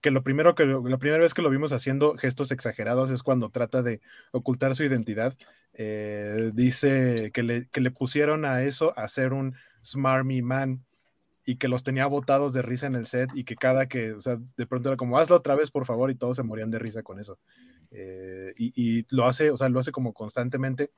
que 0.00 0.10
lo 0.10 0.22
primero 0.22 0.54
que 0.54 0.66
la 0.66 0.98
primera 0.98 1.22
vez 1.22 1.34
que 1.34 1.42
lo 1.42 1.50
vimos 1.50 1.72
haciendo 1.72 2.16
gestos 2.16 2.52
exagerados 2.52 3.10
es 3.10 3.22
cuando 3.22 3.50
trata 3.50 3.82
de 3.82 4.00
ocultar 4.30 4.74
su 4.74 4.84
identidad. 4.84 5.36
Eh, 5.72 6.52
dice 6.54 7.30
que 7.34 7.42
le, 7.42 7.66
que 7.68 7.80
le, 7.80 7.90
pusieron 7.90 8.44
a 8.44 8.62
eso 8.62 8.98
a 8.98 9.08
ser 9.08 9.32
un 9.32 9.56
smarmy 9.84 10.40
man 10.40 10.84
y 11.44 11.56
que 11.56 11.68
los 11.68 11.84
tenía 11.84 12.06
botados 12.06 12.52
de 12.52 12.62
risa 12.62 12.86
en 12.86 12.94
el 12.94 13.06
set 13.06 13.30
y 13.34 13.44
que 13.44 13.56
cada 13.56 13.86
que, 13.86 14.12
o 14.12 14.20
sea, 14.20 14.38
de 14.56 14.66
pronto 14.66 14.88
era 14.88 14.96
como, 14.96 15.18
hazlo 15.18 15.36
otra 15.36 15.54
vez, 15.54 15.70
por 15.70 15.86
favor, 15.86 16.10
y 16.10 16.14
todos 16.14 16.36
se 16.36 16.42
morían 16.42 16.70
de 16.70 16.78
risa 16.78 17.02
con 17.02 17.20
eso. 17.20 17.38
Eh, 17.90 18.52
y, 18.56 18.72
y, 18.74 19.06
lo 19.10 19.26
hace, 19.26 19.50
o 19.50 19.56
sea, 19.56 19.68
lo 19.68 19.78
hace 19.78 19.92
como 19.92 20.12
constantemente. 20.12 20.90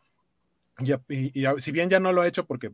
Y, 0.79 1.41
y, 1.41 1.47
si 1.59 1.73
bien 1.73 1.91
ya 1.91 2.01
no 2.01 2.13
lo 2.13 2.23
ha 2.23 2.29
hecho 2.29 2.47
porque 2.47 2.73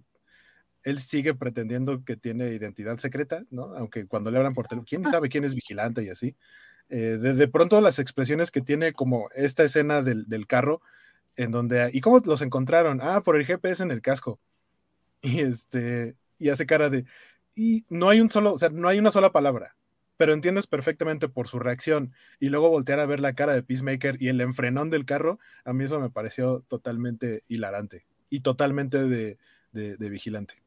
él 0.84 0.98
sigue 0.98 1.34
pretendiendo 1.34 2.04
que 2.04 2.16
tiene 2.16 2.50
identidad 2.50 2.98
secreta, 2.98 3.44
¿no? 3.50 3.74
Aunque 3.74 4.06
cuando 4.06 4.30
le 4.30 4.36
hablan 4.36 4.54
por 4.54 4.68
teléfono, 4.68 4.86
¿quién 4.88 5.08
sabe 5.08 5.30
quién 5.30 5.44
es 5.44 5.54
vigilante 5.54 6.04
y 6.04 6.10
así? 6.10 6.36
Eh, 6.90 7.18
de, 7.18 7.48
pronto 7.48 7.80
las 7.80 7.98
expresiones 7.98 8.50
que 8.50 8.60
tiene 8.60 8.92
como 8.92 9.28
esta 9.34 9.64
escena 9.64 10.02
del, 10.02 10.46
carro, 10.46 10.82
en 11.36 11.50
donde, 11.50 11.90
¿y 11.92 12.00
cómo 12.02 12.20
los 12.24 12.42
encontraron? 12.42 13.00
Ah, 13.02 13.22
por 13.22 13.36
el 13.36 13.46
GPS 13.46 13.82
en 13.82 13.90
el 13.90 14.02
casco. 14.02 14.38
Y 15.22 15.40
este, 15.40 16.16
y 16.38 16.50
hace 16.50 16.66
cara 16.66 16.90
de, 16.90 17.06
y 17.54 17.84
no 17.88 18.10
hay 18.10 18.20
un 18.20 18.30
solo, 18.30 18.52
o 18.52 18.58
sea, 18.58 18.68
no 18.68 18.88
hay 18.88 18.98
una 18.98 19.10
sola 19.10 19.32
palabra, 19.32 19.74
pero 20.18 20.34
entiendes 20.34 20.66
perfectamente 20.66 21.28
por 21.30 21.48
su 21.48 21.58
reacción 21.58 22.12
y 22.40 22.50
luego 22.50 22.68
voltear 22.68 23.00
a 23.00 23.06
ver 23.06 23.20
la 23.20 23.34
cara 23.34 23.54
de 23.54 23.62
Peacemaker 23.62 24.20
y 24.20 24.28
el 24.28 24.42
enfrenón 24.42 24.90
del 24.90 25.06
carro, 25.06 25.38
a 25.64 25.72
mí 25.72 25.84
eso 25.84 25.98
me 25.98 26.10
pareció 26.10 26.60
totalmente 26.68 27.42
hilarante 27.48 28.04
y 28.28 28.40
totalmente 28.40 28.98
de 29.08 30.10
vigilante 30.10 30.63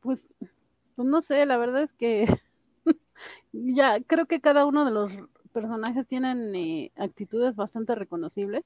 pues, 0.00 0.26
pues 0.94 1.08
no 1.08 1.22
sé, 1.22 1.44
la 1.46 1.56
verdad 1.56 1.82
es 1.82 1.92
que 1.92 2.26
ya 3.52 4.00
creo 4.00 4.26
que 4.26 4.40
cada 4.40 4.66
uno 4.66 4.84
de 4.84 4.90
los 4.90 5.12
personajes 5.52 6.06
tienen 6.06 6.54
eh, 6.54 6.92
actitudes 6.96 7.54
bastante 7.54 7.94
reconocibles. 7.94 8.64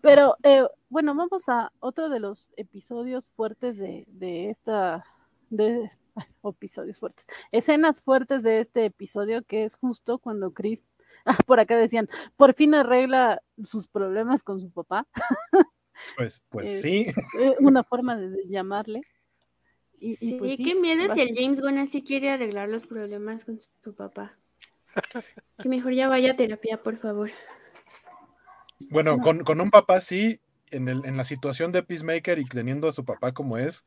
Pero 0.00 0.36
eh, 0.42 0.66
bueno, 0.88 1.14
vamos 1.14 1.48
a 1.48 1.70
otro 1.80 2.08
de 2.08 2.18
los 2.18 2.50
episodios 2.56 3.28
fuertes 3.36 3.76
de, 3.76 4.04
de 4.08 4.50
esta, 4.50 5.04
de 5.50 5.90
episodios 6.44 7.00
fuertes, 7.00 7.26
escenas 7.52 8.00
fuertes 8.00 8.42
de 8.42 8.60
este 8.60 8.86
episodio, 8.86 9.42
que 9.42 9.64
es 9.64 9.74
justo 9.74 10.18
cuando 10.18 10.52
Chris, 10.52 10.82
ah, 11.26 11.36
por 11.46 11.60
acá 11.60 11.76
decían, 11.76 12.08
por 12.36 12.54
fin 12.54 12.74
arregla 12.74 13.42
sus 13.62 13.86
problemas 13.86 14.42
con 14.42 14.60
su 14.60 14.70
papá. 14.70 15.06
Pues, 16.16 16.42
pues 16.48 16.82
sí. 16.82 17.06
Una 17.60 17.84
forma 17.84 18.16
de 18.16 18.48
llamarle. 18.48 19.02
Y, 20.04 20.16
sí, 20.16 20.36
pues 20.38 20.58
qué 20.58 20.74
miedo 20.74 21.14
si 21.14 21.22
el 21.22 21.34
James 21.34 21.62
Gunn 21.62 21.78
así 21.78 22.02
quiere 22.02 22.28
arreglar 22.28 22.68
los 22.68 22.86
problemas 22.86 23.46
con 23.46 23.58
su, 23.82 23.94
papá. 23.94 24.36
que 25.62 25.68
mejor 25.70 25.94
ya 25.94 26.08
vaya 26.08 26.32
a 26.32 26.36
terapia, 26.36 26.82
por 26.82 26.98
favor. 26.98 27.30
Bueno, 28.90 29.18
con, 29.18 29.60
un 29.62 29.70
papá 29.70 30.02
sí, 30.02 30.40
en, 30.70 30.88
el, 30.88 31.06
en 31.06 31.16
la 31.16 31.24
situación 31.24 31.72
de 31.72 31.82
Peacemaker 31.82 32.38
y 32.38 32.44
teniendo 32.44 32.86
a 32.86 32.92
su 32.92 33.06
papá 33.06 33.32
como 33.32 33.56
es, 33.56 33.86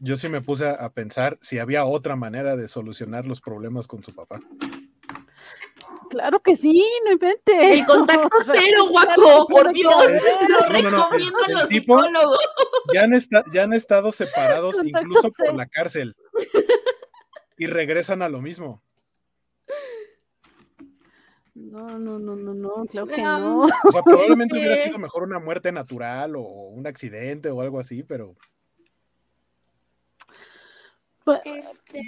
yo 0.00 0.16
sí 0.16 0.28
me 0.28 0.40
puse 0.40 0.66
a 0.66 0.90
pensar 0.90 1.38
si 1.40 1.60
había 1.60 1.84
otra 1.84 2.16
manera 2.16 2.56
de 2.56 2.66
solucionar 2.66 3.24
los 3.24 3.40
problemas 3.40 3.86
con 3.86 4.02
su 4.02 4.12
papá. 4.12 4.34
Claro 6.08 6.40
que 6.40 6.56
sí, 6.56 6.84
no 7.04 7.12
inventes. 7.12 7.54
El 7.58 7.86
contacto 7.86 8.38
cero, 8.44 8.88
guaco, 8.90 9.46
por 9.48 9.72
Dios. 9.72 9.94
Lo 10.48 10.58
recomiendo 10.68 11.38
a 11.46 11.50
los 11.50 11.68
psicólogos. 11.68 12.38
Ya 12.92 13.04
han, 13.04 13.12
ya 13.52 13.62
han 13.62 13.72
estado 13.72 14.12
separados 14.12 14.76
incluso 14.82 15.30
por 15.32 15.54
la 15.54 15.66
cárcel. 15.66 16.16
Y 17.56 17.66
regresan 17.66 18.22
a 18.22 18.28
lo 18.28 18.40
mismo. 18.40 18.82
No, 21.54 21.98
no, 21.98 22.18
no, 22.18 22.34
no, 22.34 22.52
no, 22.52 22.84
claro 22.86 23.06
que 23.06 23.22
no. 23.22 23.62
O 23.62 23.92
sea, 23.92 24.02
probablemente 24.02 24.56
hubiera 24.56 24.76
sido 24.76 24.98
mejor 24.98 25.22
una 25.22 25.38
muerte 25.38 25.70
natural 25.70 26.34
o 26.34 26.42
un 26.42 26.86
accidente 26.86 27.50
o 27.50 27.60
algo 27.60 27.78
así, 27.78 28.02
pero. 28.02 28.34
Pues, 31.24 31.40
este, 31.44 32.02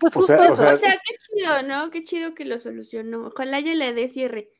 pues 0.00 0.14
justo 0.14 0.34
eso, 0.34 0.52
o 0.52 0.76
sea, 0.76 0.92
qué 0.92 1.16
chido, 1.18 1.62
¿no? 1.62 1.90
Qué 1.90 2.04
chido 2.04 2.34
que 2.34 2.46
lo 2.46 2.58
solucionó. 2.58 3.26
Ojalá 3.26 3.60
ya 3.60 3.74
le 3.74 3.92
dé 3.92 4.08
cierre. 4.08 4.50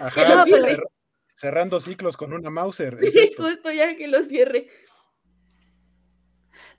Ajá, 0.00 0.44
cerrando 1.34 1.80
ciclos 1.80 2.18
con 2.18 2.34
una 2.34 2.50
Mauser. 2.50 2.98
Es 3.02 3.16
esto. 3.16 3.44
Justo 3.44 3.72
ya 3.72 3.96
que 3.96 4.08
lo 4.08 4.22
cierre. 4.22 4.68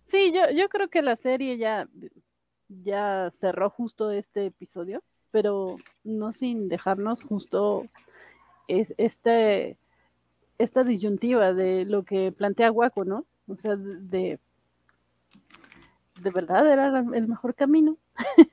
Sí, 0.05 0.31
yo, 0.31 0.51
yo 0.51 0.69
creo 0.69 0.89
que 0.89 1.01
la 1.01 1.15
serie 1.15 1.57
ya, 1.57 1.89
ya 2.67 3.29
cerró 3.31 3.71
justo 3.71 4.11
este 4.11 4.45
episodio, 4.45 5.03
pero 5.31 5.77
no 6.03 6.31
sin 6.31 6.69
dejarnos 6.69 7.21
justo 7.23 7.87
es, 8.67 8.93
este, 8.97 9.77
esta 10.59 10.83
disyuntiva 10.83 11.53
de 11.53 11.85
lo 11.85 12.03
que 12.03 12.31
plantea 12.31 12.71
Waco, 12.71 13.05
¿no? 13.05 13.25
O 13.47 13.55
sea, 13.55 13.75
de, 13.75 14.39
de 16.21 16.29
verdad 16.29 16.71
era 16.71 16.99
el 16.99 17.27
mejor 17.27 17.55
camino. 17.55 17.97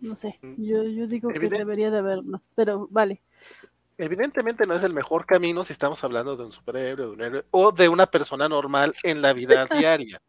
no 0.00 0.16
sé, 0.16 0.38
yo, 0.58 0.84
yo 0.84 1.06
digo 1.06 1.30
que 1.30 1.48
debería 1.48 1.90
de 1.90 1.98
haber 1.98 2.22
más, 2.22 2.48
pero 2.54 2.86
vale. 2.90 3.22
Evidentemente 3.96 4.66
no 4.66 4.74
es 4.74 4.82
el 4.82 4.92
mejor 4.92 5.24
camino 5.24 5.62
si 5.62 5.72
estamos 5.72 6.02
hablando 6.02 6.36
de 6.36 6.44
un 6.44 6.52
superhéroe, 6.52 7.06
de 7.06 7.12
un 7.12 7.20
héroe 7.20 7.44
o 7.50 7.70
de 7.70 7.88
una 7.88 8.06
persona 8.06 8.48
normal 8.48 8.92
en 9.04 9.22
la 9.22 9.32
vida 9.32 9.66
diaria. 9.66 10.20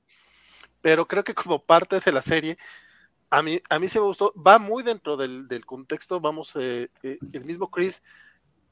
Pero 0.82 1.08
creo 1.08 1.24
que 1.24 1.34
como 1.34 1.64
parte 1.64 2.00
de 2.00 2.12
la 2.12 2.22
serie, 2.22 2.60
a 3.32 3.42
mí, 3.42 3.60
a 3.70 3.80
mí 3.80 3.88
se 3.88 4.00
me 4.00 4.06
gustó, 4.06 4.34
va 4.36 4.60
muy 4.60 4.84
dentro 4.84 5.18
del, 5.18 5.66
contexto, 5.66 6.20
vamos, 6.20 6.56
eh, 6.56 6.90
eh, 7.02 7.18
el 7.34 7.44
mismo 7.44 7.72
Chris 7.72 8.04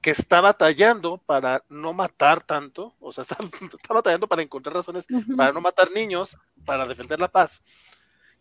que 0.04 0.12
está 0.12 0.42
batallando 0.42 1.18
para 1.18 1.64
no 1.70 1.94
matar 1.94 2.44
tanto, 2.44 2.94
o 3.00 3.14
sea, 3.14 3.24
está, 3.80 3.94
batallando 3.94 4.28
para 4.28 4.42
encontrar 4.42 4.76
razones 4.76 5.08
para 5.38 5.54
no 5.54 5.62
matar 5.62 5.92
niños, 5.92 6.38
para 6.66 6.86
defender 6.86 7.20
la 7.22 7.32
paz. 7.32 7.64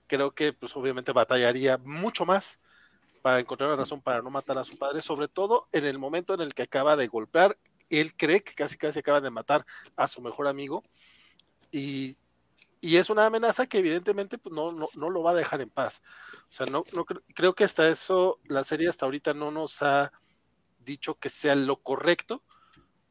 Creo 0.09 0.35
que, 0.35 0.53
pues, 0.53 0.77
obviamente 0.77 1.13
batallaría 1.13 1.79
mucho 1.79 2.27
más 2.27 2.59
para 3.23 3.39
encontrar 3.39 3.71
una 3.71 3.77
razón 3.77 4.03
para 4.03 4.21
no 4.21 4.29
matar 4.29 4.59
a 4.59 4.65
su 4.65 4.77
padre, 4.77 5.01
sobre 5.03 5.29
todo 5.29 5.69
en 5.71 5.87
el 5.87 6.01
momento 6.01 6.35
en 6.35 6.41
el 6.41 6.53
que 6.53 6.65
acaba 6.65 6.97
de 6.97 7.07
golpear. 7.07 7.57
Él 7.89 8.13
cree 8.17 8.43
que 8.43 8.55
casi 8.55 8.77
casi 8.77 8.99
acaba 8.99 9.21
de 9.21 9.31
matar 9.31 9.65
a 9.97 10.09
su 10.09 10.21
mejor 10.21 10.49
amigo 10.49 10.83
y, 11.71 12.17
es 12.83 13.09
una 13.09 13.27
amenaza 13.27 13.67
que 13.67 13.79
evidentemente 13.79 14.37
pues, 14.39 14.53
no, 14.53 14.73
no, 14.73 15.11
lo 15.11 15.23
va 15.23 15.31
a 15.31 15.35
dejar 15.35 15.61
en 15.61 15.71
paz. 15.71 16.03
O 16.51 16.53
sea, 16.53 16.67
no, 16.67 16.83
no 16.93 17.05
creo 17.05 17.55
que 17.55 17.63
hasta 17.63 17.89
eso 17.89 18.41
la 18.47 18.65
serie 18.65 18.89
hasta 18.89 19.07
ahorita 19.07 19.33
no 19.35 19.53
nos 19.53 19.81
ha 19.83 20.11
dicho 20.85 21.19
que 21.19 21.31
sea 21.31 21.55
lo 21.55 21.77
correcto, 21.77 22.43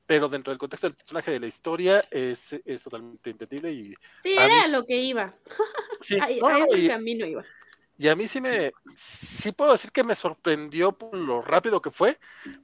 pero 0.06 0.28
dentro 0.28 0.52
del 0.52 0.58
contexto 0.58 0.88
del 0.88 0.96
personaje 0.96 1.32
de 1.32 1.40
la 1.40 1.48
historia 1.48 2.04
es, 2.12 2.54
es 2.66 2.84
totalmente 2.84 3.30
entendible. 3.30 3.72
Y 3.72 3.94
sí, 4.24 4.36
era 4.38 4.68
lo 4.68 4.86
que 4.86 4.98
iba. 4.98 5.36
Sí, 6.02 6.18
a, 6.20 6.30
ese 6.32 6.88
camino 6.88 7.28
iba. 7.28 7.46
Y 7.96 8.08
a 8.08 8.16
mí 8.16 8.28
sí 8.28 8.42
me, 8.42 8.72
sí 8.96 9.52
puedo 9.52 9.74
decir 9.74 9.92
que 9.92 10.04
me 10.04 10.16
sorprendió 10.16 10.94
por 10.98 11.16
lo 11.16 11.44
rápido 11.44 11.80
que 11.80 11.92
fue, 11.92 12.18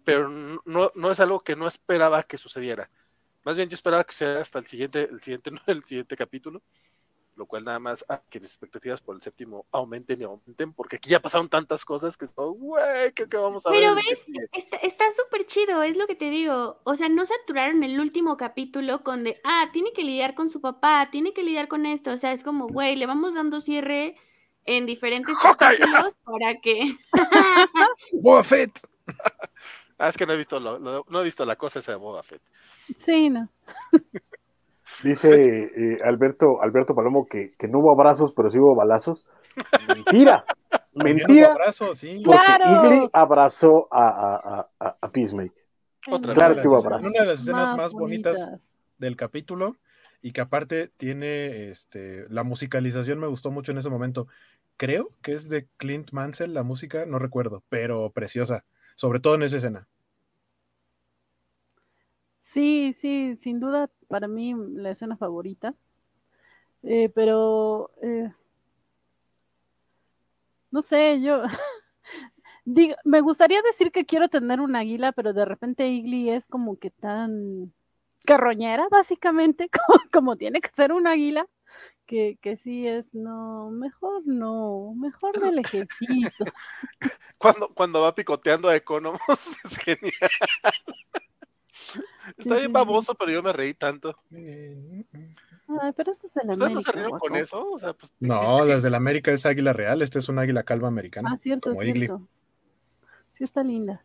pero 0.04 0.28
no, 0.28 0.92
no 0.96 1.12
es 1.12 1.20
algo 1.20 1.42
que 1.42 1.56
no 1.56 1.68
esperaba 1.68 2.24
que 2.24 2.40
sucediera. 2.40 2.90
Más 3.44 3.56
bien 3.56 3.70
yo 3.70 3.76
esperaba 3.76 4.04
que 4.04 4.16
sea 4.16 4.42
hasta 4.42 4.58
el 4.58 4.66
siguiente, 4.66 5.08
el 5.10 5.22
siguiente, 5.22 5.52
el 5.68 5.84
siguiente 5.84 6.18
capítulo 6.18 6.64
lo 7.38 7.46
cual 7.46 7.64
nada 7.64 7.80
más 7.80 8.04
a 8.10 8.22
que 8.30 8.40
mis 8.40 8.50
expectativas 8.50 9.00
por 9.00 9.16
el 9.16 9.22
séptimo 9.22 9.68
aumenten 9.72 10.20
y 10.20 10.24
aumenten, 10.24 10.74
porque 10.74 10.96
aquí 10.96 11.10
ya 11.10 11.22
pasaron 11.22 11.48
tantas 11.48 11.86
cosas 11.86 12.18
que 12.18 12.26
güey, 12.36 13.12
¿qué, 13.14 13.26
vamos 13.38 13.66
a 13.66 13.72
ver? 13.72 13.80
Pero 13.80 13.96
ves, 13.96 14.20
está 14.82 15.06
súper 15.16 15.46
chido, 15.46 15.84
es 15.84 15.96
lo 15.96 16.08
que 16.08 16.16
te 16.16 16.30
digo, 16.30 16.82
o 16.84 16.96
sea, 16.96 17.10
no 17.10 17.26
saturaron 17.26 17.84
el 17.84 18.00
último 18.00 18.38
capítulo 18.38 19.04
con 19.04 19.24
de, 19.24 19.40
ah, 19.44 19.70
tiene 19.72 19.94
que 19.94 20.04
lidiar 20.04 20.34
con 20.34 20.50
su 20.50 20.62
papá, 20.62 21.10
tiene 21.12 21.34
que 21.34 21.44
lidiar 21.44 21.68
con 21.68 21.86
esto, 21.86 22.12
o 22.12 22.18
sea, 22.18 22.34
es 22.34 22.44
como, 22.44 22.68
güey, 22.68 22.96
le 22.96 23.06
vamos 23.06 23.36
dando 23.36 23.62
cierre 23.62 24.16
en 24.66 24.86
diferentes 24.86 25.36
capítulos 25.38 26.16
para 26.24 26.60
que... 26.60 26.98
Boba 28.14 28.44
Fett. 28.44 28.80
ah, 30.00 30.10
es 30.10 30.18
que 30.18 30.26
no 30.26 30.34
he 30.34 30.38
visto, 30.38 30.60
no 30.60 31.22
he 31.22 31.24
visto 31.24 31.46
la 31.46 31.56
cosa 31.56 31.80
esa 31.80 31.94
de 31.94 31.98
Boba 31.98 32.24
Fett. 32.24 32.42
Sí, 32.98 33.30
no. 33.30 33.50
Dice 35.04 35.72
eh, 35.76 36.00
Alberto, 36.04 36.62
Alberto 36.62 36.96
Palomo 36.96 37.28
que, 37.28 37.54
no 37.70 37.80
hubo 37.80 37.92
abrazos, 37.92 38.34
pero 38.36 38.50
sí 38.52 38.58
hubo 38.58 38.76
balazos. 38.76 39.26
Mentira. 39.88 40.46
Mentira. 40.94 41.52
Abrazos, 41.52 42.00
sí. 42.00 42.22
Porque 42.26 42.42
claro. 42.58 43.10
abrazó 43.14 43.88
a, 43.92 44.68
a, 44.80 44.98
a, 45.00 45.12
Peacemaker. 45.12 45.64
Otra 46.10 46.34
claro 46.34 46.62
que 46.62 46.68
hubo 46.68 46.78
abrazos. 46.78 47.06
Una 47.06 47.22
de 47.22 47.28
las 47.28 47.40
escenas 47.42 47.78
más, 47.78 47.94
bonitas. 47.94 48.52
del 48.98 49.16
capítulo 49.16 49.76
y 50.22 50.32
que 50.32 50.42
aparte 50.42 50.90
tiene 50.98 51.70
este 51.70 52.26
la 52.30 52.44
musicalización 52.44 53.20
me 53.20 53.28
gustó 53.28 53.52
mucho 53.52 53.72
en 53.72 53.78
ese 53.78 53.90
momento. 53.90 54.28
Creo 54.78 55.12
que 55.22 55.34
es 55.34 55.50
de 55.50 55.68
Clint 55.78 56.12
Mansell 56.12 56.54
la 56.54 56.64
música, 56.64 57.06
no 57.06 57.20
recuerdo, 57.20 57.64
pero 57.70 58.10
preciosa, 58.12 58.66
sobre 58.96 59.20
todo 59.20 59.36
en 59.36 59.44
esa 59.44 59.58
escena. 59.58 59.88
Sí, 62.48 62.94
sí, 62.94 63.36
sin 63.38 63.60
duda 63.60 63.90
para 64.08 64.28
mí 64.30 64.54
la 64.76 64.92
escena 64.92 65.18
favorita. 65.18 65.76
Eh, 66.84 67.10
pero 67.14 67.92
eh, 68.02 68.32
no 70.72 70.82
sé, 70.82 71.22
yo 71.22 71.44
digo, 72.66 72.96
me 73.04 73.20
gustaría 73.22 73.62
decir 73.64 73.92
que 73.92 74.06
quiero 74.06 74.30
tener 74.30 74.62
un 74.62 74.76
águila, 74.78 75.12
pero 75.12 75.34
de 75.34 75.44
repente 75.44 75.88
Igli 75.90 76.30
es 76.30 76.48
como 76.48 76.80
que 76.80 76.90
tan 76.90 77.74
carroñera, 78.26 78.88
básicamente, 78.90 79.70
como, 80.14 80.38
tiene 80.38 80.62
que 80.62 80.72
ser 80.72 80.94
un 80.94 81.06
águila, 81.06 81.48
que, 82.06 82.38
que 82.42 82.56
sí 82.56 82.88
es, 82.88 83.14
no, 83.14 83.72
mejor 83.72 84.22
no, 84.26 84.94
mejor 84.96 85.38
del 85.42 85.60
ejército. 85.60 86.32
Cuando, 87.40 87.70
cuando 87.74 88.02
va 88.02 88.16
picoteando 88.16 88.70
a 88.70 88.76
Economos, 88.76 89.20
es 89.64 89.78
genial. 89.78 90.32
Está 92.38 92.56
bien 92.56 92.74
baboso, 92.74 93.16
pero 93.16 93.32
yo 93.32 93.44
me 93.44 93.54
reí 93.54 93.74
tanto. 93.74 94.18
Ay, 94.32 95.92
pero 95.96 96.12
eso 96.12 96.28
es 96.28 96.34
de 96.34 96.44
la 96.44 96.54
América. 96.54 96.70
no 96.70 96.82
se 96.82 96.92
rieron 96.92 97.20
con 97.20 97.36
eso? 97.36 97.68
Pues, 98.00 98.14
no, 98.20 98.66
las 98.66 98.84
de 98.84 98.90
la 98.90 98.98
América 98.98 99.32
es 99.32 99.46
águila 99.46 99.74
real, 99.74 100.02
este 100.02 100.20
es 100.20 100.30
un 100.30 100.40
águila 100.40 100.64
calva 100.64 100.88
americana. 100.88 101.32
Ah, 101.34 101.38
cierto, 101.38 101.76
cierto. 101.76 102.28
Sí, 103.34 103.44
está 103.44 103.64
linda. 103.64 104.04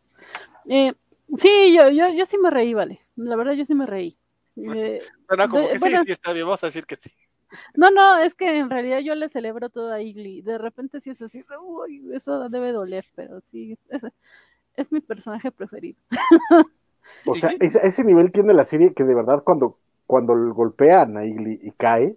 Eh, 0.69 0.93
sí, 1.37 1.73
yo, 1.75 1.89
yo, 1.89 2.09
yo 2.09 2.25
sí 2.25 2.37
me 2.37 2.49
reí, 2.49 2.73
vale. 2.73 3.01
La 3.15 3.35
verdad, 3.35 3.53
yo 3.53 3.65
sí 3.65 3.75
me 3.75 3.85
reí. 3.85 4.17
Eh, 4.55 5.01
bueno, 5.27 5.49
como 5.49 5.69
que 5.69 5.79
sí, 5.79 5.95
sí 6.05 6.11
está 6.11 6.33
bien, 6.33 6.45
vamos 6.45 6.63
a 6.63 6.67
decir 6.67 6.85
que 6.85 6.95
sí. 6.95 7.11
No, 7.75 7.91
no, 7.91 8.17
es 8.19 8.35
que 8.35 8.57
en 8.57 8.69
realidad 8.69 8.99
yo 8.99 9.15
le 9.15 9.29
celebro 9.29 9.69
todo 9.69 9.91
a 9.91 10.01
Igli. 10.01 10.41
De 10.41 10.57
repente 10.57 11.01
sí 11.01 11.11
es 11.11 11.21
así, 11.21 11.43
uy, 11.61 12.03
eso 12.13 12.49
debe 12.49 12.71
doler, 12.71 13.05
pero 13.15 13.41
sí, 13.41 13.77
es, 13.89 14.01
es 14.75 14.91
mi 14.91 15.01
personaje 15.01 15.51
preferido. 15.51 15.99
O 17.25 17.35
sea, 17.35 17.51
ese, 17.59 18.03
nivel 18.03 18.31
tiene 18.31 18.53
la 18.53 18.65
serie 18.65 18.93
que 18.93 19.03
de 19.03 19.15
verdad 19.15 19.43
cuando, 19.43 19.77
cuando 20.07 20.35
golpea 20.53 21.01
a 21.01 21.05
Naigli 21.05 21.59
y 21.61 21.71
cae, 21.71 22.15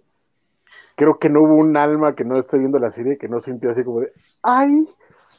creo 0.95 1.19
que 1.19 1.29
no 1.29 1.41
hubo 1.41 1.55
un 1.55 1.77
alma 1.77 2.15
que 2.15 2.25
no 2.25 2.39
esté 2.39 2.57
viendo 2.57 2.79
la 2.79 2.91
serie 2.91 3.17
que 3.17 3.29
no 3.29 3.41
sintió 3.41 3.71
así 3.71 3.83
como 3.83 4.01
de 4.01 4.11
¡ay! 4.41 4.87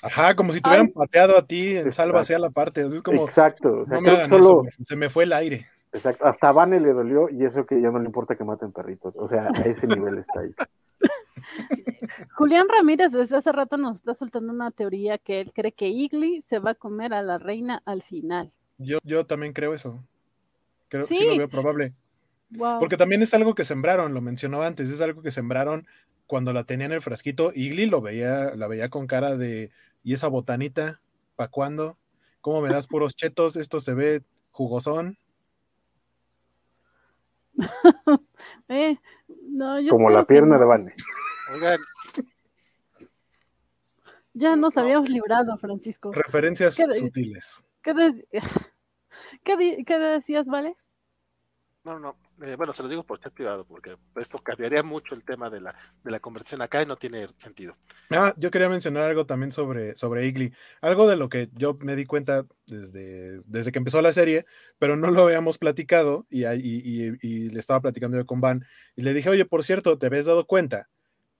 Ajá, 0.02 0.34
como 0.34 0.52
si 0.52 0.60
te 0.60 0.68
hubieran 0.68 0.88
pateado 0.88 1.36
a 1.36 1.46
ti 1.46 1.76
en 1.76 1.92
salva 1.92 2.20
hacia 2.20 2.38
la 2.38 2.50
parte. 2.50 2.82
Exacto. 2.82 3.84
se 4.82 4.96
me 4.96 5.10
fue 5.10 5.24
el 5.24 5.32
aire. 5.32 5.66
Exacto, 5.92 6.26
hasta 6.26 6.50
a 6.50 6.52
Vane 6.52 6.80
le 6.80 6.92
dolió 6.92 7.28
y 7.30 7.44
eso 7.44 7.64
que 7.64 7.80
ya 7.80 7.90
no 7.90 7.98
le 7.98 8.06
importa 8.06 8.36
que 8.36 8.44
maten 8.44 8.72
perritos. 8.72 9.14
O 9.16 9.28
sea, 9.28 9.48
a 9.54 9.60
ese 9.62 9.86
nivel 9.86 10.18
está 10.18 10.40
ahí. 10.40 10.54
Julián 12.36 12.66
Ramírez 12.68 13.12
desde 13.12 13.36
hace 13.36 13.52
rato 13.52 13.76
nos 13.76 13.96
está 13.96 14.14
soltando 14.14 14.52
una 14.52 14.70
teoría 14.70 15.18
que 15.18 15.40
él 15.40 15.52
cree 15.52 15.72
que 15.72 15.88
Igli 15.88 16.42
se 16.42 16.58
va 16.58 16.72
a 16.72 16.74
comer 16.74 17.14
a 17.14 17.22
la 17.22 17.38
reina 17.38 17.82
al 17.84 18.02
final. 18.02 18.52
Yo, 18.78 18.98
yo 19.02 19.26
también 19.26 19.52
creo 19.52 19.74
eso. 19.74 20.02
Creo 20.88 21.06
que 21.06 21.14
sí 21.14 21.24
lo 21.24 21.36
veo 21.36 21.48
probable. 21.48 21.94
Porque 22.80 22.96
también 22.96 23.22
es 23.22 23.34
algo 23.34 23.54
que 23.54 23.64
sembraron, 23.64 24.14
lo 24.14 24.20
mencionó 24.20 24.62
antes, 24.62 24.88
es 24.88 25.00
algo 25.00 25.22
que 25.22 25.30
sembraron 25.30 25.86
cuando 26.26 26.52
la 26.52 26.64
tenía 26.64 26.86
en 26.86 26.92
el 26.92 27.02
frasquito. 27.02 27.52
Igli 27.54 27.86
lo 27.86 28.00
veía, 28.00 28.54
la 28.54 28.68
veía 28.68 28.88
con 28.88 29.06
cara 29.06 29.36
de, 29.36 29.70
¿y 30.02 30.14
esa 30.14 30.28
botanita? 30.28 31.00
¿Para 31.36 31.50
cuándo? 31.50 31.98
¿Cómo 32.40 32.62
me 32.62 32.70
das 32.70 32.86
puros 32.86 33.16
chetos? 33.16 33.56
Esto 33.56 33.80
se 33.80 33.94
ve 33.94 34.22
jugosón. 34.50 35.18
eh, 38.68 38.96
Como 39.90 40.10
la 40.10 40.24
pierna 40.24 40.58
de 40.58 40.64
Vane. 40.64 40.94
Oigan. 41.52 41.78
Ya 44.32 44.54
nos 44.54 44.76
habíamos 44.76 45.08
librado, 45.08 45.58
Francisco. 45.58 46.12
Referencias 46.12 46.74
sutiles. 46.74 47.64
¿Qué, 49.44 49.98
decías, 49.98 50.46
Vale? 50.46 50.76
No, 51.84 51.98
no, 51.98 52.16
eh, 52.42 52.54
bueno, 52.56 52.74
se 52.74 52.82
los 52.82 52.90
digo 52.90 53.04
por 53.04 53.18
chat 53.18 53.32
privado, 53.32 53.64
porque 53.64 53.96
esto 54.16 54.38
cambiaría 54.40 54.82
mucho 54.82 55.14
el 55.14 55.24
tema 55.24 55.48
de 55.48 55.60
la, 55.60 55.74
de 56.04 56.10
la 56.10 56.20
conversión 56.20 56.60
acá 56.60 56.82
y 56.82 56.86
no 56.86 56.96
tiene 56.96 57.28
sentido. 57.36 57.76
Ah, 58.10 58.34
yo 58.36 58.50
quería 58.50 58.68
mencionar 58.68 59.04
algo 59.04 59.24
también 59.24 59.52
sobre, 59.52 59.96
sobre 59.96 60.26
Igli, 60.26 60.52
algo 60.82 61.08
de 61.08 61.16
lo 61.16 61.30
que 61.30 61.48
yo 61.54 61.78
me 61.80 61.96
di 61.96 62.04
cuenta 62.04 62.44
desde, 62.66 63.40
desde 63.46 63.72
que 63.72 63.78
empezó 63.78 64.02
la 64.02 64.12
serie, 64.12 64.44
pero 64.78 64.96
no 64.96 65.10
lo 65.10 65.24
habíamos 65.24 65.56
platicado 65.56 66.26
y, 66.28 66.44
y, 66.44 67.16
y 67.22 67.48
le 67.48 67.58
estaba 67.58 67.80
platicando 67.80 68.18
yo 68.18 68.26
con 68.26 68.42
Van 68.42 68.66
y 68.94 69.02
le 69.02 69.14
dije, 69.14 69.30
oye, 69.30 69.46
por 69.46 69.62
cierto, 69.62 69.96
¿te 69.96 70.06
habías 70.06 70.26
dado 70.26 70.46
cuenta 70.46 70.90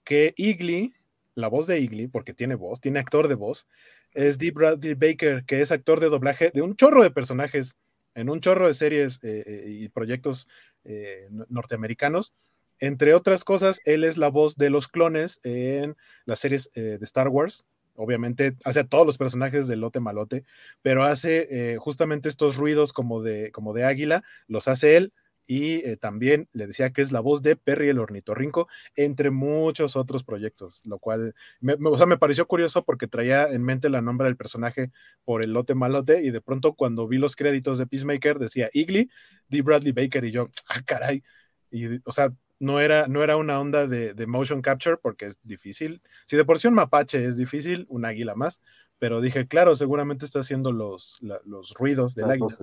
que 0.03 0.33
Igli, 0.37 0.95
la 1.41 1.47
voz 1.47 1.67
de 1.67 1.79
Igli, 1.79 2.07
porque 2.07 2.33
tiene 2.33 2.55
voz, 2.55 2.81
tiene 2.81 2.99
actor 2.99 3.27
de 3.27 3.35
voz, 3.35 3.67
es 4.13 4.37
Deep 4.37 4.55
Bradley 4.55 4.93
Baker, 4.93 5.45
que 5.45 5.61
es 5.61 5.71
actor 5.71 5.99
de 5.99 6.09
doblaje 6.09 6.51
de 6.53 6.61
un 6.61 6.75
chorro 6.75 7.03
de 7.03 7.11
personajes 7.11 7.77
en 8.15 8.29
un 8.29 8.41
chorro 8.41 8.67
de 8.67 8.73
series 8.73 9.19
eh, 9.23 9.43
eh, 9.45 9.65
y 9.67 9.89
proyectos 9.89 10.47
eh, 10.83 11.27
norteamericanos. 11.49 12.33
Entre 12.79 13.13
otras 13.13 13.43
cosas, 13.43 13.81
él 13.85 14.03
es 14.03 14.17
la 14.17 14.29
voz 14.29 14.55
de 14.55 14.69
los 14.69 14.87
clones 14.87 15.39
en 15.43 15.95
las 16.25 16.39
series 16.39 16.71
de 16.73 16.97
Star 17.01 17.27
Wars. 17.27 17.65
Obviamente 17.95 18.55
hace 18.63 18.79
a 18.79 18.87
todos 18.87 19.05
los 19.05 19.17
personajes 19.17 19.67
de 19.67 19.75
Lote 19.75 19.99
Malote, 19.99 20.45
pero 20.81 21.03
hace 21.03 21.75
justamente 21.77 22.29
estos 22.29 22.55
ruidos 22.55 22.93
como 22.93 23.21
de, 23.21 23.51
como 23.51 23.73
de 23.73 23.83
águila, 23.83 24.23
los 24.47 24.69
hace 24.69 24.95
él 24.95 25.11
y 25.49 25.77
eh, 25.77 25.97
también 25.97 26.47
le 26.53 26.67
decía 26.67 26.91
que 26.91 27.01
es 27.01 27.11
la 27.11 27.21
voz 27.21 27.41
de 27.41 27.55
Perry 27.55 27.89
el 27.89 27.97
ornitorrinco, 27.97 28.67
entre 28.95 29.31
muchos 29.31 29.95
otros 29.95 30.23
proyectos, 30.23 30.85
lo 30.85 30.99
cual 30.99 31.33
me, 31.59 31.75
me 31.75 32.17
pareció 32.19 32.45
curioso 32.45 32.85
porque 32.85 33.07
traía 33.07 33.47
en 33.47 33.63
mente 33.63 33.89
la 33.89 33.99
nombre 33.99 34.27
del 34.27 34.37
personaje 34.37 34.91
por 35.25 35.43
el 35.43 35.51
lote 35.51 35.73
malote 35.73 36.21
y 36.21 36.29
de 36.29 36.39
pronto 36.39 36.75
cuando 36.75 37.07
vi 37.07 37.17
los 37.17 37.35
créditos 37.35 37.79
de 37.79 37.87
Peacemaker 37.87 38.37
decía 38.37 38.69
Igly, 38.73 39.09
D. 39.47 39.63
Bradley 39.63 39.91
Baker 39.91 40.23
y 40.23 40.29
yo, 40.29 40.51
ah, 40.69 40.83
caray, 40.85 41.23
y 41.71 41.99
o 42.03 42.11
sea, 42.11 42.31
no 42.59 42.79
era, 42.79 43.07
no 43.07 43.23
era 43.23 43.35
una 43.35 43.59
onda 43.59 43.87
de, 43.87 44.27
motion 44.27 44.61
capture 44.61 44.97
porque 44.97 45.25
es 45.25 45.39
difícil. 45.41 46.03
Si 46.27 46.37
de 46.37 46.45
por 46.45 46.59
sí 46.59 46.67
un 46.67 46.75
mapache 46.75 47.25
es 47.25 47.37
difícil, 47.37 47.87
un 47.89 48.05
águila 48.05 48.35
más, 48.35 48.61
pero 48.99 49.19
dije, 49.19 49.47
claro, 49.47 49.75
seguramente 49.75 50.25
está 50.25 50.41
haciendo 50.41 50.71
los, 50.71 51.17
los 51.21 51.73
ruidos 51.73 52.13
del 52.13 52.29
águila. 52.29 52.55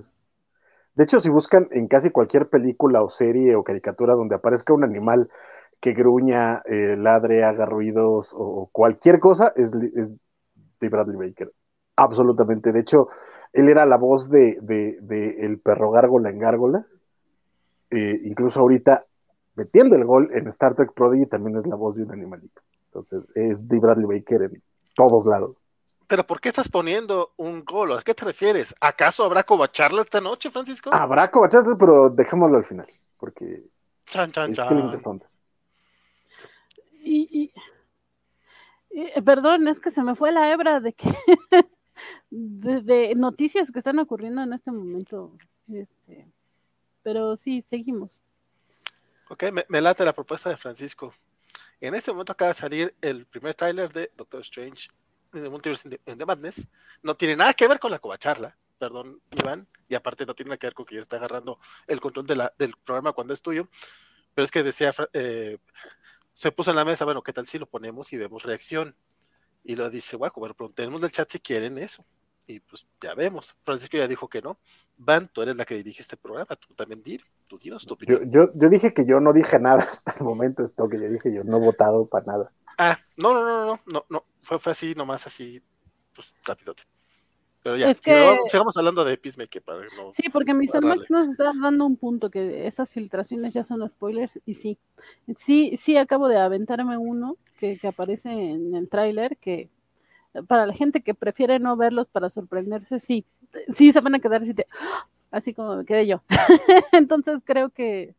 De 0.96 1.04
hecho, 1.04 1.20
si 1.20 1.28
buscan 1.28 1.68
en 1.72 1.88
casi 1.88 2.10
cualquier 2.10 2.48
película 2.48 3.02
o 3.02 3.10
serie 3.10 3.54
o 3.54 3.62
caricatura 3.62 4.14
donde 4.14 4.34
aparezca 4.34 4.72
un 4.72 4.82
animal 4.82 5.28
que 5.78 5.92
gruña, 5.92 6.62
eh, 6.64 6.96
ladre, 6.96 7.44
haga 7.44 7.66
ruidos 7.66 8.32
o, 8.34 8.70
cualquier 8.72 9.20
cosa, 9.20 9.52
es, 9.56 9.72
de 9.72 10.88
Bradley 10.88 11.28
Baker. 11.28 11.52
Absolutamente. 11.96 12.72
De 12.72 12.80
hecho, 12.80 13.08
él 13.52 13.68
era 13.68 13.84
la 13.84 13.98
voz 13.98 14.30
de, 14.30 14.58
el 15.38 15.60
perro 15.60 15.90
gárgola 15.90 16.30
en 16.30 16.38
Gárgolas. 16.38 16.86
Eh, 17.90 18.20
incluso 18.24 18.60
ahorita, 18.60 19.04
metiendo 19.54 19.96
el 19.96 20.04
gol 20.06 20.30
en 20.32 20.48
Star 20.48 20.74
Trek 20.74 20.94
Prodigy, 20.94 21.26
también 21.26 21.58
es 21.58 21.66
la 21.66 21.76
voz 21.76 21.96
de 21.96 22.04
un 22.04 22.12
animalito. 22.12 22.62
Entonces, 22.86 23.22
es 23.34 23.68
de 23.68 23.78
Bradley 23.78 24.06
Baker 24.06 24.42
en 24.44 24.62
todos 24.94 25.26
lados. 25.26 25.56
Pero 26.06 26.26
¿por 26.26 26.40
qué 26.40 26.48
estás 26.48 26.68
poniendo 26.68 27.32
un 27.36 27.64
gol? 27.64 27.92
¿A 27.92 28.02
qué 28.02 28.14
te 28.14 28.24
refieres? 28.24 28.74
¿Acaso 28.80 29.24
habrá 29.24 29.42
cobacharla 29.42 30.02
esta 30.02 30.20
noche, 30.20 30.50
Francisco? 30.50 30.90
Habrá 30.92 31.30
cobacharla, 31.30 31.76
pero 31.76 32.10
dejémoslo 32.10 32.58
al 32.58 32.64
final, 32.64 32.86
porque 33.18 33.64
chan, 34.06 34.30
chan, 34.30 34.54
chan. 34.54 35.22
Y, 37.02 37.52
y, 38.92 39.20
perdón, 39.22 39.66
es 39.68 39.80
que 39.80 39.90
se 39.90 40.02
me 40.02 40.14
fue 40.14 40.30
la 40.30 40.50
hebra 40.52 40.80
de 40.80 40.92
que 40.92 41.08
de, 42.30 43.14
noticias 43.16 43.70
que 43.70 43.80
están 43.80 43.98
ocurriendo 43.98 44.42
en 44.42 44.52
este 44.52 44.70
momento. 44.70 45.32
Este, 45.72 46.28
pero 47.02 47.36
sí, 47.36 47.62
seguimos. 47.62 48.22
Ok, 49.28 49.44
me, 49.52 49.64
me 49.68 49.80
late 49.80 50.04
la 50.04 50.12
propuesta 50.12 50.50
de 50.50 50.56
Francisco. 50.56 51.12
En 51.80 51.94
este 51.94 52.12
momento 52.12 52.32
acaba 52.32 52.50
de 52.50 52.54
salir 52.54 52.94
el 53.00 53.26
primer 53.26 53.54
tráiler 53.54 53.92
de 53.92 54.10
Doctor 54.16 54.40
Strange 54.42 54.88
de 55.40 55.50
Multiverse 55.50 55.88
the 55.88 56.26
Madness, 56.26 56.68
no 57.02 57.16
tiene 57.16 57.36
nada 57.36 57.54
que 57.54 57.68
ver 57.68 57.78
con 57.78 57.90
la 57.90 57.98
covacharla, 57.98 58.56
perdón, 58.78 59.20
Iván, 59.30 59.66
y 59.88 59.94
aparte 59.94 60.26
no 60.26 60.34
tiene 60.34 60.50
nada 60.50 60.58
que 60.58 60.66
ver 60.66 60.74
con 60.74 60.86
que 60.86 60.94
yo 60.94 61.00
esté 61.00 61.16
agarrando 61.16 61.58
el 61.86 62.00
control 62.00 62.26
de 62.26 62.36
la, 62.36 62.52
del 62.58 62.74
programa 62.84 63.12
cuando 63.12 63.34
es 63.34 63.42
tuyo, 63.42 63.68
pero 64.34 64.44
es 64.44 64.50
que 64.50 64.62
decía, 64.62 64.92
eh, 65.12 65.58
se 66.34 66.52
puso 66.52 66.70
en 66.70 66.76
la 66.76 66.84
mesa, 66.84 67.04
bueno, 67.06 67.22
¿qué 67.22 67.32
tal 67.32 67.46
si 67.46 67.58
lo 67.58 67.66
ponemos 67.66 68.12
y 68.12 68.18
vemos 68.18 68.42
reacción? 68.42 68.94
Y 69.64 69.74
lo 69.74 69.88
dice, 69.88 70.16
guaco, 70.16 70.40
bueno, 70.40 70.54
preguntemos 70.54 71.00
del 71.00 71.10
chat 71.10 71.30
si 71.30 71.40
quieren 71.40 71.78
eso. 71.78 72.04
Y 72.46 72.60
pues 72.60 72.86
ya 73.00 73.14
vemos. 73.14 73.56
Francisco 73.64 73.96
ya 73.96 74.06
dijo 74.06 74.28
que 74.28 74.40
no. 74.40 74.58
Van, 74.96 75.28
tú 75.28 75.42
eres 75.42 75.56
la 75.56 75.64
que 75.64 75.74
dirige 75.74 76.02
este 76.02 76.16
programa, 76.16 76.54
tú 76.54 76.74
también 76.74 77.02
dir, 77.02 77.22
tú 77.48 77.58
dinos 77.58 77.84
tu 77.84 77.94
opinión. 77.94 78.30
Yo, 78.30 78.50
yo, 78.54 78.68
dije 78.68 78.94
que 78.94 79.04
yo 79.04 79.18
no 79.18 79.32
dije 79.32 79.58
nada 79.60 79.88
hasta 79.90 80.12
el 80.12 80.24
momento, 80.24 80.64
esto 80.64 80.88
que 80.88 81.00
yo 81.00 81.08
dije, 81.08 81.32
yo 81.32 81.42
no 81.42 81.56
he 81.56 81.60
votado 81.60 82.06
para 82.06 82.26
nada. 82.26 82.52
Ah, 82.78 82.98
no, 83.16 83.32
no, 83.32 83.42
no, 83.42 83.66
no, 83.66 83.80
no, 83.86 84.04
no, 84.10 84.24
fue, 84.46 84.60
fue 84.60 84.72
así, 84.72 84.94
nomás 84.94 85.26
así, 85.26 85.60
pues 86.14 86.32
rapidote. 86.46 86.84
Pero 87.64 87.76
ya, 87.76 87.92
sigamos 87.92 88.76
hablando 88.76 89.04
de 89.04 89.18
Peacemaker 89.18 89.60
para 89.60 89.80
no. 89.96 90.12
Sí, 90.12 90.22
porque 90.32 90.54
mis 90.54 90.72
Max 90.72 91.10
nos 91.10 91.28
está 91.28 91.52
dando 91.60 91.84
un 91.84 91.96
punto 91.96 92.30
que 92.30 92.64
esas 92.64 92.88
filtraciones 92.90 93.52
ya 93.54 93.64
son 93.64 93.86
spoilers, 93.88 94.32
y 94.46 94.54
sí, 94.54 94.78
sí, 95.38 95.76
sí 95.82 95.96
acabo 95.96 96.28
de 96.28 96.38
aventarme 96.38 96.96
uno 96.96 97.36
que, 97.58 97.76
que 97.76 97.88
aparece 97.88 98.30
en 98.30 98.76
el 98.76 98.88
tráiler 98.88 99.36
que 99.38 99.68
para 100.46 100.64
la 100.64 100.74
gente 100.74 101.00
que 101.00 101.14
prefiere 101.14 101.58
no 101.58 101.76
verlos 101.76 102.06
para 102.06 102.30
sorprenderse, 102.30 103.00
sí, 103.00 103.24
sí 103.74 103.92
se 103.92 104.00
van 104.00 104.14
a 104.14 104.20
quedar 104.20 104.42
así, 104.42 104.54
así 105.32 105.54
como 105.54 105.76
me 105.76 105.84
quedé 105.84 106.06
yo. 106.06 106.22
Entonces 106.92 107.40
creo 107.44 107.70
que. 107.70 108.14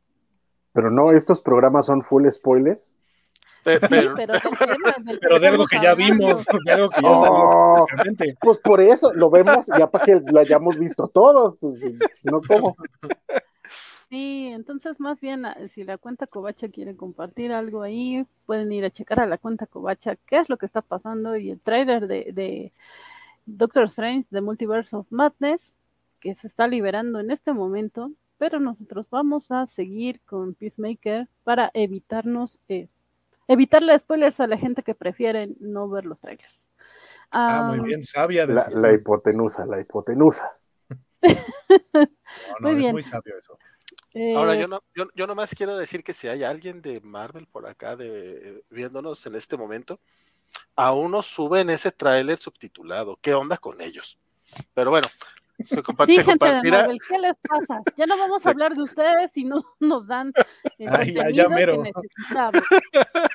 Pero 0.74 0.92
no, 0.92 1.12
estos 1.12 1.40
programas 1.40 1.86
son 1.86 2.02
full 2.02 2.30
spoilers. 2.30 2.92
Pero, 3.90 4.16
pero, 4.16 4.34
de 5.40 5.48
algo 5.48 5.66
que 5.66 5.80
ya 5.82 5.94
vimos, 5.94 6.46
de 6.66 6.72
algo 6.72 6.90
que 6.90 7.02
ya 7.02 7.14
salió. 7.14 7.40
Oh, 7.44 7.86
pues 8.40 8.60
por 8.60 8.82
eso 8.82 9.12
lo 9.14 9.30
vemos, 9.30 9.66
ya 9.78 9.90
para 9.90 10.06
que 10.06 10.22
lo 10.26 10.40
hayamos 10.40 10.78
visto 10.80 11.08
todos, 11.08 11.58
pues 11.60 11.82
no 12.24 12.42
como. 12.42 12.76
Sí, 14.10 14.48
entonces 14.54 15.00
más 15.02 15.20
bien 15.20 15.46
ah, 15.46 15.58
si 15.74 15.84
la 15.84 15.98
cuenta 15.98 16.28
Covacha 16.28 16.70
quiere 16.70 16.96
compartir 16.96 17.52
algo 17.52 17.82
ahí, 17.82 18.26
pueden 18.46 18.72
ir 18.72 18.86
a 18.86 18.90
checar 18.90 19.20
a 19.20 19.28
la 19.28 19.38
cuenta 19.38 19.66
Covacha 19.66 20.16
qué 20.28 20.38
es 20.38 20.50
lo 20.50 20.58
que 20.58 20.66
está 20.66 20.82
pasando 20.82 21.36
y 21.36 21.52
el 21.52 21.60
trailer 21.60 22.08
de, 22.08 22.32
de 22.32 22.72
Doctor 23.46 23.86
Strange 23.86 24.28
de 24.32 24.42
Multiverse 24.42 24.96
of 24.96 25.08
Madness 25.10 25.74
que 26.20 26.36
se 26.36 26.48
está 26.48 26.68
liberando 26.68 27.20
en 27.20 27.32
este 27.32 27.54
momento, 27.54 28.12
pero 28.38 28.60
nosotros 28.60 29.10
vamos 29.10 29.52
a 29.52 29.68
seguir 29.68 30.22
con 30.22 30.54
Peacemaker 30.54 31.28
para 31.44 31.72
evitarnos 31.74 32.60
eh, 32.70 32.88
evitarle 33.48 33.98
spoilers 34.00 34.40
a 34.40 34.48
la 34.48 34.58
gente 34.58 34.84
que 34.84 34.96
prefiere 34.96 35.50
no 35.60 35.90
ver 35.90 36.06
los 36.06 36.22
trailers. 36.22 36.68
Ah, 37.32 37.72
muy 37.76 37.86
bien, 37.86 38.04
sabia. 38.04 38.46
la, 38.46 38.68
la, 38.70 38.94
hipotenusa, 38.94 39.66
la 39.66 39.82
hipotenusa. 39.82 40.58
muy 42.62 42.76
bien. 42.76 42.90
Es 42.90 42.94
muy 42.94 43.04
sabio 43.04 43.38
eso. 43.38 43.58
Ahora, 44.36 44.56
eh, 44.56 44.62
yo, 44.62 44.68
no, 44.68 44.82
yo, 44.96 45.08
yo, 45.14 45.28
nomás 45.28 45.54
quiero 45.54 45.78
decir 45.78 46.04
que 46.04 46.14
si 46.14 46.28
hay 46.28 46.44
alguien 46.44 46.82
de 46.82 47.02
Marvel 47.02 47.48
por 47.48 47.68
acá 47.68 47.96
de, 47.96 48.64
viéndonos 48.70 49.26
en 49.26 49.36
este 49.36 49.58
momento, 49.58 50.00
aún 50.76 51.12
no 51.12 51.22
suben 51.22 51.70
ese 51.70 51.92
tráiler 51.92 52.38
subtitulado. 52.38 53.20
¿Qué 53.22 53.34
onda 53.34 53.58
con 53.58 53.82
ellos? 53.82 54.18
Pero 54.74 54.90
bueno, 54.90 55.08
se 55.64 55.84
comparte, 55.84 56.16
sí, 56.16 56.24
gente 56.24 56.46
de 56.46 56.72
Marvel, 56.72 57.00
¿qué 57.08 57.20
les 57.20 57.38
pasa? 57.38 57.82
Ya 57.96 58.06
no 58.06 58.18
vamos 58.18 58.46
a 58.46 58.50
hablar 58.50 58.74
de 58.74 58.84
ustedes 58.84 59.32
si 59.32 59.44
no 59.44 59.64
nos 59.80 60.08
dan 60.08 60.32
el 60.78 60.90
Ay, 60.90 61.34
ya, 61.34 61.50
mero. 61.50 61.84
que 61.84 61.92
necesitamos. 61.92 62.64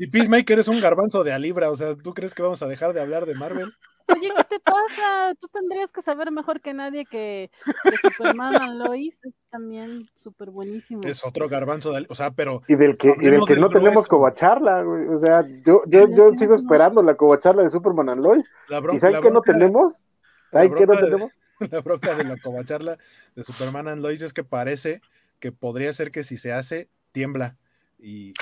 Y 0.00 0.06
Peacemaker 0.06 0.58
es 0.58 0.68
un 0.68 0.80
garbanzo 0.80 1.22
de 1.24 1.34
a 1.34 1.38
libra, 1.38 1.70
o 1.70 1.76
sea, 1.76 1.94
¿tú 1.94 2.14
crees 2.14 2.34
que 2.34 2.40
vamos 2.40 2.62
a 2.62 2.66
dejar 2.66 2.94
de 2.94 3.02
hablar 3.02 3.26
de 3.26 3.34
Marvel? 3.34 3.70
Oye, 4.08 4.30
¿qué 4.34 4.44
te 4.44 4.58
pasa? 4.58 5.34
Tú 5.38 5.46
tendrías 5.48 5.92
que 5.92 6.00
saber 6.00 6.32
mejor 6.32 6.62
que 6.62 6.72
nadie 6.72 7.04
que, 7.04 7.50
Superman 8.00 8.78
Lois 8.78 9.20
es 9.24 9.34
también 9.50 10.08
súper 10.14 10.48
buenísimo. 10.48 11.02
Es 11.04 11.22
otro 11.22 11.50
garbanzo, 11.50 11.92
de, 11.92 12.06
o 12.08 12.14
sea, 12.14 12.30
pero... 12.30 12.62
Y 12.66 12.76
del 12.76 12.96
que, 12.96 13.14
y 13.20 13.28
del 13.28 13.42
que 13.46 13.56
no 13.56 13.68
tenemos 13.68 14.08
covacharla, 14.08 14.82
güey. 14.84 15.06
O 15.08 15.18
sea, 15.18 15.46
yo, 15.66 15.82
yo, 15.86 16.08
yo 16.16 16.34
sigo 16.34 16.54
esperando 16.54 17.02
la 17.02 17.14
covacharla 17.14 17.64
de 17.64 17.68
Superman 17.68 18.08
and 18.08 18.22
Lois. 18.22 18.46
¿Y 18.94 18.98
saben 18.98 19.20
qué 19.20 19.30
no 19.30 19.42
tenemos? 19.42 19.98
¿Saben 20.50 20.72
qué 20.72 20.86
no 20.86 20.96
tenemos? 20.96 21.30
La 21.70 21.82
bronca 21.82 22.14
de 22.14 22.24
la 22.24 22.38
covacharla 22.38 22.96
de 23.36 23.44
Superman 23.44 23.86
and 23.86 24.00
Lois 24.00 24.22
es 24.22 24.32
que 24.32 24.44
parece 24.44 25.02
que 25.40 25.52
podría 25.52 25.92
ser 25.92 26.10
que 26.10 26.24
si 26.24 26.38
se 26.38 26.54
hace, 26.54 26.88
tiembla. 27.12 27.58
Y, 27.98 28.32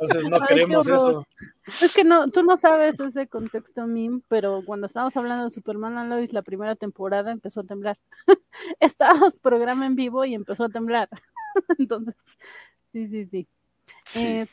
entonces 0.00 0.30
no 0.30 0.40
queremos 0.48 0.86
eso. 0.86 1.26
Es 1.82 1.94
que 1.94 2.04
no, 2.04 2.30
tú 2.30 2.42
no 2.42 2.56
sabes 2.56 2.98
ese 2.98 3.26
contexto 3.28 3.86
meme, 3.86 4.20
pero 4.28 4.62
cuando 4.64 4.86
estábamos 4.86 5.16
hablando 5.16 5.44
de 5.44 5.50
Superman 5.50 5.98
and 5.98 6.10
Lois, 6.10 6.32
la 6.32 6.42
primera 6.42 6.74
temporada 6.76 7.30
empezó 7.30 7.60
a 7.60 7.64
temblar. 7.64 7.98
Estábamos 8.80 9.36
programa 9.36 9.86
en 9.86 9.94
vivo 9.94 10.24
y 10.24 10.34
empezó 10.34 10.64
a 10.64 10.68
temblar. 10.68 11.08
Entonces, 11.78 12.14
sí, 12.92 13.08
sí, 13.08 13.26
sí. 13.26 13.48
Eh, 14.16 14.46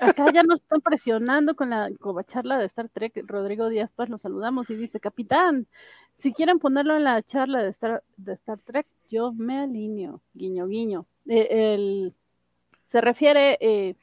acá 0.00 0.26
ya 0.32 0.42
nos 0.42 0.60
están 0.60 0.80
presionando 0.80 1.56
con 1.56 1.70
la 1.70 1.90
charla 2.26 2.58
de 2.58 2.66
Star 2.66 2.88
Trek. 2.88 3.24
Rodrigo 3.26 3.68
Díaz 3.68 3.92
Paz 3.92 4.08
lo 4.08 4.18
saludamos 4.18 4.70
y 4.70 4.76
dice, 4.76 5.00
capitán, 5.00 5.66
si 6.14 6.32
quieren 6.32 6.58
ponerlo 6.58 6.96
en 6.96 7.04
la 7.04 7.22
charla 7.22 7.62
de 7.62 7.70
Star, 7.70 8.02
de 8.16 8.34
Star 8.34 8.58
Trek, 8.60 8.86
yo 9.08 9.32
me 9.32 9.58
alineo, 9.58 10.20
guiño, 10.34 10.66
guiño. 10.68 11.06
Eh, 11.26 11.74
el 11.74 12.14
se 12.90 13.00
refiere, 13.00 13.56
eh, 13.60 13.94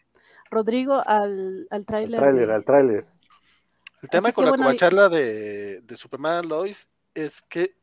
Rodrigo, 0.49 1.01
al, 1.05 1.67
al 1.69 1.85
tráiler. 1.85 2.23
Al 2.23 2.63
tráiler, 2.63 3.05
El 4.01 4.09
tema 4.09 4.31
con 4.31 4.45
la 4.45 4.75
charla 4.75 5.09
de, 5.09 5.81
de, 5.81 5.97
Superman 5.97 6.47
Lois 6.47 6.89
es 7.13 7.41
que 7.41 7.75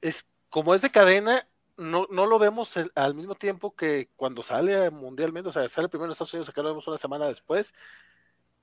es 0.00 0.26
como 0.48 0.74
es 0.74 0.82
de 0.82 0.90
cadena, 0.90 1.46
no, 1.76 2.06
no 2.10 2.26
lo 2.26 2.38
vemos 2.38 2.74
al 2.94 3.14
mismo 3.14 3.34
tiempo 3.34 3.74
que 3.74 4.08
cuando 4.16 4.42
sale 4.42 4.90
mundialmente, 4.90 5.48
o 5.48 5.52
sea, 5.52 5.68
sale 5.68 5.88
primero 5.88 6.06
en 6.06 6.12
Estados 6.12 6.32
Unidos, 6.32 6.48
acá 6.48 6.62
lo 6.62 6.70
vemos 6.70 6.88
una 6.88 6.98
semana 6.98 7.26
después. 7.26 7.74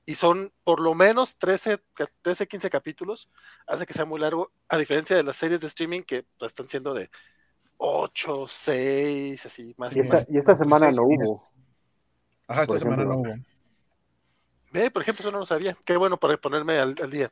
y 0.05 0.15
son 0.15 0.51
por 0.63 0.79
lo 0.79 0.95
menos 0.95 1.37
13, 1.37 1.79
13, 2.21 2.47
15 2.47 2.69
capítulos, 2.69 3.29
hace 3.67 3.85
que 3.85 3.93
sea 3.93 4.05
muy 4.05 4.19
largo, 4.19 4.51
a 4.67 4.77
diferencia 4.77 5.15
de 5.15 5.23
las 5.23 5.35
series 5.35 5.61
de 5.61 5.67
streaming 5.67 6.01
que 6.01 6.25
pues, 6.37 6.51
están 6.51 6.67
siendo 6.67 6.93
de 6.93 7.09
8, 7.77 8.45
6, 8.47 9.45
así 9.45 9.75
más. 9.77 9.95
Y 9.95 9.99
esta, 9.99 10.25
y 10.29 10.37
esta 10.37 10.55
semana 10.55 10.89
no 10.91 11.03
hubo. 11.03 11.52
Ajá, 12.53 12.63
esta 12.63 12.77
semana 12.77 13.03
no 13.03 13.17
hubo. 13.17 13.35
Ve, 14.71 14.89
por 14.91 15.01
ejemplo, 15.01 15.21
eso 15.21 15.31
no 15.31 15.39
lo 15.39 15.45
sabía. 15.45 15.77
Qué 15.85 15.97
bueno 15.97 16.17
para 16.17 16.37
ponerme 16.37 16.77
al, 16.79 16.95
al 17.01 17.11
día. 17.11 17.31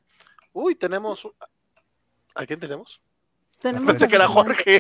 Uy, 0.54 0.76
tenemos. 0.76 1.28
¿A 2.36 2.46
quién 2.46 2.60
tenemos? 2.60 3.02
Tenemos 3.62 3.88
Pensé 3.92 4.08
que 4.08 4.16
era 4.16 4.28
Jorge. 4.28 4.80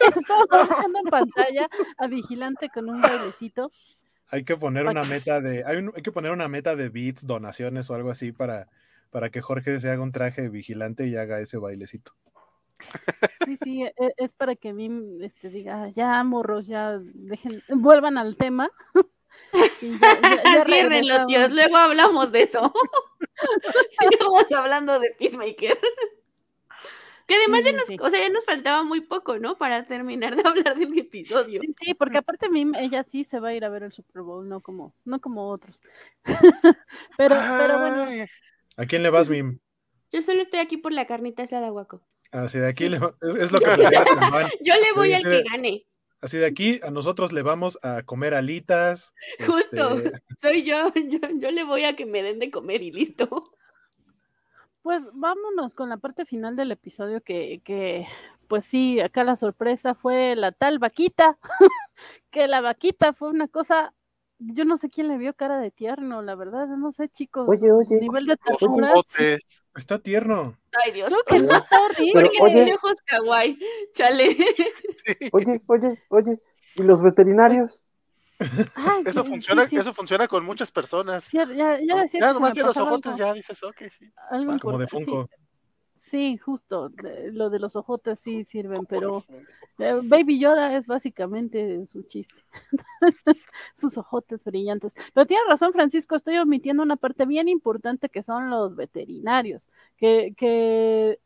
Estamos 0.00 0.48
viendo 0.80 0.98
en 0.98 1.04
pantalla 1.10 1.68
a 1.98 2.06
Vigilante 2.06 2.68
con 2.68 2.88
un 2.88 3.00
bailecito. 3.00 3.70
Hay 4.28 4.44
que 4.44 4.56
poner 4.56 4.86
una 4.86 5.04
meta 5.04 5.40
de, 5.40 5.64
hay, 5.64 5.76
un- 5.76 5.92
hay 5.94 6.02
que 6.02 6.10
poner 6.12 6.32
una 6.32 6.48
meta 6.48 6.74
de 6.76 6.88
bits, 6.88 7.26
donaciones 7.26 7.88
o 7.90 7.94
algo 7.94 8.10
así 8.10 8.32
para, 8.32 8.68
para 9.10 9.30
que 9.30 9.40
Jorge 9.40 9.78
se 9.78 9.90
haga 9.90 10.02
un 10.02 10.12
traje 10.12 10.42
de 10.42 10.48
vigilante 10.48 11.06
y 11.06 11.16
haga 11.16 11.40
ese 11.40 11.58
bailecito. 11.58 12.12
Sí, 13.44 13.56
sí, 13.62 13.82
e- 13.84 14.14
es, 14.16 14.32
para 14.32 14.56
que 14.56 14.70
a 14.70 14.72
mí 14.74 14.90
este, 15.22 15.50
diga, 15.50 15.88
ya 15.90 16.22
morros, 16.24 16.66
ya 16.66 16.98
dejen, 16.98 17.62
vuelvan 17.68 18.18
al 18.18 18.36
tema. 18.36 18.70
Y 19.80 19.98
ya- 19.98 20.20
ya- 20.20 21.02
ya 21.02 21.26
tíos, 21.26 21.52
luego 21.52 21.76
hablamos 21.76 22.32
de 22.32 22.42
eso. 22.42 22.72
Sigamos 24.00 24.50
hablando 24.52 24.98
de 24.98 25.10
Peacemaker. 25.18 25.78
Que 27.26 27.34
además 27.36 27.60
Sí, 27.60 27.64
ya 27.64 27.70
sí, 27.70 27.76
nos, 27.76 27.86
sí. 27.86 27.96
o 28.00 28.10
sea, 28.10 28.20
ya 28.20 28.28
nos 28.28 28.44
faltaba 28.44 28.82
muy 28.82 29.00
poco, 29.00 29.38
¿no? 29.38 29.56
Para 29.56 29.86
terminar 29.86 30.36
de 30.36 30.42
hablar 30.46 30.76
del 30.76 30.98
episodio. 30.98 31.60
Sí, 31.62 31.74
sí, 31.80 31.94
porque 31.94 32.18
aparte 32.18 32.50
Mim, 32.50 32.74
ella 32.74 33.02
sí 33.04 33.24
se 33.24 33.40
va 33.40 33.48
a 33.48 33.54
ir 33.54 33.64
a 33.64 33.70
ver 33.70 33.84
el 33.84 33.92
Super 33.92 34.22
Bowl, 34.22 34.46
no 34.48 34.60
como, 34.60 34.92
no 35.04 35.20
como 35.20 35.48
otros. 35.48 35.80
pero, 37.16 37.34
pero 37.58 37.78
bueno, 37.80 38.26
¿A 38.76 38.86
quién 38.86 39.02
le 39.02 39.10
vas, 39.10 39.30
Mim? 39.30 39.58
Yo 40.10 40.20
solo 40.22 40.42
estoy 40.42 40.60
aquí 40.60 40.76
por 40.76 40.92
la 40.92 41.06
carnita 41.06 41.44
asada, 41.44 41.70
guaco. 41.70 42.02
Así 42.34 42.58
de 42.58 42.66
aquí 42.68 42.88
le 42.88 42.98
va- 42.98 43.14
es, 43.22 43.34
es 43.36 43.52
lo 43.52 43.60
que. 43.60 43.66
Yo 44.60 44.74
le 44.74 44.92
voy 44.96 45.12
al 45.14 45.22
que 45.22 45.42
gane. 45.44 45.86
Así 46.20 46.36
de 46.38 46.46
aquí 46.46 46.80
a 46.82 46.90
nosotros 46.90 47.32
le 47.32 47.42
vamos 47.42 47.78
a 47.82 48.02
comer 48.02 48.34
alitas. 48.34 49.14
Justo. 49.46 49.98
este, 49.98 50.22
Soy 50.40 50.64
yo, 50.64 50.92
yo. 51.08 51.18
Yo 51.38 51.50
le 51.50 51.64
voy 51.64 51.84
a 51.84 51.94
que 51.96 52.06
me 52.06 52.22
den 52.22 52.38
de 52.40 52.50
comer 52.50 52.82
y 52.82 52.90
listo. 52.92 53.52
pues 54.82 55.02
vámonos 55.12 55.74
con 55.74 55.88
la 55.88 55.98
parte 55.98 56.24
final 56.26 56.56
del 56.56 56.72
episodio 56.72 57.20
que, 57.22 57.60
que 57.64 58.06
pues 58.48 58.66
sí, 58.66 59.00
acá 59.00 59.22
la 59.24 59.36
sorpresa 59.36 59.94
fue 59.94 60.34
la 60.36 60.50
tal 60.52 60.78
vaquita, 60.78 61.38
que 62.30 62.48
la 62.48 62.60
vaquita 62.60 63.12
fue 63.12 63.30
una 63.30 63.48
cosa, 63.48 63.94
yo 64.38 64.64
no 64.64 64.76
sé 64.76 64.90
quién 64.90 65.08
le 65.08 65.16
vio 65.16 65.34
cara 65.34 65.58
de 65.58 65.70
tierno, 65.70 66.20
la 66.22 66.34
verdad, 66.34 66.66
no 66.66 66.92
sé 66.92 67.08
chicos, 67.08 67.46
Oye, 67.48 67.70
oye. 67.72 67.96
nivel 68.00 68.24
de 68.26 68.36
los 68.46 68.58
ternura. 68.58 68.92
Está 69.74 69.98
tierno. 69.98 70.56
Ay, 70.84 70.92
Dios. 70.92 71.08
creo 71.08 71.22
que 71.24 71.38
no 71.46 71.56
está 71.56 71.80
horrible. 71.82 72.12
Pero, 72.14 72.26
Porque 72.38 72.42
oye. 72.42 72.54
tiene 72.54 72.74
ojos 72.74 72.94
kawaii. 73.06 73.58
Chale. 73.94 74.36
Sí. 75.04 75.16
Oye, 75.32 75.60
oye, 75.66 76.02
oye. 76.08 76.38
¿Y 76.76 76.82
los 76.82 77.00
veterinarios? 77.02 77.80
Ay, 78.74 79.02
Eso 79.06 79.22
sí, 79.22 79.30
funciona, 79.30 79.62
sí, 79.64 79.68
sí, 79.70 79.76
eso 79.76 79.92
funciona 79.92 80.26
con 80.26 80.44
muchas 80.44 80.70
personas. 80.72 81.30
ya, 81.32 81.44
ya 81.46 81.76
decía 81.78 82.08
que 82.10 82.20
Ya 82.20 82.32
nomás 82.32 82.52
tiene 82.52 82.66
los 82.66 82.76
ojotes, 82.76 83.12
algo- 83.12 83.18
ya 83.18 83.32
dices, 83.32 83.62
ok, 83.62 83.82
sí. 83.90 84.10
algo 84.30 84.58
Como 84.58 84.78
de. 84.78 84.88
Funko. 84.88 85.28
Sí, 86.04 86.36
justo, 86.36 86.90
lo 87.32 87.48
de 87.48 87.58
los 87.58 87.76
ojotes 87.76 88.20
sí 88.20 88.44
sirven, 88.44 88.84
pero 88.84 89.24
eh, 89.78 90.00
Baby 90.02 90.38
Yoda 90.38 90.76
es 90.76 90.86
básicamente 90.86 91.86
su 91.86 92.02
chiste. 92.02 92.34
Sus 93.74 93.96
ojotes 93.96 94.44
brillantes. 94.44 94.94
Pero 95.14 95.26
tiene 95.26 95.42
razón, 95.48 95.72
Francisco, 95.72 96.14
estoy 96.14 96.36
omitiendo 96.36 96.82
una 96.82 96.96
parte 96.96 97.24
bien 97.24 97.48
importante 97.48 98.10
que 98.10 98.22
son 98.22 98.50
los 98.50 98.76
veterinarios, 98.76 99.70
que, 99.96 100.34
que 100.36 101.20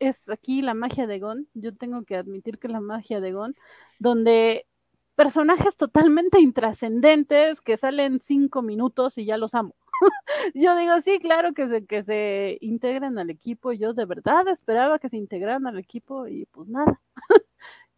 es 0.00 0.20
aquí 0.28 0.60
la 0.60 0.74
magia 0.74 1.06
de 1.06 1.20
Gon. 1.20 1.48
Yo 1.54 1.72
tengo 1.72 2.04
que 2.04 2.16
admitir 2.16 2.58
que 2.58 2.66
la 2.66 2.80
magia 2.80 3.20
de 3.20 3.32
Gon, 3.32 3.54
donde 4.00 4.66
personajes 5.14 5.76
totalmente 5.76 6.40
intrascendentes 6.40 7.60
que 7.60 7.76
salen 7.76 8.18
cinco 8.20 8.60
minutos 8.60 9.18
y 9.18 9.24
ya 9.24 9.36
los 9.36 9.54
amo. 9.54 9.76
Yo 10.54 10.76
digo, 10.76 11.00
sí, 11.02 11.18
claro 11.18 11.52
que 11.54 11.68
se, 11.68 11.84
que 11.86 12.02
se 12.02 12.58
integren 12.60 13.18
al 13.18 13.30
equipo. 13.30 13.72
Yo 13.72 13.92
de 13.94 14.04
verdad 14.04 14.48
esperaba 14.48 14.98
que 14.98 15.08
se 15.08 15.16
integraran 15.16 15.66
al 15.66 15.78
equipo 15.78 16.26
y 16.26 16.46
pues 16.46 16.68
nada. 16.68 17.00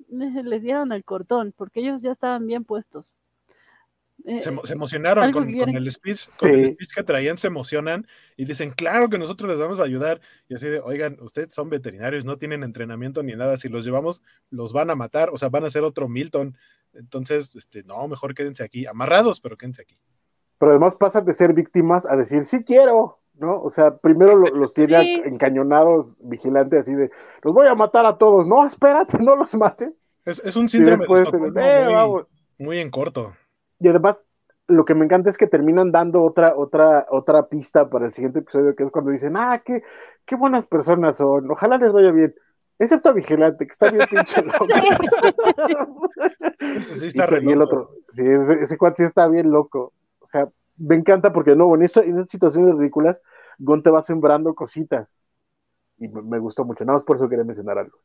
Les 0.08 0.62
dieron 0.62 0.92
el 0.92 1.04
cortón 1.04 1.52
porque 1.56 1.80
ellos 1.80 2.02
ya 2.02 2.12
estaban 2.12 2.46
bien 2.46 2.64
puestos. 2.64 3.16
Eh, 4.24 4.40
Se, 4.40 4.56
se 4.64 4.72
emocionaron 4.72 5.32
con, 5.32 5.48
el 5.48 5.90
speech, 5.90 6.28
con 6.38 6.50
el 6.50 6.68
speech 6.68 6.94
que 6.94 7.02
traían, 7.02 7.36
se 7.36 7.48
emocionan 7.48 8.06
y 8.36 8.44
dicen, 8.44 8.70
claro 8.70 9.10
que 9.10 9.18
nosotros 9.18 9.50
les 9.50 9.58
vamos 9.58 9.80
a 9.80 9.84
ayudar. 9.84 10.20
Y 10.48 10.54
así 10.54 10.66
de, 10.68 10.80
oigan, 10.80 11.18
ustedes 11.20 11.52
son 11.52 11.68
veterinarios, 11.68 12.24
no 12.24 12.38
tienen 12.38 12.62
entrenamiento 12.62 13.22
ni 13.22 13.34
nada. 13.34 13.56
Si 13.56 13.68
los 13.68 13.84
llevamos, 13.84 14.22
los 14.50 14.72
van 14.72 14.90
a 14.90 14.94
matar, 14.94 15.30
o 15.30 15.38
sea, 15.38 15.48
van 15.48 15.64
a 15.64 15.70
ser 15.70 15.82
otro 15.82 16.08
Milton. 16.08 16.56
Entonces, 16.94 17.54
este, 17.56 17.82
no, 17.82 18.06
mejor 18.08 18.34
quédense 18.34 18.62
aquí, 18.62 18.86
amarrados, 18.86 19.40
pero 19.40 19.56
quédense 19.58 19.82
aquí. 19.82 19.98
Pero 20.64 20.70
además 20.76 20.96
pasan 20.96 21.26
de 21.26 21.34
ser 21.34 21.52
víctimas 21.52 22.06
a 22.10 22.16
decir, 22.16 22.42
sí 22.44 22.64
quiero, 22.64 23.18
¿no? 23.34 23.60
O 23.60 23.68
sea, 23.68 23.98
primero 23.98 24.34
lo- 24.34 24.46
los 24.56 24.72
tiene 24.74 25.02
Sí. 25.02 25.22
encañonados, 25.26 26.16
vigilante, 26.22 26.78
así 26.78 26.94
de, 26.94 27.10
los 27.42 27.52
voy 27.52 27.66
a 27.66 27.74
matar 27.74 28.06
a 28.06 28.16
todos. 28.16 28.46
No, 28.46 28.64
espérate, 28.64 29.18
no 29.18 29.36
los 29.36 29.54
mates. 29.54 30.00
Es, 30.24 30.40
es 30.42 30.56
un 30.56 30.64
Y 30.64 30.68
síndrome 30.70 30.92
de 30.96 30.98
después, 31.00 31.20
Estocolmo 31.20 31.60
eh, 31.60 31.84
muy, 31.84 31.92
vamos. 31.94 32.26
muy 32.58 32.78
en 32.78 32.90
corto. 32.90 33.34
Y 33.78 33.88
además, 33.88 34.18
lo 34.68 34.86
que 34.86 34.94
me 34.94 35.04
encanta 35.04 35.28
es 35.28 35.36
que 35.36 35.46
terminan 35.46 35.92
dando 35.92 36.22
otra, 36.22 36.54
otra, 36.56 37.04
otra 37.10 37.46
pista 37.48 37.90
para 37.90 38.06
el 38.06 38.12
siguiente 38.14 38.38
episodio, 38.38 38.74
que 38.74 38.84
es 38.84 38.90
cuando 38.90 39.10
dicen, 39.10 39.34
ah, 39.36 39.60
qué, 39.62 39.82
qué 40.24 40.34
buenas 40.36 40.64
personas 40.66 41.18
son, 41.18 41.50
ojalá 41.50 41.76
les 41.76 41.92
vaya 41.92 42.10
bien. 42.10 42.34
Excepto 42.78 43.10
a 43.10 43.12
Vigilante, 43.12 43.66
que 43.66 43.70
está 43.72 43.90
bien 43.90 44.06
pinche 44.10 44.40
loco. 44.42 44.66
Ese 46.58 46.94
sí 46.96 47.04
y, 47.04 47.08
está 47.08 47.26
re 47.26 47.40
y 47.42 47.50
el 47.50 47.60
otro, 47.60 47.90
sí, 48.08 48.22
ese, 48.26 48.54
ese 48.62 48.78
cuate 48.78 49.02
sí 49.02 49.04
está 49.04 49.28
bien 49.28 49.50
loco. 49.50 49.92
Me 50.76 50.96
encanta 50.96 51.32
porque, 51.32 51.50
de 51.50 51.56
nuevo, 51.56 51.76
en, 51.76 51.82
esto, 51.82 52.02
en 52.02 52.10
estas 52.10 52.30
situaciones 52.30 52.76
ridículas, 52.76 53.22
Gon 53.58 53.82
te 53.82 53.90
va 53.90 54.02
sembrando 54.02 54.54
cositas. 54.54 55.16
Y 55.98 56.08
me, 56.08 56.38
gustó 56.38 56.64
mucho. 56.64 56.84
Nada 56.84 56.98
más 56.98 57.04
por 57.04 57.16
eso 57.16 57.28
quería 57.28 57.44
mencionar 57.44 57.78
algo. 57.78 57.98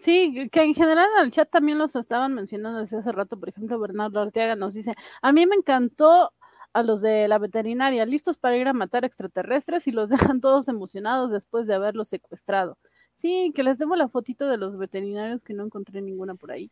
Sí, 0.00 0.48
que 0.50 0.62
en 0.62 0.74
general 0.74 1.08
en 1.18 1.24
el 1.26 1.30
chat 1.32 1.50
también 1.50 1.78
los 1.78 1.94
estaban 1.96 2.34
mencionando 2.34 2.80
desde 2.80 2.98
hace 2.98 3.12
rato. 3.12 3.38
Por 3.38 3.48
ejemplo, 3.48 3.78
Bernardo 3.78 4.20
Arteaga 4.20 4.56
nos 4.56 4.74
dice: 4.74 4.94
A 5.20 5.32
mí 5.32 5.46
me 5.46 5.56
encantó 5.56 6.32
a 6.72 6.82
los 6.82 7.02
de 7.02 7.28
la 7.28 7.38
veterinaria, 7.38 8.06
listos 8.06 8.38
para 8.38 8.56
ir 8.56 8.68
a 8.68 8.72
matar 8.72 9.04
extraterrestres 9.04 9.86
y 9.86 9.92
los 9.92 10.08
dejan 10.36 10.40
todos 10.40 10.68
emocionados 10.68 11.30
después 11.30 11.66
de 11.66 11.74
haberlos 11.74 12.08
secuestrado. 12.08 12.78
Sí, 13.16 13.52
que 13.54 13.62
les 13.62 13.78
debo 13.78 13.96
la 13.96 14.08
fotito 14.08 14.48
de 14.48 14.56
los 14.56 14.76
veterinarios 14.78 15.42
que 15.42 15.54
no 15.54 15.64
encontré 15.64 16.00
ninguna 16.02 16.34
por 16.34 16.52
ahí. 16.52 16.70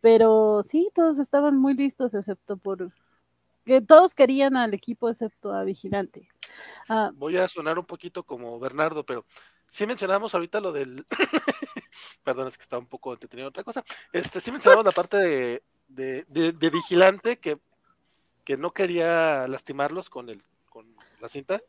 Pero 0.00 0.62
sí, 0.62 0.90
todos 0.94 1.18
estaban 1.18 1.56
muy 1.58 1.74
listos, 1.74 2.14
excepto 2.14 2.56
por. 2.56 2.90
que 3.64 3.80
todos 3.80 4.14
querían 4.14 4.56
al 4.56 4.74
equipo, 4.74 5.08
excepto 5.08 5.52
a 5.52 5.64
Vigilante. 5.64 6.28
Ah, 6.88 7.10
Voy 7.14 7.36
a 7.36 7.48
sonar 7.48 7.78
un 7.78 7.84
poquito 7.86 8.22
como 8.22 8.58
Bernardo, 8.60 9.04
pero 9.04 9.24
sí 9.68 9.86
mencionamos 9.86 10.34
ahorita 10.34 10.60
lo 10.60 10.72
del. 10.72 11.04
Perdón, 12.22 12.48
es 12.48 12.56
que 12.58 12.62
estaba 12.62 12.80
un 12.80 12.86
poco 12.88 13.12
entretenido 13.12 13.46
en 13.48 13.50
otra 13.50 13.64
cosa. 13.64 13.84
Este, 14.12 14.40
sí 14.40 14.50
mencionamos 14.52 14.84
la 14.84 14.92
parte 14.92 15.16
de, 15.16 15.62
de, 15.88 16.24
de- 16.28 16.52
de 16.52 16.70
vigilante 16.70 17.38
que, 17.38 17.58
que 18.44 18.56
no 18.56 18.72
quería 18.72 19.48
lastimarlos 19.48 20.10
con 20.10 20.28
el 20.28 20.42
con 20.68 20.94
la 21.20 21.28
cinta. 21.28 21.60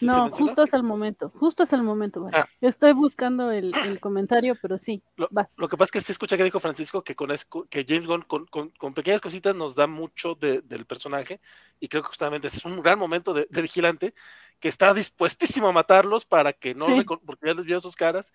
¿Sí 0.00 0.06
se 0.06 0.12
no, 0.12 0.30
justo 0.30 0.62
es 0.64 0.72
el 0.72 0.82
momento, 0.82 1.30
justo 1.38 1.62
es 1.62 1.72
el 1.72 1.82
momento. 1.82 2.22
vale. 2.22 2.36
Ah. 2.38 2.48
Estoy 2.60 2.92
buscando 2.92 3.50
el, 3.50 3.72
el 3.84 4.00
comentario, 4.00 4.56
pero 4.60 4.78
sí, 4.78 5.02
vas. 5.30 5.52
Lo 5.58 5.68
que 5.68 5.76
pasa 5.76 5.86
es 5.86 5.90
que 5.92 6.00
sí 6.00 6.12
escuché 6.12 6.36
que 6.36 6.44
dijo 6.44 6.58
Francisco 6.58 7.04
que 7.04 7.14
con 7.14 7.30
que 7.68 7.84
James 7.86 8.06
Gunn 8.06 8.22
con, 8.22 8.46
con- 8.46 8.70
con 8.70 8.94
pequeñas 8.94 9.20
cositas 9.20 9.54
nos 9.54 9.74
da 9.74 9.86
mucho 9.86 10.34
de- 10.34 10.62
del 10.62 10.86
personaje 10.86 11.40
y 11.78 11.88
creo 11.88 12.02
que 12.02 12.08
justamente 12.08 12.48
es 12.48 12.64
un 12.64 12.82
gran 12.82 12.98
momento 12.98 13.32
de, 13.34 13.46
de 13.50 13.62
vigilante 13.62 14.14
que 14.58 14.68
está 14.68 14.92
dispuestísimo 14.94 15.68
a 15.68 15.72
matarlos 15.72 16.24
para 16.24 16.52
que 16.52 16.74
no 16.74 16.86
Sí. 16.86 17.04
porque 17.04 17.46
ya 17.46 17.54
les 17.54 17.64
vio 17.64 17.80
sus 17.80 17.94
caras 17.94 18.32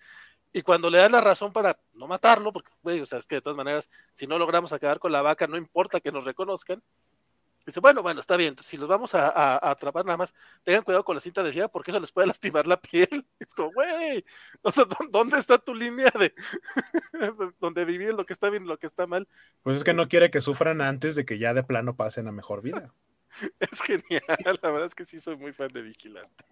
y 0.52 0.62
cuando 0.62 0.88
le 0.88 0.98
dan 0.98 1.12
la 1.12 1.20
razón 1.20 1.52
para 1.52 1.78
no 1.94 2.06
matarlo 2.06 2.52
porque 2.52 2.70
güey, 2.82 3.00
o 3.00 3.06
sea 3.06 3.18
es 3.18 3.26
que 3.26 3.34
de 3.36 3.40
todas 3.42 3.56
maneras 3.56 3.90
si 4.12 4.26
no 4.26 4.38
logramos 4.38 4.72
acabar 4.72 4.98
con 4.98 5.12
la 5.12 5.20
vaca 5.22 5.46
no 5.46 5.56
importa 5.56 6.00
que 6.00 6.12
nos 6.12 6.24
reconozcan 6.24 6.82
dice 7.66 7.80
bueno 7.80 8.02
bueno 8.02 8.20
está 8.20 8.36
bien 8.36 8.50
entonces, 8.50 8.70
si 8.70 8.76
los 8.78 8.88
vamos 8.88 9.14
a, 9.14 9.28
a- 9.28 9.54
a 9.56 9.70
atrapar 9.72 10.04
nada 10.06 10.16
más 10.18 10.34
tengan 10.62 10.82
cuidado 10.84 11.04
con 11.04 11.16
la 11.16 11.20
cinta 11.20 11.42
adhesiva 11.42 11.68
porque 11.68 11.90
eso 11.90 12.00
les 12.00 12.12
puede 12.12 12.26
lastimar 12.28 12.66
la 12.66 12.80
piel 12.80 13.08
es 13.40 13.54
como 13.54 13.72
güey 13.72 14.24
o 14.62 14.72
sea 14.72 14.84
¿dó- 14.84 15.08
dónde 15.10 15.38
está 15.38 15.58
tu 15.58 15.74
línea 15.74 16.10
de 16.18 16.34
donde 17.60 17.84
divides 17.86 18.14
lo 18.14 18.26
que 18.26 18.32
está 18.32 18.50
bien 18.50 18.64
y 18.64 18.68
lo 18.68 18.78
que 18.78 18.86
está 18.86 19.06
mal 19.06 19.28
Pues 19.62 19.76
es 19.76 19.84
que 19.84 19.92
no 19.92 20.08
quiere 20.08 20.30
que 20.30 20.40
sufran 20.40 20.80
antes 20.80 21.14
de 21.14 21.26
que 21.26 21.38
ya 21.38 21.52
de 21.52 21.62
plano 21.62 21.94
pasen 21.94 22.26
a 22.26 22.32
mejor 22.32 22.62
vida. 22.62 22.94
Es 23.60 23.80
genial, 23.82 24.22
la 24.62 24.70
verdad 24.70 24.86
es 24.86 24.94
que 24.94 25.04
sí 25.04 25.20
soy 25.20 25.36
muy 25.36 25.52
fan 25.52 25.68
de 25.68 25.82
Vigilante. 25.82 26.44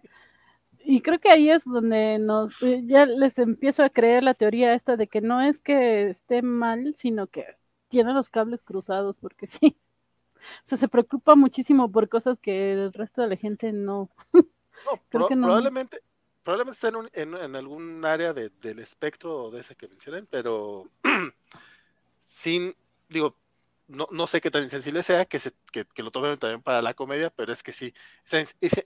Y 0.79 1.01
creo 1.01 1.19
que 1.19 1.29
ahí 1.31 1.49
es 1.49 1.63
donde 1.65 2.19
nos, 2.19 2.61
eh, 2.61 2.81
ya 2.85 3.05
les 3.05 3.37
empiezo 3.39 3.83
a 3.83 3.89
creer 3.89 4.23
la 4.23 4.33
teoría 4.35 4.73
esta 4.75 4.97
de 4.97 5.07
que 5.07 5.21
no 5.21 5.41
es 5.41 5.57
que 5.59 6.09
esté 6.09 6.41
mal, 6.43 6.93
sino 6.97 7.27
que 7.27 7.45
tiene 7.89 8.13
los 8.13 8.29
cables 8.29 8.61
cruzados, 8.63 9.19
porque 9.19 9.47
sí. 9.47 9.77
O 10.63 10.67
sea, 10.67 10.77
se 10.77 10.87
preocupa 10.87 11.35
muchísimo 11.35 11.91
por 11.91 12.09
cosas 12.09 12.39
que 12.39 12.73
el 12.73 12.93
resto 12.93 13.21
de 13.21 13.27
la 13.29 13.35
gente 13.35 13.71
no. 13.71 14.09
No, 14.85 15.01
pro- 15.09 15.27
probablemente, 15.27 16.01
probablemente 16.43 16.75
está 16.75 16.87
en, 16.89 16.95
un- 16.97 17.09
en- 17.13 17.35
en 17.35 17.55
algún 17.55 18.05
área 18.05 18.33
de- 18.33 18.49
del 18.61 18.79
espectro 18.79 19.49
de 19.51 19.61
ese 19.61 19.75
que 19.75 19.87
mencionen, 19.87 20.27
pero 20.29 20.89
sin, 22.21 22.75
digo, 23.09 23.37
no, 23.87 24.07
no 24.11 24.27
sé 24.27 24.41
qué 24.41 24.51
tan 24.51 24.63
insensible 24.63 25.03
sea, 25.03 25.25
que, 25.25 25.39
se, 25.39 25.51
que, 25.71 25.85
que 25.85 26.03
lo 26.03 26.11
tomen 26.11 26.37
también 26.39 26.61
para 26.61 26.81
la 26.81 26.93
comedia, 26.93 27.29
pero 27.29 27.53
es 27.53 27.63
que 27.63 27.71
sí, 27.71 27.93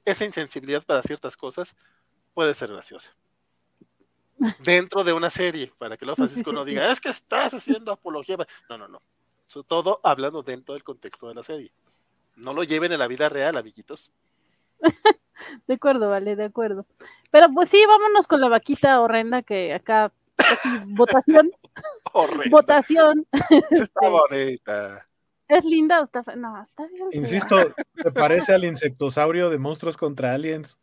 esa, 0.06 0.26
insensibilidad 0.26 0.84
para 0.86 1.02
ciertas 1.04 1.38
cosas 1.38 1.76
puede 2.34 2.54
ser 2.54 2.72
graciosa. 2.72 3.16
Dentro 4.64 5.04
de 5.04 5.14
una 5.14 5.30
serie, 5.30 5.74
para 5.78 5.98
que 5.98 6.06
luego 6.06 6.16
Sí, 6.16 6.24
sí, 6.24 6.28
Francisco 6.28 6.52
sí, 6.52 6.56
no 6.56 6.66
sí. 6.66 6.70
diga, 6.72 6.92
es 6.92 7.00
que 7.00 7.10
estás 7.10 7.54
haciendo 7.54 7.92
apología. 7.92 8.38
No, 8.70 8.78
no, 8.78 8.88
no. 8.88 9.02
So- 9.50 9.64
todo 9.64 10.00
hablando 10.04 10.44
dentro 10.44 10.76
del 10.76 10.84
contexto 10.84 11.28
de 11.28 11.34
la 11.34 11.42
serie. 11.42 11.72
No 12.36 12.54
lo 12.54 12.64
lleven 12.64 12.92
en 12.92 13.00
la 13.00 13.08
vida 13.08 13.30
real, 13.30 13.58
amiguitos. 13.58 14.12
De 15.68 15.74
acuerdo, 15.74 16.10
vale, 16.10 16.36
de 16.36 16.44
acuerdo. 16.46 16.86
Pero 17.32 17.48
pues 17.54 17.70
sí, 17.70 17.84
vámonos 17.88 18.28
con 18.28 18.42
la 18.42 18.50
vaquita 18.50 19.00
horrenda 19.02 19.42
que 19.42 19.74
acá, 19.74 20.12
casi 20.36 20.70
votación, 20.86 21.50
Horrendo. 22.14 22.50
votación. 22.52 23.26
Sí 23.50 23.56
Está 23.72 24.02
Este, 24.02 24.10
bonita. 24.10 25.08
¿Es 25.48 25.66
linda 25.66 26.02
o 26.02 26.04
está 26.04 26.22
No, 26.36 26.62
está 26.62 26.86
bien. 26.88 27.08
Insisto, 27.14 27.56
se 27.96 28.12
parece 28.12 28.54
al 28.54 28.66
insectosaurio 28.66 29.50
de 29.50 29.58
monstruos 29.58 29.98
contra 29.98 30.34
aliens. 30.36 30.78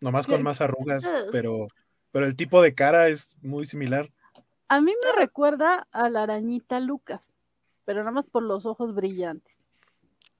Nomás 0.00 0.26
con 0.26 0.42
más 0.42 0.60
arrugas, 0.60 1.04
Ugh. 1.04 1.28
pero, 1.32 1.66
pero 2.12 2.26
el 2.26 2.36
tipo 2.36 2.60
de 2.62 2.74
cara 2.74 3.08
es 3.08 3.36
muy 3.42 3.64
similar. 3.64 4.10
A 4.68 4.80
mí 4.80 4.92
me 5.04 5.20
recuerda 5.20 5.86
a 5.92 6.10
la 6.10 6.24
arañita 6.24 6.80
Lucas, 6.80 7.32
pero 7.84 8.00
nada 8.00 8.10
más 8.10 8.26
por 8.26 8.42
los 8.42 8.66
ojos 8.66 8.94
brillantes. 8.94 9.54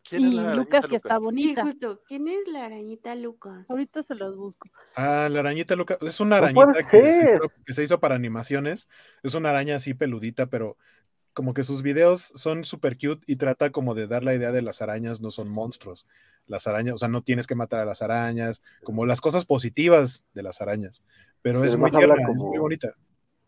¿Quién 0.08 0.24
es 0.24 0.32
Y 0.32 0.34
la 0.34 0.42
arañita, 0.42 0.56
Lucas 0.56 0.86
sí 0.88 0.94
está 0.96 1.14
Lucas? 1.14 1.18
Sí, 1.18 1.24
bonita. 1.24 1.62
justo. 1.62 2.02
¿Quién 2.06 2.28
es 2.28 2.48
la 2.48 2.64
arañita 2.64 3.14
Lucas? 3.14 3.66
Ahorita 3.68 4.02
se 4.02 4.14
los 4.14 4.36
busco. 4.36 4.68
Ah, 4.94 5.28
la 5.30 5.40
arañita 5.40 5.76
loca. 5.76 5.98
Es 6.00 6.20
una 6.20 6.38
arañita 6.38 6.74
que 6.74 6.84
se, 6.84 7.32
hizo, 7.34 7.52
que 7.64 7.72
se 7.72 7.82
hizo 7.82 8.00
para 8.00 8.14
animaciones. 8.14 8.88
Es 9.22 9.34
una 9.34 9.50
araña 9.50 9.76
así 9.76 9.94
peludita, 9.94 10.46
pero 10.46 10.76
como 11.32 11.52
que 11.52 11.64
sus 11.64 11.82
videos 11.82 12.32
son 12.34 12.64
súper 12.64 12.96
cute 12.96 13.22
y 13.26 13.36
trata 13.36 13.70
como 13.70 13.94
de 13.94 14.06
dar 14.06 14.24
la 14.24 14.34
idea 14.34 14.52
de 14.52 14.62
las 14.62 14.80
arañas 14.80 15.20
no 15.20 15.30
son 15.30 15.48
monstruos. 15.48 16.06
Las 16.46 16.66
arañas, 16.66 16.94
o 16.94 16.98
sea, 16.98 17.08
no 17.08 17.22
tienes 17.22 17.46
que 17.46 17.54
matar 17.54 17.80
a 17.80 17.84
las 17.84 18.00
arañas, 18.00 18.62
como 18.82 19.04
las 19.04 19.20
cosas 19.20 19.44
positivas 19.44 20.24
de 20.32 20.42
las 20.42 20.60
arañas. 20.60 21.02
Pero 21.42 21.62
es 21.64 21.76
muy 21.76 21.90
tierna, 21.90 22.14
es 22.32 22.42
muy 22.42 22.58
bonita. 22.58 22.94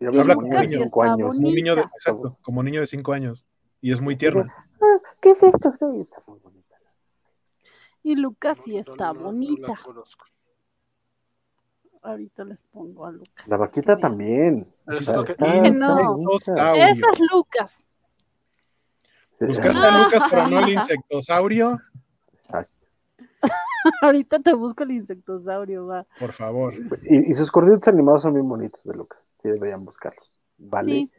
Habla 0.01 0.35
como 0.35 0.49
como 0.49 0.61
niño 0.63 0.69
cinco 0.69 1.03
años. 1.03 1.37
Como 1.37 1.49
un 1.49 1.55
niño 1.55 1.75
de, 1.77 1.83
exacto, 1.83 2.39
como 2.43 2.63
niño 2.63 2.81
de 2.81 2.87
cinco 2.87 3.13
años. 3.13 3.47
Y 3.81 3.93
es 3.93 4.01
muy 4.01 4.17
tierna. 4.17 4.55
Ah, 4.81 4.99
¿Qué 5.21 5.31
es 5.31 5.43
esto? 5.43 5.73
Sí, 5.79 6.01
está 6.01 6.23
muy 6.27 6.39
bonita. 6.41 6.77
Y 8.03 8.15
Lucas 8.17 8.59
sí 8.65 8.79
está 8.79 9.09
no, 9.09 9.15
no, 9.15 9.21
bonita. 9.23 9.75
Ahorita 12.03 12.45
les 12.45 12.59
pongo 12.73 13.07
a 13.07 13.13
Lucas. 13.13 13.47
La 13.49 13.57
vaquita 13.57 13.99
también. 13.99 14.73
Está- 14.87 15.25
que-. 15.25 15.33
Esa 15.33 16.91
es 17.13 17.21
Lucas. 17.33 17.85
Buscaste 19.41 19.79
a 19.79 20.03
Lucas, 20.05 20.23
pero 20.31 20.49
no 20.49 20.59
al 20.59 20.69
insectosaurio. 20.71 21.79
exacto. 22.33 22.87
Ahorita 24.03 24.39
te 24.41 24.53
busco 24.55 24.83
el 24.85 24.93
insectosaurio, 24.93 25.87
va. 25.87 26.07
Por 26.19 26.33
favor. 26.33 26.75
Y, 27.05 27.31
y 27.31 27.35
sus 27.35 27.51
corditos 27.51 27.87
animados 27.89 28.23
son 28.23 28.35
bien 28.35 28.49
bonitos 28.49 28.83
de 28.85 28.95
Lucas. 28.95 29.19
Sí, 29.41 29.49
deberían 29.49 29.85
buscarlos. 29.85 30.35
Vale. 30.59 30.91
Sí, 30.91 31.13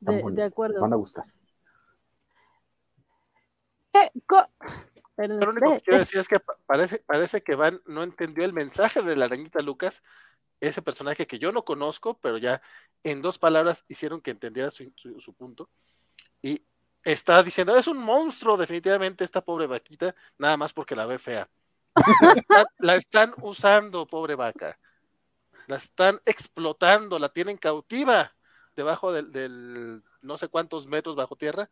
de- 0.00 0.42
acuerdo. 0.44 0.80
Van 0.80 0.92
a 0.92 0.96
gustar. 0.96 1.24
Pero, 5.16 5.34
Lo 5.38 5.50
único 5.50 5.70
que 5.72 5.76
eh, 5.76 5.82
quiero 5.84 5.96
eh, 5.96 6.00
decir 6.00 6.18
es 6.18 6.28
que 6.28 6.40
pa- 6.40 6.56
parece, 6.64 6.98
parece 7.00 7.42
que 7.42 7.54
Van 7.54 7.82
no 7.86 8.02
entendió 8.02 8.44
el 8.44 8.52
mensaje 8.54 9.02
de 9.02 9.16
la 9.16 9.26
arañita 9.26 9.60
Lucas, 9.60 10.02
ese 10.60 10.80
personaje 10.80 11.26
que 11.26 11.38
yo 11.38 11.52
no 11.52 11.64
conozco, 11.64 12.18
pero 12.20 12.38
ya 12.38 12.62
en 13.04 13.20
dos 13.20 13.38
palabras 13.38 13.84
hicieron 13.88 14.20
que 14.22 14.30
entendiera 14.30 14.70
su, 14.70 14.90
su- 14.96 15.20
su 15.20 15.34
punto. 15.34 15.68
Y 16.40 16.64
está 17.04 17.42
diciendo, 17.42 17.76
es 17.76 17.86
un 17.86 17.98
monstruo 17.98 18.56
definitivamente 18.56 19.24
esta 19.24 19.44
pobre 19.44 19.66
vaquita, 19.66 20.14
nada 20.38 20.56
más 20.56 20.72
porque 20.72 20.96
la 20.96 21.06
ve 21.06 21.18
fea. 21.18 21.48
La 22.22 22.32
están, 22.32 22.66
la 22.78 22.94
están 22.96 23.34
usando, 23.42 24.06
pobre 24.06 24.36
vaca. 24.36 24.78
La 25.70 25.76
están 25.76 26.20
explotando, 26.26 27.20
la 27.20 27.28
tienen 27.28 27.56
cautiva 27.56 28.32
debajo 28.74 29.12
del, 29.12 29.30
del 29.30 30.02
no 30.20 30.36
sé 30.36 30.48
cuántos 30.48 30.88
metros 30.88 31.14
bajo 31.14 31.36
tierra. 31.36 31.70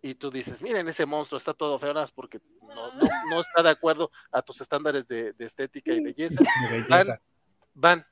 Y 0.00 0.14
tú 0.14 0.30
dices, 0.30 0.62
miren, 0.62 0.88
ese 0.88 1.04
monstruo 1.04 1.36
está 1.36 1.52
todo 1.52 1.78
feo, 1.78 1.90
nada 1.92 2.04
más 2.04 2.10
porque 2.10 2.40
no, 2.62 2.92
no- 2.94 3.08
no 3.28 3.40
está 3.40 3.62
de 3.62 3.68
acuerdo 3.68 4.10
a 4.32 4.40
tus 4.40 4.62
estándares 4.62 5.06
de, 5.08 5.34
de 5.34 5.44
estética 5.44 5.92
y 5.92 6.02
belleza. 6.02 6.42
Belleza. 6.70 7.20
Van, 7.74 8.02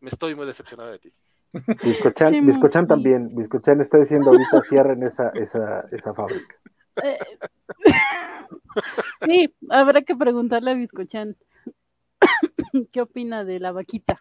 me 0.00 0.10
estoy 0.10 0.34
muy 0.34 0.44
decepcionado 0.46 0.90
de 0.90 0.98
ti. 0.98 1.12
Biscochan, 1.84 2.32
Sí, 2.32 2.40
Biscochan 2.40 2.84
sí. 2.84 2.88
también. 2.88 3.32
Biscochan 3.36 3.80
está 3.80 3.98
diciendo 3.98 4.30
ahorita 4.30 4.60
cierren 4.62 5.04
esa, 5.04 5.28
esa, 5.30 5.82
esa 5.92 6.14
fábrica. 6.14 6.56
eh, 7.04 7.18
sí, 9.24 9.54
habrá 9.70 10.02
que 10.02 10.16
preguntarle 10.16 10.72
a 10.72 10.74
Biscochan 10.74 11.36
qué 12.92 13.00
opina 13.00 13.44
de 13.44 13.60
la 13.60 13.70
vaquita. 13.70 14.16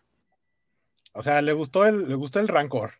O 1.14 1.24
sea, 1.24 1.42
le 1.42 1.54
gustó 1.54 1.86
el, 1.86 2.10
le 2.10 2.16
gustó 2.16 2.40
el 2.40 2.48
rancor. 2.48 2.94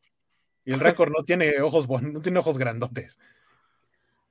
Y 0.66 0.72
el 0.74 0.80
rancor 0.80 1.12
no 1.12 1.24
tiene 1.26 1.62
ojos 1.62 1.88
no 1.90 2.22
tiene 2.22 2.40
ojos 2.40 2.58
grandotes. 2.58 3.18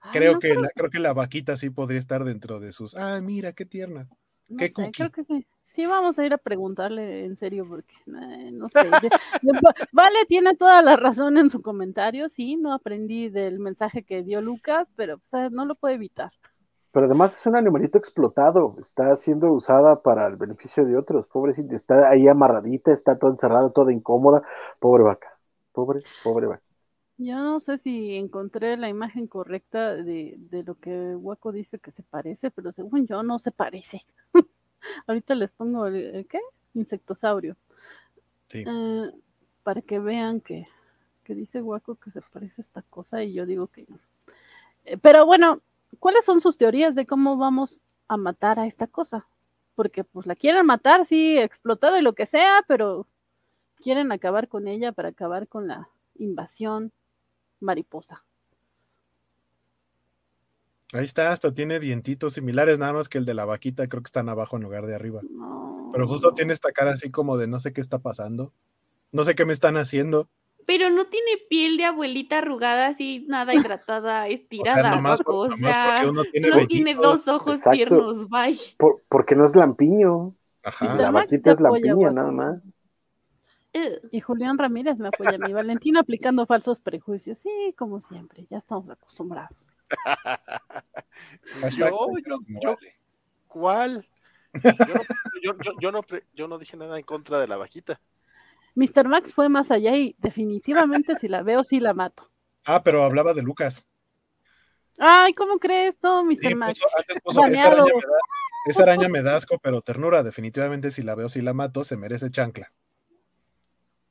Ay, 0.00 0.10
Creo 0.12 0.32
no, 0.34 0.38
que 0.40 0.54
la, 0.54 0.68
creo 0.70 0.90
que 0.90 0.98
la 0.98 1.12
vaquita 1.12 1.56
sí 1.56 1.70
podría 1.70 1.98
estar 1.98 2.24
dentro 2.24 2.58
de 2.58 2.72
sus. 2.72 2.94
Ah, 2.96 3.20
mira, 3.20 3.52
qué 3.52 3.64
tierna. 3.66 4.08
no 4.48 4.56
qué 4.56 4.68
sé, 4.68 4.72
cookie. 4.72 4.92
creo 4.92 5.10
que 5.10 5.24
sí. 5.24 5.46
Sí, 5.74 5.86
vamos 5.86 6.18
a 6.18 6.26
ir 6.26 6.34
a 6.34 6.38
preguntarle 6.38 7.24
en 7.24 7.34
serio 7.34 7.66
porque 7.66 7.94
eh, 8.06 8.50
no 8.52 8.68
sé. 8.68 8.90
Vale, 9.92 10.26
tiene 10.28 10.54
toda 10.54 10.82
la 10.82 10.96
razón 10.96 11.38
en 11.38 11.48
su 11.48 11.62
comentario, 11.62 12.28
sí, 12.28 12.56
no 12.56 12.74
aprendí 12.74 13.30
del 13.30 13.58
mensaje 13.58 14.02
que 14.02 14.22
dio 14.22 14.42
Lucas, 14.42 14.92
pero 14.96 15.18
no 15.50 15.64
lo 15.64 15.74
puedo 15.74 15.94
evitar. 15.94 16.30
Pero 16.92 17.06
además 17.06 17.34
es 17.38 17.46
un 17.46 17.56
animalito 17.56 17.98
explotado. 17.98 18.76
Está 18.80 19.14
siendo 19.16 19.52
usada 19.52 20.02
para 20.02 20.26
el 20.26 20.36
beneficio 20.36 20.84
de 20.84 20.96
otros. 20.96 21.26
Pobrecita, 21.28 21.74
está 21.76 22.10
ahí 22.10 22.28
amarradita, 22.28 22.92
está 22.92 23.18
toda 23.18 23.32
encerrada, 23.32 23.70
toda 23.72 23.92
incómoda. 23.92 24.42
Pobre 24.80 25.04
vaca. 25.04 25.38
Pobre, 25.72 26.02
pobre 26.22 26.46
vaca. 26.46 26.62
Yo 27.18 27.36
no 27.36 27.60
sé 27.60 27.78
si 27.78 28.14
encontré 28.16 28.76
la 28.76 28.88
imagen 28.88 29.26
correcta 29.28 29.94
de, 29.96 30.34
de 30.38 30.62
lo 30.64 30.74
que 30.80 31.14
Waco 31.16 31.52
dice 31.52 31.78
que 31.78 31.90
se 31.90 32.02
parece, 32.02 32.50
pero 32.50 32.72
según 32.72 33.06
yo 33.06 33.22
no 33.22 33.38
se 33.38 33.52
parece. 33.52 34.02
Ahorita 35.06 35.34
les 35.34 35.52
pongo 35.52 35.86
el, 35.86 35.96
el 35.96 36.26
¿qué? 36.26 36.40
Insectosaurio. 36.74 37.56
Sí. 38.48 38.66
Eh, 38.66 39.10
para 39.62 39.82
que 39.82 39.98
vean 39.98 40.40
que, 40.40 40.66
que 41.24 41.34
dice 41.34 41.62
Waco 41.62 41.96
que 41.96 42.10
se 42.10 42.22
parece 42.22 42.62
a 42.62 42.64
esta 42.64 42.82
cosa 42.82 43.22
y 43.24 43.34
yo 43.34 43.46
digo 43.46 43.68
que 43.68 43.86
no. 43.88 43.98
Eh, 44.84 44.98
pero 44.98 45.26
bueno, 45.26 45.62
¿cuáles 45.98 46.24
son 46.24 46.40
sus 46.40 46.56
teorías 46.56 46.94
de 46.94 47.06
cómo 47.06 47.36
vamos 47.36 47.82
a 48.08 48.16
matar 48.16 48.58
a 48.58 48.66
esta 48.66 48.86
cosa? 48.86 49.26
Porque 49.74 50.04
pues 50.04 50.26
la 50.26 50.36
quieren 50.36 50.66
matar, 50.66 51.04
sí, 51.04 51.38
explotado 51.38 51.98
y 51.98 52.02
lo 52.02 52.14
que 52.14 52.26
sea, 52.26 52.62
pero 52.68 53.06
quieren 53.76 54.12
acabar 54.12 54.48
con 54.48 54.68
ella 54.68 54.92
para 54.92 55.08
acabar 55.08 55.48
con 55.48 55.66
la 55.66 55.88
invasión 56.18 56.92
mariposa. 57.60 58.24
Ahí 60.92 61.04
está, 61.04 61.32
hasta 61.32 61.54
tiene 61.54 61.80
dientitos 61.80 62.34
similares, 62.34 62.78
nada 62.78 62.92
más 62.92 63.08
que 63.08 63.16
el 63.16 63.24
de 63.24 63.32
la 63.32 63.46
vaquita, 63.46 63.88
creo 63.88 64.02
que 64.02 64.08
están 64.08 64.28
abajo 64.28 64.56
en 64.56 64.62
lugar 64.62 64.86
de 64.86 64.94
arriba. 64.94 65.22
No. 65.22 65.90
Pero 65.92 66.06
justo 66.06 66.34
tiene 66.34 66.52
esta 66.52 66.72
cara 66.72 66.92
así 66.92 67.10
como 67.10 67.36
de 67.38 67.46
no 67.46 67.60
sé 67.60 67.72
qué 67.72 67.80
está 67.80 67.98
pasando. 67.98 68.52
No 69.10 69.24
sé 69.24 69.34
qué 69.34 69.44
me 69.44 69.52
están 69.52 69.76
haciendo. 69.76 70.28
Pero 70.66 70.90
no 70.90 71.06
tiene 71.06 71.32
piel 71.50 71.76
de 71.76 71.84
abuelita 71.84 72.38
arrugada, 72.38 72.86
así 72.88 73.24
nada 73.28 73.54
hidratada, 73.54 74.28
estirada, 74.28 74.90
nomás 74.96 75.18
por- 75.18 75.26
Paco, 75.26 75.38
O 75.40 75.48
nomás 75.48 75.60
sea, 75.60 75.94
porque 76.02 76.10
uno 76.10 76.24
tiene 76.24 76.48
solo 76.50 76.66
tiene 76.66 76.94
dos 76.94 77.28
ojos 77.28 77.54
Exacto. 77.56 77.76
tiernos, 77.76 78.28
bye. 78.28 78.58
Por- 78.76 79.02
porque 79.08 79.34
no 79.34 79.44
es 79.44 79.54
lampiño. 79.56 80.34
Ajá. 80.62 80.94
La 80.94 81.10
vaquita 81.10 81.50
es 81.52 81.60
la 81.60 81.68
apoya, 81.68 81.82
piña, 81.82 81.94
Guaco. 81.94 82.14
nada 82.14 82.30
más. 82.32 82.62
Ugh. 83.74 84.08
Y 84.12 84.20
Julián 84.20 84.58
Ramírez 84.58 84.98
me 84.98 85.08
apoya 85.08 85.34
a 85.34 85.38
mí. 85.38 85.52
Valentina 85.52 86.00
aplicando 86.00 86.44
falsos 86.46 86.78
prejuicios. 86.80 87.38
Sí, 87.38 87.74
como 87.76 88.00
siempre, 88.00 88.46
ya 88.50 88.58
estamos 88.58 88.88
acostumbrados. 88.90 89.68
Yo, 91.76 91.88
yo, 92.26 92.38
yo. 92.62 92.76
¿cuál? 93.48 94.06
Yo 94.54 94.70
no, 94.94 95.02
yo, 95.42 95.52
yo- 95.62 95.72
yo 95.80 95.92
no, 95.92 96.00
yo 96.34 96.48
no 96.48 96.58
dije 96.58 96.76
nada 96.76 96.98
en 96.98 97.04
contra 97.04 97.38
de 97.40 97.48
la 97.48 97.56
vaquita. 97.56 98.00
Mr. 98.74 99.08
Max 99.08 99.34
fue 99.34 99.48
más 99.48 99.70
allá 99.70 99.94
y 99.96 100.16
definitivamente 100.18 101.16
si 101.16 101.28
la 101.28 101.42
veo, 101.42 101.64
sí 101.64 101.80
la 101.80 101.94
mato. 101.94 102.30
Ah, 102.64 102.82
pero 102.82 103.02
hablaba 103.02 103.34
de 103.34 103.42
Lucas. 103.42 103.86
Ay, 104.98 105.32
¿cómo 105.34 105.58
crees? 105.58 105.96
No, 106.02 106.24
Mr. 106.24 106.36
Sí, 106.48 106.54
Max. 106.54 106.80
puso- 106.80 107.20
puso, 107.24 107.44
esa, 107.44 107.66
araña 107.66 107.84
me 107.84 107.90
da, 107.92 108.18
esa 108.66 108.82
araña 108.82 109.08
me 109.08 109.22
da 109.22 109.36
asco, 109.36 109.58
pero 109.58 109.80
ternura. 109.82 110.22
Definitivamente, 110.22 110.90
si 110.90 111.02
la 111.02 111.14
veo, 111.14 111.28
si 111.28 111.42
la 111.42 111.52
mato, 111.52 111.84
se 111.84 111.96
merece 111.96 112.30
chancla. 112.30 112.72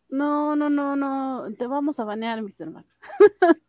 No, 0.09 0.55
no, 0.57 0.69
no, 0.69 0.95
no, 0.97 1.47
te 1.57 1.67
vamos 1.67 1.99
a 1.99 2.03
banear, 2.03 2.41
Mr. 2.41 2.69
Max. 2.69 2.87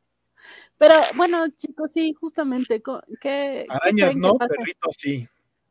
Pero 0.78 0.96
bueno, 1.14 1.48
chicos, 1.50 1.92
sí, 1.92 2.12
justamente, 2.14 2.82
¿qué, 3.20 3.66
Arañas 3.68 4.16
no, 4.16 4.36
perritos 4.36 4.96
sí. 4.98 5.28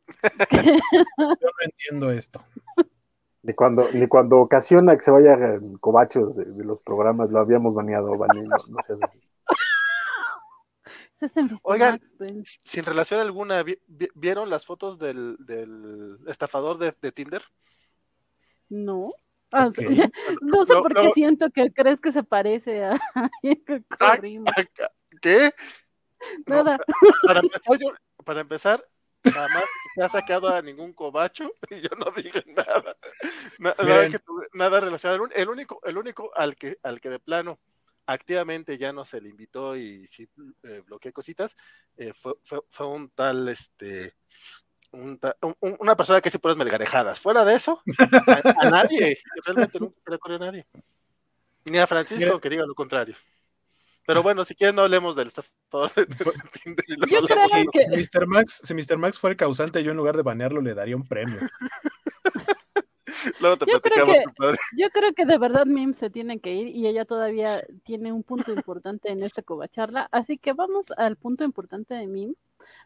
Yo 0.52 1.28
no 1.28 1.66
entiendo 1.66 2.12
esto. 2.12 2.42
Ni 3.44 3.54
cuando, 3.54 3.90
ni 3.92 4.08
cuando 4.08 4.38
ocasiona 4.38 4.96
que 4.96 5.02
se 5.02 5.12
vayan 5.12 5.78
cobachos 5.78 6.36
de, 6.36 6.46
de 6.46 6.64
los 6.64 6.80
programas, 6.82 7.30
lo 7.32 7.40
habíamos 7.40 7.74
baneado, 7.74 8.16
Vane, 8.18 8.44
no, 8.44 8.56
no 8.70 8.78
seas 8.86 9.00
así. 9.02 9.20
Ese 11.22 11.40
es 11.40 11.46
Mr. 11.52 11.60
Oigan, 11.64 12.02
pues. 12.18 12.60
Sin 12.64 12.86
relación 12.86 13.20
alguna, 13.20 13.62
¿vi- 13.64 13.80
vi- 13.88 14.10
¿vieron 14.16 14.50
las 14.50 14.66
fotos 14.66 14.98
del, 15.00 15.38
del 15.40 16.18
estafador 16.28 16.78
de, 16.78 16.94
de 17.02 17.12
Tinder? 17.12 17.44
No. 18.70 19.14
Ah, 19.52 19.70
No 20.42 20.66
sé 20.66 20.74
No, 20.74 20.82
por 20.84 20.94
qué 20.96 21.04
no. 21.04 21.12
siento 21.14 21.50
que 21.52 21.72
crees 21.74 22.00
que 22.00 22.12
se 22.12 22.24
parece 22.24 22.84
a 22.86 22.94
Ah, 24.00 24.16
corrimos. 24.16 24.50
¿Qué? 25.22 25.52
No, 26.48 26.64
Nada. 26.64 26.78
para 27.26 27.40
empezar, 27.42 27.78
yo- 27.80 27.94
para 28.24 28.40
empezar, 28.42 28.88
jamás 29.24 29.64
se 29.96 30.04
ha 30.04 30.10
sacado 30.10 30.48
a 30.50 30.62
ningún 30.62 30.94
cobacho 30.94 31.52
y 31.70 31.82
yo 31.82 31.90
no 32.00 32.12
dije 32.16 32.44
nada. 32.48 32.96
Na- 33.62 33.76
nada, 33.78 33.96
Miren. 33.96 34.12
que 34.12 34.20
tuve- 34.20 34.48
nada 34.54 34.80
relacionado. 34.82 35.28
El, 35.36 35.50
único, 35.50 35.80
el 35.84 35.98
único 35.98 36.32
al 36.36 36.56
que, 36.56 36.78
al 36.84 37.00
que 37.00 37.10
de 37.10 37.20
plano 37.20 37.60
activamente 38.08 38.78
ya 38.80 38.92
no 38.92 39.06
se 39.06 39.22
le 39.22 39.30
invitó 39.30 39.76
y 39.78 40.08
sí 40.08 40.28
eh, 40.64 40.82
bloqueé 40.86 41.14
cositas, 41.14 41.56
eh, 41.96 42.12
fue, 42.14 42.34
fue, 42.44 42.62
fue 42.70 42.88
un 42.88 43.10
tal, 43.12 43.48
este, 43.50 44.16
un 44.92 45.20
ta- 45.20 45.38
un- 45.42 45.56
un- 45.60 45.78
una 45.80 45.96
persona 45.96 46.20
que 46.22 46.30
hace 46.30 46.40
puras 46.40 46.58
melgarejadas. 46.58 47.20
Fuera 47.20 47.46
de 47.46 47.54
eso, 47.56 47.82
a, 48.28 48.66
a 48.66 48.70
nadie, 48.70 49.18
realmente 49.46 49.80
nunca 49.80 49.96
se 50.04 50.10
le 50.10 50.16
ocurrió 50.16 50.38
a 50.38 50.40
nadie. 50.40 50.66
Ni 51.72 51.78
a 51.78 51.86
Francisco, 51.86 52.26
Mira. 52.26 52.40
que 52.42 52.50
diga 52.50 52.66
lo 52.66 52.74
contrario. 52.74 53.16
Pero 54.08 54.24
bueno, 54.24 54.44
si 54.44 54.56
quieren 54.56 54.76
no 54.76 54.82
hablemos 54.82 55.16
del 55.16 55.28
estafador 55.28 55.94
de, 55.94 56.06
de 56.06 56.34
Tinder 56.64 56.86
Yo 57.08 57.22
creo 57.22 57.70
que- 57.72 57.86
Si 58.04 58.10
Mr. 58.18 58.26
Max, 58.26 58.62
si 58.64 58.74
Mr. 58.74 58.98
Max 58.98 59.20
fuera 59.20 59.34
el 59.34 59.38
causante, 59.38 59.84
yo 59.84 59.92
en 59.92 59.98
lugar 59.98 60.18
de 60.18 60.24
banearlo 60.24 60.60
le 60.62 60.74
daría 60.74 60.96
un 60.96 61.08
premio. 61.08 61.38
Luego 63.40 63.58
te 63.58 63.66
Yo 63.66 63.80
creo 63.82 63.82
platicamos, 63.82 64.16
que- 64.18 64.24
compadre. 64.26 64.58
Yo 64.78 64.90
creo 64.90 65.14
que 65.14 65.26
de 65.26 65.38
verdad 65.38 65.66
Mim 65.66 65.94
se 65.94 66.10
tiene 66.10 66.40
que 66.40 66.54
ir 66.54 66.68
y 66.68 66.88
ella 66.88 67.06
todavía 67.06 67.64
tiene 67.84 68.12
un 68.12 68.24
punto 68.24 68.52
importante 68.54 69.10
en 69.12 69.24
esta 69.24 69.42
covacharla. 69.42 70.08
Así 70.12 70.38
que 70.38 70.54
vamos 70.54 70.92
al 70.98 71.16
punto 71.18 71.44
importante 71.44 71.94
de 71.94 72.08
Mim 72.08 72.36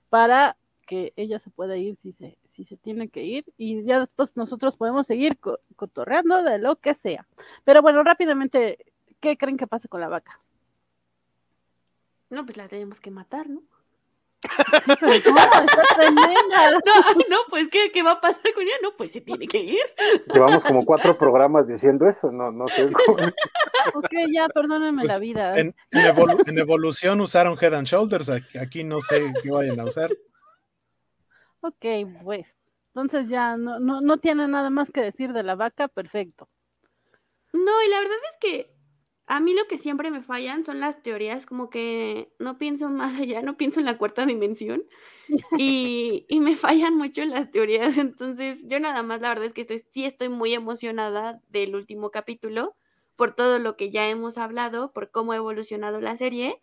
para 0.09 0.57
que 0.87 1.13
ella 1.15 1.39
se 1.39 1.49
pueda 1.49 1.77
ir 1.77 1.95
si 1.95 2.11
se, 2.11 2.37
si 2.47 2.63
se 2.63 2.77
tiene 2.77 3.09
que 3.09 3.23
ir 3.23 3.45
y 3.57 3.83
ya 3.83 3.99
después 3.99 4.37
nosotros 4.37 4.75
podemos 4.75 5.07
seguir 5.07 5.37
co- 5.39 5.59
cotorreando 5.75 6.43
de 6.43 6.59
lo 6.59 6.75
que 6.75 6.93
sea. 6.93 7.25
Pero 7.63 7.81
bueno, 7.81 8.03
rápidamente, 8.03 8.77
¿qué 9.19 9.35
creen 9.35 9.57
que 9.57 9.65
pase 9.67 9.87
con 9.87 10.01
la 10.01 10.09
vaca? 10.09 10.39
No, 12.29 12.45
pues 12.45 12.57
la 12.57 12.67
tenemos 12.67 12.99
que 12.99 13.11
matar, 13.11 13.49
¿no? 13.49 13.61
No, 16.85 17.13
no, 17.29 17.37
pues 17.49 17.67
¿qué, 17.69 17.91
qué 17.91 18.03
va 18.03 18.11
a 18.11 18.21
pasar 18.21 18.53
con 18.53 18.63
ella? 18.63 18.73
No, 18.81 18.95
pues 18.97 19.11
se 19.11 19.21
tiene 19.21 19.47
que 19.47 19.57
ir. 19.59 19.79
Llevamos 20.33 20.63
como 20.63 20.85
cuatro 20.85 21.17
programas 21.17 21.67
diciendo 21.67 22.07
eso, 22.07 22.31
no, 22.31 22.51
no 22.51 22.67
sé. 22.67 22.89
cómo- 23.05 23.17
Ok, 23.95 24.09
ya, 24.31 24.47
perdónenme 24.49 25.03
Pues, 25.03 25.11
la 25.13 25.19
vida. 25.19 25.59
En, 25.59 25.75
en 25.91 26.15
evolu- 26.15 26.43
en 26.47 26.57
evolución 26.57 27.21
usaron 27.21 27.57
Head 27.59 27.73
and 27.73 27.87
Shoulders, 27.87 28.29
aquí, 28.29 28.57
aquí 28.57 28.83
no 28.83 29.01
sé 29.01 29.33
qué 29.43 29.51
vayan 29.51 29.79
a 29.79 29.85
usar. 29.85 30.11
Ok, 31.61 31.85
pues. 32.23 32.57
Entonces 32.93 33.27
ya 33.27 33.57
no, 33.57 33.79
no, 33.79 34.01
no 34.01 34.17
tiene 34.17 34.47
nada 34.47 34.69
más 34.69 34.91
que 34.91 35.01
decir 35.01 35.33
de 35.33 35.43
la 35.43 35.55
vaca, 35.55 35.87
perfecto. 35.87 36.47
No, 37.51 37.83
y 37.83 37.89
la 37.89 37.99
verdad 37.99 38.17
es 38.31 38.37
que 38.39 38.74
a 39.27 39.39
mí 39.39 39.53
lo 39.53 39.65
que 39.67 39.77
siempre 39.77 40.11
me 40.11 40.21
fallan 40.21 40.63
son 40.63 40.79
las 40.79 41.01
teorías, 41.01 41.45
como 41.45 41.69
que 41.69 42.29
no 42.39 42.57
pienso 42.57 42.89
más 42.89 43.17
allá, 43.17 43.41
no 43.41 43.57
pienso 43.57 43.79
en 43.79 43.85
la 43.85 43.97
cuarta 43.97 44.25
dimensión 44.25 44.83
y, 45.57 46.25
y 46.29 46.39
me 46.39 46.55
fallan 46.55 46.95
mucho 46.95 47.25
las 47.25 47.51
teorías, 47.51 47.97
entonces 47.97 48.59
yo 48.67 48.79
nada 48.79 49.01
más 49.03 49.21
la 49.21 49.29
verdad 49.29 49.45
es 49.45 49.53
que 49.53 49.61
estoy, 49.61 49.83
sí 49.91 50.05
estoy 50.05 50.29
muy 50.29 50.53
emocionada 50.53 51.41
del 51.49 51.75
último 51.75 52.11
capítulo 52.11 52.75
por 53.15 53.33
todo 53.33 53.59
lo 53.59 53.75
que 53.77 53.91
ya 53.91 54.09
hemos 54.09 54.37
hablado, 54.37 54.91
por 54.91 55.11
cómo 55.11 55.31
ha 55.31 55.37
evolucionado 55.37 56.01
la 56.01 56.17
serie. 56.17 56.61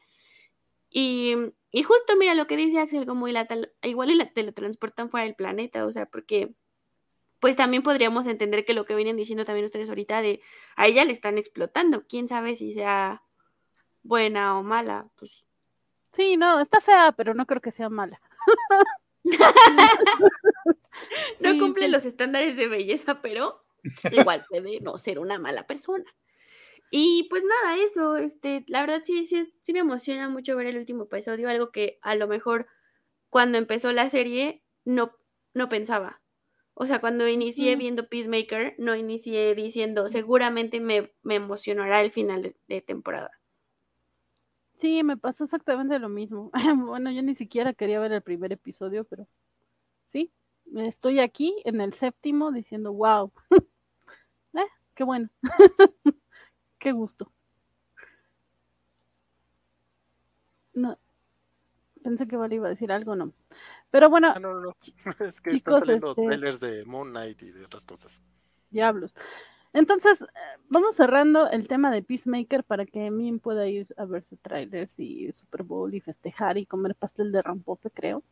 Y, 0.91 1.35
y 1.71 1.83
justo 1.83 2.17
mira 2.19 2.35
lo 2.35 2.47
que 2.47 2.57
dice 2.57 2.79
Axel, 2.79 3.07
como 3.07 3.27
igual 3.27 4.11
y 4.11 4.15
la 4.15 4.33
teletransportan 4.33 5.09
fuera 5.09 5.25
del 5.25 5.35
planeta, 5.35 5.87
o 5.87 5.93
sea, 5.93 6.07
porque 6.07 6.55
pues 7.43 7.57
también 7.57 7.83
podríamos 7.83 8.27
entender 8.29 8.65
que 8.65 8.73
lo 8.73 8.87
que 8.87 8.95
vienen 8.95 9.17
diciendo 9.17 9.45
también 9.45 9.67
ustedes 9.67 9.89
ahorita 9.89 10.23
de 10.23 10.41
a 10.77 10.87
ella 10.87 11.05
le 11.05 11.13
están 11.13 11.39
explotando. 11.39 12.05
Quién 12.09 12.29
sabe 12.29 12.55
si 12.57 12.73
sea 12.73 13.23
buena 14.05 14.57
o 14.59 14.63
mala. 14.63 15.09
Pues 15.17 15.45
Sí, 16.13 16.37
no, 16.37 16.61
está 16.61 16.81
fea, 16.81 17.13
pero 17.17 17.35
no 17.35 17.47
creo 17.47 17.61
que 17.61 17.73
sea 17.73 17.89
mala. 17.91 18.21
no 21.41 21.51
Sí, 21.53 21.59
cumple 21.59 21.87
sí. 21.87 21.91
los 21.91 22.05
estándares 22.05 22.57
de 22.57 22.69
belleza, 22.69 23.21
pero 23.23 23.65
igual 24.13 24.45
puede 24.49 24.79
no 24.81 24.97
ser 24.99 25.19
una 25.19 25.39
mala 25.41 25.67
persona. 25.67 26.05
Y 26.93 27.25
pues 27.31 27.43
nada, 27.45 27.77
eso, 27.79 28.17
este, 28.19 28.65
la 28.69 28.83
verdad 28.83 29.03
sí, 29.05 29.27
sí, 29.27 29.53
sí 29.63 29.73
me 29.75 29.81
emociona 29.81 30.29
mucho 30.29 30.55
ver 30.57 30.69
el 30.69 30.79
último 30.79 31.05
episodio, 31.05 31.49
algo 31.49 31.73
que 31.73 31.99
a 32.03 32.15
lo 32.15 32.29
mejor 32.29 32.69
cuando 33.31 33.59
empezó 33.59 33.93
la 33.93 34.11
serie 34.11 34.63
no, 34.87 35.13
no 35.55 35.69
pensaba. 35.69 36.22
O 36.75 36.87
sea, 36.87 37.01
cuando 37.01 37.29
inicié 37.29 37.77
Mm. 37.77 37.79
viendo 37.79 38.09
Peacemaker, 38.09 38.75
no 38.79 38.95
inicié 38.97 39.55
diciendo, 39.55 40.09
seguramente 40.09 40.81
me, 40.81 41.13
me 41.23 41.37
emocionará 41.37 42.01
el 42.03 42.13
final 42.13 42.43
de- 42.43 42.57
de 42.69 42.81
temporada. 42.83 43.31
Sí, 44.79 45.03
me 45.05 45.17
pasó 45.17 45.45
exactamente 45.45 45.99
lo 45.99 46.09
mismo. 46.09 46.51
Bueno, 46.93 47.11
yo 47.11 47.23
ni 47.23 47.35
siquiera 47.35 47.73
quería 47.73 48.01
ver 48.01 48.13
el 48.13 48.23
primer 48.23 48.53
episodio, 48.53 49.05
pero 49.05 49.27
sí, 50.07 50.33
estoy 50.77 51.21
aquí 51.21 51.57
en 51.65 51.81
el 51.81 51.93
séptimo 51.95 52.53
diciendo, 52.53 52.93
wow, 52.93 53.33
eh, 54.55 54.61
qué 54.95 55.05
bueno, 55.05 55.29
qué 56.79 56.93
gusto. 56.93 57.33
No, 60.75 60.99
pensé 62.03 62.27
que 62.27 62.37
Vale 62.37 62.55
iba 62.57 62.67
a 62.67 62.71
decir 62.71 62.93
algo, 62.93 63.17
no. 63.17 63.33
Pero 63.93 64.11
bueno, 64.11 64.33
Ah, 64.35 64.41
no, 64.41 64.55
no, 64.55 64.61
no. 64.61 64.77
Es 65.21 65.41
que 65.41 65.51
Chicos, 65.53 65.75
están 65.75 65.81
saliendo 65.81 66.11
este- 66.11 66.27
trailers 66.27 66.59
de 66.61 66.85
Moon 66.87 67.11
Knight 67.11 67.41
y 67.43 67.53
de 67.53 67.65
otras 67.65 67.85
cosas. 67.85 68.21
diablos. 68.71 69.15
Entonces, 69.75 70.21
eh, 70.21 70.27
vamos 70.69 70.97
cerrando 70.97 71.49
el 71.51 71.67
tema 71.69 71.91
de 71.93 72.03
Peacemaker 72.03 72.65
para 72.65 72.85
que 72.85 73.11
Min 73.11 73.39
pueda 73.39 73.67
ir 73.69 73.87
a 73.97 74.05
verse 74.07 74.37
trailers 74.37 74.99
y 74.99 75.33
Super 75.33 75.63
Bowl 75.63 75.95
y 75.95 76.01
festejar 76.01 76.59
y 76.59 76.67
comer 76.67 76.95
pastel 76.95 77.31
de 77.33 77.41
rompope, 77.43 77.91
creo. 77.91 78.23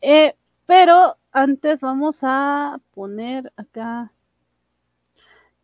Eh, 0.00 0.34
pero 0.66 1.16
antes 1.32 1.80
vamos 1.80 2.18
a 2.22 2.80
poner 2.92 3.52
acá 3.56 4.12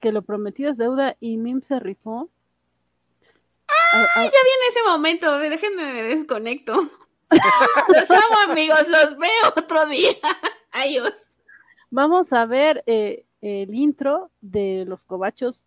que 0.01 0.11
lo 0.13 0.23
prometido 0.23 0.71
es 0.73 0.79
deuda 0.79 1.17
y 1.21 1.37
Mim 1.37 1.61
se 1.63 1.79
rifó. 1.81 2.29
A- 3.69 4.21
a- 4.21 4.25
En 4.25 4.31
ese 4.71 4.81
momento, 4.89 5.39
déjenme 5.39 5.93
me 5.93 6.03
desconecto. 6.03 6.91
Los 7.89 8.11
amo, 8.11 8.51
amigos, 8.51 8.87
los 8.89 9.17
veo 9.17 9.49
otro 9.57 9.87
día. 9.87 10.13
Adiós. 10.73 11.13
vamos 11.91 12.33
a 12.33 12.47
ver 12.47 12.83
eh, 12.87 13.27
el 13.41 13.75
intro 13.75 14.31
de 14.41 14.85
los 14.87 15.05
cobachos. 15.05 15.67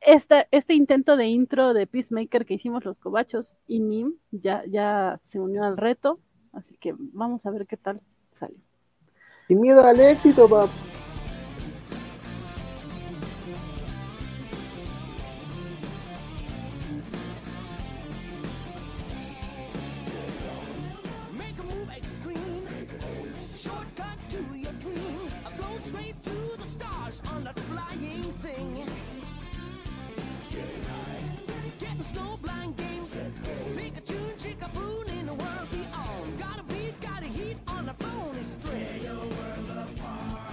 esta- 0.00 0.46
este 0.50 0.74
intento 0.74 1.16
de 1.16 1.26
intro 1.28 1.72
de 1.72 1.86
Peacemaker 1.86 2.44
que 2.44 2.54
hicimos 2.54 2.84
los 2.84 2.98
cobachos 2.98 3.54
y 3.66 3.80
Mim 3.80 4.14
ya, 4.30 4.62
ya 4.68 5.18
se 5.22 5.40
unió 5.40 5.64
al 5.64 5.76
reto, 5.78 6.18
así 6.52 6.76
que 6.76 6.94
vamos 6.98 7.46
a 7.46 7.50
ver 7.50 7.66
qué 7.66 7.76
tal 7.78 8.02
sale. 8.30 8.56
Sin 9.46 9.60
miedo 9.62 9.82
al 9.84 9.98
éxito, 10.00 10.46
papá. 10.48 10.70
dream. 24.84 25.20
I 25.46 25.50
float 25.56 25.84
straight 25.84 26.22
to 26.22 26.56
the 26.56 26.62
stars 26.62 27.22
on 27.32 27.44
that 27.44 27.58
flying 27.60 28.22
thing. 28.44 28.86
Getting 30.50 30.84
high. 30.92 31.72
Getting 31.80 32.02
snow 32.02 32.38
blind 32.42 32.76
games. 32.76 33.16
Pikachu 33.76 34.20
a 34.28 34.36
Chickaboon 34.42 35.08
in 35.18 35.28
a 35.28 35.34
world 35.34 35.68
beyond. 35.70 36.38
Gotta 36.38 36.62
beat, 36.64 37.00
gotta 37.00 37.26
heat 37.26 37.56
on 37.68 37.86
the 37.86 37.94
phone 37.94 38.36
It's 38.36 38.56
straight 38.60 39.00
Tear 39.00 39.02
your 39.04 39.16
world 39.16 39.88
apart. 39.96 40.43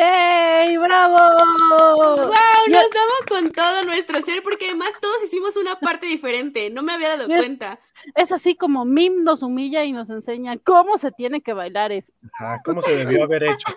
¡Yay! 0.00 0.78
¡Bravo! 0.78 1.18
¡Wow! 1.18 2.26
Nos 2.68 2.90
damos 2.90 3.20
con 3.28 3.52
todo 3.52 3.82
nuestro 3.84 4.22
ser 4.22 4.42
porque 4.42 4.66
además 4.66 4.90
todos 4.98 5.22
hicimos 5.24 5.56
una 5.56 5.78
parte 5.78 6.06
diferente. 6.06 6.70
No 6.70 6.82
me 6.82 6.94
había 6.94 7.10
dado 7.10 7.26
cuenta. 7.26 7.78
Es 8.14 8.32
así 8.32 8.54
como 8.54 8.86
Mim 8.86 9.24
nos 9.24 9.42
humilla 9.42 9.84
y 9.84 9.92
nos 9.92 10.08
enseña 10.08 10.56
cómo 10.56 10.96
se 10.96 11.12
tiene 11.12 11.42
que 11.42 11.52
bailar 11.52 11.92
eso. 11.92 12.14
Ajá, 12.32 12.62
¿Cómo 12.64 12.80
se 12.80 12.96
debió 12.96 13.24
haber 13.24 13.44
hecho? 13.44 13.68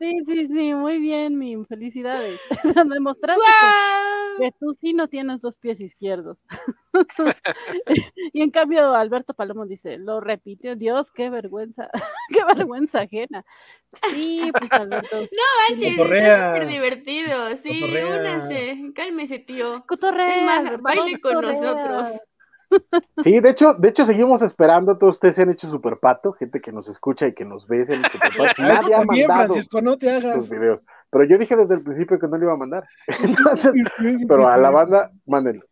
Sí, 0.00 0.18
sí, 0.26 0.48
sí, 0.48 0.74
muy 0.74 0.98
bien, 0.98 1.38
Mim. 1.38 1.64
Felicidades. 1.64 2.40
Demostraste 2.64 3.40
¡Guau! 3.40 4.13
Que, 4.38 4.52
tú 4.58 4.74
sí 4.80 4.92
no 4.92 5.08
tienes 5.08 5.42
dos 5.42 5.56
pies 5.56 5.80
izquierdos. 5.80 6.42
y 8.32 8.42
en 8.42 8.50
cambio, 8.50 8.94
Alberto 8.94 9.34
Palomo 9.34 9.66
dice, 9.66 9.98
lo 9.98 10.20
repitió, 10.20 10.76
Dios, 10.76 11.10
qué 11.10 11.30
vergüenza, 11.30 11.88
qué 12.30 12.44
vergüenza 12.44 13.00
ajena. 13.00 13.44
Sí, 14.10 14.50
pues 14.58 14.72
Alberto. 14.72 15.16
Manches, 15.68 15.96
Cotorrea. 15.96 16.34
está 16.36 16.52
súper 16.54 16.68
divertido. 16.68 17.56
Sí, 17.56 17.80
Cotorrea. 17.80 18.20
únase. 18.20 18.92
Cálmese, 18.94 19.38
tío. 19.40 19.84
Cotorrea, 19.86 20.38
Es 20.38 20.44
más, 20.44 20.80
baile 20.82 21.20
con 21.20 21.34
cotorrea. 21.34 21.52
nosotros. 21.60 22.20
Sí, 23.22 23.38
de 23.38 23.50
hecho, 23.50 23.74
de 23.74 23.88
hecho 23.88 24.04
seguimos 24.04 24.42
esperando, 24.42 24.98
todos 24.98 25.14
ustedes 25.14 25.36
se 25.36 25.42
han 25.42 25.50
hecho 25.50 25.70
super 25.70 25.98
pato, 26.00 26.32
gente 26.32 26.60
que 26.60 26.72
nos 26.72 26.88
escucha 26.88 27.28
y 27.28 27.34
que 27.34 27.44
nos 27.44 27.68
ve, 27.68 27.84
se 27.86 27.94
han 27.94 28.00
hecho 28.00 28.18
superpato. 28.18 28.44
Eso 28.46 28.62
Nadie 28.62 28.94
ha 28.94 28.98
también, 28.98 29.28
mandado 29.28 29.52
Francisco, 29.54 29.80
no 29.82 29.96
te 29.96 30.12
los 30.20 30.24
hagas. 30.24 30.50
videos. 30.50 30.80
Pero 31.14 31.26
yo 31.26 31.38
dije 31.38 31.54
desde 31.54 31.74
el 31.74 31.82
principio 31.82 32.18
que 32.18 32.26
no 32.26 32.36
lo 32.36 32.42
iba 32.44 32.52
a 32.54 32.56
mandar. 32.56 32.88
Entonces, 33.22 33.72
pero 34.28 34.48
a 34.48 34.56
la 34.58 34.70
banda, 34.70 35.12
mándenlo. 35.26 35.64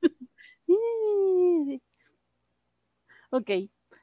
Ok, 3.34 3.50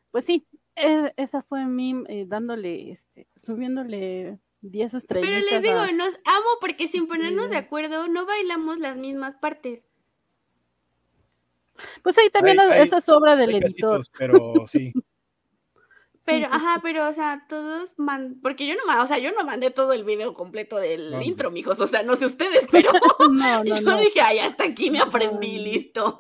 pues 0.10 0.26
sí, 0.26 0.48
eh, 0.76 1.14
esa 1.16 1.44
fue 1.44 1.64
Mim 1.66 2.04
eh, 2.10 2.26
dándole, 2.28 2.92
este, 2.92 3.28
subiéndole 3.36 4.40
10 4.62 4.94
estrellitas. 4.96 5.44
Pero 5.48 5.52
les 5.52 5.62
digo, 5.62 5.78
a- 5.80 5.92
nos 5.92 6.16
amo 6.26 6.48
porque 6.60 6.88
sin 6.88 7.08
ponernos 7.08 7.50
de 7.52 7.58
acuerdo 7.58 8.08
no 8.08 8.26
bailamos 8.26 8.80
las 8.80 8.98
mismas 8.98 9.36
partes. 9.36 9.84
Pues 12.02 12.18
ahí 12.18 12.30
también 12.32 12.60
Hay- 12.60 12.70
hay- 12.72 12.82
esa 12.88 12.98
es 12.98 13.08
obra 13.08 13.36
del 13.36 13.54
editor. 13.56 14.02
pero 14.18 14.68
sí. 14.68 14.92
Pero, 16.30 16.46
Sí, 16.48 16.52
ajá, 16.52 16.80
pero, 16.82 17.08
o 17.10 17.14
sea, 17.14 17.46
todos 17.50 17.94
man... 17.98 18.40
Porque 18.42 18.68
yo 18.68 18.76
no, 18.76 19.04
o 19.04 19.08
sea, 19.08 19.18
yo 19.20 19.32
no 19.32 19.44
mandé 19.44 19.72
todo 19.72 19.94
el 19.94 20.04
video 20.04 20.34
completo 20.34 20.78
del 20.78 21.12
No, 21.12 21.22
intro, 21.22 21.52
mijos. 21.52 21.80
O 21.80 21.88
sea, 21.88 22.04
no 22.04 22.16
sé 22.16 22.26
ustedes, 22.26 22.68
pero 22.72 22.92
No, 23.32 23.64
no, 23.64 23.66
yo 23.66 23.82
no. 23.82 23.98
dije, 24.00 24.22
ay, 24.22 24.40
hasta 24.40 24.64
aquí 24.66 24.92
me 24.92 25.00
aprendí, 25.00 25.58
No. 25.58 25.64
listo. 25.64 26.18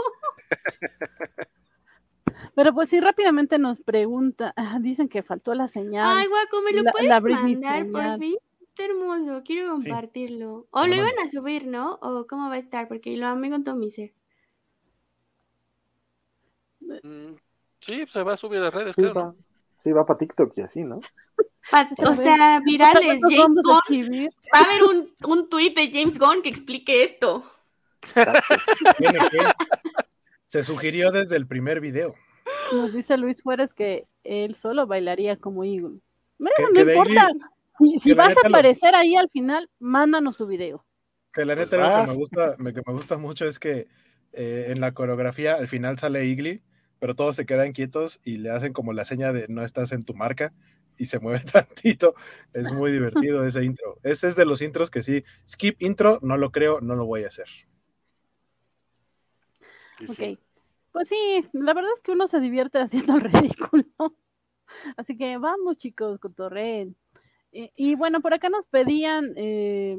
Pero 2.56 2.74
pues 2.74 2.90
sí, 2.90 3.00
rápidamente 3.00 3.58
nos 3.60 3.80
pregunta, 3.80 4.54
dicen 4.82 5.08
que 5.08 5.24
faltó 5.24 5.54
la 5.54 5.68
señal. 5.68 6.18
Ay, 6.18 6.28
guaco, 6.28 6.62
¿me 6.62 6.74
lo 6.74 6.84
La- 6.84 6.92
puedes 6.92 7.08
la 7.10 7.20
mandar, 7.22 7.88
por 7.88 8.20
fin? 8.20 8.36
Está 8.62 8.86
hermoso, 8.86 9.44
quiero 9.46 9.70
compartirlo. 9.72 10.68
O 10.72 10.86
lo 10.88 10.96
iban 10.96 11.18
a 11.24 11.30
subir, 11.32 11.68
¿no? 11.68 12.00
O 12.02 12.26
cómo 12.28 12.50
va 12.50 12.56
a 12.56 12.60
estar, 12.60 12.88
porque 12.88 13.16
lo 13.18 13.28
amé 13.28 13.50
con 13.50 13.64
todo 13.64 13.76
mi 13.76 13.92
ser. 13.92 14.14
Mm, 16.82 17.36
Sí, 17.82 18.06
se 18.08 18.24
va 18.24 18.34
a 18.34 18.38
subir 18.38 18.60
a 18.62 18.70
redes, 18.72 18.94
Sí, 18.96 19.02
claro. 19.02 19.22
va, 19.22 19.36
sí, 19.84 19.92
va 19.92 20.06
para 20.06 20.20
TikTok 20.20 20.54
y 20.58 20.62
así, 20.62 20.84
¿no? 20.84 21.00
Pa- 21.72 21.90
o 22.00 22.16
sea, 22.16 22.60
virales, 22.66 23.20
James 23.22 23.56
Gunn. 23.64 24.30
Va 24.56 24.60
a 24.60 24.64
haber 24.64 24.84
un, 24.84 25.10
un 25.28 25.50
tweet 25.50 25.74
de 25.76 25.92
James 25.92 26.18
Gunn 26.18 26.42
que 26.42 26.50
explique 26.50 27.04
esto. 27.04 27.44
Se 30.48 30.64
sugirió 30.64 31.12
desde 31.12 31.36
el 31.36 31.48
primer 31.48 31.80
video. 31.80 32.16
Nos 32.72 32.94
dice 32.94 33.18
Luis 33.18 33.42
Juárez 33.42 33.74
que 33.74 34.06
él 34.24 34.56
solo 34.56 34.88
bailaría 34.88 35.38
como 35.38 35.64
Eagle. 35.64 36.00
Bueno, 36.38 36.56
Que- 36.58 36.64
no 36.64 36.70
que 36.74 36.82
importa. 36.94 37.28
Si, 38.02 38.14
vas 38.14 38.36
a 38.36 38.42
lo- 38.44 38.50
aparecer 38.50 38.94
ahí 38.96 39.16
al 39.16 39.30
final, 39.30 39.70
mándanos 39.80 40.38
tu 40.38 40.48
video. 40.48 40.84
Que 41.32 41.46
la 41.46 41.56
Pues 41.56 41.72
neta 41.72 42.00
lo 42.00 42.06
que 42.06 42.12
me 42.12 42.18
gusta, 42.18 42.56
me, 42.58 42.74
que 42.74 42.82
me 42.86 42.94
gusta 42.94 43.18
mucho 43.18 43.48
es 43.48 43.60
que 43.60 43.88
eh, 44.34 44.66
en 44.70 44.82
la 44.82 44.94
coreografía 44.94 45.56
al 45.56 45.68
final 45.68 45.98
sale 46.00 46.26
Igly, 46.26 46.62
pero 47.00 47.16
todos 47.16 47.36
se 47.36 47.46
quedan 47.46 47.74
quietos 47.74 48.20
y 48.24 48.38
le 48.38 48.52
hacen 48.52 48.74
como 48.74 48.94
la 48.94 49.06
seña 49.06 49.32
de 49.34 49.48
no 49.48 49.64
estás 49.64 49.92
en 49.92 50.04
tu 50.04 50.14
marca 50.14 50.54
y 50.98 51.06
se 51.06 51.20
mueve 51.20 51.40
tantito. 51.52 52.14
Es 52.54 52.72
muy 52.72 52.92
divertido 52.92 53.46
ese 53.46 53.64
intro. 53.64 53.98
Ese 54.04 54.28
es 54.28 54.36
de 54.36 54.46
los 54.46 54.62
intros 54.62 54.92
que 54.92 55.02
sí, 55.02 55.24
skip 55.48 55.82
intro, 55.82 56.20
no 56.22 56.38
lo 56.38 56.52
creo, 56.52 56.82
no 56.82 56.96
lo 56.96 57.06
voy 57.06 57.24
a 57.24 57.28
hacer. 57.28 57.48
Ok. 60.08 60.40
Pues 60.92 61.08
sí, 61.08 61.46
la 61.54 61.74
verdad 61.74 61.92
es 61.96 62.02
que 62.02 62.12
uno 62.12 62.28
se 62.28 62.40
divierte 62.40 62.80
haciendo 62.80 63.16
el 63.16 63.22
ridículo. 63.22 63.86
Así 64.98 65.18
que 65.18 65.38
vamos, 65.38 65.78
chicos, 65.78 66.20
cotorreen. 66.20 66.96
Y, 67.52 67.72
y 67.76 67.96
bueno, 67.96 68.22
por 68.22 68.34
acá 68.34 68.50
nos 68.50 68.68
pedían 68.68 69.34
eh, 69.36 69.98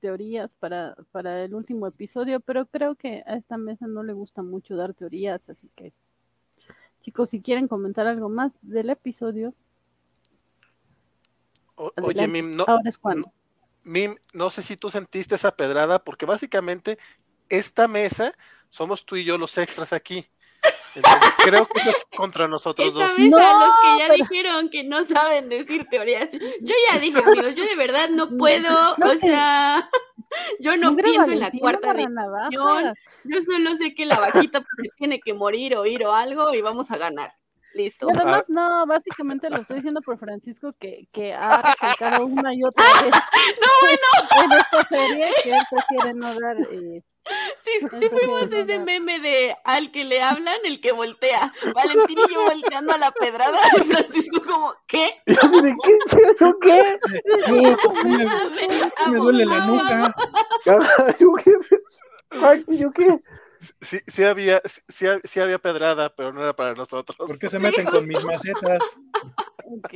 teorías 0.00 0.54
para, 0.54 0.96
para 1.12 1.44
el 1.44 1.54
último 1.54 1.86
episodio, 1.86 2.40
pero 2.40 2.66
creo 2.66 2.94
que 2.94 3.22
a 3.26 3.36
esta 3.36 3.56
mesa 3.56 3.86
no 3.86 4.02
le 4.02 4.12
gusta 4.12 4.42
mucho 4.42 4.76
dar 4.76 4.94
teorías, 4.94 5.48
así 5.48 5.70
que 5.74 5.92
chicos, 7.00 7.30
si 7.30 7.40
quieren 7.40 7.68
comentar 7.68 8.06
algo 8.06 8.28
más 8.28 8.52
del 8.62 8.90
episodio, 8.90 9.54
O- 11.76 11.92
oye. 12.02 12.26
Mim, 12.26 12.56
no, 12.56 12.64
ahora 12.66 12.88
es 12.88 12.98
cuando. 12.98 13.32
Mim, 13.84 14.16
no 14.32 14.50
sé 14.50 14.62
si 14.62 14.76
tú 14.76 14.90
sentiste 14.90 15.36
esa 15.36 15.54
pedrada, 15.56 16.02
porque 16.02 16.26
básicamente 16.26 16.98
esta 17.48 17.88
mesa 17.88 18.34
somos 18.68 19.06
tú 19.06 19.16
y 19.16 19.24
yo 19.24 19.38
los 19.38 19.56
extras 19.58 19.92
aquí. 19.92 20.26
Entonces, 20.98 21.30
creo 21.44 21.66
que 21.66 21.90
es 21.90 21.96
contra 22.16 22.46
nosotros 22.48 22.94
dos. 22.94 23.18
No, 23.18 23.36
a 23.38 23.66
los 23.66 23.74
que 23.80 23.98
ya 23.98 24.06
pero- 24.08 24.14
dijeron 24.14 24.68
que 24.70 24.84
no 24.84 25.04
saben 25.04 25.48
decir 25.48 25.86
teorías. 25.90 26.30
Yo 26.30 26.74
ya 26.92 26.98
dije, 26.98 27.18
amigos, 27.24 27.54
yo 27.54 27.64
de 27.64 27.76
verdad 27.76 28.08
no 28.10 28.28
puedo, 28.36 28.96
No 28.98 29.06
o 29.06 29.18
sea, 29.18 29.88
yo 30.60 30.76
no 30.76 30.94
pienso 30.96 31.30
en 31.30 31.40
la 31.40 31.50
cuarta 31.50 31.94
dimensión. 31.94 32.94
Yo 33.24 33.42
solo 33.42 33.74
sé 33.76 33.94
que 33.94 34.06
la 34.06 34.18
vaquita 34.20 34.60
pues, 34.60 34.70
se 34.82 34.88
tiene 34.96 35.20
que 35.20 35.34
morir 35.34 35.76
o 35.76 35.84
ir 35.86 36.04
o 36.04 36.12
algo 36.14 36.54
y 36.54 36.60
vamos 36.62 36.90
a 36.90 36.96
ganar. 36.98 37.32
Listo. 37.74 38.08
Y 38.08 38.16
además, 38.16 38.46
no, 38.48 38.86
básicamente 38.86 39.50
lo 39.50 39.58
estoy 39.58 39.76
diciendo 39.76 40.00
por 40.00 40.18
Francisco 40.18 40.72
que, 40.80 41.06
que 41.12 41.32
ha 41.34 41.62
recalcado 41.80 42.26
una 42.26 42.52
y 42.54 42.64
otra 42.64 42.84
vez 43.02 43.14
en 44.42 44.52
esta 44.52 44.84
serie 44.88 45.32
que 45.42 45.50
él 45.50 45.62
prefiere 45.70 46.14
no 46.14 46.34
dar. 46.40 46.56
eh, 46.72 47.02
Sí, 47.64 47.86
sí 48.00 48.08
fuimos 48.08 48.50
ese 48.50 48.78
meme 48.78 49.18
de 49.18 49.56
al 49.64 49.90
que 49.92 50.04
le 50.04 50.22
hablan, 50.22 50.56
el 50.64 50.80
que 50.80 50.92
voltea. 50.92 51.52
Valentín 51.74 52.18
y 52.18 52.32
yo 52.32 52.44
volteando 52.44 52.94
a 52.94 52.98
la 52.98 53.10
pedrada 53.12 53.58
y 53.76 53.84
Francisco 53.84 54.42
como, 54.42 54.74
¿qué? 54.86 55.20
¿De 55.26 55.36
qué? 55.36 55.98
¿Yo 56.40 56.58
qué? 56.58 56.98
No, 57.48 57.76
¿por 57.76 57.94
qué 57.94 58.08
me, 58.08 59.10
me 59.12 59.18
duele 59.18 59.44
la 59.44 59.66
nuca. 59.66 60.14
¿Yo 61.18 61.32
qué? 61.34 61.52
¿Yo 62.68 62.90
qué? 62.92 63.20
Sí, 63.80 63.98
sí 64.06 64.24
había, 64.24 64.62
sí, 64.64 65.06
sí 65.24 65.40
había 65.40 65.58
pedrada, 65.58 66.14
pero 66.14 66.32
no 66.32 66.42
era 66.42 66.54
para 66.54 66.74
nosotros. 66.74 67.16
¿Por 67.16 67.38
qué 67.38 67.48
se 67.48 67.58
meten 67.58 67.86
con 67.86 68.06
mis 68.06 68.22
macetas? 68.22 68.78
ok. 69.64 69.92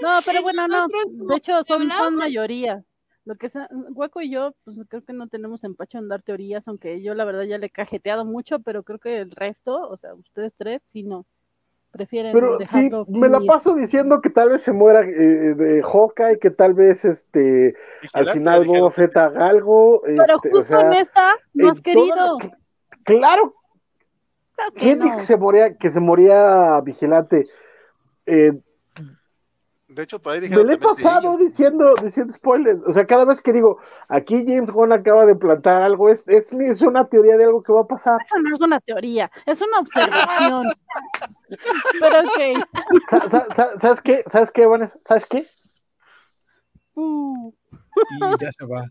No, 0.00 0.20
pero 0.24 0.42
bueno, 0.42 0.68
no. 0.68 0.86
De 0.88 1.36
hecho, 1.36 1.62
son, 1.64 1.90
son 1.90 2.14
mayoría. 2.14 2.84
Lo 3.24 3.36
que 3.36 3.48
sea, 3.48 3.68
Hueco 3.94 4.20
y 4.20 4.30
yo, 4.30 4.52
pues 4.64 4.78
creo 4.88 5.02
que 5.02 5.12
no 5.14 5.28
tenemos 5.28 5.64
empacho 5.64 5.98
en 5.98 6.08
dar 6.08 6.22
teorías, 6.22 6.68
aunque 6.68 7.00
yo 7.02 7.14
la 7.14 7.24
verdad 7.24 7.44
ya 7.44 7.56
le 7.58 7.66
he 7.66 7.70
cajeteado 7.70 8.24
mucho, 8.24 8.58
pero 8.60 8.82
creo 8.82 8.98
que 8.98 9.18
el 9.20 9.30
resto, 9.30 9.88
o 9.88 9.96
sea, 9.96 10.14
ustedes 10.14 10.52
tres, 10.56 10.82
sí 10.84 11.02
no. 11.02 11.24
Prefieren 11.90 12.32
Pero 12.32 12.58
sí, 12.58 12.58
dejarlo. 12.58 13.06
me 13.08 13.28
la 13.28 13.40
paso 13.46 13.72
diciendo 13.74 14.20
que 14.20 14.28
tal 14.28 14.50
vez 14.50 14.62
se 14.62 14.72
muera 14.72 15.00
eh, 15.02 15.54
de 15.54 15.80
Hawkeye, 15.80 16.40
que 16.40 16.50
tal 16.50 16.74
vez 16.74 17.04
este 17.04 17.76
al 18.12 18.28
final. 18.30 18.66
Boba 18.66 18.90
Fett 18.90 19.16
haga 19.16 19.46
algo. 19.46 20.02
Pero 20.04 20.20
este, 20.22 20.50
justo 20.50 20.58
o 20.58 20.64
sea, 20.64 20.86
en 20.88 20.92
esta 20.94 21.34
no 21.54 21.70
has 21.70 21.80
querido. 21.80 22.38
cl- 22.38 22.56
Claro, 23.04 23.54
Claro 24.56 24.72
que 24.72 24.80
¿quién 24.80 24.98
no. 24.98 25.04
dijo 25.04 25.16
que 25.18 25.24
se 25.24 25.36
moría, 25.36 25.76
que 25.76 25.90
se 25.90 26.00
moría 26.00 26.80
Vigilante? 26.80 27.44
Eh, 28.26 28.52
De 29.94 30.02
hecho, 30.02 30.18
por 30.20 30.32
ahí 30.32 30.40
me 30.40 30.46
dijeron 30.48 30.66
lo 30.66 30.72
he 30.72 30.78
pasado 30.78 31.38
diciendo, 31.38 31.94
diciendo 32.02 32.32
spoilers. 32.32 32.80
O 32.84 32.92
sea, 32.92 33.06
cada 33.06 33.24
vez 33.24 33.40
que 33.40 33.52
digo, 33.52 33.78
aquí 34.08 34.44
James 34.44 34.68
Gunn 34.72 34.92
acaba 34.92 35.24
de 35.24 35.36
plantar 35.36 35.82
algo, 35.82 36.08
es, 36.10 36.26
es, 36.26 36.50
una 36.82 37.08
teoría 37.08 37.36
de 37.36 37.44
algo 37.44 37.62
que 37.62 37.72
va 37.72 37.82
a 37.82 37.86
pasar. 37.86 38.18
Eso 38.24 38.38
no 38.40 38.52
es 38.52 38.60
una 38.60 38.80
teoría, 38.80 39.30
es 39.46 39.62
una 39.62 39.78
observación. 39.78 40.64
pero 42.00 42.20
ok. 42.22 42.66
Sa- 43.08 43.30
sa- 43.30 43.46
sa- 43.54 43.78
¿Sabes 43.78 44.00
qué? 44.00 44.24
¿Sabes 44.26 44.50
qué, 44.50 44.66
Vanessa? 44.66 44.98
¿Sabes 45.04 45.26
qué? 45.26 45.46
Uh, 46.94 47.52
Y 48.10 48.44
ya 48.44 48.50
se 48.50 48.66
va. 48.66 48.90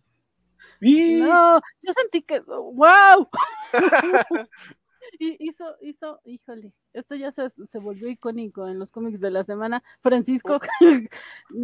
Y 0.80 1.20
no, 1.22 1.60
yo 1.82 1.92
sentí 1.92 2.22
que, 2.22 2.40
wow. 2.40 3.28
Y 5.20 5.38
hizo, 5.48 5.76
hizo, 5.82 6.20
híjole, 6.26 6.74
esto 6.92 7.14
ya 7.16 7.32
se, 7.32 7.48
se 7.50 7.80
volvió 7.80 8.08
icónico 8.10 8.68
en 8.68 8.80
los 8.80 8.92
cómics 8.92 9.20
de 9.20 9.30
la 9.32 9.44
semana. 9.44 9.84
Francisco, 10.02 10.60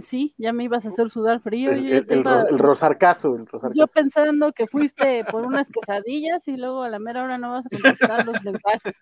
sí, 0.04 0.36
ya 0.38 0.54
me 0.54 0.66
ibas 0.66 0.86
a 0.86 0.90
hacer 0.90 1.10
sudar 1.10 1.40
frío. 1.42 1.72
El, 1.72 1.92
el, 1.92 2.06
el, 2.10 2.20
iba- 2.20 2.44
el 2.44 2.60
rosarcazo, 2.60 3.36
el 3.36 3.46
yo 3.74 3.88
pensando 3.88 4.54
que 4.54 4.68
fuiste 4.68 5.24
por 5.32 5.46
unas 5.46 5.68
quesadillas 5.70 6.48
y 6.48 6.58
luego 6.58 6.84
a 6.84 6.90
la 6.90 7.00
mera 7.00 7.24
hora 7.24 7.38
no 7.38 7.52
vas 7.52 7.66
a 7.66 7.70
contestar 7.70 8.26
los 8.26 8.44
mensajes. 8.44 8.94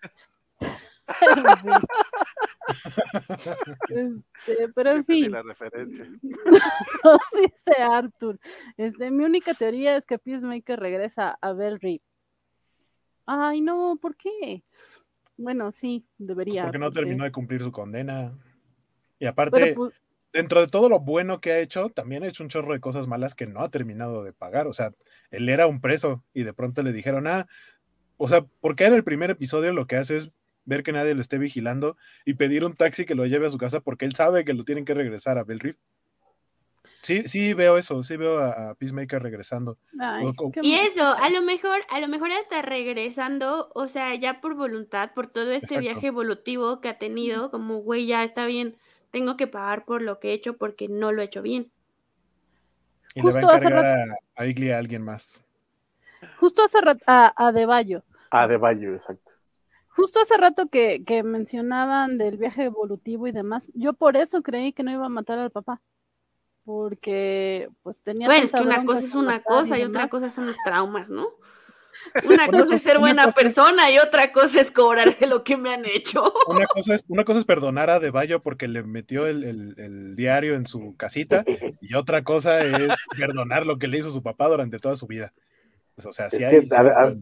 Este, 3.88 4.68
pero 4.74 4.90
en 4.90 5.04
fin, 5.04 5.30
la 5.32 5.42
referencia. 5.42 6.04
nos 7.04 7.20
dice 7.32 7.82
Arthur. 7.82 8.38
Este, 8.76 9.10
mi 9.10 9.24
única 9.24 9.54
teoría 9.54 9.96
es 9.96 10.04
que 10.04 10.18
Peacemaker 10.18 10.78
regresa 10.78 11.38
a 11.40 11.52
Bell 11.52 11.80
Rip. 11.80 12.02
Ay, 13.30 13.60
no, 13.60 13.98
¿por 14.00 14.16
qué? 14.16 14.62
Bueno, 15.36 15.70
sí, 15.70 16.06
debería. 16.16 16.62
Porque 16.62 16.78
no 16.78 16.86
porque- 16.86 17.00
terminó 17.00 17.24
de 17.24 17.30
cumplir 17.30 17.62
su 17.62 17.70
condena. 17.70 18.32
Y 19.18 19.26
aparte, 19.26 19.74
pues, 19.74 19.92
dentro 20.32 20.60
de 20.62 20.68
todo 20.68 20.88
lo 20.88 21.00
bueno 21.00 21.40
que 21.40 21.52
ha 21.52 21.58
hecho, 21.58 21.90
también 21.90 22.22
ha 22.22 22.28
hecho 22.28 22.42
un 22.42 22.48
chorro 22.48 22.72
de 22.72 22.80
cosas 22.80 23.06
malas 23.06 23.34
que 23.34 23.46
no 23.46 23.60
ha 23.60 23.68
terminado 23.70 24.24
de 24.24 24.32
pagar. 24.32 24.66
O 24.66 24.72
sea, 24.72 24.94
él 25.30 25.48
era 25.50 25.66
un 25.66 25.82
preso 25.82 26.24
y 26.32 26.42
de 26.44 26.54
pronto 26.54 26.82
le 26.82 26.92
dijeron, 26.92 27.26
ah, 27.26 27.46
o 28.16 28.28
sea, 28.28 28.46
porque 28.60 28.86
en 28.86 28.94
el 28.94 29.04
primer 29.04 29.30
episodio 29.30 29.72
lo 29.74 29.86
que 29.86 29.96
hace 29.96 30.16
es 30.16 30.30
ver 30.64 30.82
que 30.82 30.92
nadie 30.92 31.14
lo 31.14 31.20
esté 31.20 31.36
vigilando 31.36 31.96
y 32.24 32.34
pedir 32.34 32.64
un 32.64 32.74
taxi 32.74 33.04
que 33.04 33.14
lo 33.14 33.26
lleve 33.26 33.46
a 33.46 33.50
su 33.50 33.58
casa 33.58 33.80
porque 33.80 34.06
él 34.06 34.14
sabe 34.14 34.44
que 34.46 34.54
lo 34.54 34.64
tienen 34.64 34.86
que 34.86 34.94
regresar 34.94 35.36
a 35.36 35.44
Bell 35.44 35.60
Reef. 35.60 35.76
Sí, 37.08 37.22
sí 37.24 37.54
veo 37.54 37.78
eso, 37.78 38.04
sí 38.04 38.18
veo 38.18 38.36
a, 38.36 38.70
a 38.70 38.74
Peacemaker 38.74 39.22
regresando. 39.22 39.78
ay, 39.98 40.26
o- 40.26 40.34
o- 40.36 40.52
qué 40.52 40.60
Y 40.62 40.74
eso, 40.74 41.02
a 41.02 41.30
lo 41.30 41.40
mejor, 41.40 41.80
a 41.88 42.00
lo 42.00 42.08
mejor 42.08 42.30
hasta 42.32 42.60
regresando, 42.60 43.70
o 43.74 43.88
sea, 43.88 44.14
ya 44.14 44.42
por 44.42 44.54
voluntad, 44.54 45.12
por 45.14 45.26
todo 45.28 45.50
este 45.52 45.64
Exacto. 45.64 45.80
viaje 45.80 46.06
evolutivo 46.08 46.82
que 46.82 46.90
ha 46.90 46.98
tenido, 46.98 47.50
como 47.50 47.78
güey, 47.78 48.04
ya 48.06 48.24
está 48.24 48.44
bien, 48.44 48.76
tengo 49.10 49.38
que 49.38 49.46
pagar 49.46 49.86
por 49.86 50.02
lo 50.02 50.20
que 50.20 50.28
he 50.28 50.32
hecho 50.34 50.58
porque 50.58 50.88
no 50.88 51.12
lo 51.12 51.22
he 51.22 51.24
hecho 51.24 51.40
bien. 51.40 51.70
Y 53.14 53.22
le 53.22 53.32
va 53.32 53.40
Justo 53.40 53.48
a 53.50 53.54
hace 53.56 53.68
encargar 53.68 53.86
a, 54.10 54.42
a 54.42 54.46
Igli 54.46 54.70
a 54.70 54.76
alguien 54.78 55.02
más. 55.02 55.42
Justo 56.38 56.62
hace 56.62 56.80
rato, 56.82 57.02
a, 57.06 57.32
a 57.34 57.52
De 57.52 57.64
Bayo. 57.64 58.02
Ah, 58.30 58.46
de 58.46 58.58
Bayo, 58.58 58.96
exacto. 58.96 59.30
Justo 59.96 60.20
hace 60.20 60.36
rato 60.36 60.68
que, 60.68 61.04
que 61.04 61.22
mencionaban 61.22 62.18
del 62.18 62.36
viaje 62.36 62.64
evolutivo 62.64 63.26
y 63.26 63.32
demás, 63.32 63.70
yo 63.74 63.94
por 63.94 64.16
eso 64.16 64.42
creí 64.42 64.74
que 64.74 64.82
no 64.82 64.92
iba 64.92 65.06
a 65.06 65.08
matar 65.08 65.38
al 65.38 65.50
papá. 65.50 65.80
Porque 66.68 67.70
pues 67.82 68.02
tenía 68.02 68.26
Bueno, 68.28 68.44
es 68.44 68.52
que 68.52 68.60
una 68.60 68.84
cosa 68.84 69.00
es 69.00 69.14
una 69.14 69.42
cosa 69.42 69.78
y 69.78 69.84
otra 69.84 70.08
cosa 70.08 70.30
son 70.30 70.44
los 70.48 70.56
traumas, 70.66 71.08
¿no? 71.08 71.28
Una 72.26 72.46
cosa 72.46 72.62
cosa- 72.64 72.74
es 72.74 72.82
ser 72.82 72.98
buena 72.98 73.24
cosa 73.24 73.28
es- 73.30 73.34
persona 73.34 73.90
y 73.90 73.96
otra 73.98 74.32
cosa 74.32 74.60
es 74.60 74.70
cobrar 74.70 75.16
de 75.18 75.26
lo 75.28 75.42
que 75.44 75.56
me 75.56 75.72
han 75.72 75.86
hecho. 75.86 76.30
Una 76.46 76.66
cosa 76.74 76.92
es, 76.94 77.04
una 77.08 77.24
cosa 77.24 77.38
es 77.38 77.46
perdonar 77.46 77.88
a 77.88 78.00
De 78.00 78.10
Bayo 78.10 78.42
porque 78.42 78.68
le 78.68 78.82
metió 78.82 79.26
el, 79.26 79.44
el- 79.44 79.74
el 79.78 80.14
diario 80.14 80.56
en 80.56 80.66
su 80.66 80.94
casita 80.98 81.42
y 81.80 81.94
otra 81.94 82.22
cosa 82.22 82.58
es 82.58 82.94
perdonar 83.18 83.64
lo 83.64 83.78
que 83.78 83.88
le 83.88 83.96
hizo 83.96 84.10
su 84.10 84.22
papá 84.22 84.46
durante 84.48 84.76
toda 84.76 84.94
su 84.94 85.06
vida. 85.06 85.32
Pues, 85.94 86.06
O 86.06 86.12
sea, 86.12 86.28
sí 86.28 86.44
hay... 86.44 86.68
que, 86.68 86.74
a 86.76 86.80
a 86.80 87.14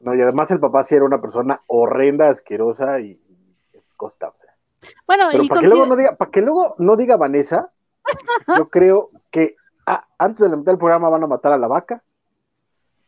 No, 0.00 0.12
y 0.12 0.20
además 0.22 0.50
el 0.50 0.58
papá 0.58 0.82
sí 0.82 0.96
era 0.96 1.04
una 1.04 1.20
persona 1.22 1.62
horrenda, 1.68 2.28
asquerosa 2.30 2.98
y 2.98 3.20
costa. 3.94 4.32
Bueno, 5.06 5.28
Pero 5.30 5.44
y 5.44 5.48
para 5.48 5.60
que 5.60 5.68
luego 5.68 5.86
no 5.86 5.96
diga, 5.96 6.16
para 6.16 6.30
que 6.32 6.40
luego 6.42 6.74
no 6.78 6.96
diga 6.96 7.16
Vanessa, 7.16 7.70
yo 8.56 8.68
creo 8.68 9.10
que 9.30 9.56
ah, 9.86 10.06
antes 10.18 10.40
de 10.40 10.48
la 10.50 10.56
mitad 10.56 10.72
del 10.72 10.78
programa 10.78 11.08
van 11.08 11.24
a 11.24 11.28
matar 11.28 11.52
a 11.52 11.58
la 11.58 11.68
vaca. 11.68 12.02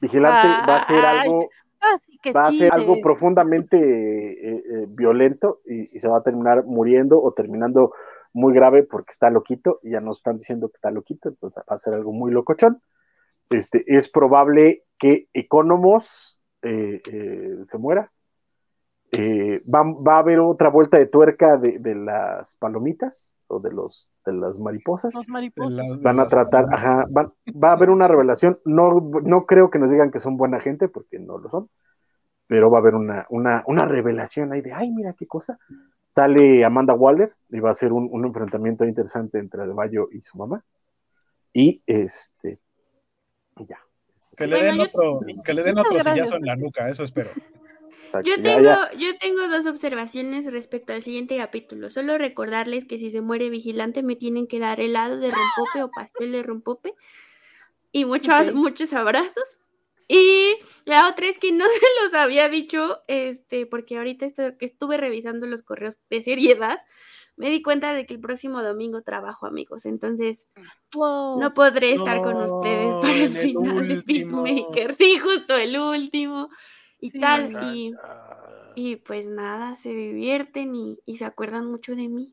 Vigilante 0.01 0.49
va 0.49 0.77
a 0.77 0.87
ser 0.87 1.05
Ay, 1.05 1.19
algo, 1.21 1.49
Ah, 1.81 1.97
va 2.35 2.41
a 2.49 2.53
ser 2.53 2.73
algo 2.73 3.01
profundamente 3.01 3.77
eh, 3.79 4.57
eh, 4.57 4.87
violento 4.89 5.61
y, 5.65 5.97
y 5.97 6.01
se 6.01 6.09
va 6.09 6.19
a 6.19 6.23
terminar 6.23 6.65
muriendo 6.65 7.23
o 7.23 7.33
terminando 7.33 7.93
muy 8.33 8.53
grave 8.53 8.83
porque 8.83 9.13
está 9.13 9.31
loquito 9.31 9.79
y 9.83 9.93
ya 9.93 10.01
nos 10.01 10.19
están 10.19 10.39
diciendo 10.39 10.69
que 10.69 10.77
está 10.77 10.91
loquito, 10.91 11.29
entonces 11.29 11.63
va 11.71 11.75
a 11.75 11.79
ser 11.79 11.95
algo 11.95 12.13
muy 12.13 12.33
locochón. 12.33 12.83
Este, 13.51 13.85
es 13.87 14.09
probable 14.09 14.85
que 14.99 15.29
Economos 15.33 16.41
eh, 16.63 17.01
se 17.65 17.79
muera. 17.79 18.11
Va, 19.15 19.83
va 19.85 20.17
a 20.17 20.19
haber 20.19 20.41
otra 20.41 20.69
vuelta 20.69 20.99
de 20.99 21.07
tuerca 21.07 21.57
de, 21.57 21.79
de 21.79 21.95
las 21.95 22.55
palomitas 22.57 23.29
o 23.47 23.61
de 23.61 23.73
los 23.73 24.11
de 24.29 24.39
las 24.39 24.57
mariposas. 24.59 25.13
Los 25.15 25.29
mariposas. 25.29 26.01
Van 26.03 26.21
a 26.21 26.29
tratar, 26.29 26.67
ajá, 26.73 27.07
van- 27.11 27.33
va 27.53 27.71
a 27.71 27.73
haber 27.73 27.91
una 27.91 28.07
revelación. 28.09 28.59
No, 28.65 29.01
no 29.25 29.47
creo 29.47 29.71
que 29.71 29.79
nos 29.79 29.91
digan 29.91 30.11
que 30.11 30.21
son 30.21 30.37
buena 30.37 30.61
gente, 30.61 30.89
porque 30.89 31.19
no 31.19 31.39
lo 31.39 31.49
son, 31.51 31.69
pero 32.47 32.71
va 32.71 32.79
a 32.79 32.81
haber 32.81 32.95
una, 32.95 33.27
una, 33.31 33.63
una 33.67 33.85
revelación 33.85 34.53
ahí 34.53 34.61
de, 34.61 34.73
ay, 34.73 34.91
mira 34.91 35.13
qué 35.15 35.27
cosa. 35.27 35.59
Sale 36.15 36.65
Amanda 36.65 36.95
Waller 36.95 37.33
y 37.51 37.61
va 37.61 37.71
a 37.71 37.75
ser 37.75 37.93
un, 37.93 38.09
un 38.11 38.25
enfrentamiento 38.25 38.85
interesante 38.85 39.39
entre 39.39 39.63
Adebayo 39.63 40.09
y 40.11 40.21
su 40.23 40.37
mamá. 40.39 40.65
Y 41.53 41.83
este, 41.87 42.59
y 43.57 43.67
ya. 43.67 43.79
Que 44.37 44.47
le 44.47 44.57
Bueno, 44.57 44.67
den 44.67 44.77
yo- 44.77 44.85
otro, 44.85 45.21
que 45.45 45.55
le 45.55 45.63
den 45.63 45.75
Muchas 45.75 45.87
otro 45.87 45.95
gracias. 46.05 46.15
sillazo 46.15 46.37
en 46.37 46.47
la 46.47 46.57
nuca, 46.57 46.89
eso 46.89 47.03
espero. 47.03 47.31
Yo 48.25 48.43
tengo, 48.43 48.63
ya. 48.65 48.91
yo 48.99 49.17
tengo 49.19 49.49
dos 49.49 49.67
observaciones 49.67 50.51
respecto 50.53 50.93
al 50.93 51.03
siguiente 51.03 51.37
capítulo. 51.37 51.91
Solo 51.91 52.19
recordarles 52.19 52.87
que 52.87 52.99
si 52.99 53.11
se 53.11 53.21
muere 53.21 53.51
vigilante 53.51 54.03
me 54.03 54.17
tienen 54.17 54.47
que 54.47 54.59
dar 54.59 54.81
helado 54.81 55.19
de 55.19 55.31
rompope 55.31 55.83
o 55.83 55.91
pastel 55.91 56.33
de 56.33 56.43
rompope 56.43 56.95
y 57.93 58.05
muchos, 58.05 58.49
Ok. 58.49 58.55
muchos 58.55 58.93
abrazos. 58.93 59.59
Y 60.09 60.57
la 60.87 61.09
otra 61.09 61.27
es 61.27 61.39
que 61.39 61.53
no 61.53 61.65
se 61.83 61.87
los 62.05 62.15
había 62.15 62.49
dicho, 62.49 63.01
este, 63.09 63.67
porque 63.67 63.99
ahorita 63.99 64.27
esto- 64.27 64.57
que 64.59 64.67
estuve 64.67 64.97
revisando 64.97 65.47
los 65.47 65.63
correos 65.63 65.99
de 66.11 66.23
seriedad, 66.23 66.81
me 67.37 67.51
di 67.51 67.63
cuenta 67.63 67.93
de 67.93 68.05
que 68.07 68.15
el 68.15 68.21
próximo 68.21 68.63
domingo 68.63 69.03
trabajo, 69.03 69.47
amigos. 69.47 69.85
Entonces, 69.87 70.47
Wow. 70.95 71.39
no 71.39 71.55
podré 71.55 71.93
estar 71.93 72.21
con 72.23 72.33
No, 72.35 72.57
ustedes 72.57 72.95
para 73.01 73.13
el 73.15 73.37
final 73.37 73.89
de. 73.89 74.03
Peacemaker. 74.03 74.95
Sí, 74.97 75.19
justo 75.19 75.55
el 75.57 75.79
último. 75.79 76.49
Y 77.01 77.11
Sí, 77.11 77.21
tal. 77.21 77.53
Y, 77.75 77.95
y 78.75 78.97
pues 78.97 79.27
nada, 79.27 79.77
se 79.77 79.91
divierten 79.91 80.75
y, 80.75 80.99
y 81.07 81.17
se 81.17 81.25
acuerdan 81.25 81.67
mucho 81.67 81.95
de 81.95 82.09
mí. 82.09 82.33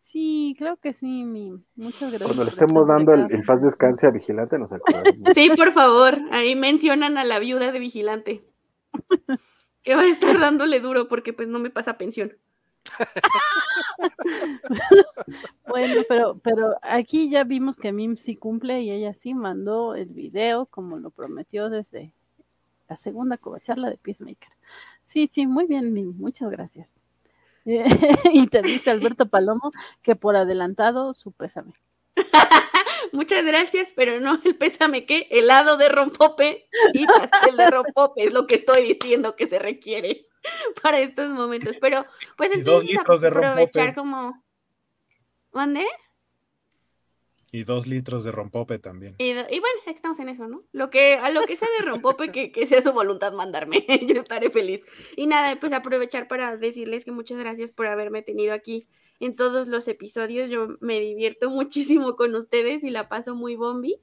Sí, 0.00 0.54
creo 0.58 0.76
que 0.76 0.92
sí, 0.92 1.24
mi. 1.24 1.52
Muchas 1.74 2.12
gracias. 2.12 2.22
Cuando 2.22 2.44
le 2.44 2.50
estemos 2.50 2.86
dando 2.86 3.14
el, 3.14 3.26
el 3.32 3.42
paz 3.42 3.62
descanse 3.62 4.06
a 4.06 4.10
Vigilante, 4.10 4.58
nos 4.58 4.70
acordamos. 4.70 5.04
Sí, 5.34 5.50
por 5.56 5.72
favor, 5.72 6.18
ahí 6.30 6.54
mencionan 6.54 7.18
a 7.18 7.24
la 7.24 7.38
viuda 7.38 7.72
de 7.72 7.78
vigilante. 7.80 8.44
Que 9.82 9.96
va 9.96 10.02
a 10.02 10.06
estar 10.06 10.38
dándole 10.38 10.78
duro 10.80 11.08
porque 11.08 11.32
pues 11.32 11.48
no 11.48 11.58
me 11.58 11.70
pasa 11.70 11.98
pensión. 11.98 12.36
Bueno, 15.66 16.02
pero, 16.08 16.38
pero 16.38 16.76
aquí 16.82 17.30
ya 17.30 17.42
vimos 17.42 17.78
que 17.78 17.92
Mim 17.92 18.16
sí 18.16 18.36
cumple 18.36 18.82
y 18.82 18.90
ella 18.90 19.14
sí 19.14 19.34
mandó 19.34 19.96
el 19.96 20.10
video 20.10 20.66
como 20.66 20.98
lo 20.98 21.10
prometió 21.10 21.70
desde 21.70 22.12
la 22.88 22.96
segunda 22.96 23.38
covacharla 23.38 23.90
de 23.90 23.96
Peacemaker. 23.96 24.52
Sí, 25.04 25.28
sí, 25.32 25.46
muy 25.46 25.66
bien, 25.66 25.94
muchas 26.18 26.50
gracias. 26.50 26.92
Eh, 27.66 27.82
y 28.30 28.46
te 28.48 28.60
dice 28.60 28.90
Alberto 28.90 29.30
Palomo 29.30 29.72
que 30.02 30.16
por 30.16 30.36
adelantado 30.36 31.14
su 31.14 31.32
pésame. 31.32 31.72
Muchas 33.12 33.42
gracias, 33.46 33.94
pero 33.96 34.20
no 34.20 34.38
el 34.44 34.56
pésame 34.56 35.06
que 35.06 35.28
helado 35.30 35.78
de 35.78 35.88
rompope 35.88 36.68
y 36.92 37.06
pastel 37.06 37.56
de 37.56 37.70
rompope 37.70 38.24
es 38.24 38.34
lo 38.34 38.46
que 38.46 38.56
estoy 38.56 38.82
diciendo 38.92 39.34
que 39.34 39.48
se 39.48 39.58
requiere 39.58 40.26
para 40.82 41.00
estos 41.00 41.30
momentos. 41.30 41.76
Pero 41.80 42.04
pues 42.36 42.50
entonces 42.52 42.90
litros 42.90 43.22
de 43.22 43.28
aprovechar 43.28 43.94
rompope. 43.94 43.94
como 43.94 44.44
¿Mande? 45.52 45.86
Y 47.54 47.62
dos 47.62 47.86
litros 47.86 48.24
de 48.24 48.32
rompope 48.32 48.80
también. 48.80 49.14
Y, 49.18 49.32
bueno, 49.32 49.80
estamos 49.86 50.18
en 50.18 50.28
eso, 50.28 50.48
¿no? 50.48 50.64
Lo 50.72 50.90
que, 50.90 51.14
a 51.14 51.30
lo 51.30 51.42
que 51.42 51.56
sea 51.56 51.68
de 51.78 51.84
rompope, 51.84 52.32
que, 52.32 52.50
que 52.50 52.66
sea 52.66 52.82
su 52.82 52.90
voluntad 52.90 53.32
mandarme. 53.32 53.86
Yo 54.08 54.22
estaré 54.22 54.50
feliz. 54.50 54.82
Y 55.14 55.28
nada, 55.28 55.60
pues 55.60 55.72
aprovechar 55.72 56.26
para 56.26 56.56
decirles 56.56 57.04
que 57.04 57.12
muchas 57.12 57.38
gracias 57.38 57.70
por 57.70 57.86
haberme 57.86 58.22
tenido 58.22 58.54
aquí 58.54 58.88
en 59.20 59.36
todos 59.36 59.68
los 59.68 59.86
episodios. 59.86 60.50
Yo 60.50 60.76
me 60.80 60.98
divierto 60.98 61.48
muchísimo 61.60 62.16
con 62.16 62.34
ustedes 62.34 62.82
y 62.82 62.90
la 62.90 63.08
paso 63.08 63.36
muy 63.36 63.54
bombi. 63.54 64.00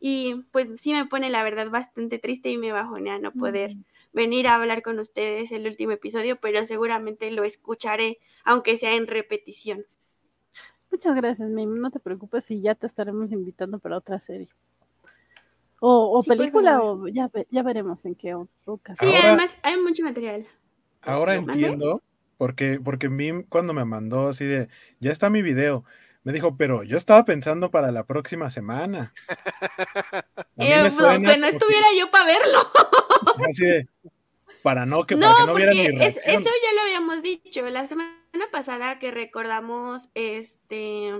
Y 0.00 0.44
pues 0.50 0.68
sí 0.80 0.94
me 0.94 1.04
pone 1.04 1.28
la 1.28 1.44
verdad 1.44 1.68
bastante 1.68 2.18
triste 2.18 2.48
y 2.48 2.56
me 2.56 2.72
bajonea 2.72 3.18
no 3.18 3.30
poder 3.30 3.72
venir 4.14 4.46
a 4.46 4.54
hablar 4.54 4.80
con 4.80 4.98
ustedes 5.00 5.52
el 5.52 5.66
último 5.66 5.92
episodio, 5.92 6.40
pero 6.40 6.64
seguramente 6.64 7.30
lo 7.30 7.44
escucharé, 7.44 8.20
aunque 8.42 8.78
sea 8.78 8.94
en 8.94 9.06
repetición. 9.06 9.84
Muchas 10.96 11.14
gracias, 11.14 11.50
Mim. 11.50 11.78
No 11.78 11.90
te 11.90 12.00
preocupes 12.00 12.50
y 12.50 12.62
ya 12.62 12.74
te 12.74 12.86
estaremos 12.86 13.30
invitando 13.30 13.78
para 13.78 13.98
otra 13.98 14.18
serie. 14.18 14.48
O, 15.78 16.18
o 16.18 16.22
Sí, 16.22 16.28
por 16.30 16.38
película, 16.38 16.80
o 16.82 17.06
ya, 17.08 17.30
ya 17.50 17.62
veremos 17.62 18.02
en 18.06 18.14
qué 18.14 18.34
ocasión. 18.34 18.96
Sí, 18.98 19.14
Ahora- 19.14 19.28
además 19.34 19.50
hay 19.62 19.76
mucho 19.78 20.02
material. 20.04 20.46
Ahora 21.02 21.34
entiendo, 21.34 22.00
porque, 22.38 22.80
porque 22.82 23.10
Mim 23.10 23.44
cuando 23.46 23.74
me 23.74 23.84
mandó 23.84 24.28
así 24.28 24.46
de, 24.46 24.68
ya 24.98 25.12
está 25.12 25.28
mi 25.28 25.42
video, 25.42 25.84
me 26.24 26.32
dijo, 26.32 26.56
pero 26.56 26.82
yo 26.82 26.96
estaba 26.96 27.26
pensando 27.26 27.70
para 27.70 27.92
la 27.92 28.04
próxima 28.04 28.50
semana. 28.50 29.12
Eh, 30.56 30.82
me 30.82 30.90
no, 30.90 31.28
que 31.30 31.36
no 31.36 31.46
estuviera 31.46 31.86
yo 31.98 32.10
para 32.10 32.24
verlo. 32.24 32.70
así 33.50 33.66
de, 33.66 33.86
para 34.62 34.86
no, 34.86 35.04
que, 35.04 35.14
No, 35.14 35.26
para 35.30 35.40
que 35.40 35.46
no 35.46 35.54
vieran 35.54 35.74
mi 35.76 35.82
es- 35.82 35.94
reacción. 35.94 36.36
eso 36.36 36.48
ya 36.64 36.74
lo 36.74 36.80
habíamos 36.80 37.22
dicho 37.22 37.68
la 37.68 37.86
semana 37.86 38.15
pasada 38.50 38.98
que 38.98 39.10
recordamos 39.10 40.08
este 40.14 41.12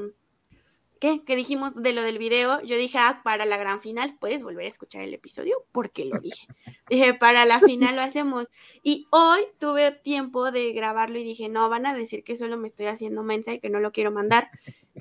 ¿qué? 0.99 1.23
Que 1.25 1.37
dijimos 1.37 1.75
de 1.75 1.93
lo 1.93 2.03
del 2.03 2.19
video, 2.19 2.63
yo 2.63 2.77
dije, 2.77 2.99
ah, 2.99 3.21
para 3.23 3.45
la 3.45 3.57
gran 3.57 3.81
final, 3.81 4.17
puedes 4.19 4.43
volver 4.43 4.67
a 4.67 4.69
escuchar 4.69 5.03
el 5.03 5.15
episodio, 5.15 5.65
porque 5.73 6.05
lo 6.05 6.19
dije. 6.21 6.47
dije, 6.89 7.15
para 7.15 7.45
la 7.45 7.61
final 7.61 7.97
lo 7.97 8.03
hacemos. 8.03 8.49
Y 8.83 9.07
hoy 9.11 9.41
tuve 9.59 9.93
tiempo 9.93 10.51
de 10.51 10.73
grabarlo 10.73 11.19
y 11.19 11.25
dije, 11.25 11.49
no, 11.49 11.69
van 11.69 11.87
a 11.87 11.95
decir 11.95 12.25
que 12.25 12.37
solo 12.37 12.57
me 12.57 12.69
estoy 12.69 12.87
haciendo 12.87 13.23
mensa 13.23 13.53
y 13.53 13.61
que 13.61 13.71
no 13.71 13.81
lo 13.81 13.93
quiero 13.93 14.11
mandar. 14.11 14.51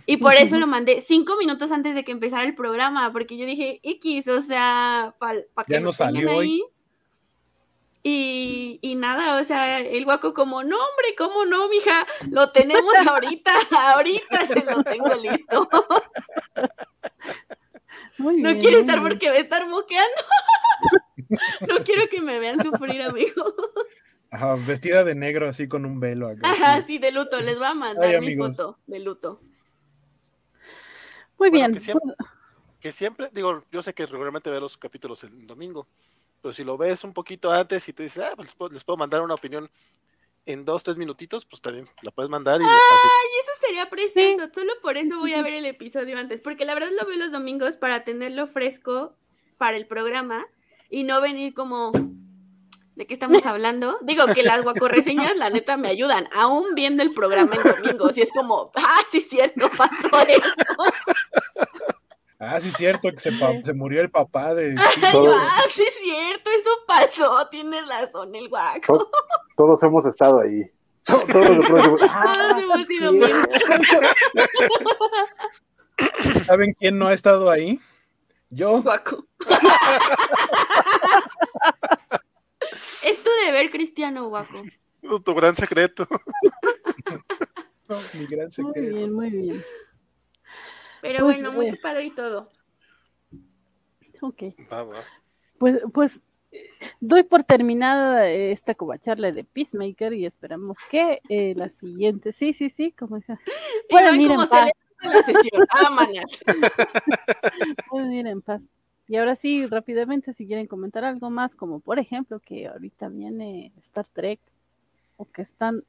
Y 0.06 0.18
por 0.18 0.34
eso 0.36 0.58
lo 0.58 0.68
mandé 0.68 1.02
cinco 1.02 1.38
minutos 1.38 1.72
antes 1.72 1.96
de 1.96 2.04
que 2.04 2.12
empezara 2.12 2.44
el 2.44 2.56
programa, 2.56 3.12
porque 3.12 3.38
yo 3.38 3.46
dije, 3.46 3.80
X, 3.84 4.28
o 4.28 4.42
sea, 4.42 5.16
para 5.20 5.42
que 5.66 5.74
Ya 5.74 5.80
no 5.80 5.92
salió 5.92 6.22
tengan 6.22 6.36
hoy. 6.36 6.64
Y, 8.08 8.78
y 8.84 8.94
nada, 8.94 9.42
o 9.42 9.44
sea, 9.46 9.80
el 9.80 10.06
guaco 10.06 10.36
como, 10.36 10.64
no, 10.64 10.76
hombre, 10.78 11.16
¿cómo 11.18 11.44
no, 11.46 11.68
mija? 11.70 12.06
Lo 12.30 12.52
tenemos 12.52 12.94
ahorita, 13.08 13.52
ahorita 13.96 14.46
se 14.46 14.64
lo 14.64 14.84
tengo 14.84 15.12
listo. 15.16 15.68
Muy 18.20 18.42
No 18.42 18.50
bien, 18.50 18.60
quiero 18.62 18.78
estar 18.78 19.02
porque 19.02 19.30
va 19.30 19.36
a 19.36 19.40
estar 19.40 19.68
moqueando. 19.68 20.16
No 21.68 21.84
quiero 21.84 22.04
que 22.12 22.22
me 22.22 22.38
vean 22.38 22.62
sufrir, 22.64 23.02
amigos. 23.02 23.56
Ajá, 24.30 24.56
vestida 24.56 25.04
de 25.04 25.16
negro 25.16 25.50
así 25.50 25.68
con 25.68 25.84
un 25.86 26.00
velo 26.00 26.28
acá. 26.28 26.52
Ajá, 26.52 26.86
sí, 26.86 27.00
de 27.00 27.12
luto. 27.12 27.40
Les 27.42 27.58
voy 27.58 27.66
a 27.68 27.74
mandar 27.74 28.04
Ay, 28.06 28.12
mi 28.20 28.28
amigos. 28.28 28.56
foto 28.58 28.78
de 28.86 29.00
luto. 29.00 29.42
Muy 31.40 31.50
Bueno, 31.50 31.54
bien. 31.54 31.74
que 31.74 31.80
siempre- 31.80 32.14
Que 32.80 32.92
siempre, 32.92 33.30
digo, 33.32 33.64
yo 33.72 33.82
sé 33.82 33.94
que 33.96 34.06
regularmente 34.06 34.52
veo 34.52 34.60
los 34.60 34.78
capítulos 34.78 35.24
el 35.24 35.48
domingo, 35.48 35.88
pero 36.46 36.54
si 36.54 36.64
lo 36.64 36.78
ves 36.78 37.04
un 37.04 37.12
poquito 37.12 37.52
antes 37.52 37.90
y 37.90 37.94
te 37.94 38.04
dices, 38.04 38.24
ah, 38.24 38.34
pues 38.36 38.50
les 38.50 38.56
puedo, 38.56 38.72
les 38.72 38.84
puedo 38.84 38.98
mandar 38.98 39.22
una 39.22 39.34
opinión 39.34 39.68
en 40.46 40.64
dos, 40.64 40.84
tres 40.84 40.96
minutitos, 40.96 41.44
pues 41.44 41.60
también 41.60 41.90
la 42.04 42.12
puedes 42.12 42.30
mandar 42.30 42.62
y 42.62 42.64
así. 42.64 42.72
Y 42.72 43.40
eso 43.40 43.52
sería 43.62 43.90
precioso. 43.90 44.48
Solo 44.54 44.74
por 44.84 44.96
eso 44.96 45.18
voy 45.18 45.34
a 45.34 45.42
ver 45.42 45.56
el 45.56 45.66
episodio 45.66 46.20
antes. 46.20 46.42
Porque 46.42 46.66
la 46.66 46.76
verdad 46.76 46.90
lo 47.02 47.08
veo 47.08 47.18
los 47.18 47.32
domingos 47.32 47.78
para 47.78 48.04
tenerlo 48.04 48.46
fresco 48.46 49.16
para 49.58 49.76
el 49.76 49.88
programa 49.88 50.46
y 50.92 51.02
no 51.02 51.20
venir 51.20 51.56
como. 51.56 51.92
¿De 52.96 53.08
qué 53.08 53.16
estamos 53.16 53.44
hablando? 53.48 53.98
Digo 54.04 54.28
que 54.28 54.44
las 54.44 54.62
guacorreseñas, 54.62 55.36
la 55.38 55.50
neta, 55.50 55.78
me 55.78 55.88
ayudan, 55.88 56.30
aún 56.32 56.76
viendo 56.76 57.02
el 57.02 57.12
programa 57.12 57.56
en 57.56 57.64
domingos. 57.64 58.16
Y 58.18 58.22
es 58.22 58.30
como, 58.32 58.72
ah, 58.76 59.02
sí, 59.12 59.20
cierto, 59.20 59.68
pasó 59.76 60.28
eso. 60.28 60.54
Ah, 62.40 62.60
sí, 62.60 62.70
cierto, 62.72 63.10
que 63.12 63.20
se, 63.20 63.32
pa- 63.34 63.54
se 63.64 63.74
murió 63.74 64.02
el 64.02 64.10
papá 64.12 64.54
de. 64.54 64.76
Ay, 64.78 65.12
Todo- 65.12 65.34
ah, 65.34 65.62
sí, 65.74 65.84
es 65.88 65.96
cierto, 66.00 66.50
eso 66.50 66.70
pasó. 66.88 67.48
Tienes 67.50 67.88
razón, 67.88 68.36
el 68.36 68.50
guaco. 68.50 68.98
To- 68.98 69.10
Todos 69.56 69.82
hemos 69.84 70.06
estado 70.06 70.42
ahí. 70.42 70.70
To- 71.06 71.20
Todos 71.20 71.48
hemos- 71.48 71.68
Todos 71.70 72.64
hemos 72.64 72.88
sido 72.88 73.12
sí. 73.12 73.18
bien. 73.20 73.32
¿Saben 76.46 76.74
quién 76.80 76.98
no 76.98 77.08
ha 77.08 77.14
estado 77.14 77.50
ahí? 77.50 77.80
Yo. 78.50 78.82
Guaco. 78.82 79.26
es 83.04 83.24
tu 83.24 83.30
deber, 83.46 83.70
Cristiano, 83.70 84.28
guaco. 84.30 84.62
Tu 85.24 85.36
gran 85.36 85.56
secreto. 85.56 86.08
No, 87.88 87.98
mi 88.14 88.26
gran 88.26 88.46
Muy 88.48 88.52
secreto. 88.52 88.96
bien, 88.96 89.14
muy 89.14 89.30
bien. 89.30 89.66
Pero 91.08 91.26
Pues, 91.26 91.38
bueno, 91.38 91.52
muy 91.52 91.68
eh. 91.68 91.80
padre 91.82 92.06
y 92.06 92.12
todo. 92.12 92.50
Ok. 94.22 94.44
Va, 94.72 94.84
va. 94.84 95.02
Pues, 95.58 95.82
pues 95.94 96.20
eh, 96.52 96.70
doy 97.00 97.24
por 97.24 97.44
terminada 97.44 98.28
eh, 98.30 98.52
esta 98.52 98.74
covacharla 98.74 99.32
de 99.32 99.44
Peacemaker 99.44 100.14
y 100.14 100.26
esperamos 100.26 100.78
que 100.90 101.22
eh, 101.30 101.54
la 101.56 101.70
siguiente, 101.70 102.34
sí, 102.34 102.54
sí, 102.54 102.70
sí, 102.70 102.92
como 102.92 103.18
dice, 103.18 103.38
pueden 103.90 104.20
ir 104.20 104.32
en 104.32 104.48
paz, 104.48 104.72
la 105.02 105.24
sesión. 105.24 105.68
Pueden 107.90 108.14
ir 108.14 108.28
en 108.28 108.42
paz. 108.42 108.68
Y 109.08 109.18
ahora 109.18 109.36
sí, 109.36 109.68
rápidamente, 109.68 110.34
si 110.34 110.48
quieren 110.48 110.66
comentar 110.66 111.06
algo 111.06 111.30
más, 111.30 111.54
como 111.54 111.80
por 111.80 112.00
ejemplo 112.00 112.40
que 112.40 112.68
ahorita 112.68 113.10
viene 113.10 113.72
Star 113.78 114.08
Trek, 114.08 114.40
o 115.18 115.26
que 115.26 115.44
están 115.44 115.84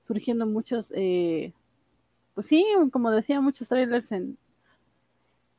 surgiendo 0.00 0.46
muchos, 0.46 0.92
eh, 0.96 1.52
pues 2.34 2.46
sí, 2.46 2.64
como 2.92 3.10
decía, 3.10 3.40
muchos 3.40 3.68
trailers 3.68 4.10
en 4.12 4.38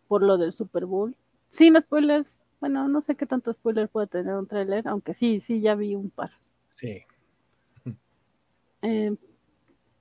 por 0.07 0.23
lo 0.23 0.37
del 0.37 0.51
Super 0.51 0.85
Bowl. 0.85 1.15
Sin 1.49 1.79
spoilers, 1.79 2.41
bueno, 2.59 2.87
no 2.87 3.01
sé 3.01 3.15
qué 3.15 3.25
tanto 3.25 3.53
spoiler 3.53 3.89
puede 3.89 4.07
tener 4.07 4.33
un 4.35 4.47
trailer, 4.47 4.87
aunque 4.87 5.13
sí, 5.13 5.39
sí, 5.39 5.61
ya 5.61 5.75
vi 5.75 5.95
un 5.95 6.09
par. 6.09 6.31
Sí. 6.69 7.03
Eh, 8.81 9.15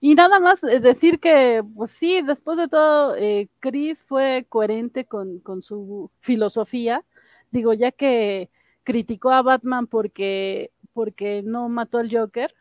y 0.01 0.15
nada 0.15 0.39
más 0.39 0.63
eh, 0.63 0.81
decir 0.81 1.19
que, 1.19 1.63
pues 1.75 1.91
sí, 1.91 2.23
después 2.23 2.59
de 2.59 2.69
todo, 2.69 3.17
eh, 3.17 3.49
Chris 3.61 4.03
fue 4.05 4.47
coherente 4.49 5.05
con, 5.07 5.41
con 5.41 5.63
su 5.63 6.11
filosofía. 6.21 7.05
Digo, 7.51 7.73
ya 7.73 7.93
que 7.93 8.51
criticó 8.85 9.31
a 9.31 9.43
Batman 9.43 9.87
porque, 9.87 10.71
porque 10.93 11.43
no 11.43 11.69
mató 11.69 11.99
al 11.99 12.11
Joker. 12.15 12.55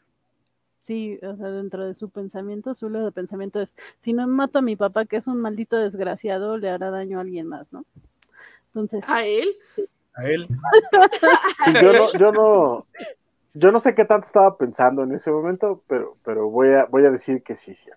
Sí, 0.85 1.17
o 1.23 1.35
sea, 1.35 1.49
dentro 1.49 1.83
de 1.83 1.95
su 1.95 2.11
pensamiento, 2.11 2.75
su 2.75 2.89
de 2.89 3.11
pensamiento 3.11 3.59
es, 3.59 3.73
si 4.01 4.13
no 4.13 4.27
mato 4.27 4.59
a 4.59 4.61
mi 4.61 4.75
papá, 4.75 5.05
que 5.05 5.15
es 5.15 5.25
un 5.25 5.41
maldito 5.41 5.77
desgraciado, 5.77 6.59
le 6.59 6.69
hará 6.69 6.91
daño 6.91 7.17
a 7.17 7.21
alguien 7.21 7.47
más, 7.47 7.73
¿no? 7.73 7.85
Entonces, 8.67 9.03
A 9.09 9.25
él. 9.25 9.57
A 10.13 10.25
él. 10.25 10.47
Yo 11.81 11.91
no, 11.91 12.13
yo 12.19 12.31
no, 12.31 12.85
yo 13.55 13.71
no 13.71 13.79
sé 13.79 13.95
qué 13.95 14.05
tanto 14.05 14.27
estaba 14.27 14.59
pensando 14.59 15.01
en 15.01 15.13
ese 15.13 15.31
momento, 15.31 15.81
pero, 15.87 16.17
pero 16.23 16.51
voy 16.51 16.73
a, 16.73 16.85
voy 16.85 17.03
a 17.03 17.09
decir 17.09 17.41
que 17.41 17.55
sí, 17.55 17.73
sí. 17.73 17.89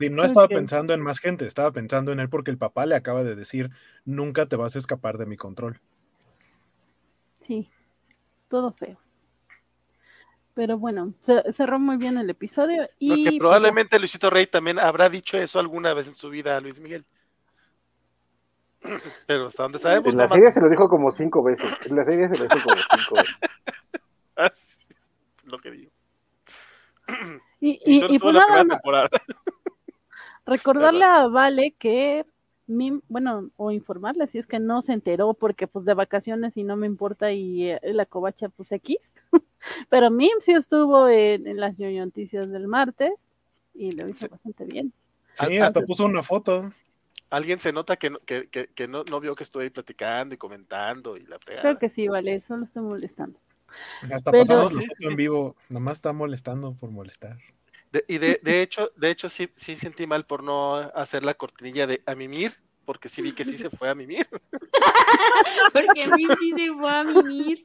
Sí, 0.00 0.10
no 0.10 0.24
estaba 0.24 0.48
pensando 0.48 0.92
en 0.92 1.00
más 1.00 1.20
gente, 1.20 1.46
estaba 1.46 1.70
pensando 1.70 2.10
en 2.10 2.18
él 2.18 2.28
porque 2.28 2.50
el 2.50 2.58
papá 2.58 2.84
le 2.84 2.96
acaba 2.96 3.22
de 3.22 3.36
decir, 3.36 3.70
nunca 4.04 4.46
te 4.46 4.56
vas 4.56 4.74
a 4.74 4.80
escapar 4.80 5.18
de 5.18 5.26
mi 5.26 5.36
control. 5.36 5.80
sí, 7.38 7.70
todo 8.48 8.72
feo. 8.72 8.98
Pero 10.58 10.76
bueno, 10.76 11.14
se- 11.20 11.52
cerró 11.52 11.78
muy 11.78 11.98
bien 11.98 12.18
el 12.18 12.28
episodio 12.30 12.90
y 12.98 13.10
Porque 13.10 13.22
pues, 13.26 13.38
probablemente 13.38 13.96
Luisito 13.96 14.28
Rey 14.28 14.48
también 14.48 14.80
habrá 14.80 15.08
dicho 15.08 15.38
eso 15.38 15.60
alguna 15.60 15.94
vez 15.94 16.08
en 16.08 16.16
su 16.16 16.30
vida 16.30 16.56
a 16.56 16.60
Luis 16.60 16.80
Miguel. 16.80 17.04
Pero 19.28 19.46
hasta 19.46 19.62
donde 19.62 19.78
sabemos, 19.78 20.08
En 20.08 20.16
la 20.16 20.24
no 20.26 20.34
serie 20.34 20.50
se 20.50 20.60
lo 20.60 20.68
dijo 20.68 20.88
como 20.88 21.12
cinco 21.12 21.44
veces. 21.44 21.72
En 21.86 21.94
la 21.94 22.04
serie 22.04 22.28
se 22.28 22.38
lo 22.38 22.48
dijo 22.52 22.68
como 22.68 22.82
cinco 22.98 23.14
veces. 23.14 23.36
más- 24.36 24.88
lo 25.44 25.58
que 25.60 25.70
digo. 25.70 25.92
y, 27.60 27.80
Y, 27.84 28.04
y- 28.16 28.18
pues 28.18 28.34
nada 28.34 28.80
recordarle 30.44 31.04
a 31.04 31.28
Vale 31.28 31.70
que 31.78 32.26
bueno, 32.68 33.50
o 33.56 33.70
informarle 33.72 34.26
si 34.26 34.38
es 34.38 34.46
que 34.46 34.58
no 34.60 34.82
se 34.82 34.92
enteró 34.92 35.34
porque 35.34 35.66
pues 35.66 35.84
de 35.84 35.94
vacaciones 35.94 36.56
y 36.56 36.64
no 36.64 36.76
me 36.76 36.86
importa 36.86 37.32
y 37.32 37.70
eh, 37.70 37.80
la 37.82 38.06
covacha 38.06 38.48
pues 38.50 38.70
X. 38.72 38.98
Pero 39.88 40.10
Mim 40.10 40.30
sí 40.40 40.52
estuvo 40.52 41.08
en, 41.08 41.46
en 41.46 41.56
las 41.58 41.78
ñoño 41.78 42.04
noticias 42.04 42.50
del 42.50 42.68
martes 42.68 43.12
y 43.74 43.92
lo 43.92 44.08
hizo 44.08 44.26
Sí. 44.26 44.28
bastante 44.30 44.64
bien. 44.64 44.92
Sí, 45.34 45.58
hasta 45.58 45.80
puso 45.82 46.04
una 46.04 46.22
foto. 46.22 46.72
Alguien 47.30 47.60
se 47.60 47.72
nota 47.72 47.96
que, 47.96 48.10
no- 48.10 48.18
que, 48.20 48.48
que, 48.48 48.68
que 48.68 48.88
no, 48.88 49.04
no 49.04 49.20
vio 49.20 49.34
que 49.34 49.44
estoy 49.44 49.64
ahí 49.64 49.70
platicando 49.70 50.34
y 50.34 50.38
comentando 50.38 51.16
y 51.16 51.22
la 51.26 51.38
pegada. 51.38 51.62
Creo 51.62 51.78
que 51.78 51.88
sí, 51.88 52.08
Vale, 52.08 52.40
solo 52.40 52.64
estoy 52.64 52.82
molestando. 52.82 53.38
Hasta 54.12 54.30
Pero- 54.30 54.44
pasamos 54.46 54.74
la 54.74 54.80
foto 54.82 55.08
en 55.10 55.16
vivo. 55.16 55.56
Nomás 55.68 55.98
está 55.98 56.12
molestando 56.12 56.72
por 56.74 56.90
molestar. 56.90 57.36
De- 57.92 58.04
y 58.08 58.18
de, 58.18 58.40
de 58.42 58.62
hecho, 58.62 58.90
de 58.96 59.10
hecho 59.10 59.28
sí, 59.28 59.48
sí 59.56 59.76
sentí 59.76 60.06
mal 60.06 60.26
por 60.26 60.42
no 60.42 60.74
hacer 60.94 61.22
la 61.24 61.34
cortinilla 61.34 61.86
de 61.86 62.02
a 62.06 62.14
mimir, 62.14 62.52
porque 62.84 63.08
sí 63.08 63.22
vi 63.22 63.32
que 63.32 63.44
sí 63.44 63.56
se 63.58 63.70
fue 63.70 63.88
a 63.88 63.94
mimir. 63.94 64.26
Porque 65.72 66.04
a 66.04 66.08
mí 66.16 66.26
sí 66.38 66.52
se 66.56 66.72
fue 66.74 66.90
a 66.90 67.02
mimir. 67.04 67.62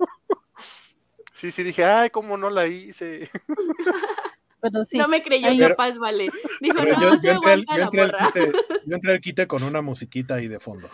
Sí, 1.34 1.52
sí 1.52 1.64
dije, 1.64 1.84
ay, 1.84 2.10
cómo 2.10 2.38
no 2.38 2.50
la 2.50 2.68
hice. 2.68 3.30
Pero 4.62 4.86
sí. 4.86 4.98
no 4.98 5.08
me 5.10 5.22
creyó 5.22 5.50
Pero- 5.50 5.70
capaz, 5.76 5.98
vale. 5.98 6.30
Dijo, 6.62 6.82
no, 6.84 7.02
yo, 7.02 7.20
se 7.20 7.28
yo 7.28 7.32
entré 7.34 7.52
al, 7.52 7.66
aguanta 7.68 7.91
yo 7.98 8.08
la 8.08 8.26
entré 8.26 8.52
quite, 8.52 8.58
yo 8.86 8.95
entré 8.95 9.12
al 9.12 9.20
quite 9.22 9.48
con 9.48 9.64
una 9.64 9.82
musiquita 9.82 10.36
ahí 10.36 10.48
de 10.48 10.60
fondo. 10.62 10.90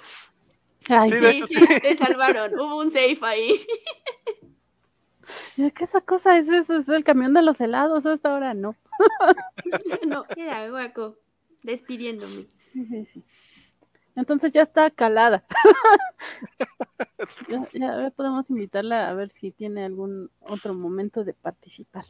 Ay, 0.89 1.09
Sí, 1.11 1.15
sí, 1.17 1.21
de 1.23 1.29
hecho, 1.29 1.47
sí, 1.47 1.55
sí. 1.55 1.81
te 1.81 1.97
salvaron. 1.97 2.59
Hubo 2.59 2.77
un 2.79 2.89
safe 2.91 3.19
ahí. 3.21 3.65
¿qué 5.55 5.83
esa 5.83 6.01
cosa? 6.01 6.37
Ese 6.37 6.57
es, 6.59 6.69
es 6.69 6.89
el 6.89 7.03
camión 7.03 7.33
de 7.33 7.41
los 7.41 7.59
helados, 7.61 8.05
hasta 8.05 8.31
ahora 8.31 8.53
no. 8.53 8.75
No, 10.07 10.25
era 10.35 10.69
guaco. 10.69 11.17
Despidiéndome. 11.63 12.47
Sí, 12.73 12.85
sí, 12.85 13.05
sí. 13.13 13.23
Entonces 14.15 14.51
ya 14.51 14.63
está 14.63 14.89
calada. 14.89 15.45
ya, 17.47 17.67
ya 17.73 18.09
podemos 18.15 18.49
invitarla 18.49 19.09
a 19.09 19.13
ver 19.13 19.29
si 19.31 19.51
tiene 19.51 19.85
algún 19.85 20.29
otro 20.41 20.73
momento 20.73 21.23
de 21.23 21.33
participar. 21.33 22.05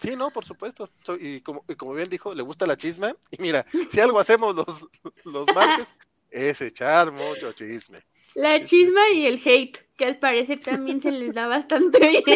Sí, 0.00 0.16
no, 0.16 0.30
por 0.30 0.44
supuesto. 0.44 0.90
So- 1.04 1.16
y, 1.16 1.40
como, 1.40 1.64
y 1.68 1.74
como 1.76 1.94
bien 1.94 2.08
dijo, 2.08 2.34
le 2.34 2.42
gusta 2.42 2.66
la 2.66 2.76
chisma. 2.76 3.14
Y 3.30 3.40
mira, 3.40 3.64
si 3.90 4.00
algo 4.00 4.18
hacemos 4.18 4.54
los, 4.54 4.88
los 5.24 5.46
martes, 5.54 5.94
es 6.30 6.60
echar 6.60 7.12
mucho 7.12 7.52
chisme. 7.52 8.00
La 8.34 8.62
chisma 8.64 9.10
y 9.10 9.26
el 9.26 9.40
hate, 9.44 9.83
que 9.96 10.04
al 10.04 10.18
parecer 10.18 10.60
también 10.60 11.00
se 11.00 11.10
les 11.10 11.34
da 11.34 11.46
bastante 11.46 11.98
bien. 12.08 12.22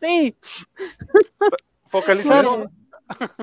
Sí, 0.00 0.36
Focalizar, 1.86 2.44
Claro. 2.44 2.70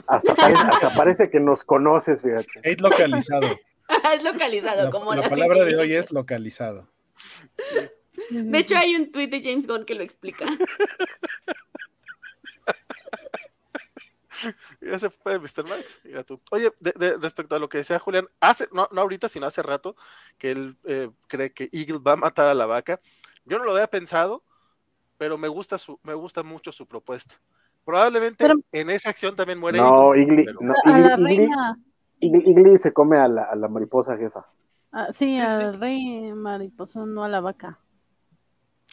Hasta 0.08 0.36
parece, 0.36 0.62
hasta 0.62 0.94
parece 0.94 1.30
que 1.30 1.40
nos 1.40 1.64
conoces, 1.64 2.22
fíjate. 2.22 2.60
Hate 2.64 2.82
localizado. 2.82 3.48
es 4.14 4.24
localizado, 4.24 4.84
La, 4.86 4.92
como 4.92 5.14
la 5.14 5.22
la 5.22 5.30
palabra 5.30 5.64
de 5.64 5.76
hoy 5.76 5.96
es 5.96 6.12
localizado. 6.12 6.88
De 8.30 8.58
hecho, 8.58 8.78
hay 8.78 8.96
un 8.96 9.12
tweet 9.12 9.28
de 9.28 9.44
James 9.44 9.68
Gunn 9.68 9.86
que 9.86 9.96
lo 9.96 10.04
explica. 10.04 10.46
Ya 14.82 15.00
se 15.00 15.10
fue 15.10 15.40
Mr. 15.40 15.64
Max. 15.68 16.00
Mira 16.04 16.24
tú. 16.24 16.40
Oye, 16.52 16.72
de- 16.82 16.94
de- 16.96 17.18
respecto 17.18 17.56
a 17.56 17.60
lo 17.60 17.70
que 17.70 17.80
decía 17.80 18.00
Julián, 18.00 18.28
hace, 18.40 18.68
no, 18.72 18.88
no 18.92 19.02
ahorita, 19.02 19.30
sino 19.30 19.46
hace 19.48 19.62
rato, 19.62 19.96
que 20.38 20.52
él 20.52 20.78
eh, 20.86 21.10
cree 21.28 21.52
que 21.54 21.70
Eagle 21.72 22.00
va 22.00 22.14
a 22.14 22.18
matar 22.18 22.48
a 22.48 22.54
la 22.54 22.66
vaca. 22.66 23.00
Yo 23.46 23.58
no 23.58 23.64
lo 23.66 23.72
había 23.74 23.88
pensado, 23.88 24.44
pero 25.18 25.38
me 25.38 25.48
gusta 25.48 25.78
su, 25.78 26.00
me 26.04 26.14
gusta 26.14 26.44
mucho 26.44 26.72
su 26.72 26.88
propuesta. 26.88 27.36
Probablemente 27.86 28.44
Pero- 28.44 28.56
en 28.72 28.90
esa 28.90 29.10
acción 29.12 29.36
también 29.36 29.60
muere 29.60 29.78
No, 29.78 30.16
Eagle, 30.16 30.44
pero- 30.46 30.60
no, 30.62 30.74
a 30.84 30.90
la 30.98 31.14
Igli, 31.14 31.14
Igli- 31.14 31.26
reina, 31.38 31.78
Igli- 32.20 32.44
Igli 32.48 32.78
se 32.78 32.92
come 32.94 33.18
a 33.18 33.28
la, 33.28 33.44
a 33.44 33.56
la 33.56 33.68
mariposa 33.68 34.18
jefa. 34.18 34.46
ah, 34.92 35.08
sí, 35.14 35.36
Sí, 35.36 35.42
al 35.42 35.80
rey 35.80 36.34
mariposón, 36.34 37.14
no 37.14 37.24
a 37.24 37.30
la 37.30 37.42
vaca. 37.42 37.78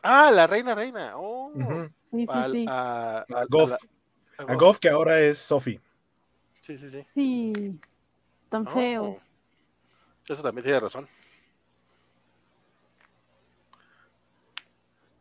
Ah, 0.02 0.30
la 0.34 0.46
reina 0.46 0.74
reina. 0.74 1.12
Oh. 1.16 1.52
Sí, 2.10 2.26
sí, 2.26 2.32
al- 2.32 2.52
sí. 2.52 2.66
a, 2.68 3.18
a- 3.18 3.24
a 3.40 3.44
Goff. 3.48 3.70
la- 3.70 3.78
A 4.38 4.54
Goff, 4.54 4.78
que 4.78 4.88
ahora 4.88 5.20
es 5.20 5.38
Sophie. 5.38 5.80
Sí, 6.60 6.78
sí, 6.78 6.90
sí. 6.90 7.02
Sí, 7.14 7.78
tan 8.48 8.66
feo. 8.66 9.18
Eso 10.28 10.42
también 10.42 10.64
tiene 10.64 10.80
razón. 10.80 11.08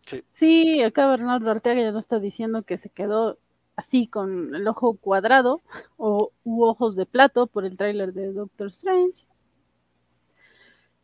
Sí, 0.06 0.24
Sí, 0.30 0.82
acá 0.84 1.08
Bernardo 1.08 1.50
Ortega 1.52 1.82
ya 1.82 1.92
nos 1.92 2.06
está 2.06 2.20
diciendo 2.20 2.64
que 2.64 2.78
se 2.78 2.90
quedó 2.90 3.38
así 3.76 4.08
con 4.08 4.54
el 4.54 4.68
ojo 4.68 4.98
cuadrado 4.98 5.62
o 5.98 6.32
u 6.44 6.64
ojos 6.66 6.96
de 6.96 7.06
plato 7.06 7.48
por 7.48 7.66
el 7.66 7.78
tráiler 7.78 8.14
de 8.14 8.34
Doctor 8.34 8.68
Strange. 8.68 9.26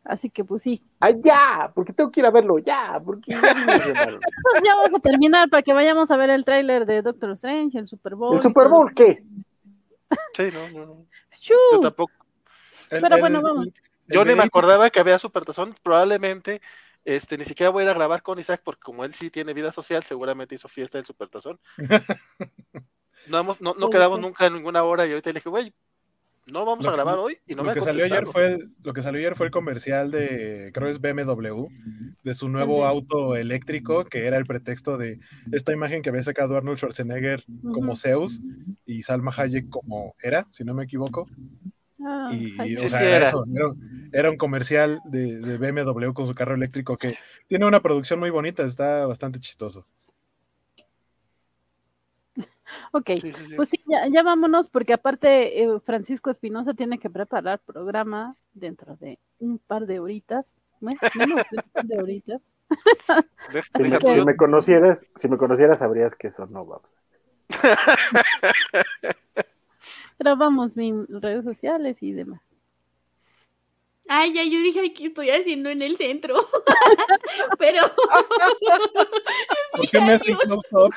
Así 0.08 0.30
que 0.30 0.42
pues 0.42 0.62
sí, 0.62 0.82
¡Ay, 0.98 1.20
ya! 1.22 1.70
¿Por 1.74 1.84
qué 1.84 1.92
tengo 1.92 2.10
que 2.10 2.20
ir 2.20 2.26
a 2.26 2.30
verlo? 2.30 2.58
¡Ya! 2.58 2.98
Porque 3.04 3.30
ya 3.30 3.40
pues 3.40 4.62
ya 4.64 4.74
vamos 4.74 4.94
a 4.94 4.98
terminar 5.00 5.50
para 5.50 5.62
que 5.62 5.72
vayamos 5.74 6.10
a 6.10 6.16
ver 6.16 6.30
el 6.30 6.44
tráiler 6.46 6.86
de 6.86 7.02
Doctor 7.02 7.32
Strange, 7.32 7.78
el 7.78 7.86
Super 7.88 8.14
Bowl. 8.14 8.36
¿El 8.36 8.42
Super. 8.42 8.68
Bowl 8.68 8.90
qué? 8.94 9.22
sí, 10.34 10.48
no, 10.52 10.68
no, 10.70 10.86
no. 10.86 11.06
Yo 11.42 11.80
tampoco. 11.80 12.12
El- 12.90 13.02
Pero 13.02 13.14
el- 13.16 13.20
bueno, 13.20 13.42
vamos. 13.42 13.66
el 13.66 13.72
Yo 14.08 14.24
ni 14.24 14.34
me 14.34 14.44
acordaba 14.44 14.88
que 14.88 14.98
había 14.98 15.18
Supertazón. 15.18 15.74
Probablemente 15.82 16.62
este, 17.04 17.36
ni 17.36 17.44
siquiera 17.44 17.68
voy 17.70 17.82
a 17.82 17.84
ir 17.84 17.90
a 17.90 17.94
grabar 17.94 18.22
con 18.22 18.38
Isaac 18.38 18.62
porque 18.64 18.80
como 18.82 19.04
él 19.04 19.12
sí 19.12 19.30
tiene 19.30 19.52
vida 19.52 19.72
social, 19.72 20.02
seguramente 20.04 20.54
hizo 20.54 20.68
fiesta 20.68 20.96
del 20.98 21.04
Supertazón. 21.06 21.60
No, 23.26 23.38
hemos- 23.40 23.60
no, 23.60 23.74
no 23.74 23.90
quedamos 23.90 24.20
nunca 24.20 24.46
en 24.46 24.54
ninguna 24.54 24.84
hora 24.84 25.04
y 25.06 25.10
ahorita 25.10 25.28
le 25.30 25.34
dije, 25.34 25.50
güey, 25.50 25.74
no 26.52 26.64
vamos 26.64 26.84
Lo 26.84 26.90
a 26.90 26.92
que- 26.92 26.96
grabar 26.96 27.18
hoy 27.18 27.38
y 27.46 27.54
no 27.54 27.62
me 27.62 27.66
lo 27.66 27.70
ha 27.70 27.74
que 27.74 27.80
salió 27.80 28.04
ayer 28.04 28.26
fue 28.26 28.46
el, 28.46 28.70
lo 28.82 28.92
que 28.92 29.02
salió 29.02 29.18
ayer 29.20 29.36
fue 29.36 29.46
el 29.46 29.52
comercial 29.52 30.10
de 30.10 30.70
creo 30.74 30.88
es 30.88 31.00
BMW 31.00 31.66
de 32.22 32.34
su 32.34 32.48
nuevo 32.48 32.84
auto 32.84 33.36
eléctrico 33.36 34.04
que 34.04 34.26
era 34.26 34.36
el 34.36 34.46
pretexto 34.46 34.98
de 34.98 35.20
esta 35.52 35.72
imagen 35.72 36.02
que 36.02 36.10
había 36.10 36.22
sacado 36.22 36.56
Arnold 36.56 36.78
Schwarzenegger 36.78 37.44
como. 37.72 37.96
Zeus 37.96 38.40
y 38.84 39.02
Salma 39.02 39.32
Hayek 39.36 39.68
como 39.68 40.14
era 40.22 40.46
si 40.50 40.64
no 40.64 40.74
me 40.74 40.84
equivoco. 40.84 41.28
Ah, 42.04 42.28
y, 42.30 42.72
y, 42.72 42.76
o 42.76 42.80
Sí, 42.80 42.88
sea, 42.90 42.98
sí 43.00 43.04
era, 43.06 43.16
era. 43.16 43.28
eso, 43.28 43.44
era, 43.52 43.72
era 44.12 44.30
un 44.30 44.36
comercial 44.36 45.00
de, 45.04 45.40
de 45.40 45.58
BMW 45.58 46.12
con 46.12 46.26
su 46.26 46.34
carro 46.34 46.54
eléctrico 46.54 46.96
que 46.96 47.16
tiene 47.48 47.66
una 47.66 47.80
producción 47.82 48.18
muy 48.20 48.30
bonita 48.30 48.62
está 48.64 49.06
bastante 49.06 49.40
chistoso 49.40 49.84
ok, 52.92 53.10
Sí, 53.20 53.32
sí, 53.32 53.46
sí. 53.46 53.54
pues 53.56 53.68
sí, 53.68 53.80
ya, 53.86 54.06
ya 54.08 54.22
vámonos 54.22 54.68
porque 54.68 54.92
aparte 54.92 55.62
eh, 55.62 55.80
Francisco 55.84 56.30
Espinosa 56.30 56.74
tiene 56.74 56.98
que 56.98 57.10
preparar 57.10 57.60
programa 57.60 58.36
dentro 58.54 58.96
de 58.96 59.18
un 59.38 59.58
par 59.58 59.86
de 59.86 60.00
horitas, 60.00 60.54
bueno, 60.80 60.98
menos 61.14 61.42
de 61.50 61.56
un 61.56 61.62
par 61.72 61.84
de 61.84 62.02
horitas. 62.02 62.42
Si 63.76 63.82
me, 63.82 63.98
que- 63.98 64.24
si 64.30 64.36
conocieras, 64.36 65.06
si 65.16 65.28
me 65.28 65.38
conocieras 65.38 65.78
sabrías 65.78 66.14
que 66.14 66.28
eso 66.28 66.46
no 66.46 66.66
va. 66.66 66.80
Grabamos 70.18 70.76
mis 70.76 70.94
redes 71.08 71.44
sociales 71.44 72.02
y 72.02 72.12
demás. 72.12 72.40
Ay, 74.10 74.32
ya, 74.32 74.42
yo 74.44 74.58
dije, 74.62 74.94
¿qué 74.94 75.06
estoy 75.06 75.28
haciendo 75.30 75.68
en 75.68 75.82
el 75.82 75.98
centro? 75.98 76.36
Pero 77.58 77.82
¿por 79.72 79.90
qué 79.90 80.00
me 80.00 80.12
hacen 80.14 80.34
close 80.36 80.68
up? 80.72 80.94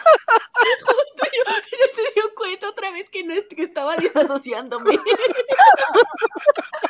Ya 0.62 1.96
se 1.96 2.02
dio 2.16 2.24
cuenta 2.36 2.70
otra 2.70 2.92
vez 2.92 3.10
que 3.10 3.24
no 3.24 3.34
es- 3.34 3.46
que 3.48 3.64
estaba 3.64 3.96
desasociándome. 3.98 4.98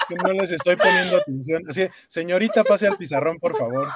que 0.08 0.16
no 0.16 0.34
les 0.34 0.52
estoy 0.52 0.76
poniendo 0.76 1.18
atención 1.18 1.64
así 1.70 1.88
señorita 2.08 2.64
pase 2.64 2.88
al 2.88 2.98
pizarrón 2.98 3.40
por 3.40 3.58
favor 3.58 3.90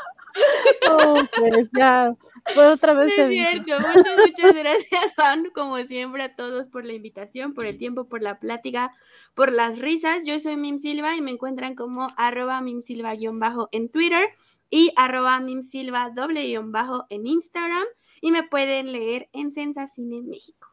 Oh, 0.92 1.16
pues 1.38 1.68
ya, 1.78 2.14
por 2.54 2.66
otra 2.66 2.94
No 2.94 3.00
vez 3.02 3.18
es 3.18 3.30
cierto. 3.30 3.80
Muchas, 3.80 4.18
muchas 4.18 4.54
gracias, 4.54 5.14
Juan, 5.16 5.46
como 5.56 5.78
siempre, 5.86 6.24
a 6.24 6.36
todos 6.36 6.68
por 6.68 6.84
la 6.86 6.92
invitación, 6.92 7.54
por 7.54 7.66
el 7.66 7.78
tiempo, 7.78 8.10
por 8.10 8.22
la 8.22 8.38
plática, 8.40 8.92
por 9.34 9.52
las 9.52 9.80
risas. 9.80 10.26
Yo 10.26 10.38
soy 10.42 10.58
Mim 10.58 10.78
Silva 10.78 11.16
y 11.16 11.22
me 11.22 11.32
encuentran 11.32 11.74
como 11.76 12.10
arroba 12.18 12.60
Mim 12.62 12.82
Silva-bajo 12.82 13.70
en 13.72 13.88
Twitter 13.90 14.28
y 14.70 14.92
arroba 14.98 15.40
Mim 15.40 15.64
Silva 15.64 16.10
doble-bajo 16.14 17.06
en 17.10 17.28
Instagram. 17.28 17.86
Y 18.26 18.32
me 18.32 18.42
pueden 18.42 18.92
leer 18.92 19.30
en 19.34 19.52
Sensacine 19.52 20.18
en 20.18 20.28
México. 20.28 20.68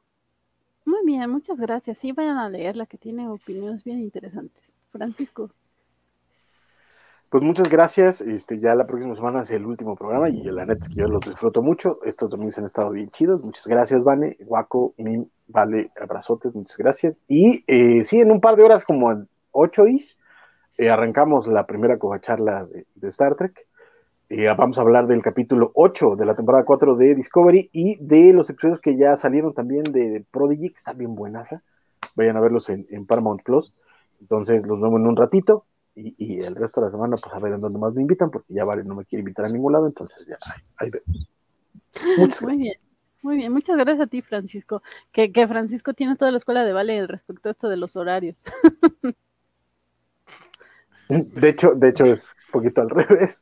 Muy 0.87 1.01
bien, 1.05 1.29
muchas 1.29 1.59
gracias. 1.59 1.99
Sí, 1.99 2.13
vayan 2.13 2.39
a 2.39 2.49
leerla 2.49 2.87
que 2.87 2.97
tiene 2.97 3.29
opiniones 3.29 3.85
bien 3.85 4.01
interesantes. 4.01 4.73
Francisco. 4.91 5.51
Pues 7.29 7.45
muchas 7.45 7.69
gracias. 7.69 8.23
Este, 8.23 8.59
ya 8.59 8.75
la 8.75 8.87
próxima 8.87 9.15
semana 9.15 9.43
es 9.43 9.51
el 9.51 9.67
último 9.67 9.97
programa 9.97 10.31
y 10.31 10.43
la 10.45 10.65
neta 10.65 10.87
es 10.87 10.89
que 10.89 11.03
yo 11.03 11.09
los 11.09 11.21
disfruto 11.21 11.61
mucho. 11.61 11.99
Estos 12.07 12.31
domingos 12.31 12.57
han 12.57 12.65
estado 12.65 12.91
bien 12.91 13.11
chidos. 13.11 13.43
Muchas 13.43 13.67
gracias, 13.67 14.03
Vane, 14.03 14.39
Guaco, 14.41 14.95
Mim, 14.97 15.27
Vale, 15.49 15.91
abrazotes, 16.01 16.55
muchas 16.55 16.79
gracias. 16.79 17.21
Y 17.29 17.65
eh, 17.67 18.03
sí, 18.05 18.19
en 18.19 18.31
un 18.31 18.41
par 18.41 18.57
de 18.57 18.63
horas, 18.63 18.83
como 18.83 19.13
en 19.13 19.29
ocho 19.51 19.87
is, 19.87 20.17
eh, 20.79 20.89
arrancamos 20.89 21.47
la 21.49 21.67
primera 21.67 21.99
covacharla 21.99 22.65
de, 22.65 22.87
de 22.95 23.09
Star 23.09 23.35
Trek. 23.35 23.67
Eh, 24.35 24.47
vamos 24.57 24.79
a 24.79 24.81
hablar 24.81 25.07
del 25.07 25.21
capítulo 25.21 25.73
8 25.75 26.17
de 26.17 26.25
la 26.25 26.35
temporada 26.35 26.65
4 26.65 26.97
de 26.97 27.15
Discovery 27.15 27.69
y 27.71 28.03
de 28.03 28.33
los 28.33 28.49
episodios 28.49 28.81
que 28.81 28.97
ya 28.97 29.15
salieron 29.15 29.53
también 29.53 29.83
de 29.85 30.25
Prodigy, 30.31 30.71
que 30.71 30.79
está 30.79 30.95
bien 30.95 31.15
buenaza. 31.15 31.63
Vayan 32.15 32.39
a 32.39 32.41
verlos 32.41 32.71
en, 32.71 32.87
en 32.89 33.05
Paramount 33.05 33.43
Plus. 33.43 33.75
Entonces 34.23 34.67
los 34.67 34.81
vemos 34.81 35.01
en 35.01 35.07
un 35.07 35.17
ratito. 35.17 35.67
Y, 35.95 36.15
y 36.17 36.39
el 36.39 36.55
resto 36.57 36.81
de 36.81 36.87
la 36.87 36.93
semana, 36.93 37.17
pues 37.23 37.35
a 37.35 37.39
ver 37.41 37.53
en 37.53 37.61
dónde 37.61 37.79
más 37.79 37.93
me 37.93 38.01
invitan, 38.01 38.31
porque 38.31 38.55
ya 38.55 38.65
Vale 38.65 38.85
no 38.85 38.95
me 38.95 39.05
quiere 39.05 39.21
invitar 39.21 39.45
a 39.45 39.51
ningún 39.51 39.75
lado, 39.75 39.87
entonces 39.87 40.27
ya, 40.27 40.39
ahí, 40.51 40.63
ahí 40.79 40.91
vemos. 40.91 41.29
Muchas 42.17 42.41
Muy 42.41 42.57
bien, 42.57 42.77
muy 43.21 43.37
bien. 43.37 43.53
Muchas 43.53 43.77
gracias 43.77 44.01
a 44.01 44.07
ti, 44.07 44.23
Francisco. 44.23 44.83
Que, 45.13 45.31
que 45.31 45.47
Francisco 45.47 45.93
tiene 45.93 46.17
toda 46.17 46.31
la 46.31 46.39
escuela 46.39 46.65
de 46.65 46.73
Vale 46.73 47.07
respecto 47.07 47.51
a 47.51 47.53
esto 47.53 47.69
de 47.69 47.77
los 47.77 47.97
horarios. 47.97 48.43
gracias. 48.43 49.15
De 51.09 51.49
hecho, 51.51 51.73
de 51.75 51.91
hecho 51.91 52.05
es 52.05 52.25
un 52.25 52.53
poquito 52.53 52.81
al 52.81 52.89
revés. 52.91 53.39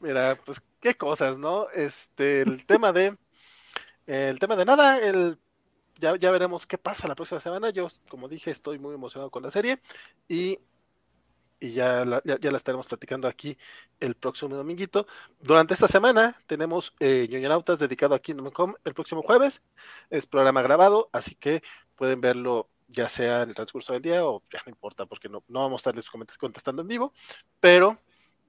Mira, 0.00 0.38
pues 0.44 0.62
qué 0.80 0.96
cosas, 0.96 1.38
¿no? 1.38 1.68
Este, 1.70 2.42
el 2.42 2.64
tema 2.66 2.92
de, 2.92 3.16
el 4.06 4.38
tema 4.38 4.56
de 4.56 4.64
nada, 4.64 4.98
el, 4.98 5.38
ya, 5.98 6.16
ya 6.16 6.30
veremos 6.30 6.66
qué 6.66 6.78
pasa 6.78 7.08
la 7.08 7.14
próxima 7.14 7.40
semana. 7.40 7.70
Yo, 7.70 7.88
como 8.08 8.28
dije, 8.28 8.50
estoy 8.50 8.78
muy 8.78 8.94
emocionado 8.94 9.30
con 9.30 9.42
la 9.42 9.50
serie 9.50 9.80
y, 10.28 10.60
y 11.60 11.72
ya, 11.72 12.04
la, 12.04 12.22
ya, 12.24 12.38
ya 12.38 12.50
la 12.50 12.56
estaremos 12.56 12.86
platicando 12.86 13.26
aquí 13.26 13.58
el 14.00 14.14
próximo 14.14 14.54
dominguito. 14.54 15.06
Durante 15.40 15.74
esta 15.74 15.88
semana 15.88 16.40
tenemos 16.46 16.94
eh, 17.00 17.26
Ñoñonautas 17.30 17.80
dedicado 17.80 18.14
a 18.14 18.20
Kingdom 18.20 18.50
Come 18.52 18.74
el 18.84 18.94
próximo 18.94 19.22
jueves. 19.22 19.62
Es 20.10 20.26
programa 20.26 20.62
grabado, 20.62 21.10
así 21.12 21.34
que 21.34 21.62
pueden 21.96 22.20
verlo 22.20 22.70
ya 22.88 23.08
sea 23.08 23.42
en 23.42 23.50
el 23.50 23.54
transcurso 23.54 23.92
del 23.92 24.02
día 24.02 24.24
o 24.24 24.42
ya 24.50 24.60
no 24.64 24.70
importa 24.70 25.04
porque 25.04 25.28
no, 25.28 25.44
no 25.48 25.60
vamos 25.60 25.86
a 25.86 25.90
estarles 25.90 26.08
contestando 26.38 26.82
en 26.82 26.88
vivo, 26.88 27.12
pero 27.60 27.98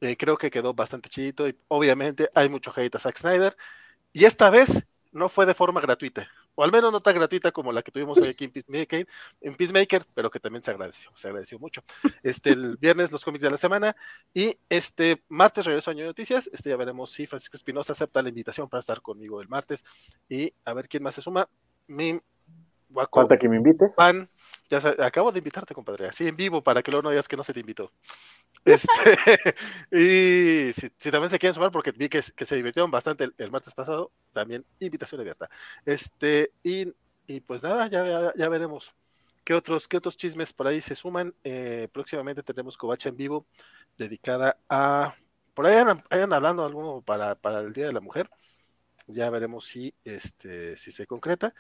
eh, 0.02 0.18
creo 0.18 0.38
que 0.38 0.52
quedó 0.52 0.74
bastante 0.74 1.10
chidito 1.10 1.48
y 1.48 1.58
obviamente 1.68 2.30
hay 2.34 2.50
mucho 2.50 2.72
hate 2.76 2.96
a 2.96 3.00
Zack 3.00 3.18
Snyder. 3.18 3.56
Y 4.14 4.26
esta 4.26 4.50
vez 4.50 4.86
no 5.12 5.30
fue 5.30 5.46
de 5.46 5.54
forma 5.54 5.82
gratuita, 5.82 6.28
o 6.56 6.64
al 6.64 6.72
menos 6.72 6.92
no 6.92 7.02
tan 7.02 7.16
gratuita 7.16 7.52
como 7.52 7.72
la 7.72 7.82
que 7.82 7.92
tuvimos 7.92 8.18
hoy 8.20 8.30
aquí 8.30 8.46
en 8.46 8.52
Peacemaker, 8.52 9.08
en 9.42 9.56
Peacemaker, 9.56 10.06
pero 10.14 10.30
que 10.30 10.40
también 10.40 10.62
se 10.62 10.72
agradeció, 10.72 11.12
se 11.16 11.28
agradeció 11.28 11.58
mucho. 11.58 11.82
Este, 12.22 12.52
el 12.52 12.78
viernes 12.78 13.12
los 13.12 13.24
cómics 13.24 13.44
de 13.44 13.52
la 13.52 13.58
semana 13.58 13.96
y 14.34 14.58
este 14.68 15.24
martes 15.30 15.66
regreso 15.66 15.92
a 15.92 15.94
Ñoño 15.94 16.08
Noticias. 16.08 16.50
Este 16.54 16.70
ya 16.70 16.76
veremos 16.76 17.12
si 17.12 17.26
Francisco 17.26 17.58
Espinosa 17.58 17.94
acepta 17.94 18.22
la 18.22 18.30
invitación 18.30 18.70
para 18.70 18.82
estar 18.82 19.02
conmigo 19.02 19.42
el 19.42 19.48
martes 19.48 19.84
y 20.28 20.54
a 20.66 20.74
ver 20.74 20.88
quién 20.88 21.04
más 21.04 21.16
se 21.16 21.22
suma. 21.22 21.48
Mi 21.88 22.20
guaco 22.90 23.22
Falta 23.22 23.38
que 23.38 23.50
me 23.50 23.58
invites. 23.58 23.96
Pan, 23.96 24.30
ya 24.70 24.82
sa- 24.82 24.96
acabo 25.06 25.32
de 25.32 25.40
invitarte, 25.40 25.74
compadre, 25.74 26.08
así 26.08 26.28
en 26.28 26.36
vivo, 26.36 26.64
para 26.64 26.82
que 26.84 26.92
luego 26.92 27.04
no 27.04 27.10
digas 27.12 27.28
que 27.28 27.38
no 27.38 27.44
se 27.44 27.54
te 27.54 27.60
invitó. 27.62 27.92
Este, 28.66 29.18
y 30.70 30.74
si, 30.74 30.90
si 30.98 31.12
también 31.12 31.30
se 31.32 31.40
quieren 31.40 31.54
sumar, 31.56 31.72
porque 31.72 31.92
vi 31.92 32.10
que, 32.10 32.22
que 32.36 32.46
se 32.46 32.56
divirtieron 32.56 32.92
bastante 32.92 33.26
el, 33.26 33.36
el 33.38 33.52
martes 33.52 33.74
pasado, 33.74 34.12
también 34.34 34.66
invitación 34.80 35.22
abierta. 35.22 35.50
Este, 35.86 36.52
y, 36.64 36.94
Y 37.28 37.40
pues 37.42 37.64
nada, 37.64 37.88
ya, 37.90 38.06
ya, 38.08 38.34
ya 38.36 38.50
veremos 38.50 38.94
qué 39.44 39.54
otros, 39.56 39.88
qué 39.88 39.98
otros 39.98 40.18
chismes 40.18 40.54
por 40.54 40.68
ahí 40.68 40.82
se 40.82 40.96
suman. 40.96 41.34
Eh, 41.44 41.88
próximamente 41.94 42.44
tendremos 42.44 42.78
Covacha 42.78 43.10
en 43.10 43.18
vivo 43.18 43.48
dedicada 43.98 44.58
a. 44.70 45.16
Por 45.54 45.66
ahí 45.68 45.76
ahí 45.78 46.22
andan 46.22 46.34
hablando 46.34 46.66
alguno 46.66 47.02
para, 47.02 47.36
para 47.36 47.60
el 47.62 47.74
Día 47.74 47.88
de 47.88 47.94
la 47.94 48.00
Mujer. 48.02 48.30
Ya 49.08 49.30
veremos 49.30 49.66
si, 49.66 49.94
este, 50.04 50.78
si 50.78 50.92
se 50.92 51.08
concreta, 51.08 51.54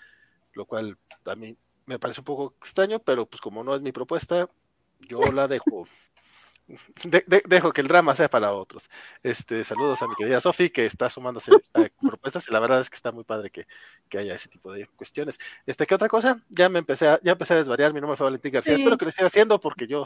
lo 0.53 0.65
cual 0.67 0.97
también 1.23 1.57
me 1.89 1.97
parece 1.97 2.21
un 2.21 2.25
poco 2.25 2.53
extraño, 2.61 2.99
pero 2.99 3.25
pues 3.25 3.41
como 3.41 3.63
no 3.63 3.73
es 3.73 3.81
mi 3.81 3.91
propuesta, 3.91 4.47
yo 4.99 5.19
la 5.31 5.47
dejo. 5.47 5.87
De- 7.03 7.23
de- 7.25 7.41
dejo 7.47 7.71
que 7.73 7.81
el 7.81 7.87
drama 7.87 8.13
sea 8.13 8.29
para 8.29 8.53
otros. 8.53 8.91
Este, 9.23 9.63
saludos 9.63 10.03
a 10.03 10.07
mi 10.07 10.13
querida 10.13 10.39
Sofi, 10.39 10.69
que 10.69 10.85
está 10.85 11.09
sumándose 11.09 11.51
a 11.73 11.87
propuestas, 11.99 12.47
y 12.47 12.53
la 12.53 12.59
verdad 12.59 12.79
es 12.79 12.91
que 12.91 12.95
está 12.95 13.11
muy 13.11 13.23
padre 13.23 13.49
que, 13.49 13.65
que 14.07 14.19
haya 14.19 14.35
ese 14.35 14.49
tipo 14.49 14.71
de 14.71 14.85
cuestiones. 14.85 15.39
Este, 15.65 15.87
¿qué 15.87 15.95
otra 15.95 16.07
cosa? 16.09 16.39
Ya 16.49 16.69
me 16.69 16.77
empecé 16.77 17.07
a, 17.07 17.19
ya 17.23 17.31
empecé 17.31 17.55
a 17.55 17.57
desvariar, 17.57 17.91
mi 17.91 17.99
nombre 17.99 18.17
fue 18.17 18.25
Valentín 18.25 18.51
García. 18.51 18.75
Sí. 18.75 18.81
Espero 18.83 18.99
que 18.99 19.05
lo 19.05 19.09
siga 19.11 19.25
haciendo 19.25 19.59
porque 19.59 19.87
yo, 19.87 20.05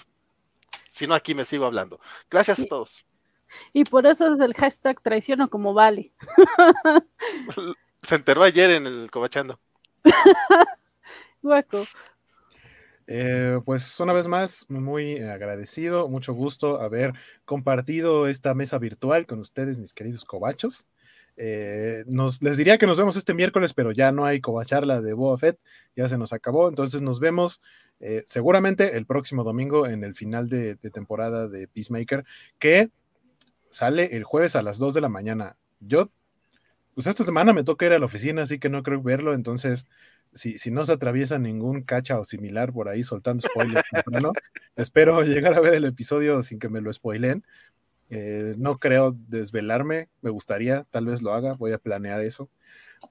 si 0.88 1.06
no, 1.06 1.16
aquí 1.16 1.36
me 1.36 1.44
sigo 1.44 1.66
hablando. 1.66 2.00
Gracias 2.32 2.62
a 2.62 2.66
todos. 2.66 3.06
Y 3.74 3.84
por 3.84 4.06
eso 4.08 4.34
es 4.34 4.40
el 4.40 4.54
hashtag 4.54 5.02
traiciono 5.02 5.50
como 5.50 5.74
vale. 5.74 6.14
Se 8.04 8.16
enteró 8.16 8.42
ayer 8.42 8.70
en 8.72 8.88
el 8.88 9.12
Cobachando. 9.12 9.60
Eh, 13.06 13.60
pues 13.66 14.00
una 14.00 14.14
vez 14.14 14.28
más, 14.28 14.66
muy 14.70 15.20
agradecido, 15.20 16.08
mucho 16.08 16.34
gusto 16.34 16.82
haber 16.82 17.14
compartido 17.46 18.28
esta 18.28 18.54
mesa 18.54 18.78
virtual 18.78 19.26
con 19.26 19.40
ustedes, 19.40 19.78
mis 19.78 19.94
queridos 19.94 20.24
cobachos. 20.24 20.88
Eh, 21.36 22.06
nos, 22.08 22.42
les 22.42 22.58
diría 22.58 22.78
que 22.78 22.88
nos 22.88 22.98
vemos 22.98 23.16
este 23.18 23.34
miércoles, 23.34 23.74
pero 23.74 23.92
ya 23.92 24.12
no 24.12 24.26
hay 24.26 24.40
cobacharla 24.40 25.02
de 25.02 25.14
Boba 25.14 25.38
Fett, 25.38 25.60
ya 25.96 26.08
se 26.08 26.18
nos 26.18 26.32
acabó, 26.32 26.70
entonces 26.70 27.02
nos 27.02 27.20
vemos 27.20 27.62
eh, 28.00 28.24
seguramente 28.28 28.96
el 28.98 29.06
próximo 29.06 29.44
domingo 29.44 29.88
en 29.88 30.04
el 30.04 30.16
final 30.16 30.48
de, 30.48 30.76
de 30.76 30.90
temporada 30.90 31.48
de 31.48 31.68
Peacemaker, 31.68 32.24
que 32.60 32.90
sale 33.70 34.16
el 34.16 34.24
jueves 34.24 34.56
a 34.56 34.62
las 34.62 34.78
2 34.78 34.94
de 34.94 35.02
la 35.02 35.10
mañana. 35.10 35.58
Yo, 35.80 36.12
pues 36.94 37.08
esta 37.08 37.24
semana 37.24 37.52
me 37.52 37.64
toca 37.64 37.88
ir 37.88 37.94
a 37.94 38.00
la 38.00 38.06
oficina, 38.06 38.44
así 38.44 38.60
que 38.60 38.70
no 38.70 38.84
creo 38.84 39.02
verlo, 39.02 39.34
entonces 39.34 39.88
si, 40.34 40.72
no 40.72 40.86
se 40.86 40.94
atraviesa 40.94 41.40
ningún 41.40 41.84
cacha 41.84 42.20
o 42.20 42.26
similar 42.26 42.74
por 42.74 42.90
ahí 42.90 43.04
soltando 43.04 43.42
spoilers 43.48 43.84
espero 44.76 45.22
llegar 45.24 45.54
a 45.54 45.62
ver 45.62 45.74
el 45.74 45.86
episodio 45.86 46.44
sin 46.44 46.60
que 46.60 46.70
me 46.70 46.82
lo 46.82 46.92
spoilen. 46.92 47.44
Eh, 48.10 48.54
no 48.58 48.78
creo 48.78 49.16
desvelarme, 49.28 50.10
me 50.22 50.30
gustaría, 50.30 50.86
tal 50.92 51.08
vez 51.08 51.24
lo 51.24 51.34
haga, 51.34 51.54
voy 51.54 51.72
a 51.72 51.80
planear 51.80 52.22
eso. 52.22 52.50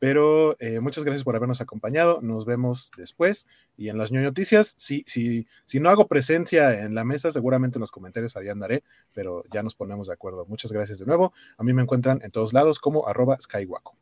Pero 0.01 0.57
eh, 0.61 0.81
muchas 0.81 1.05
gracias 1.05 1.25
por 1.25 1.37
habernos 1.37 1.61
acompañado, 1.61 2.21
nos 2.23 2.45
vemos 2.45 2.91
después. 2.97 3.47
Y 3.77 3.89
en 3.89 3.99
las 3.99 4.13
noticias, 4.13 4.75
si, 4.79 5.05
si, 5.07 5.47
si 5.65 5.81
no 5.81 5.91
hago 5.91 6.07
presencia 6.07 6.85
en 6.85 6.95
la 6.95 7.05
mesa, 7.05 7.33
seguramente 7.33 7.79
en 7.79 7.81
los 7.81 7.91
comentarios 7.91 8.37
ahí 8.37 8.49
andaré, 8.49 8.85
pero 9.13 9.45
ya 9.53 9.63
nos 9.63 9.75
ponemos 9.75 10.07
de 10.07 10.15
acuerdo. 10.15 10.47
Muchas 10.47 10.73
gracias 10.73 10.99
de 10.99 11.07
nuevo. 11.07 11.33
A 11.57 11.65
mí 11.65 11.73
me 11.73 11.83
encuentran 11.83 12.21
en 12.23 12.31
todos 12.31 12.53
lados 12.53 12.79
como 12.79 13.09
arroba 13.09 13.39
skywaco. 13.39 13.97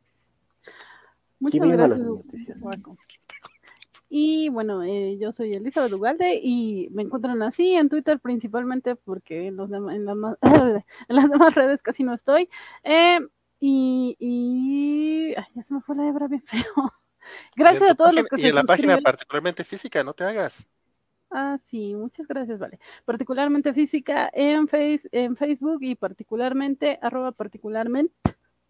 Muchas 1.41 1.67
gracias. 1.69 2.07
Y 4.13 4.49
bueno, 4.49 4.83
eh, 4.83 5.17
yo 5.21 5.31
soy 5.31 5.53
Elizabeth 5.53 5.93
Ugalde 5.93 6.41
y 6.43 6.89
me 6.91 7.03
encuentran 7.03 7.41
así 7.43 7.75
en 7.75 7.89
Twitter 7.89 8.19
principalmente 8.19 8.97
porque 8.97 9.47
en, 9.47 9.57
los 9.57 9.71
en, 9.71 9.87
en 10.43 10.85
las 11.09 11.31
demás 11.31 11.55
redes 11.55 11.83
casi 11.83 12.03
no 12.03 12.13
estoy. 12.15 12.49
Eh, 12.83 13.21
y 13.61 14.17
y 14.19 15.35
ay, 15.37 15.45
ya 15.55 15.63
se 15.63 15.75
me 15.75 15.81
fue 15.81 15.95
la 15.97 16.09
hebra 16.09 16.27
bien 16.27 16.43
feo. 16.43 16.63
Y 17.55 17.61
Gracias 17.61 17.91
a 17.91 17.95
todos 17.95 18.11
página- 18.11 18.21
los 18.23 18.29
que 18.29 18.37
y 18.37 18.43
se 18.43 18.49
en 18.49 18.55
la 18.57 18.65
página 18.65 18.99
particularmente 18.99 19.65
física, 19.65 20.03
no 20.03 20.13
te 20.13 20.25
hagas. 20.25 20.67
Ah, 21.31 21.59
sí, 21.63 21.95
muchas 21.95 22.27
gracias, 22.27 22.59
vale. 22.59 22.81
Particularmente 23.05 23.73
física 23.73 24.29
en, 24.33 24.67
face, 24.67 25.09
en 25.13 25.37
Facebook 25.37 25.79
y 25.83 25.95
particularmente, 25.95 26.99
arroba 27.01 27.31
particularmente, 27.31 28.13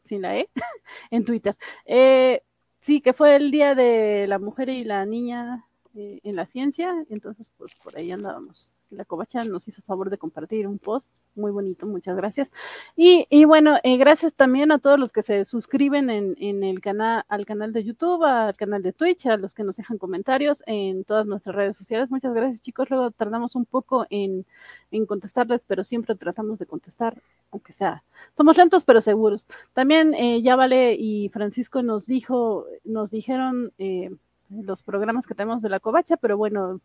sin 0.02 0.20
la 0.20 0.36
E, 0.36 0.50
en 1.10 1.24
Twitter. 1.24 1.56
Eh, 1.86 2.42
sí, 2.80 3.00
que 3.00 3.12
fue 3.12 3.36
el 3.36 3.50
día 3.50 3.74
de 3.74 4.26
la 4.28 4.38
mujer 4.38 4.68
y 4.68 4.84
la 4.84 5.04
niña 5.06 5.66
eh, 5.94 6.20
en 6.22 6.36
la 6.36 6.46
ciencia, 6.46 7.04
entonces 7.10 7.50
pues 7.56 7.74
por 7.82 7.96
ahí 7.96 8.10
andábamos. 8.12 8.72
La 8.90 9.04
Covacha 9.04 9.44
nos 9.44 9.68
hizo 9.68 9.82
favor 9.82 10.10
de 10.10 10.18
compartir 10.18 10.66
un 10.66 10.78
post 10.78 11.08
muy 11.34 11.52
bonito, 11.52 11.86
muchas 11.86 12.16
gracias. 12.16 12.50
Y, 12.96 13.26
y 13.30 13.44
bueno, 13.44 13.78
eh, 13.82 13.96
gracias 13.96 14.34
también 14.34 14.72
a 14.72 14.78
todos 14.78 14.98
los 14.98 15.12
que 15.12 15.22
se 15.22 15.44
suscriben 15.44 16.10
en, 16.10 16.36
en 16.38 16.64
el 16.64 16.80
canal, 16.80 17.24
al 17.28 17.46
canal 17.46 17.72
de 17.72 17.84
YouTube, 17.84 18.24
al 18.24 18.56
canal 18.56 18.82
de 18.82 18.92
Twitch, 18.92 19.26
a 19.26 19.36
los 19.36 19.54
que 19.54 19.62
nos 19.62 19.76
dejan 19.76 19.98
comentarios 19.98 20.62
en 20.66 21.04
todas 21.04 21.26
nuestras 21.26 21.54
redes 21.54 21.76
sociales. 21.76 22.10
Muchas 22.10 22.34
gracias, 22.34 22.60
chicos. 22.60 22.90
Luego 22.90 23.10
tardamos 23.12 23.54
un 23.54 23.64
poco 23.64 24.06
en, 24.10 24.44
en 24.90 25.06
contestarles, 25.06 25.64
pero 25.66 25.84
siempre 25.84 26.14
tratamos 26.16 26.58
de 26.58 26.66
contestar, 26.66 27.22
aunque 27.52 27.72
sea. 27.72 28.02
Somos 28.36 28.56
lentos, 28.56 28.84
pero 28.84 29.00
seguros. 29.00 29.46
También 29.72 30.14
eh, 30.14 30.42
ya 30.42 30.56
Vale 30.56 30.94
y 30.98 31.28
Francisco 31.30 31.82
nos 31.82 32.06
dijo, 32.06 32.66
nos 32.84 33.12
dijeron 33.12 33.72
eh, 33.78 34.10
los 34.50 34.82
programas 34.82 35.26
que 35.26 35.34
tenemos 35.34 35.62
de 35.62 35.68
la 35.68 35.80
covacha, 35.80 36.16
pero 36.16 36.36
bueno, 36.36 36.80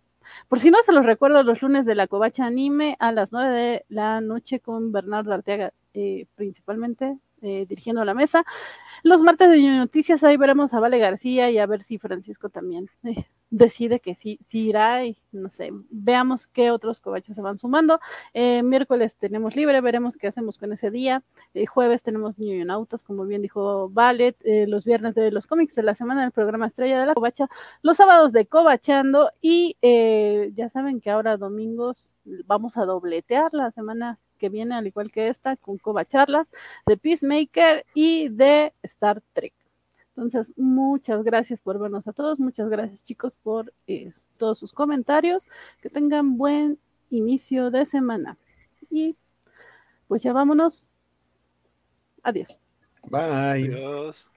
por 0.48 0.60
si 0.60 0.72
no 0.72 0.78
se 0.84 0.92
los 0.92 1.06
recuerdo, 1.06 1.44
los 1.44 1.62
lunes 1.62 1.86
de 1.86 1.96
la 1.96 2.08
Covacha 2.08 2.46
Anime 2.46 2.96
a 3.00 3.12
las 3.12 3.32
9 3.32 3.54
de 3.54 3.86
la 3.90 4.22
noche 4.22 4.60
con 4.60 4.92
Bernardo 4.92 5.34
Arteaga, 5.34 5.74
eh, 5.94 6.28
principalmente 6.36 7.18
eh, 7.46 7.66
dirigiendo 7.68 8.04
la 8.06 8.14
mesa. 8.14 8.46
Los 9.04 9.22
martes 9.22 9.50
de 9.50 9.62
Noticias, 9.62 10.24
ahí 10.24 10.38
veremos 10.38 10.74
a 10.74 10.80
Vale 10.80 11.00
García 11.00 11.50
y 11.52 11.60
a 11.60 11.66
ver 11.66 11.84
si 11.84 11.98
Francisco 12.00 12.50
también 12.50 12.90
eh, 13.04 13.26
decide 13.50 14.00
que 14.00 14.16
sí, 14.16 14.40
irá 14.52 15.06
y 15.06 15.18
no 15.32 15.50
sé, 15.50 15.72
veamos 15.90 16.48
qué 16.48 16.72
otros 16.72 17.00
covachos 17.00 17.36
se 17.36 17.42
van 17.42 17.58
sumando. 17.58 18.00
Eh, 18.34 18.64
miércoles 18.64 19.16
tenemos 19.18 19.56
libre, 19.56 19.82
veremos 19.82 20.18
qué 20.18 20.28
hacemos 20.28 20.58
con 20.58 20.74
ese 20.74 20.92
día. 20.92 21.24
El 21.54 21.68
jueves 21.68 22.04
tenemos 22.04 22.36
Nautas, 22.38 23.04
como 23.04 23.26
bien 23.26 23.42
dijo 23.42 23.90
Valet, 23.90 24.36
eh, 24.44 24.66
los 24.68 24.86
viernes 24.86 25.16
de 25.16 25.32
los 25.32 25.48
cómics 25.48 25.76
de 25.76 25.84
la 25.84 25.96
semana 25.96 26.22
del 26.22 26.32
programa 26.32 26.68
Estrella 26.68 27.00
de 27.00 27.06
la 27.06 27.14
Covacha, 27.14 27.48
los 27.82 27.98
sábados 27.98 28.34
de 28.34 28.46
Covachando 28.46 29.32
y 29.42 29.78
eh, 29.82 30.52
ya 30.56 30.70
saben 30.70 31.00
que 31.00 31.12
ahora 31.12 31.38
domingos 31.38 32.18
vamos 32.46 32.78
a 32.78 32.86
dobletear 32.86 33.54
la 33.54 33.72
semana 33.72 34.20
que 34.38 34.50
viene, 34.50 34.76
al 34.76 34.88
igual 34.88 35.12
que 35.12 35.28
esta, 35.28 35.56
con 35.56 35.78
Covacharlas 35.78 36.48
de 36.86 36.98
Peacemaker 36.98 37.86
y 37.94 38.30
de 38.30 38.74
Star 38.84 39.22
Trek. 39.34 39.54
Entonces, 40.16 40.54
muchas 40.56 41.24
gracias 41.24 41.60
por 41.60 41.78
vernos 41.78 42.08
a 42.08 42.14
todos, 42.14 42.40
muchas 42.40 42.70
gracias 42.70 43.04
chicos 43.04 43.36
por 43.36 43.74
eh, 43.88 44.12
todos 44.38 44.58
sus 44.58 44.72
comentarios, 44.72 45.48
que 45.82 45.90
tengan 45.90 46.38
buen 46.38 46.80
inicio 47.10 47.70
de 47.70 47.86
semana. 47.86 48.38
Y 48.90 49.16
pues 50.08 50.24
ya 50.24 50.32
vámonos. 50.32 50.86
Adiós. 52.24 52.58
Bye. 53.10 53.22
Adiós. 53.22 54.28